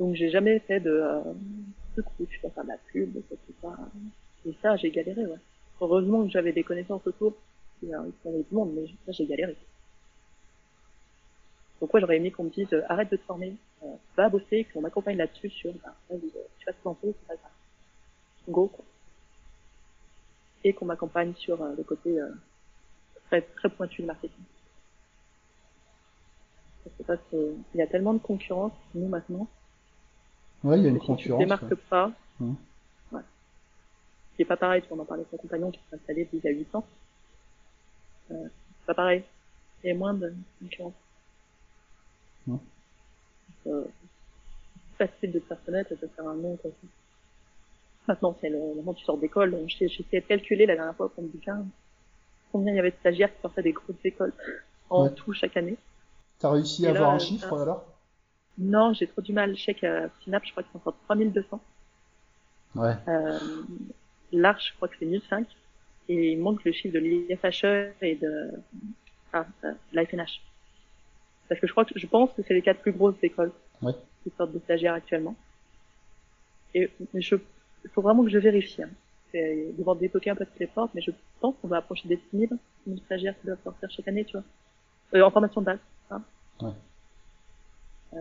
Donc 0.00 0.14
j'ai 0.14 0.30
jamais 0.30 0.58
fait 0.60 0.80
de 0.80 0.90
euh, 0.90 1.20
trucs 1.92 2.06
où 2.18 2.26
tu 2.26 2.40
dois 2.40 2.50
faire 2.50 2.64
de 2.64 2.68
la 2.70 2.78
pub, 2.90 3.16
soit. 3.60 3.76
Et 4.46 4.54
ça 4.62 4.76
j'ai 4.76 4.90
galéré 4.90 5.24
ouais. 5.26 5.38
Heureusement 5.80 6.24
que 6.24 6.30
j'avais 6.30 6.52
des 6.52 6.62
connaissances 6.64 7.06
autour 7.06 7.34
qui 7.80 7.92
euh, 7.94 7.98
qui 8.22 8.28
avaient 8.28 8.42
du 8.48 8.54
monde, 8.54 8.72
mais 8.74 8.86
ça 9.06 9.12
j'ai 9.12 9.26
galéré. 9.26 9.56
Donc 11.80 11.92
ouais, 11.94 12.00
j'aurais 12.00 12.16
aimé 12.16 12.30
qu'on 12.30 12.44
me 12.44 12.50
dise 12.50 12.72
euh, 12.72 12.82
arrête 12.88 13.10
de 13.10 13.16
te 13.16 13.22
former, 13.24 13.56
euh, 13.82 13.86
va 14.16 14.28
bosser, 14.28 14.64
qu'on 14.72 14.80
m'accompagne 14.80 15.16
là-dessus 15.16 15.50
sur 15.50 15.72
bah, 15.84 15.94
euh, 16.12 16.16
tu 16.58 16.66
vas 16.66 16.72
te 16.72 16.84
lancer, 16.84 16.98
c'est 17.06 17.26
pas 17.28 17.34
grave. 17.34 17.50
Go 18.48 18.66
quoi. 18.68 18.84
Et 20.64 20.72
qu'on 20.72 20.86
m'accompagne 20.86 21.34
sur 21.34 21.60
euh, 21.60 21.74
le 21.76 21.82
côté 21.82 22.20
euh, 22.20 22.28
très 23.32 23.42
très 23.42 23.70
pointu 23.70 24.02
de 24.02 24.06
marketing. 24.06 24.44
Parce 26.84 26.96
que 26.96 27.04
ça, 27.04 27.16
c'est- 27.30 27.54
il 27.74 27.78
y 27.78 27.82
a 27.82 27.86
tellement 27.86 28.12
de 28.12 28.18
concurrence 28.18 28.72
nous 28.94 29.08
maintenant 29.08 29.46
Ouais, 30.64 30.78
il 30.78 30.82
y 30.84 30.86
a 30.86 30.90
une 30.90 30.96
que 30.96 31.00
si 31.00 31.06
concurrence. 31.06 31.38
démarques 31.38 31.62
ouais. 31.70 31.76
pas, 31.88 32.12
Mhm. 32.40 32.56
ouais. 33.12 33.20
C'est 34.36 34.44
pas 34.44 34.56
pareil, 34.56 34.82
on 34.90 34.98
en 34.98 35.04
parlait 35.04 35.22
avec 35.22 35.32
mon 35.32 35.38
compagnon 35.38 35.70
qui 35.70 35.80
s'est 35.88 35.96
installé 35.96 36.28
il 36.32 36.40
y 36.40 36.48
a 36.48 36.50
8 36.50 36.74
ans. 36.74 36.86
Euh, 38.30 38.48
c'est 38.80 38.86
pas 38.86 38.94
pareil. 38.94 39.24
Il 39.82 39.88
y 39.88 39.90
a 39.90 39.94
moins 39.96 40.14
de 40.14 40.32
concurrence. 40.60 40.92
Mhm. 42.46 42.58
Euh, 43.68 43.84
c'est 44.98 45.08
facile 45.08 45.32
de 45.32 45.38
te 45.38 45.46
faire 45.46 45.64
connaître 45.64 45.92
et 45.92 45.96
de 45.96 46.06
faire 46.06 46.28
un 46.28 46.34
nom 46.34 46.56
comme 46.56 46.70
ça. 46.72 46.86
Maintenant, 48.08 48.36
c'est 48.40 48.50
le 48.50 48.58
moment 48.58 48.90
où 48.92 48.94
tu 48.94 49.04
sors 49.04 49.16
d'école. 49.18 49.56
J'ai 49.68 49.88
j'ai 49.88 50.02
essayé 50.02 50.20
de 50.20 50.26
calculer 50.26 50.66
la 50.66 50.74
dernière 50.76 50.96
fois 50.96 51.08
pour 51.12 51.22
me 51.22 51.28
bouquin 51.28 51.64
combien 52.52 52.72
il 52.72 52.76
y 52.76 52.78
avait 52.78 52.90
de 52.90 52.96
stagiaires 53.00 53.34
qui 53.34 53.40
sortaient 53.42 53.62
des 53.62 53.72
grosses 53.72 53.96
écoles 54.04 54.32
en 54.90 55.04
Ouais. 55.04 55.14
tout 55.14 55.32
chaque 55.32 55.56
année. 55.56 55.76
T'as 56.38 56.50
réussi 56.50 56.84
Et 56.84 56.88
à 56.88 56.92
là, 56.92 56.98
avoir 57.00 57.12
un 57.12 57.16
euh, 57.16 57.18
chiffre 57.18 57.56
ça- 57.56 57.62
alors? 57.62 57.84
Non, 58.58 58.92
j'ai 58.92 59.06
trop 59.06 59.22
du 59.22 59.32
mal. 59.32 59.56
Je 59.56 59.62
sais 59.64 59.74
que 59.74 60.08
Synapse, 60.22 60.46
je 60.46 60.52
crois 60.52 60.62
qu'ils 60.62 60.76
en 60.78 60.82
sortent 60.84 60.98
3200. 61.04 61.60
Ouais. 62.74 62.94
Euh, 63.08 63.38
L'Arche, 64.32 64.70
je 64.70 64.76
crois 64.76 64.88
que 64.88 64.94
c'est 64.98 65.06
1005. 65.06 65.46
Et 66.08 66.32
il 66.32 66.38
manque 66.40 66.62
le 66.64 66.72
chiffre 66.72 66.94
de 66.94 66.98
l'IFHE 66.98 67.92
et 68.02 68.16
de 68.16 68.50
ah, 69.32 69.46
euh, 69.64 69.72
la 69.92 70.04
FNH. 70.04 70.42
Parce 71.48 71.60
que 71.60 71.66
je 71.66 71.72
crois 71.72 71.84
que 71.84 71.98
je 71.98 72.06
pense 72.06 72.30
que 72.34 72.42
c'est 72.46 72.54
les 72.54 72.62
quatre 72.62 72.80
plus 72.80 72.92
grosses 72.92 73.14
écoles 73.22 73.52
Ouais. 73.82 73.92
qui 74.22 74.32
sortent 74.36 74.52
de 74.52 74.58
stagiaires 74.60 74.94
actuellement. 74.94 75.34
Et 76.74 76.90
mais 77.14 77.20
je, 77.20 77.36
il 77.84 77.90
faut 77.90 78.02
vraiment 78.02 78.24
que 78.24 78.30
je 78.30 78.38
vérifie. 78.38 78.82
Hein. 78.82 78.90
C'est 79.32 79.72
devoir 79.78 79.96
débloquer 79.96 80.30
un 80.30 80.36
peu 80.36 80.44
toutes 80.46 80.58
les 80.60 80.66
portes, 80.66 80.90
mais 80.94 81.00
je 81.02 81.10
pense 81.40 81.54
qu'on 81.60 81.68
va 81.68 81.78
approcher 81.78 82.06
des 82.08 82.20
6000, 82.30 82.48
6000 82.84 83.02
stagiaires 83.04 83.34
qui 83.40 83.46
doivent 83.46 83.62
sortir 83.64 83.90
chaque 83.90 84.08
année, 84.08 84.24
tu 84.24 84.32
vois. 84.36 84.44
Euh, 85.14 85.22
en 85.22 85.30
formation 85.30 85.60
de 85.60 85.66
base, 85.66 85.78
hein. 86.10 86.22
Ouais. 86.62 86.70
Euh, 88.14 88.18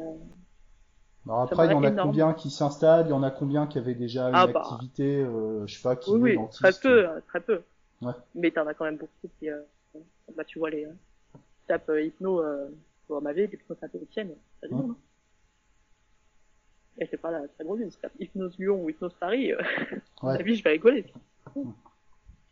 Alors 1.25 1.47
Ça 1.49 1.53
après, 1.53 1.67
il 1.67 1.71
y 1.71 1.73
en 1.75 1.83
a 1.83 1.89
énorme. 1.89 2.09
combien 2.09 2.33
qui 2.33 2.49
s'installent, 2.49 3.05
il 3.07 3.09
y 3.09 3.13
en 3.13 3.23
a 3.23 3.31
combien 3.31 3.67
qui 3.67 3.77
avaient 3.77 3.93
déjà 3.95 4.29
une 4.29 4.35
Ah 4.35 4.47
bah. 4.47 4.61
activité, 4.71 5.17
euh, 5.21 5.65
je 5.67 5.75
sais 5.75 5.81
pas, 5.83 5.95
qui 5.95 6.11
oui, 6.11 6.35
oui, 6.37 6.47
très 6.51 6.71
peu, 6.73 7.09
euh, 7.09 7.19
très 7.27 7.41
peu. 7.41 7.61
Ouais. 8.01 8.13
Mais 8.35 8.51
t'en 8.51 8.65
as 8.67 8.73
quand 8.73 8.85
même 8.85 8.97
beaucoup 8.97 9.27
qui, 9.39 9.49
euh, 9.49 9.61
bah, 10.35 10.43
tu 10.45 10.59
vois 10.59 10.69
les, 10.69 10.85
euh, 10.85 10.93
tape 11.67 11.89
euh, 11.89 12.01
hypno, 12.03 12.41
euh, 12.41 12.67
pour 13.07 13.21
ma 13.21 13.33
vie, 13.33 13.43
hypno 13.43 13.75
Saint-Etienne, 13.79 14.31
ça 14.61 14.67
dit 14.67 14.73
Ouais. 14.73 14.79
non, 14.81 14.91
hein. 14.91 14.95
Et 17.01 17.07
c'est 17.09 17.17
pas 17.17 17.31
la 17.31 17.47
très 17.47 17.63
grosse 17.63 17.79
ville, 17.79 17.91
tape 17.99 18.11
hypnose 18.19 18.57
Lyon 18.59 18.83
ou 18.83 18.89
hypnose 18.89 19.13
Paris, 19.19 19.51
euh, 19.51 19.57
Ouais. 20.21 20.35
avis, 20.39 20.55
je 20.55 20.63
vais 20.63 20.69
rigoler. 20.69 21.11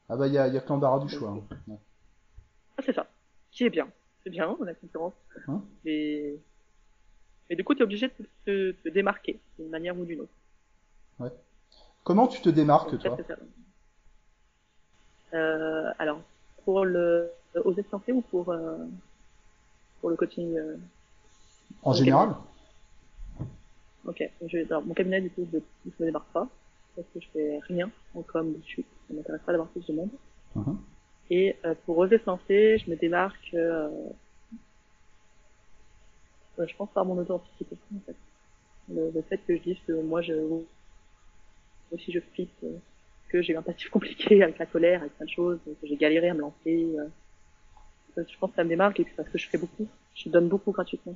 Ah 0.09 0.17
bah 0.17 0.25
il 0.25 0.33
y 0.33 0.39
a, 0.39 0.47
y 0.47 0.57
a 0.57 0.59
que 0.59 0.67
l'embarras 0.69 0.99
du 0.99 1.07
choix. 1.07 1.29
hein. 1.29 1.43
Ouais. 1.67 1.77
Ah, 2.75 2.81
c'est 2.83 2.93
ça. 2.93 3.07
Qui 3.51 3.65
est 3.65 3.69
bien. 3.69 3.87
C'est 4.23 4.31
bien, 4.31 4.57
la 4.59 4.73
concurrence. 4.73 5.13
Hein 5.47 5.61
mais, 5.85 6.33
mais 7.47 7.55
du 7.55 7.63
coup, 7.63 7.75
t'es 7.75 7.83
obligé 7.83 8.07
de 8.07 8.13
te, 8.45 8.71
te 8.71 8.89
démarquer, 8.89 9.39
d'une 9.59 9.69
manière 9.69 9.97
ou 9.97 10.03
d'une 10.03 10.21
autre. 10.21 11.31
Comment 12.03 12.27
tu 12.27 12.41
te 12.41 12.49
démarques, 12.49 12.91
Donc, 12.91 13.01
toi 13.03 13.17
c'est. 13.27 13.35
Euh, 15.35 15.91
alors, 15.99 16.21
pour 16.65 16.85
le, 16.85 17.29
oser 17.65 17.83
se 17.83 17.91
lancer 17.91 18.11
ou 18.13 18.21
pour, 18.21 18.49
euh, 18.49 18.77
pour 20.01 20.09
le 20.09 20.15
coaching, 20.15 20.57
euh, 20.57 20.75
En 21.83 21.93
général 21.93 22.33
Ok. 24.05 24.23
Je, 24.47 24.57
alors, 24.65 24.83
mon 24.83 24.93
cabinet, 24.93 25.21
du 25.21 25.29
coup, 25.29 25.47
je 25.51 25.57
ne 25.57 25.61
me 25.99 26.05
démarque 26.05 26.31
pas. 26.31 26.47
Parce 26.95 27.07
que 27.13 27.19
je 27.21 27.27
fais 27.31 27.59
rien 27.67 27.89
en 28.15 28.21
com 28.23 28.53
dessus. 28.53 28.83
Ça 29.07 29.13
m'intéresse 29.13 29.41
pas 29.45 29.51
d'avoir 29.51 29.69
plus 29.69 29.85
de 29.85 29.93
monde. 29.93 30.09
Mhm. 30.55 30.77
Et 31.29 31.55
euh, 31.65 31.75
pour 31.85 31.97
oser 31.99 32.17
se 32.17 32.25
lancer, 32.25 32.77
je 32.79 32.89
me 32.89 32.95
démarque, 32.95 33.53
euh, 33.53 33.89
euh, 36.59 36.67
je 36.67 36.75
pense 36.75 36.89
par 36.91 37.05
mon 37.05 37.17
authenticité, 37.17 37.77
en 37.95 37.99
fait. 38.05 38.15
Le, 38.91 39.11
le 39.11 39.21
fait 39.21 39.37
que 39.37 39.55
je 39.55 39.61
dise 39.61 39.77
que 39.85 39.93
moi, 39.93 40.21
je, 40.21 40.33
aussi 41.91 42.11
je 42.11 42.19
flippe, 42.19 42.51
euh, 42.63 42.77
que 43.29 43.41
j'ai 43.41 43.53
eu 43.53 43.57
un 43.57 43.61
passif 43.61 43.89
compliqué 43.91 44.41
avec 44.43 44.57
la 44.57 44.65
colère, 44.65 45.01
avec 45.01 45.15
plein 45.15 45.25
de 45.25 45.31
choses, 45.31 45.59
que 45.65 45.87
j'ai 45.87 45.95
galéré 45.95 46.29
à 46.29 46.33
me 46.33 46.41
lancer. 46.41 46.87
Euh, 46.97 47.07
Je 48.17 48.37
pense 48.39 48.49
que 48.49 48.55
ça 48.55 48.63
me 48.63 48.69
démarque 48.69 48.99
et 48.99 49.03
puis 49.03 49.13
parce 49.15 49.29
que 49.29 49.37
je 49.37 49.47
fais 49.47 49.57
beaucoup. 49.57 49.87
Je 50.15 50.29
donne 50.29 50.49
beaucoup 50.49 50.71
gratuitement. 50.71 51.15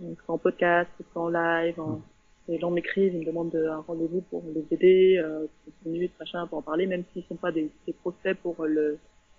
Donc, 0.00 0.18
soit 0.24 0.34
en 0.34 0.38
podcast, 0.38 0.90
soit 1.12 1.22
en 1.22 1.28
live, 1.28 1.80
en... 1.80 2.00
les 2.48 2.58
gens 2.58 2.70
m'écrivent, 2.70 3.14
ils 3.14 3.20
me 3.20 3.24
demandent 3.24 3.50
de- 3.50 3.66
un 3.66 3.80
rendez-vous 3.80 4.20
pour 4.22 4.42
les 4.54 4.64
aider, 4.70 5.16
euh, 5.18 5.46
30 5.82 5.92
minutes, 5.92 6.12
machin, 6.20 6.46
pour 6.46 6.58
en 6.58 6.62
parler, 6.62 6.86
même 6.86 7.04
s'ils 7.12 7.24
sont 7.24 7.36
pas 7.36 7.50
des, 7.52 7.70
des 7.86 7.92
prospects 7.92 8.36
pour 8.38 8.64
le, 8.64 8.98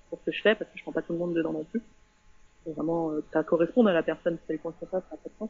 pour 0.09 0.19
ce 0.19 0.25
que 0.25 0.31
je 0.31 0.41
fais, 0.41 0.55
parce 0.55 0.69
que 0.71 0.77
je 0.77 0.83
prends 0.83 0.91
pas 0.91 1.01
tout 1.01 1.13
le 1.13 1.19
monde 1.19 1.33
dedans 1.33 1.53
non 1.53 1.63
plus. 1.63 1.81
C'est 2.65 2.73
vraiment, 2.73 3.11
euh, 3.11 3.23
ça 3.31 3.43
correspond 3.43 3.85
à 3.85 3.93
la 3.93 4.03
personne, 4.03 4.35
si 4.37 4.51
elle 4.51 4.59
contient 4.59 4.87
pas, 4.87 4.99
ça 5.01 5.07
n'a 5.11 5.17
pas 5.17 5.29
de 5.29 5.35
sens. 5.39 5.49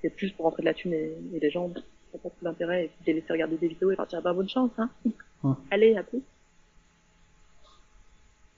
C'est 0.00 0.10
plus 0.10 0.32
pour 0.32 0.44
rentrer 0.46 0.62
de 0.62 0.66
la 0.66 0.74
thune 0.74 0.92
et, 0.94 1.12
et 1.34 1.40
les 1.40 1.50
gens, 1.50 1.70
ça 2.12 2.18
pas 2.18 2.30
tout 2.30 2.42
l'intérêt, 2.44 2.86
et 2.86 2.88
puis 2.88 3.04
les 3.06 3.12
laisser 3.20 3.32
regarder 3.32 3.56
des 3.58 3.68
vidéos 3.68 3.90
et 3.90 3.96
partir, 3.96 4.22
bah, 4.22 4.32
bonne 4.32 4.48
chance, 4.48 4.70
hein. 4.78 4.88
Hum. 5.42 5.56
Allez, 5.70 5.94
à 5.96 6.02
plus. 6.02 6.22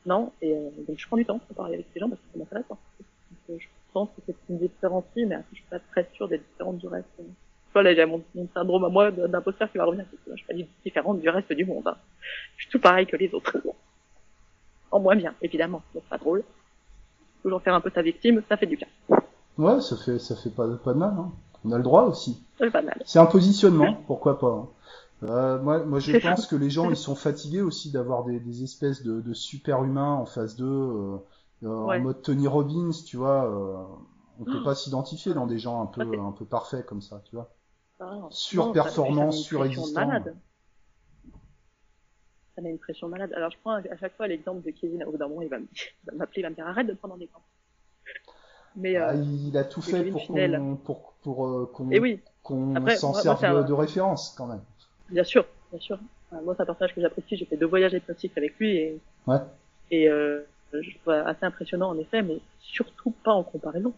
Non, 0.07 0.33
et 0.41 0.53
euh, 0.55 0.71
donc 0.87 0.99
je 0.99 1.07
prends 1.09 1.17
du 1.17 1.25
temps 1.25 1.41
pour 1.41 1.57
parler 1.57 1.75
avec 1.75 1.87
ces 1.93 1.99
gens 1.99 2.09
parce 2.09 2.21
que 2.21 2.27
ça 2.33 2.39
m'intéresse. 2.39 2.65
hein. 2.71 2.77
Donc, 3.01 3.39
euh, 3.51 3.57
je 3.59 3.67
pense 3.97 4.11
que 4.15 4.21
c'est 4.27 4.53
me 4.53 4.59
différencie, 4.59 5.27
mais 5.27 5.37
après, 5.37 5.47
je 5.53 5.57
suis 5.57 5.71
pas 5.71 5.79
très 5.93 6.07
sûre 6.13 6.29
d'être 6.29 6.45
différente 6.53 6.77
du 6.77 6.87
reste. 6.87 7.09
Tu 7.17 7.25
vois, 7.73 7.83
là, 7.83 7.95
j'ai 7.95 8.05
mon, 8.05 8.23
mon 8.35 8.47
syndrome 8.53 8.85
à 8.85 8.89
moi 8.91 9.11
d'imposteur 9.11 9.73
qui 9.73 9.79
va 9.79 9.87
revenir. 9.87 10.05
Je 10.31 10.37
suis 10.37 10.47
pas 10.47 10.53
différente 10.85 11.21
du 11.21 11.29
reste 11.31 11.51
du 11.53 11.65
monde. 11.65 11.87
hein. 11.87 11.97
Je 12.59 12.65
suis 12.65 12.71
tout 12.73 12.79
pareil 12.81 13.07
que 13.07 13.17
les 13.17 13.33
autres. 13.33 13.57
En 14.91 15.01
moins 15.01 15.17
bien, 15.17 15.33
évidemment. 15.41 15.83
C'est 15.95 16.05
pas 16.05 16.19
drôle. 16.19 16.45
Toujours 17.43 17.63
faire 17.63 17.75
un 17.75 17.81
peu 17.81 17.91
sa 17.95 18.03
victime, 18.03 18.43
ça 18.49 18.59
fait 18.59 18.67
du 18.67 18.77
bien. 18.77 18.89
Ouais, 19.57 19.81
ça 19.81 19.97
fait, 19.97 20.19
ça 20.19 20.37
fait 20.37 20.51
pas, 20.51 20.69
pas 20.77 20.93
de 20.93 20.99
mal. 20.99 21.15
Hein. 21.19 21.33
On 21.65 21.73
a 21.73 21.79
le 21.79 21.83
droit 21.83 22.03
aussi. 22.05 22.43
Ça 22.59 22.67
fait 22.67 22.71
pas 22.71 22.83
de 22.83 22.87
mal. 22.87 23.03
C'est 23.07 23.19
un 23.19 23.27
positionnement, 23.27 23.95
pourquoi 24.07 24.39
pas. 24.39 24.49
hein. 24.49 24.69
Euh, 25.23 25.59
moi, 25.63 25.79
moi, 25.85 25.99
je 25.99 26.19
pense 26.19 26.47
que 26.47 26.57
les 26.57 26.69
gens, 26.69 26.91
ils 26.91 26.97
sont 26.97 27.15
fatigués 27.15 27.63
aussi 27.63 27.91
d'avoir 27.91 28.25
des, 28.25 28.39
des 28.39 28.63
espèces 28.63 29.03
de, 29.03 29.23
de 29.23 29.33
super 29.33 29.83
humains 29.83 30.13
en 30.13 30.27
face 30.27 30.57
d'eux, 30.57 30.67
euh, 30.67 31.17
Ouais. 31.63 31.97
en 31.97 32.01
mode 32.01 32.23
Tony 32.23 32.47
Robbins, 32.47 32.91
tu 33.07 33.17
vois. 33.17 33.45
euh, 33.47 33.83
on 34.39 34.45
peut 34.45 34.59
Oh. 34.61 34.65
pas 34.65 34.75
s'identifier 34.75 35.33
dans 35.35 35.47
des 35.47 35.59
gens 35.59 35.83
un 35.83 35.87
peu, 35.87 36.03
un 36.19 36.33
peu 36.33 36.45
parfaits 36.45 36.85
comme 36.85 37.01
ça, 37.01 37.23
tu 37.25 37.37
vois. 37.37 37.51
Ah, 37.99 38.27
Surperformance, 38.31 39.45
ça- 39.45 39.51
ça 39.51 39.57
met 39.59 39.65
une 39.65 39.73
pression 39.73 39.85
surexistant. 39.85 40.07
malade. 40.07 40.37
Ça 42.55 42.63
met 42.63 42.71
une 42.71 42.79
pression 42.79 43.09
malade. 43.09 43.33
Alors, 43.35 43.51
je 43.51 43.57
prends 43.63 43.73
à 43.75 43.97
chaque 43.99 44.17
fois 44.17 44.27
l'exemple 44.29 44.63
de 44.63 44.71
Kevin. 44.71 45.05
Au 45.05 45.13
bout 45.13 45.19
d'un 45.19 45.29
moment, 45.29 45.43
il 45.43 45.49
va 45.49 45.59
m'appeler, 46.15 46.41
il 46.41 46.43
va 46.43 46.51
me 46.51 46.55
dire 46.55 46.67
arrête 46.67 46.87
de 46.87 46.95
prendre 46.95 47.15
en 47.15 47.21
exemple. 47.21 47.45
Mais, 48.77 48.97
Ah, 48.97 49.11
euh, 49.11 49.15
il 49.25 49.57
a 49.57 49.65
tout 49.65 49.81
fait 49.81 49.93
Kevin 50.05 50.13
pour 50.13 50.27
qu'on, 50.27 50.77
pour, 50.77 51.13
pour, 51.23 51.47
euh, 51.47 51.73
oui, 51.81 52.21
s'en 52.99 53.13
moi, 53.13 53.23
serve 53.23 53.63
de, 53.63 53.69
de 53.69 53.73
référence 53.73 54.35
quand 54.37 54.47
même. 54.47 54.61
bien 55.11 55.25
sûr, 55.25 55.47
bien 55.71 55.81
sûr. 55.81 55.99
Moi, 56.45 56.55
c'est 56.57 56.63
un 56.63 56.67
personnage 56.67 56.95
que 56.95 57.01
j'apprécie. 57.01 57.37
J'ai 57.37 57.47
fait 57.47 57.57
deux 57.57 57.67
voyages 57.67 57.95
hypnotiques 57.95 58.37
avec 58.37 58.59
lui 58.59 58.77
et, 58.77 59.01
Ouais. 59.27 59.39
et 59.91 60.09
euh, 60.11 60.43
je 60.83 60.97
trouve 60.99 61.13
assez 61.15 61.45
impressionnant 61.45 61.91
en 61.91 61.99
effet, 61.99 62.23
mais 62.23 62.39
surtout 62.61 63.11
pas 63.11 63.33
en 63.33 63.43
comparaison. 63.43 63.93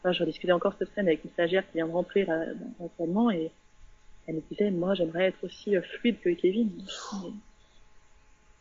Enfin, 0.00 0.12
je 0.12 0.24
discutais 0.24 0.52
encore 0.52 0.74
cette 0.78 0.90
semaine 0.90 1.08
avec 1.08 1.24
une 1.24 1.30
stagiaire 1.30 1.64
qui 1.66 1.74
vient 1.78 1.86
de 1.86 1.92
rentrer 1.92 2.24
là, 2.24 2.44
dans- 2.78 3.30
et 3.30 3.50
elle 4.26 4.36
me 4.36 4.40
disait, 4.50 4.70
moi, 4.70 4.94
j'aimerais 4.94 5.24
être 5.28 5.42
aussi 5.42 5.76
euh, 5.76 5.82
fluide 5.82 6.20
que 6.20 6.30
Kevin. 6.30 6.70
Mais 7.24 7.30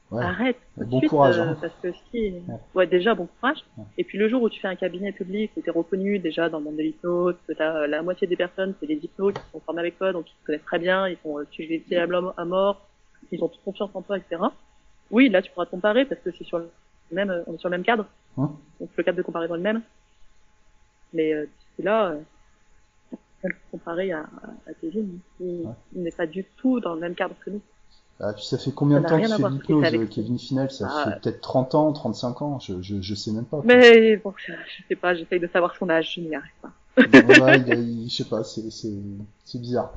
Ouais. 0.10 0.24
Arrête. 0.24 0.56
tout 0.78 0.86
de 0.86 0.90
Bon 0.90 1.00
suite, 1.00 1.10
courage, 1.10 1.38
euh, 1.38 1.42
hein. 1.44 1.58
parce 1.60 1.74
que 1.84 1.92
si, 2.12 2.34
ouais, 2.74 2.88
déjà, 2.88 3.14
bon 3.14 3.28
courage. 3.42 3.58
Ouais. 3.78 3.84
Et 3.98 4.06
puis 4.06 4.18
le 4.18 4.30
jour 4.30 4.42
où 4.42 4.48
tu 4.50 4.62
fais 4.62 4.70
un 4.70 4.78
cabinet 4.78 5.12
public, 5.12 5.52
où 5.58 5.62
tu 5.62 5.68
es 5.68 5.72
reconnu 5.72 6.18
déjà 6.20 6.48
dans 6.48 6.60
le 6.60 6.64
monde 6.64 6.78
de 6.78 6.82
l'hypnose, 6.84 7.36
que 7.46 7.52
t'as 7.52 7.80
euh, 7.82 7.88
la 7.88 8.02
moitié 8.02 8.26
des 8.26 8.38
personnes, 8.38 8.74
c'est 8.80 8.86
des 8.88 8.94
hypnos 9.04 9.34
qui 9.34 9.42
sont 9.52 9.60
formés 9.60 9.82
avec 9.82 9.98
toi, 9.98 10.14
donc 10.14 10.26
ils 10.30 10.34
te 10.40 10.46
connaissent 10.46 10.64
très 10.64 10.80
bien, 10.80 11.10
ils 11.10 11.18
sont 11.24 11.38
euh, 11.40 11.46
suiviables 11.52 12.18
à 12.38 12.46
mort, 12.46 12.88
ils 13.34 13.44
ont 13.44 13.50
toute 13.50 13.62
confiance 13.66 13.90
en 13.94 14.02
toi, 14.02 14.18
etc. 14.18 14.44
Oui, 15.12 15.28
là, 15.28 15.42
tu 15.42 15.52
pourras 15.52 15.66
te 15.66 15.72
comparer 15.72 16.06
parce 16.06 16.22
que 16.22 16.32
c'est 16.38 16.46
sur 16.46 16.60
le 16.60 16.70
même, 17.16 17.30
euh, 17.30 17.44
on 17.48 17.54
est 17.56 17.58
sur 17.60 17.70
le 17.70 17.78
même 17.78 17.86
cadre. 17.86 18.06
Hein 18.38 18.52
donc 18.80 18.90
le 18.96 19.04
cadre 19.04 19.18
de 19.18 19.24
comparaison 19.24 19.56
est 19.56 19.58
le 19.58 19.64
même. 19.64 19.82
Mais 21.14 21.34
euh, 21.34 21.46
là, 21.80 22.12
euh, 22.12 22.20
on 23.14 23.18
peut 23.48 23.54
comparer 23.72 24.12
à, 24.12 24.22
à, 24.68 24.74
Kevin, 24.82 25.20
Ouais. 25.40 25.64
il 25.96 26.04
n'est 26.04 26.12
pas 26.12 26.28
du 26.28 26.44
tout 26.58 26.80
dans 26.80 26.94
le 26.96 27.00
même 27.02 27.16
cadre 27.16 27.36
que 27.44 27.50
nous. 27.50 27.62
Ah, 28.20 28.34
puis 28.34 28.44
ça 28.46 28.58
fait 28.58 28.72
combien 28.72 29.00
de 29.00 29.06
temps 29.08 29.18
fait 29.20 29.24
de 29.30 29.36
voir, 29.36 29.52
l'hypnose, 29.52 29.86
avec. 29.86 30.10
Kevin 30.10 30.40
Finel 30.40 30.72
Ça 30.72 30.88
Ah, 30.90 31.04
fait 31.12 31.20
peut-être 31.22 31.42
30 31.42 31.76
ans, 31.76 31.94
35 31.94 32.42
ans, 32.42 32.60
je, 32.60 32.82
je, 32.82 33.00
je 33.00 33.16
sais 33.16 33.32
même 33.32 33.46
pas. 33.46 33.58
quoi. 33.58 33.66
Mais 33.66 34.18
bon, 34.18 34.34
je, 34.38 34.54
sais 34.88 34.96
pas, 34.96 35.14
j'essaye 35.14 35.40
de 35.40 35.48
savoir 35.48 35.76
son 35.76 35.88
âge, 35.90 36.16
je 36.16 36.22
n'y 36.22 36.36
arrive 36.36 36.50
pas. 36.62 36.72
Ouais, 36.98 37.40
ouais, 37.40 37.60
il, 37.60 37.70
il- 38.04 38.10
je 38.10 38.16
sais 38.16 38.24
pas, 38.26 38.44
c'est, 38.44 38.72
c'est, 38.72 38.92
c'est 39.46 39.62
bizarre. 39.62 39.94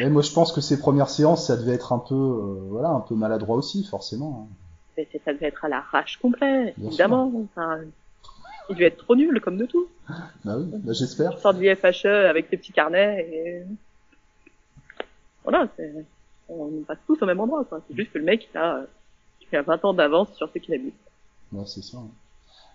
Mais 0.00 0.10
moi, 0.10 0.22
je 0.22 0.32
pense 0.32 0.50
que 0.50 0.60
ses 0.60 0.80
premières 0.80 1.08
séances, 1.08 1.46
ça 1.46 1.56
devait 1.56 1.74
être 1.74 1.92
un 1.92 2.00
peu, 2.00 2.14
euh, 2.16 2.58
voilà, 2.70 2.88
un 2.90 3.00
peu 3.00 3.14
maladroit 3.14 3.56
aussi, 3.56 3.84
forcément. 3.84 4.48
hein. 4.50 4.54
Ça 4.96 5.32
devait 5.32 5.46
être 5.46 5.64
à 5.64 5.68
l'arrache 5.68 6.18
complet, 6.18 6.74
Bien 6.76 6.88
évidemment. 6.88 7.32
Enfin, 7.44 7.78
il 8.70 8.74
devait 8.76 8.86
être 8.86 8.98
trop 8.98 9.16
nul, 9.16 9.40
comme 9.40 9.56
de 9.56 9.66
tout. 9.66 9.86
Bah 10.44 10.56
oui, 10.58 10.66
bah 10.72 10.92
j'espère. 10.92 11.32
Il 11.36 11.38
sort 11.40 11.54
du 11.54 11.74
FHE 11.74 12.06
avec 12.06 12.46
ses 12.50 12.56
petits 12.56 12.72
carnets 12.72 13.28
et... 13.32 13.62
Voilà, 15.42 15.68
c'est... 15.76 15.92
on 16.48 16.70
passe 16.86 16.98
tous 17.06 17.20
au 17.22 17.26
même 17.26 17.40
endroit, 17.40 17.64
quoi. 17.64 17.80
C'est 17.88 17.96
juste 17.96 18.12
que 18.12 18.18
le 18.18 18.24
mec, 18.24 18.48
il 18.52 18.58
a, 18.58 18.82
il 19.52 19.56
a 19.56 19.62
20 19.62 19.84
ans 19.84 19.94
d'avance 19.94 20.32
sur 20.34 20.48
ceux 20.52 20.60
qui 20.60 20.70
l'habitent. 20.70 20.94
Ouais, 21.52 21.64
c'est 21.66 21.82
ça. 21.82 21.98
hein. 21.98 22.08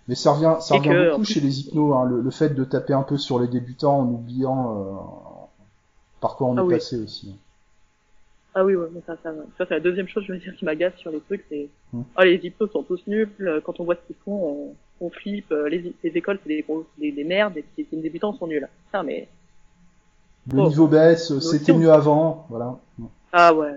Mais 0.08 0.16
ça 0.16 0.32
revient, 0.34 0.56
ça 0.60 0.76
revient 0.76 0.90
que, 0.90 1.10
beaucoup 1.12 1.24
plus- 1.24 1.34
chez 1.34 1.40
les 1.40 1.60
hypnos, 1.62 1.94
hein, 1.96 2.06
le, 2.06 2.22
le 2.22 2.32
fait 2.32 2.50
de 2.50 2.64
taper 2.64 2.94
un 2.94 3.04
peu 3.04 3.18
sur 3.18 3.40
les 3.40 3.48
débutants 3.48 4.00
en 4.00 4.06
oubliant 4.08 4.76
euh, 4.78 4.96
par 6.20 6.36
quoi 6.36 6.48
on 6.48 6.58
Ah 6.58 6.62
est 6.62 6.66
oui. 6.66 6.74
passé 6.76 6.98
aussi. 6.98 7.36
Ah 8.56 8.66
oui, 8.66 8.76
ouais, 8.76 8.88
mais 8.92 9.02
ça, 9.06 9.16
ça, 9.22 9.32
ça 9.58 9.66
c'est 9.68 9.76
la 9.76 9.80
deuxième 9.80 10.08
chose, 10.08 10.24
je 10.28 10.34
veux 10.34 10.40
dire, 10.40 10.56
qui 10.56 10.66
m'agace 10.66 10.96
sur 10.98 11.12
les 11.12 11.20
trucs, 11.22 11.46
c'est, 11.50 11.70
Hmm. 11.92 12.02
oh, 12.20 12.22
les 12.22 12.36
hypnos 12.36 12.72
sont 12.72 12.84
tous 12.84 13.02
nuls, 13.08 13.30
euh, 13.42 13.62
quand 13.62 13.80
on 13.80 13.84
voit 13.84 13.96
ce 13.96 14.02
qu'ils 14.08 14.16
font, 14.24 14.76
on, 15.02 15.06
on 15.06 15.10
flippe, 15.10 15.52
euh, 15.52 15.68
les, 15.70 15.94
les 16.04 16.10
écoles, 16.18 16.40
c'est 16.44 16.50
des, 16.50 16.62
gros- 16.62 16.86
des, 17.00 17.12
des 17.12 17.24
merdes, 17.24 17.58
et 17.58 17.66
les, 17.78 17.88
les 17.92 18.02
débutants 18.02 18.34
sont 18.34 18.46
nuls. 18.48 18.68
Putain, 18.86 19.04
mais, 19.04 19.28
Le 20.54 20.60
Oh. 20.62 20.68
niveau 20.68 20.88
baisse, 20.88 21.32
Nous 21.32 21.42
c'était 21.42 21.74
mieux 21.74 21.92
avant, 21.92 22.46
voilà. 22.50 22.80
ah 23.32 23.54
ouais. 23.54 23.74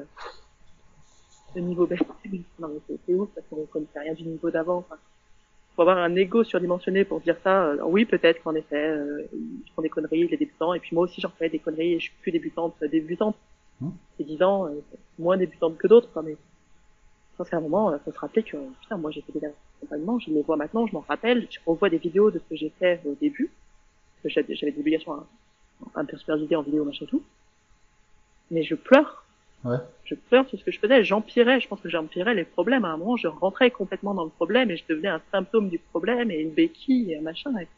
Le 1.54 1.60
niveau 1.62 1.86
baisse, 1.86 2.00
non 2.58 2.68
mais 2.68 2.96
c'est, 3.06 3.14
ouf, 3.14 3.28
parce 3.34 3.46
qu'on 3.48 3.64
connaissait 3.66 3.98
rien 4.00 4.14
du 4.14 4.24
niveau 4.24 4.50
d'avant, 4.50 4.78
enfin. 4.78 4.96
Faut 5.74 5.82
avoir 5.82 5.96
un 5.96 6.14
ego 6.16 6.44
surdimensionné 6.44 7.06
pour 7.06 7.20
dire 7.20 7.36
ça, 7.42 7.64
euh, 7.64 7.78
oui, 7.86 8.04
peut-être 8.04 8.42
qu'en 8.42 8.54
effet, 8.54 8.88
euh, 8.88 9.22
ils 9.32 9.70
font 9.74 9.80
des 9.80 9.88
conneries, 9.88 10.28
les 10.28 10.36
débutants, 10.36 10.74
et 10.74 10.80
puis 10.80 10.94
moi 10.94 11.04
aussi 11.04 11.18
j'en 11.22 11.30
fais 11.30 11.48
des 11.48 11.58
conneries, 11.60 11.94
et 11.94 11.98
je 11.98 12.04
suis 12.04 12.14
plus 12.20 12.30
débutante, 12.30 12.74
euh, 12.82 12.88
débutante. 12.88 13.36
Hmm. 13.82 13.90
C'est 14.16 14.24
10 14.24 14.42
ans, 14.42 14.66
euh, 14.66 14.80
moins 15.18 15.36
débutante 15.36 15.76
que 15.76 15.86
d'autres, 15.86 16.10
quoi, 16.12 16.22
mais 16.22 16.32
je 16.32 17.36
pense 17.36 17.48
qu'à 17.48 17.56
un 17.56 17.60
moment, 17.60 17.92
il 17.92 17.98
faut 18.00 18.12
se 18.12 18.18
rappeler 18.18 18.42
que, 18.42 18.56
putain, 18.80 18.96
moi 18.96 19.10
j'ai 19.10 19.22
fait 19.22 19.38
des 19.38 19.46
accompagnements, 19.46 20.18
je 20.18 20.30
les 20.30 20.42
vois 20.42 20.56
maintenant, 20.56 20.86
je 20.86 20.92
m'en 20.92 21.00
rappelle, 21.00 21.46
je 21.50 21.58
revois 21.66 21.90
des 21.90 21.98
vidéos 21.98 22.30
de 22.30 22.38
ce 22.38 22.44
que 22.44 22.56
j'ai 22.56 22.70
fait 22.78 23.00
au 23.04 23.14
début, 23.14 23.50
parce 24.22 24.34
que 24.34 24.40
j'avais 24.54 24.72
des 24.72 24.78
obligations 24.78 25.12
à, 25.12 25.26
à 25.94 26.02
me 26.02 26.08
superviser 26.16 26.56
en 26.56 26.62
vidéo, 26.62 26.84
machin 26.84 27.06
tout, 27.06 27.22
mais 28.50 28.62
je 28.62 28.74
pleure 28.74 29.22
Ouais. 29.64 29.76
Je 30.04 30.14
pleure 30.16 30.48
sur 30.48 30.58
ce 30.58 30.64
que 30.64 30.72
je 30.72 30.80
faisais, 30.80 31.04
j'empirais, 31.04 31.60
je 31.60 31.68
pense 31.68 31.80
que 31.80 31.88
j'empirais 31.88 32.34
les 32.34 32.44
problèmes. 32.44 32.84
À 32.84 32.88
un 32.88 32.96
moment, 32.96 33.16
je 33.16 33.28
rentrais 33.28 33.70
complètement 33.70 34.14
dans 34.14 34.24
le 34.24 34.30
problème 34.30 34.70
et 34.70 34.76
je 34.76 34.84
devenais 34.88 35.08
un 35.08 35.20
symptôme 35.30 35.68
du 35.68 35.78
problème 35.78 36.30
et 36.30 36.40
une 36.40 36.50
béquille 36.50 37.12
et 37.12 37.18
un 37.18 37.22
machin. 37.22 37.56
Et 37.58 37.68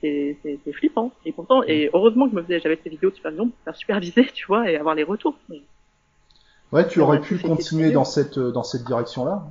c'était 0.00 0.72
flippant. 0.72 1.12
Et 1.24 1.32
pourtant, 1.32 1.62
et 1.64 1.90
heureusement 1.92 2.26
que 2.26 2.32
je 2.32 2.36
me 2.36 2.42
faisais, 2.42 2.60
j'avais 2.60 2.78
ces 2.82 2.90
vidéos 2.90 3.10
de 3.10 3.14
supervision 3.16 3.48
pour 3.48 3.58
faire 3.64 3.76
superviser, 3.76 4.26
tu 4.34 4.46
vois, 4.46 4.70
et 4.70 4.76
avoir 4.76 4.94
les 4.94 5.04
retours. 5.04 5.36
Mais 5.48 5.62
Ouais, 6.72 6.86
tu 6.86 7.00
aurais 7.00 7.20
pu 7.20 7.38
continuer 7.38 7.90
dans 7.92 8.04
cette 8.04 8.36
euh, 8.38 8.50
dans 8.52 8.62
cette 8.62 8.84
direction-là. 8.84 9.42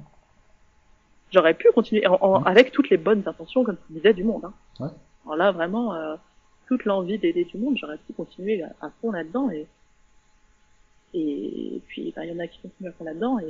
j'aurais 1.33 1.55
pu 1.55 1.67
continuer 1.73 2.05
en- 2.07 2.17
en- 2.21 2.43
avec 2.43 2.71
toutes 2.71 2.89
les 2.89 2.97
bonnes 2.97 3.23
intentions, 3.25 3.63
comme 3.63 3.77
tu 3.87 3.93
disais, 3.93 4.13
du 4.13 4.23
monde. 4.23 4.45
Hein. 4.45 4.53
Ouais. 4.79 4.89
Alors 5.25 5.35
là, 5.37 5.51
vraiment, 5.51 5.93
euh, 5.95 6.15
toute 6.67 6.85
l'envie 6.85 7.17
d'aider 7.17 7.45
du 7.45 7.57
monde, 7.57 7.75
j'aurais 7.77 7.97
pu 7.97 8.13
continuer 8.13 8.61
à, 8.63 8.69
à 8.81 8.89
fond 9.01 9.11
là-dedans. 9.11 9.49
Et, 9.49 9.65
et 11.13 11.81
puis, 11.87 12.13
ben, 12.15 12.23
il 12.23 12.29
y 12.29 12.33
en 12.35 12.39
a 12.39 12.47
qui 12.47 12.59
continuent 12.61 12.89
à 12.89 12.91
fond 12.93 13.03
là-dedans 13.05 13.39
et 13.39 13.45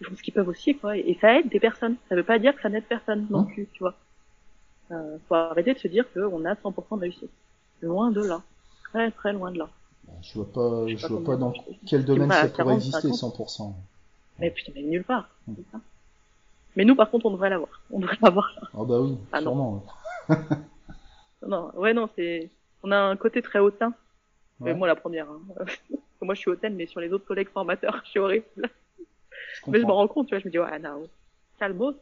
ils 0.00 0.06
font 0.06 0.14
ce 0.14 0.22
qu'ils 0.22 0.34
peuvent 0.34 0.48
aussi, 0.48 0.76
quoi. 0.76 0.96
Et, 0.96 1.00
et 1.10 1.18
ça 1.20 1.38
aide 1.38 1.48
des 1.48 1.60
personnes. 1.60 1.96
Ça 2.08 2.14
veut 2.16 2.24
pas 2.24 2.38
dire 2.38 2.54
que 2.54 2.60
ça 2.62 2.68
n'aide 2.68 2.84
personne 2.84 3.26
non 3.30 3.40
Mhm. 3.42 3.46
plus, 3.54 3.66
tu 3.72 3.78
vois. 3.80 3.94
Euh, 4.90 5.18
faut 5.28 5.34
arrêter 5.34 5.74
de 5.74 5.78
se 5.78 5.88
dire 5.88 6.04
qu'on 6.12 6.44
a 6.44 6.54
100% 6.54 6.96
de 6.96 7.00
réussite. 7.02 7.30
Loin 7.82 8.10
de 8.10 8.22
là. 8.24 8.42
Très, 8.84 9.10
très 9.10 9.32
loin 9.32 9.50
de 9.52 9.58
là. 9.58 9.68
Je 10.22 10.34
vois 10.34 10.50
pas, 10.50 10.86
Je 10.88 11.06
vois 11.06 11.22
pas 11.24 11.36
dans 11.36 11.52
quel 11.86 12.04
domaine 12.04 12.30
ça 12.30 12.48
pourrait 12.48 12.52
40, 12.56 12.74
exister 12.76 13.12
50. 13.12 13.38
100%. 13.48 13.72
Mais 14.38 14.50
putain, 14.50 14.72
mais 14.74 14.82
nulle 14.82 15.04
part. 15.04 15.28
Ça. 15.72 15.78
Mais 16.76 16.84
nous, 16.84 16.94
par 16.96 17.10
contre, 17.10 17.26
on 17.26 17.30
devrait 17.32 17.50
l'avoir. 17.50 17.82
On 17.90 17.98
devrait 17.98 18.16
l'avoir. 18.22 18.54
Ah 18.72 18.84
bah 18.84 19.00
oui, 19.00 19.18
Ah 19.32 19.40
non. 19.40 19.50
sûrement. 19.50 19.84
Non, 21.46 21.70
ouais, 21.76 21.92
non, 21.94 22.08
c'est, 22.16 22.50
on 22.82 22.90
a 22.90 22.96
un 22.98 23.16
côté 23.16 23.42
très 23.42 23.58
hautain. 23.58 23.92
Mais 24.60 24.72
Ouais. 24.72 24.76
moi, 24.76 24.88
la 24.88 24.96
première, 24.96 25.28
hein. 25.30 25.40
moi, 26.22 26.34
je 26.34 26.40
suis 26.40 26.50
hautaine, 26.50 26.74
mais 26.74 26.86
sur 26.86 27.00
les 27.00 27.12
autres 27.12 27.26
collègues 27.26 27.48
formateurs, 27.50 28.00
je 28.04 28.10
suis 28.10 28.18
horrible. 28.20 28.44
Je 28.56 29.70
Mais 29.70 29.80
je 29.80 29.86
me 29.86 29.92
rends 29.92 30.08
compte, 30.08 30.26
tu 30.28 30.34
vois, 30.34 30.40
je 30.40 30.46
me 30.46 30.50
dis, 30.50 30.58
ouais, 30.58 30.78
non, 30.78 31.06
calmos. 31.58 31.94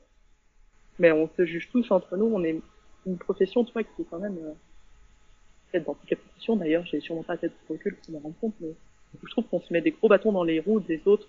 Mais 0.99 1.13
on 1.13 1.29
se 1.37 1.45
juge 1.45 1.69
tous 1.71 1.91
entre 1.91 2.17
nous, 2.17 2.27
on 2.27 2.43
est 2.45 2.61
une 3.07 3.19
profession, 3.19 3.65
tu 3.65 3.73
vois, 3.73 3.85
qui 3.85 4.03
est 4.03 4.05
quand 4.11 4.19
même, 4.19 4.39
euh, 4.39 4.53
peut-être 5.71 5.85
dans 5.87 5.95
toutes 5.95 6.11
les 6.11 6.17
professions, 6.17 6.57
d'ailleurs, 6.57 6.85
j'ai 6.87 7.01
sûrement 7.01 7.23
pas 7.23 7.35
assez 7.35 7.49
de 7.49 7.55
recul 7.69 7.97
pour 7.97 8.15
me 8.15 8.19
rendre 8.19 8.35
compte, 8.41 8.55
mais 8.61 8.75
je 9.23 9.31
trouve 9.31 9.47
qu'on 9.47 9.61
se 9.61 9.73
met 9.73 9.81
des 9.81 9.93
gros 9.93 10.09
bâtons 10.09 10.33
dans 10.33 10.45
les 10.45 10.61
roues 10.61 10.81
des 10.81 11.01
autres. 11.07 11.29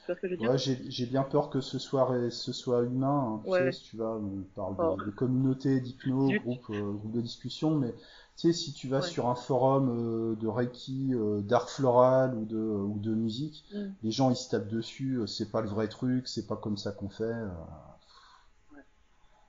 Tu 0.00 0.06
vois 0.06 0.16
ce 0.16 0.20
que 0.20 0.26
je 0.28 0.32
veux 0.32 0.38
dire? 0.38 0.50
Ouais, 0.50 0.56
j'ai 0.58 1.06
bien 1.06 1.22
peur 1.24 1.50
que 1.50 1.60
ce 1.60 1.78
soit, 1.78 2.30
ce 2.30 2.52
soit 2.52 2.82
humain. 2.84 3.40
hein. 3.40 3.42
Tu 3.46 3.50
Ouais. 3.50 3.72
sais, 3.72 3.72
si 3.72 3.82
tu 3.90 3.96
vas, 3.96 4.12
on 4.16 4.42
parle 4.54 4.78
de, 4.78 4.84
Oh. 4.84 4.96
de 5.06 5.10
communauté, 5.10 5.80
d'hypno, 5.80 6.32
euh, 6.70 6.92
groupe 6.92 7.12
de 7.12 7.20
discussion, 7.20 7.74
mais 7.76 7.92
tu 8.36 8.48
sais, 8.48 8.52
si 8.52 8.72
tu 8.72 8.88
vas 8.88 9.02
Ouais. 9.02 9.02
sur 9.02 9.28
un 9.28 9.34
forum 9.34 9.88
euh, 9.90 10.36
de 10.36 10.46
Reiki, 10.46 11.10
euh, 11.14 11.40
d'art 11.42 11.68
floral 11.70 12.34
ou 12.36 12.44
de, 12.44 12.56
ou 12.56 12.98
de 13.00 13.14
musique, 13.14 13.64
Mm. 13.74 13.94
les 14.02 14.10
gens 14.12 14.30
ils 14.30 14.36
se 14.36 14.48
tapent 14.48 14.68
dessus, 14.68 15.20
c'est 15.26 15.50
pas 15.50 15.60
le 15.60 15.68
vrai 15.68 15.88
truc, 15.88 16.28
c'est 16.28 16.46
pas 16.46 16.56
comme 16.56 16.76
ça 16.76 16.92
qu'on 16.92 17.08
fait. 17.08 17.34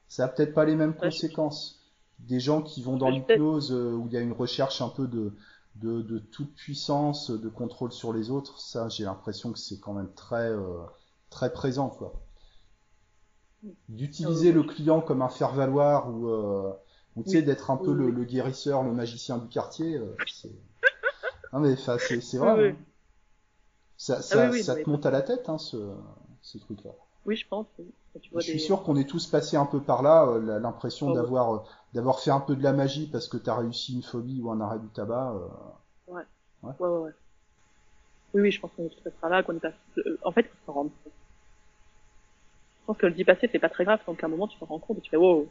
Euh. 0.09 0.13
Ça 0.15 0.25
a 0.25 0.27
peut-être 0.27 0.53
pas 0.53 0.65
les 0.65 0.75
mêmes 0.75 0.95
conséquences. 0.95 1.79
Des 2.19 2.39
gens 2.39 2.61
qui 2.61 2.81
vont 2.83 2.97
dans 2.97 3.09
l'hypnose 3.09 3.71
euh, 3.71 3.93
où 3.93 4.07
il 4.07 4.13
y 4.13 4.17
a 4.17 4.21
une 4.21 4.33
recherche 4.33 4.81
un 4.81 4.89
peu 4.89 5.07
de, 5.07 5.33
de, 5.75 6.01
de 6.01 6.19
toute 6.19 6.53
puissance, 6.55 7.31
de 7.31 7.49
contrôle 7.49 7.91
sur 7.93 8.13
les 8.13 8.29
autres, 8.31 8.59
ça 8.59 8.89
j'ai 8.89 9.05
l'impression 9.05 9.51
que 9.53 9.59
c'est 9.59 9.79
quand 9.79 9.93
même 9.93 10.13
très, 10.15 10.49
euh, 10.49 10.83
très 11.29 11.53
présent 11.53 11.89
quoi. 11.89 12.13
D'utiliser 13.89 14.51
Euh, 14.51 14.53
le 14.53 14.63
client 14.63 15.01
comme 15.01 15.21
un 15.21 15.27
faire-valoir 15.29 16.09
ou, 16.09 16.29
euh, 16.29 16.71
ou 17.17 17.23
tu 17.23 17.29
sais 17.31 17.41
Oui. 17.41 17.43
d'être 17.43 17.71
un 17.71 17.77
peu 17.77 17.91
Oui, 17.91 17.93
le, 17.93 18.09
le 18.09 18.23
guérisseur, 18.23 18.83
le 18.83 18.91
magicien 18.93 19.37
du 19.37 19.47
quartier, 19.49 19.97
euh, 19.97 20.15
c'est... 20.25 20.51
Non 21.53 21.59
mais 21.59 21.75
c'est 21.75 22.37
vrai. 22.37 22.53
oui. 22.53 22.69
hein. 22.71 22.77
Ça, 23.97 24.21
ça, 24.23 24.49
oui, 24.49 24.63
ça 24.63 24.75
non, 24.75 24.83
te 24.83 24.89
monte 24.89 25.05
à 25.05 25.11
la 25.11 25.21
tête 25.21 25.47
hein, 25.49 25.59
ce, 25.59 25.77
ces 26.41 26.59
trucs-là. 26.59 26.91
Oui, 27.29 27.35
je 27.37 27.47
pense. 27.47 27.67
Quand 28.13 28.19
tu 28.19 28.29
vois 28.31 28.41
Je 28.41 28.47
suis 28.47 28.59
sûr 28.59 28.81
qu'on 28.81 28.95
est 28.95 29.07
tous 29.07 29.27
passés 29.27 29.55
un 29.55 29.67
peu 29.67 29.83
par 29.83 30.01
là, 30.01 30.25
euh, 30.25 30.59
l'impression 30.59 31.11
Oh, 31.11 31.11
d'avoir 31.11 31.53
euh, 31.53 31.59
d'avoir 31.93 32.19
fait 32.21 32.31
un 32.31 32.39
peu 32.39 32.55
de 32.55 32.63
la 32.63 32.73
magie 32.73 33.05
parce 33.07 33.27
que 33.27 33.37
t'as 33.37 33.55
réussi 33.57 33.93
une 33.93 34.01
phobie 34.01 34.41
ou 34.41 34.49
un 34.49 34.61
arrêt 34.61 34.79
du 34.79 34.89
tabac. 34.89 35.33
euh, 35.35 35.47
Ouais, 36.07 36.23
ouais, 36.79 36.87
ouais. 36.89 37.11
Oui, 38.33 38.41
oui, 38.41 38.51
je 38.51 38.59
pense 38.59 38.71
qu'on 38.73 38.85
est 38.85 38.89
tous 38.89 39.11
à 39.21 39.29
là, 39.29 39.43
qu'on 39.43 39.55
est 39.55 39.65
En 40.23 40.31
fait, 40.31 40.49
on 40.63 40.65
s'en 40.65 40.73
rend 40.73 40.83
compte. 40.85 41.13
Je 42.81 42.85
pense 42.87 42.97
que 42.97 43.05
le 43.05 43.13
dit 43.13 43.23
passé, 43.23 43.47
c'est 43.49 43.57
pas 43.59 43.69
très 43.69 43.85
grave, 43.85 44.01
donc 44.05 44.21
à 44.21 44.25
un 44.25 44.29
moment, 44.29 44.45
tu 44.49 44.59
t'en 44.59 44.65
rends 44.65 44.79
compte 44.79 44.97
et 44.97 45.01
tu 45.01 45.09
fais, 45.11 45.15
wow, 45.15 45.47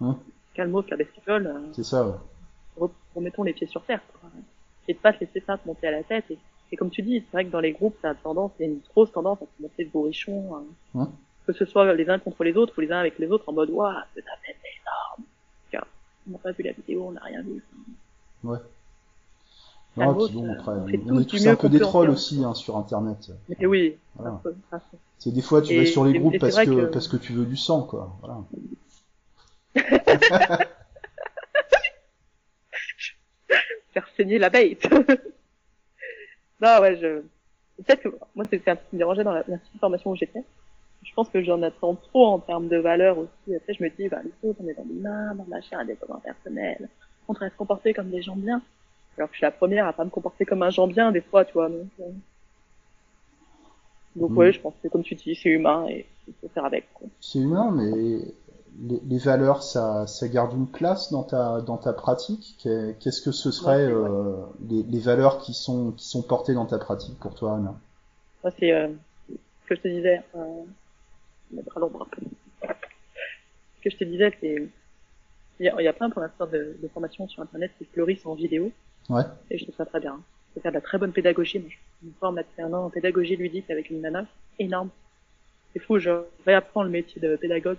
Hum. 0.00 0.34
calmos, 0.54 0.88
la 0.88 0.96
bestiole, 0.96 1.46
c'est 1.72 1.84
ça. 1.84 2.06
ouais. 2.06 2.14
re- 2.76 2.90
remettons 3.14 3.42
les 3.44 3.52
pieds 3.54 3.66
sur 3.66 3.84
terre, 3.84 4.02
quoi. 4.08 4.30
Et 4.88 4.94
de 4.94 4.98
pas 4.98 5.12
te 5.12 5.20
laisser 5.20 5.40
ça 5.46 5.58
te 5.58 5.66
monter 5.66 5.86
à 5.88 5.92
la 5.92 6.02
tête. 6.04 6.30
Et, 6.30 6.38
et 6.72 6.76
comme 6.76 6.90
tu 6.90 7.02
dis, 7.02 7.20
c'est 7.20 7.32
vrai 7.32 7.44
que 7.44 7.50
dans 7.50 7.60
les 7.60 7.72
groupes, 7.72 7.96
ça 8.00 8.10
a 8.10 8.14
tendance, 8.14 8.50
il 8.58 8.62
y 8.62 8.68
a 8.68 8.72
une 8.72 8.80
grosse 8.90 9.12
tendance 9.12 9.38
à 9.42 9.44
se 9.44 9.62
monter 9.62 9.84
de 9.84 9.90
bourrichons, 9.90 10.56
hein. 10.56 10.64
Hum. 10.94 11.12
que 11.46 11.52
ce 11.52 11.64
soit 11.66 11.92
les 11.94 12.08
uns 12.08 12.18
contre 12.18 12.44
les 12.44 12.56
autres 12.56 12.74
ou 12.78 12.80
les 12.80 12.90
uns 12.90 12.98
avec 12.98 13.18
les 13.18 13.30
autres 13.30 13.48
en 13.48 13.52
mode, 13.52 13.70
waouh, 13.70 13.92
c'est 14.14 14.22
ta 14.22 14.30
tête 14.46 14.56
énorme. 14.80 15.26
Car 15.70 15.86
on 16.26 16.32
n'a 16.32 16.38
pas 16.38 16.52
vu 16.52 16.62
la 16.64 16.72
vidéo, 16.72 17.04
on 17.08 17.12
n'a 17.12 17.20
rien 17.20 17.42
vu. 17.42 17.62
Ouais. 18.42 18.58
Non, 19.98 20.14
puis 20.26 20.34
bon, 20.34 20.50
après, 20.50 20.72
on 20.72 21.20
est 21.20 21.24
tous 21.26 21.46
un 21.46 21.54
peu 21.54 21.68
des 21.68 21.78
trolls 21.78 22.08
aussi 22.08 22.42
hein, 22.42 22.54
sur 22.54 22.78
Internet. 22.78 23.30
Mais 23.50 23.66
oui, 23.66 23.98
Voilà. 24.16 24.40
C'est 25.18 25.32
des 25.32 25.42
fois 25.42 25.60
tu 25.60 25.76
vas 25.76 25.84
sur 25.84 26.04
les 26.06 26.18
groupes 26.18 26.32
c'est 26.32 26.38
parce 26.38 26.56
que, 26.56 26.64
que- 26.64 26.86
parce 26.86 27.08
que 27.08 27.16
tu 27.18 27.34
veux 27.34 27.44
du 27.44 27.56
sang 27.56 27.82
quoi. 27.82 28.16
Voilà. 28.22 28.42
faire 33.92 34.08
saigner 34.16 34.38
la 34.38 34.48
bête. 34.50 34.88
non, 36.62 36.80
ouais, 36.80 36.96
je, 36.96 37.20
peut-être 37.82 38.02
que, 38.02 38.08
moi, 38.34 38.44
c'est 38.48 38.68
un 38.68 38.76
truc 38.76 38.88
qui 38.90 38.96
me 38.96 38.98
dérangeait 38.98 39.24
dans 39.24 39.32
la, 39.32 39.44
la 39.48 39.58
formation 39.80 40.10
où 40.10 40.16
j'étais. 40.16 40.44
Je 41.02 41.12
pense 41.14 41.28
que 41.28 41.42
j'en 41.42 41.60
attends 41.62 41.96
trop 41.96 42.26
en 42.26 42.38
termes 42.38 42.68
de 42.68 42.76
valeur 42.76 43.18
aussi. 43.18 43.56
Après, 43.56 43.74
je 43.74 43.82
me 43.82 43.90
dis, 43.90 44.08
bah, 44.08 44.20
les 44.24 44.48
autres, 44.48 44.60
on 44.62 44.68
est 44.68 44.74
dans 44.74 44.84
l'humain, 44.84 45.34
dans 45.34 45.44
machin, 45.44 45.80
un 45.80 45.84
développement 45.84 46.20
personnel. 46.20 46.88
On 47.26 47.32
devrait 47.32 47.50
se 47.50 47.56
comporter 47.56 47.92
comme 47.92 48.10
des 48.10 48.22
gens 48.22 48.36
bien. 48.36 48.62
Alors 49.18 49.28
que 49.28 49.34
je 49.34 49.38
suis 49.38 49.44
la 49.44 49.50
première 49.50 49.86
à 49.86 49.92
pas 49.92 50.04
me 50.04 50.10
comporter 50.10 50.44
comme 50.44 50.62
un 50.62 50.70
gens 50.70 50.86
bien, 50.86 51.12
des 51.12 51.20
fois, 51.20 51.44
tu 51.44 51.52
vois, 51.52 51.68
donc, 51.68 51.88
euh, 52.00 52.04
donc 54.16 54.30
Mm. 54.30 54.36
ouais, 54.38 54.52
je 54.52 54.60
pense 54.60 54.74
que 54.82 54.88
comme 54.88 55.02
tu 55.02 55.14
dis, 55.14 55.34
c'est 55.34 55.50
humain 55.50 55.86
et 55.88 56.06
il 56.28 56.34
faut 56.40 56.48
faire 56.48 56.64
avec. 56.64 56.86
C'est 57.20 57.40
humain, 57.40 57.70
mais 57.72 58.20
les, 58.80 59.00
les 59.04 59.18
valeurs, 59.18 59.62
ça, 59.62 60.06
ça 60.06 60.28
garde 60.28 60.52
une 60.54 60.66
place 60.66 61.10
dans 61.12 61.22
ta, 61.24 61.60
dans 61.60 61.76
ta 61.78 61.92
pratique? 61.92 62.56
Qu'est- 62.58 62.96
Qu'est-ce 63.00 63.20
que 63.22 63.32
ce 63.32 63.50
serait 63.50 63.86
Ouais, 63.86 63.90
c'est 63.90 63.94
euh, 63.94 64.36
les, 64.68 64.82
les 64.84 65.00
valeurs 65.00 65.38
qui 65.38 65.52
sont, 65.54 65.92
qui 65.92 66.06
sont 66.08 66.22
portées 66.22 66.54
dans 66.54 66.66
ta 66.66 66.78
pratique 66.78 67.18
pour 67.18 67.34
toi, 67.34 67.56
Anna? 67.56 67.74
Moi, 68.42 68.52
c'est 68.58 68.72
euh, 68.72 68.88
ce 69.28 69.68
que 69.68 69.74
je 69.76 69.80
te 69.80 69.88
disais. 69.88 70.22
Euh. 70.36 70.62
Ce 71.54 71.60
que 73.82 73.90
je 73.90 73.96
te 73.96 74.04
disais, 74.04 74.32
c'est 74.40 74.68
il 75.60 75.66
y 75.66 75.68
a, 75.68 75.74
il 75.80 75.84
y 75.84 75.88
a 75.88 75.92
plein 75.92 76.10
pour 76.10 76.22
l'instant 76.22 76.46
de, 76.46 76.76
de 76.82 76.88
formations 76.88 77.28
sur 77.28 77.42
Internet 77.42 77.70
qui 77.78 77.84
fleurissent 77.84 78.26
en 78.26 78.34
vidéo, 78.34 78.70
Ouais. 79.10 79.22
et 79.50 79.58
je 79.58 79.64
trouve 79.64 79.76
ça 79.76 79.84
très 79.86 80.00
bien. 80.00 80.20
Je 80.50 80.54
peux 80.54 80.60
faire 80.60 80.72
de 80.72 80.76
la 80.76 80.80
très 80.80 80.98
bonne 80.98 81.12
pédagogie. 81.12 81.58
Moi, 81.58 81.68
je 82.02 82.06
me 82.08 82.12
forme 82.20 82.40
un 82.58 82.72
an 82.72 82.84
en 82.86 82.90
pédagogie 82.90 83.36
ludique 83.36 83.70
avec 83.70 83.90
une 83.90 84.00
nana 84.00 84.24
énorme. 84.58 84.88
C'est 85.72 85.80
fou, 85.80 85.98
je 85.98 86.10
réapprends 86.46 86.82
le 86.82 86.90
métier 86.90 87.20
de 87.20 87.36
pédagogue. 87.36 87.78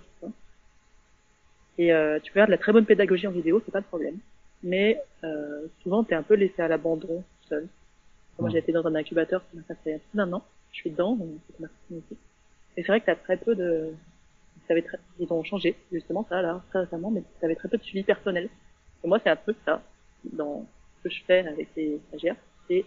Et 1.78 1.92
euh, 1.92 2.18
tu 2.20 2.32
peux 2.32 2.40
faire 2.40 2.46
de 2.46 2.52
la 2.52 2.58
très 2.58 2.72
bonne 2.72 2.86
pédagogie 2.86 3.26
en 3.26 3.32
vidéo, 3.32 3.60
c'est 3.64 3.72
pas 3.72 3.80
le 3.80 3.84
problème. 3.84 4.18
Mais 4.62 5.00
euh, 5.24 5.66
souvent, 5.82 6.04
t'es 6.04 6.14
un 6.14 6.22
peu 6.22 6.34
laissé 6.34 6.62
à 6.62 6.68
l'abandon 6.68 7.22
seul. 7.48 7.68
Moi, 8.38 8.50
j'ai 8.50 8.58
été 8.58 8.72
dans 8.72 8.86
un 8.86 8.94
incubateur 8.94 9.42
m'a 9.54 9.62
fait 9.62 9.98
plus 9.98 10.16
d'un 10.16 10.32
an. 10.32 10.42
Je 10.72 10.78
suis 10.78 10.90
dedans, 10.90 11.14
donc 11.14 11.28
c'est. 11.88 12.16
Et 12.76 12.82
c'est 12.82 12.88
vrai 12.88 13.00
que 13.00 13.06
t'as 13.06 13.14
très 13.14 13.36
peu 13.36 13.54
de... 13.54 13.92
Très... 14.66 14.82
Ils 15.20 15.32
ont 15.32 15.44
changé, 15.44 15.76
justement, 15.92 16.26
ça, 16.28 16.42
là, 16.42 16.62
très 16.70 16.80
récemment, 16.80 17.10
mais 17.10 17.22
t'avais 17.40 17.54
très 17.54 17.68
peu 17.68 17.76
de 17.76 17.82
suivi 17.82 18.02
personnel. 18.02 18.48
Et 19.04 19.08
moi, 19.08 19.20
c'est 19.22 19.30
un 19.30 19.36
peu 19.36 19.54
ça, 19.64 19.82
dans 20.24 20.66
ce 20.98 21.08
que 21.08 21.14
je 21.14 21.22
fais 21.24 21.46
avec 21.46 21.68
les 21.76 22.00
stagiaires. 22.08 22.36
C'est 22.66 22.84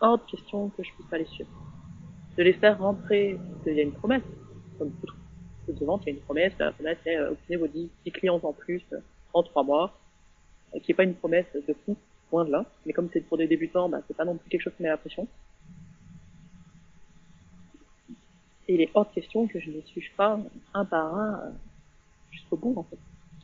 hors 0.00 0.18
de 0.18 0.24
question 0.24 0.70
que 0.70 0.82
je 0.82 0.92
puisse 0.94 1.06
pas 1.06 1.18
les 1.18 1.26
suivre. 1.26 1.50
De 2.36 2.42
les 2.42 2.54
faire 2.54 2.78
rentrer, 2.78 3.38
parce 3.50 3.62
qu'il 3.64 3.74
y 3.74 3.80
a 3.80 3.82
une 3.84 3.92
promesse. 3.92 4.22
Comme 4.78 4.92
toute 5.72 5.86
vente, 5.86 6.02
il 6.04 6.10
y 6.10 6.12
a 6.12 6.14
une 6.14 6.22
promesse. 6.22 6.52
La 6.58 6.72
promesse, 6.72 6.98
c'est 7.04 7.16
euh, 7.16 7.32
obtenez 7.32 7.56
vos 7.56 7.66
10, 7.66 7.88
10 8.04 8.12
clients 8.12 8.40
en 8.42 8.52
plus 8.52 8.82
euh, 8.92 9.00
en 9.32 9.42
3 9.42 9.62
mois. 9.64 9.98
Et 10.74 10.80
qui 10.80 10.92
est 10.92 10.94
pas 10.94 11.04
une 11.04 11.14
promesse 11.14 11.46
de 11.54 11.74
fou, 11.84 11.96
loin 12.30 12.44
de 12.44 12.50
là. 12.50 12.64
Mais 12.84 12.92
comme 12.92 13.08
c'est 13.12 13.20
pour 13.20 13.38
des 13.38 13.46
débutants, 13.46 13.88
bah, 13.88 14.00
c'est 14.06 14.16
pas 14.16 14.24
non 14.24 14.36
plus 14.36 14.48
quelque 14.50 14.62
chose 14.62 14.74
qui 14.76 14.82
met 14.82 14.88
la 14.88 14.98
pression. 14.98 15.26
Et 18.68 18.74
il 18.74 18.80
est 18.82 18.90
hors 18.94 19.06
de 19.06 19.14
question 19.14 19.46
que 19.46 19.58
je 19.58 19.70
ne 19.70 19.76
les 19.76 19.82
suive 19.82 20.10
pas 20.14 20.38
un 20.74 20.84
par 20.84 21.14
un 21.14 21.40
euh, 21.40 21.50
jusqu'au 22.30 22.56
bout, 22.56 22.74
en 22.76 22.82
fait. 22.82 22.98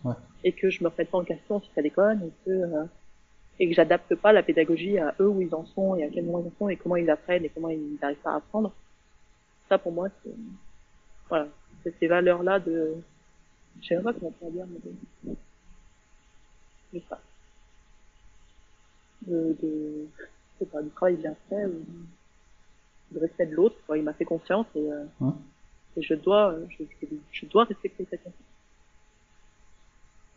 Ouais. 0.05 0.15
Et 0.45 0.53
que 0.53 0.69
je 0.69 0.85
me 0.85 0.89
remette 0.89 1.11
pas 1.11 1.19
en 1.19 1.25
question 1.25 1.61
si 1.63 1.71
ça 1.75 1.81
déconne, 1.81 2.23
et 2.25 2.33
que, 2.45 2.51
euh, 2.51 2.85
et 3.59 3.69
que 3.69 3.75
j'adapte 3.75 4.15
pas 4.17 4.33
la 4.33 4.43
pédagogie 4.43 4.99
à 4.99 5.15
eux 5.21 5.29
où 5.29 5.41
ils 5.41 5.55
en 5.55 5.65
sont, 5.65 5.97
et 5.97 6.05
à 6.05 6.11
quel 6.11 6.27
moment 6.27 6.41
ils 6.41 6.49
en 6.49 6.53
sont, 6.59 6.69
et 6.69 6.77
comment 6.77 6.97
ils 6.97 7.09
apprennent, 7.09 7.45
et 7.45 7.49
comment 7.49 7.71
ils 7.71 7.97
n'arrivent 8.03 8.19
pas 8.19 8.33
à 8.33 8.37
apprendre. 8.37 8.73
Ça, 9.71 9.79
pour 9.79 9.93
moi, 9.93 10.09
c'est, 10.23 10.35
voilà. 11.29 11.49
C'est 11.83 11.95
ces 11.99 12.07
valeurs-là 12.07 12.61
de, 12.61 12.95
je 13.83 13.89
sais 13.89 14.01
pas 14.03 14.13
comment 14.15 14.33
on 14.41 14.51
dire, 14.51 14.67
mais 14.67 14.79
de, 14.81 15.37
de 16.95 17.03
ça. 17.09 17.21
De, 19.27 19.57
de, 19.63 20.07
c'est 20.59 20.71
pas 20.71 20.83
du 20.83 20.91
travail 20.91 21.17
bien 21.17 21.35
fait 21.49 21.65
ou 21.67 21.85
du 23.11 23.19
respect 23.19 23.47
de 23.47 23.55
l'autre. 23.55 23.77
quoi. 23.87 23.97
Il 23.99 24.05
m'a 24.05 24.13
fait 24.15 24.25
confiance 24.25 24.67
et, 24.75 24.91
euh, 24.91 25.05
Hum. 25.21 25.35
et 25.97 26.03
je 26.03 26.15
dois, 26.15 26.57
je, 26.71 26.85
je- 27.03 27.07
je 27.33 27.47
dois 27.47 27.65
respecter 27.65 28.07
cette 28.11 28.23
confiance. 28.23 28.41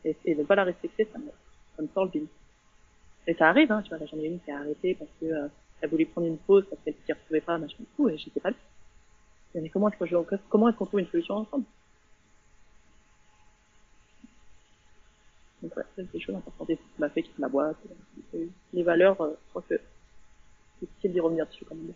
Et, 0.06 0.16
et 0.26 0.36
ne 0.36 0.44
pas 0.44 0.56
la 0.56 0.64
respecter, 0.64 1.08
ça 1.12 1.18
me, 1.20 1.30
ça 1.76 1.82
me 1.82 1.88
sort 1.90 2.06
le 2.06 2.12
bide. 2.12 2.28
Et 3.26 3.34
ça 3.34 3.50
arrive, 3.50 3.72
hein, 3.72 3.82
tu 3.82 3.90
vois, 3.94 4.06
j'en 4.06 4.18
ai 4.18 4.26
une 4.28 4.40
qui 4.40 4.52
a 4.52 4.60
arrêté 4.60 4.96
parce 4.96 5.12
que 5.20 5.26
euh, 5.26 5.48
elle 5.82 5.90
voulait 5.90 6.06
prendre 6.06 6.28
une 6.28 6.38
pause 6.38 6.66
parce 6.70 6.82
qu'elle 6.84 6.96
s'y 7.06 7.12
retrouvait 7.12 7.42
pas, 7.42 7.58
machin 7.58 7.76
et 7.82 7.86
tout, 7.96 8.08
et 8.10 8.18
j'étais 8.18 8.40
pas 8.40 8.52
là. 8.52 8.56
Comment 9.72 9.89
est-ce 9.89 10.78
qu'on 10.78 10.86
trouve 10.86 11.00
une 11.00 11.08
solution 11.08 11.36
ensemble? 11.36 11.66
Donc 15.62 15.76
ouais, 15.76 15.84
c'est 15.95 16.12
des 16.12 16.20
choses 16.20 16.36
importantes. 16.36 16.70
M'a 17.00 17.10
fait 17.10 17.24
quitter 17.24 17.41
ma 17.41 17.50
boîte. 17.50 17.78
Et 18.34 18.48
Les 18.74 18.84
valeurs, 18.84 19.20
euh, 19.22 19.34
je 19.45 19.50
crois 19.50 19.62
que 19.64 19.76
c'est 19.76 19.82
difficile 20.82 21.14
d'y 21.14 21.20
revenir 21.20 21.48
dessus 21.48 21.66
quand 21.66 21.76
même. 21.76 21.93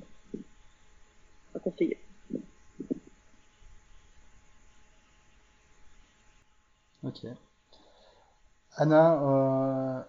Pas 1.54 1.60
conseillé. 1.60 1.98
Ok. 7.04 7.26
Anna, 8.76 9.22
euh, 9.22 10.02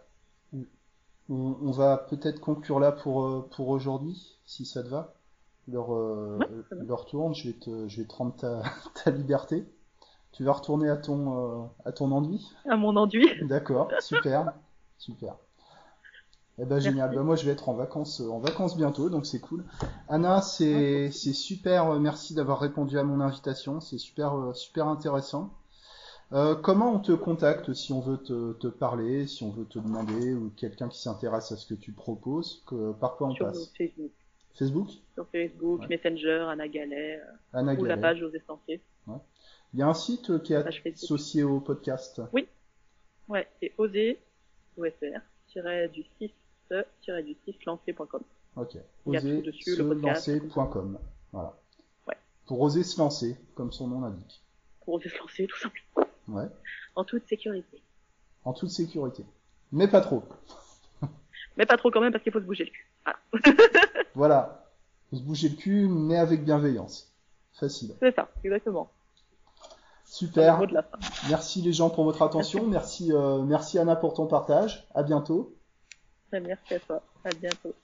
on, 1.28 1.56
on 1.62 1.70
va 1.72 1.96
peut-être 1.98 2.40
conclure 2.40 2.78
là 2.80 2.92
pour, 2.92 3.24
euh, 3.24 3.48
pour 3.56 3.68
aujourd'hui, 3.68 4.38
si 4.46 4.64
ça 4.64 4.82
te 4.82 4.88
va. 4.88 5.14
Leur, 5.68 5.94
euh, 5.94 6.38
Ouais, 6.40 6.46
leur 6.70 7.06
tourne, 7.06 7.34
je 7.34 7.48
vais 7.48 7.54
te, 7.54 7.88
je 7.88 8.00
vais 8.00 8.06
te 8.06 8.14
rendre 8.14 8.34
ta, 8.36 8.62
ta 9.04 9.10
liberté. 9.10 9.64
Tu 10.32 10.44
vas 10.44 10.52
retourner 10.52 10.88
à 10.88 10.96
ton, 10.96 11.62
euh, 11.62 11.66
à 11.84 11.92
ton 11.92 12.10
enduit 12.10 12.48
À 12.68 12.76
mon 12.76 12.96
enduit. 12.96 13.28
D'accord, 13.42 13.88
super, 14.00 14.52
super. 14.98 15.36
Eh 16.58 16.64
ben 16.66 16.78
génial. 16.80 17.14
Ben, 17.14 17.22
moi 17.22 17.36
je 17.36 17.44
vais 17.46 17.52
être 17.52 17.68
en 17.68 17.74
vacances, 17.74 18.20
en 18.20 18.38
vacances 18.38 18.76
bientôt, 18.76 19.08
donc 19.08 19.24
c'est 19.26 19.40
cool. 19.40 19.64
Anna, 20.08 20.42
c'est 20.42 21.10
c'est 21.10 21.32
super. 21.32 21.90
euh, 21.92 21.98
Merci 21.98 22.34
d'avoir 22.34 22.60
répondu 22.60 22.98
à 22.98 23.04
mon 23.04 23.20
invitation. 23.20 23.80
C'est 23.80 23.98
super 23.98 24.34
euh, 24.36 24.52
super 24.54 24.86
intéressant. 24.88 25.50
Euh, 26.32 26.54
comment 26.54 26.92
on 26.94 26.98
te 26.98 27.12
contacte 27.12 27.72
si 27.74 27.92
on 27.92 28.00
veut 28.00 28.18
te, 28.18 28.52
te 28.54 28.66
parler, 28.66 29.26
si 29.26 29.42
on 29.44 29.50
veut 29.50 29.66
te 29.66 29.78
demander 29.78 30.34
ou 30.34 30.50
quelqu'un 30.56 30.88
qui 30.88 30.98
s'intéresse 31.00 31.52
à 31.52 31.56
ce 31.56 31.66
que 31.66 31.74
tu 31.74 31.92
proposes, 31.92 32.62
que, 32.66 32.92
par 32.92 33.16
quoi 33.16 33.28
on 33.28 33.34
sur 33.34 33.46
passe? 33.46 33.72
Facebook. 33.76 34.12
Facebook? 34.54 34.88
Sur 35.14 35.26
Facebook, 35.28 35.80
Ouais. 35.82 35.86
Messenger, 35.88 36.46
Anna 36.50 36.68
Galet, 36.68 37.18
euh, 37.18 37.32
Anna 37.52 37.74
ou 37.74 37.84
la 37.84 37.90
Gallet. 37.96 38.00
page 38.02 38.18
José 38.18 38.42
Sentier. 38.46 38.80
Il 39.74 39.78
y 39.80 39.82
a 39.82 39.86
un 39.88 39.94
site 39.94 40.28
euh, 40.30 40.38
qui 40.38 40.52
est 40.52 40.56
associé 40.56 41.42
au 41.44 41.58
podcast. 41.60 42.20
Ouais, 43.28 43.48
c'est 43.60 43.72
oser, 43.78 44.20
du 44.76 44.90
6, 46.18 46.30
tiret 47.02 47.22
du 47.22 47.34
6, 47.46 47.54
lancé.com. 47.64 48.22
Ok. 48.56 48.74
Il 49.06 49.12
y 49.12 49.16
a 49.16 49.20
Oser 49.20 49.36
tout 49.42 49.46
dessus, 49.46 49.74
se 49.76 49.82
le 49.82 49.88
podcast. 49.88 50.26
lancer.com. 50.28 50.98
Voilà. 51.32 51.56
Ouais. 52.06 52.16
Pour 52.46 52.60
oser 52.60 52.82
se 52.82 52.98
lancer, 52.98 53.36
comme 53.54 53.72
son 53.72 53.88
nom 53.88 54.00
l'indique. 54.02 54.42
Pour 54.84 54.94
oser 54.94 55.08
se 55.08 55.18
lancer, 55.18 55.46
tout 55.46 55.58
simplement. 55.58 56.08
Ouais. 56.28 56.48
En 56.94 57.04
toute 57.04 57.26
sécurité. 57.26 57.80
En 58.44 58.52
toute 58.52 58.68
sécurité. 58.70 59.24
Mais 59.70 59.88
pas 59.88 60.02
trop. 60.02 60.22
Mais 61.56 61.64
pas 61.66 61.76
trop 61.78 61.90
quand 61.90 62.00
même 62.00 62.12
parce 62.12 62.22
qu'il 62.24 62.32
faut 62.32 62.40
se 62.40 62.44
bouger 62.44 62.64
le 62.64 62.70
cul. 62.70 62.86
Ah, 63.04 63.16
Voilà. 64.14 64.66
Faut 65.10 65.16
se 65.16 65.22
bouger 65.22 65.48
le 65.48 65.56
cul, 65.56 65.88
mais 65.88 66.16
avec 66.16 66.44
bienveillance. 66.44 67.12
Facile. 67.52 67.94
c'est 68.00 68.14
ça, 68.14 68.28
exactement. 68.42 68.90
Le 69.60 70.10
Super. 70.10 70.60
Merci 71.28 71.62
les 71.62 71.72
gens 71.72 71.90
pour 71.90 72.04
votre 72.04 72.22
attention. 72.22 72.66
Merci, 72.66 73.12
euh, 73.12 73.42
merci 73.42 73.78
Anna 73.78 73.96
pour 73.96 74.14
ton 74.14 74.26
partage. 74.26 74.86
À 74.94 75.02
bientôt. 75.02 75.54
Merci 76.32 76.74
à 76.74 76.80
toi. 76.80 77.02
À 77.24 77.30
bientôt. 77.30 77.74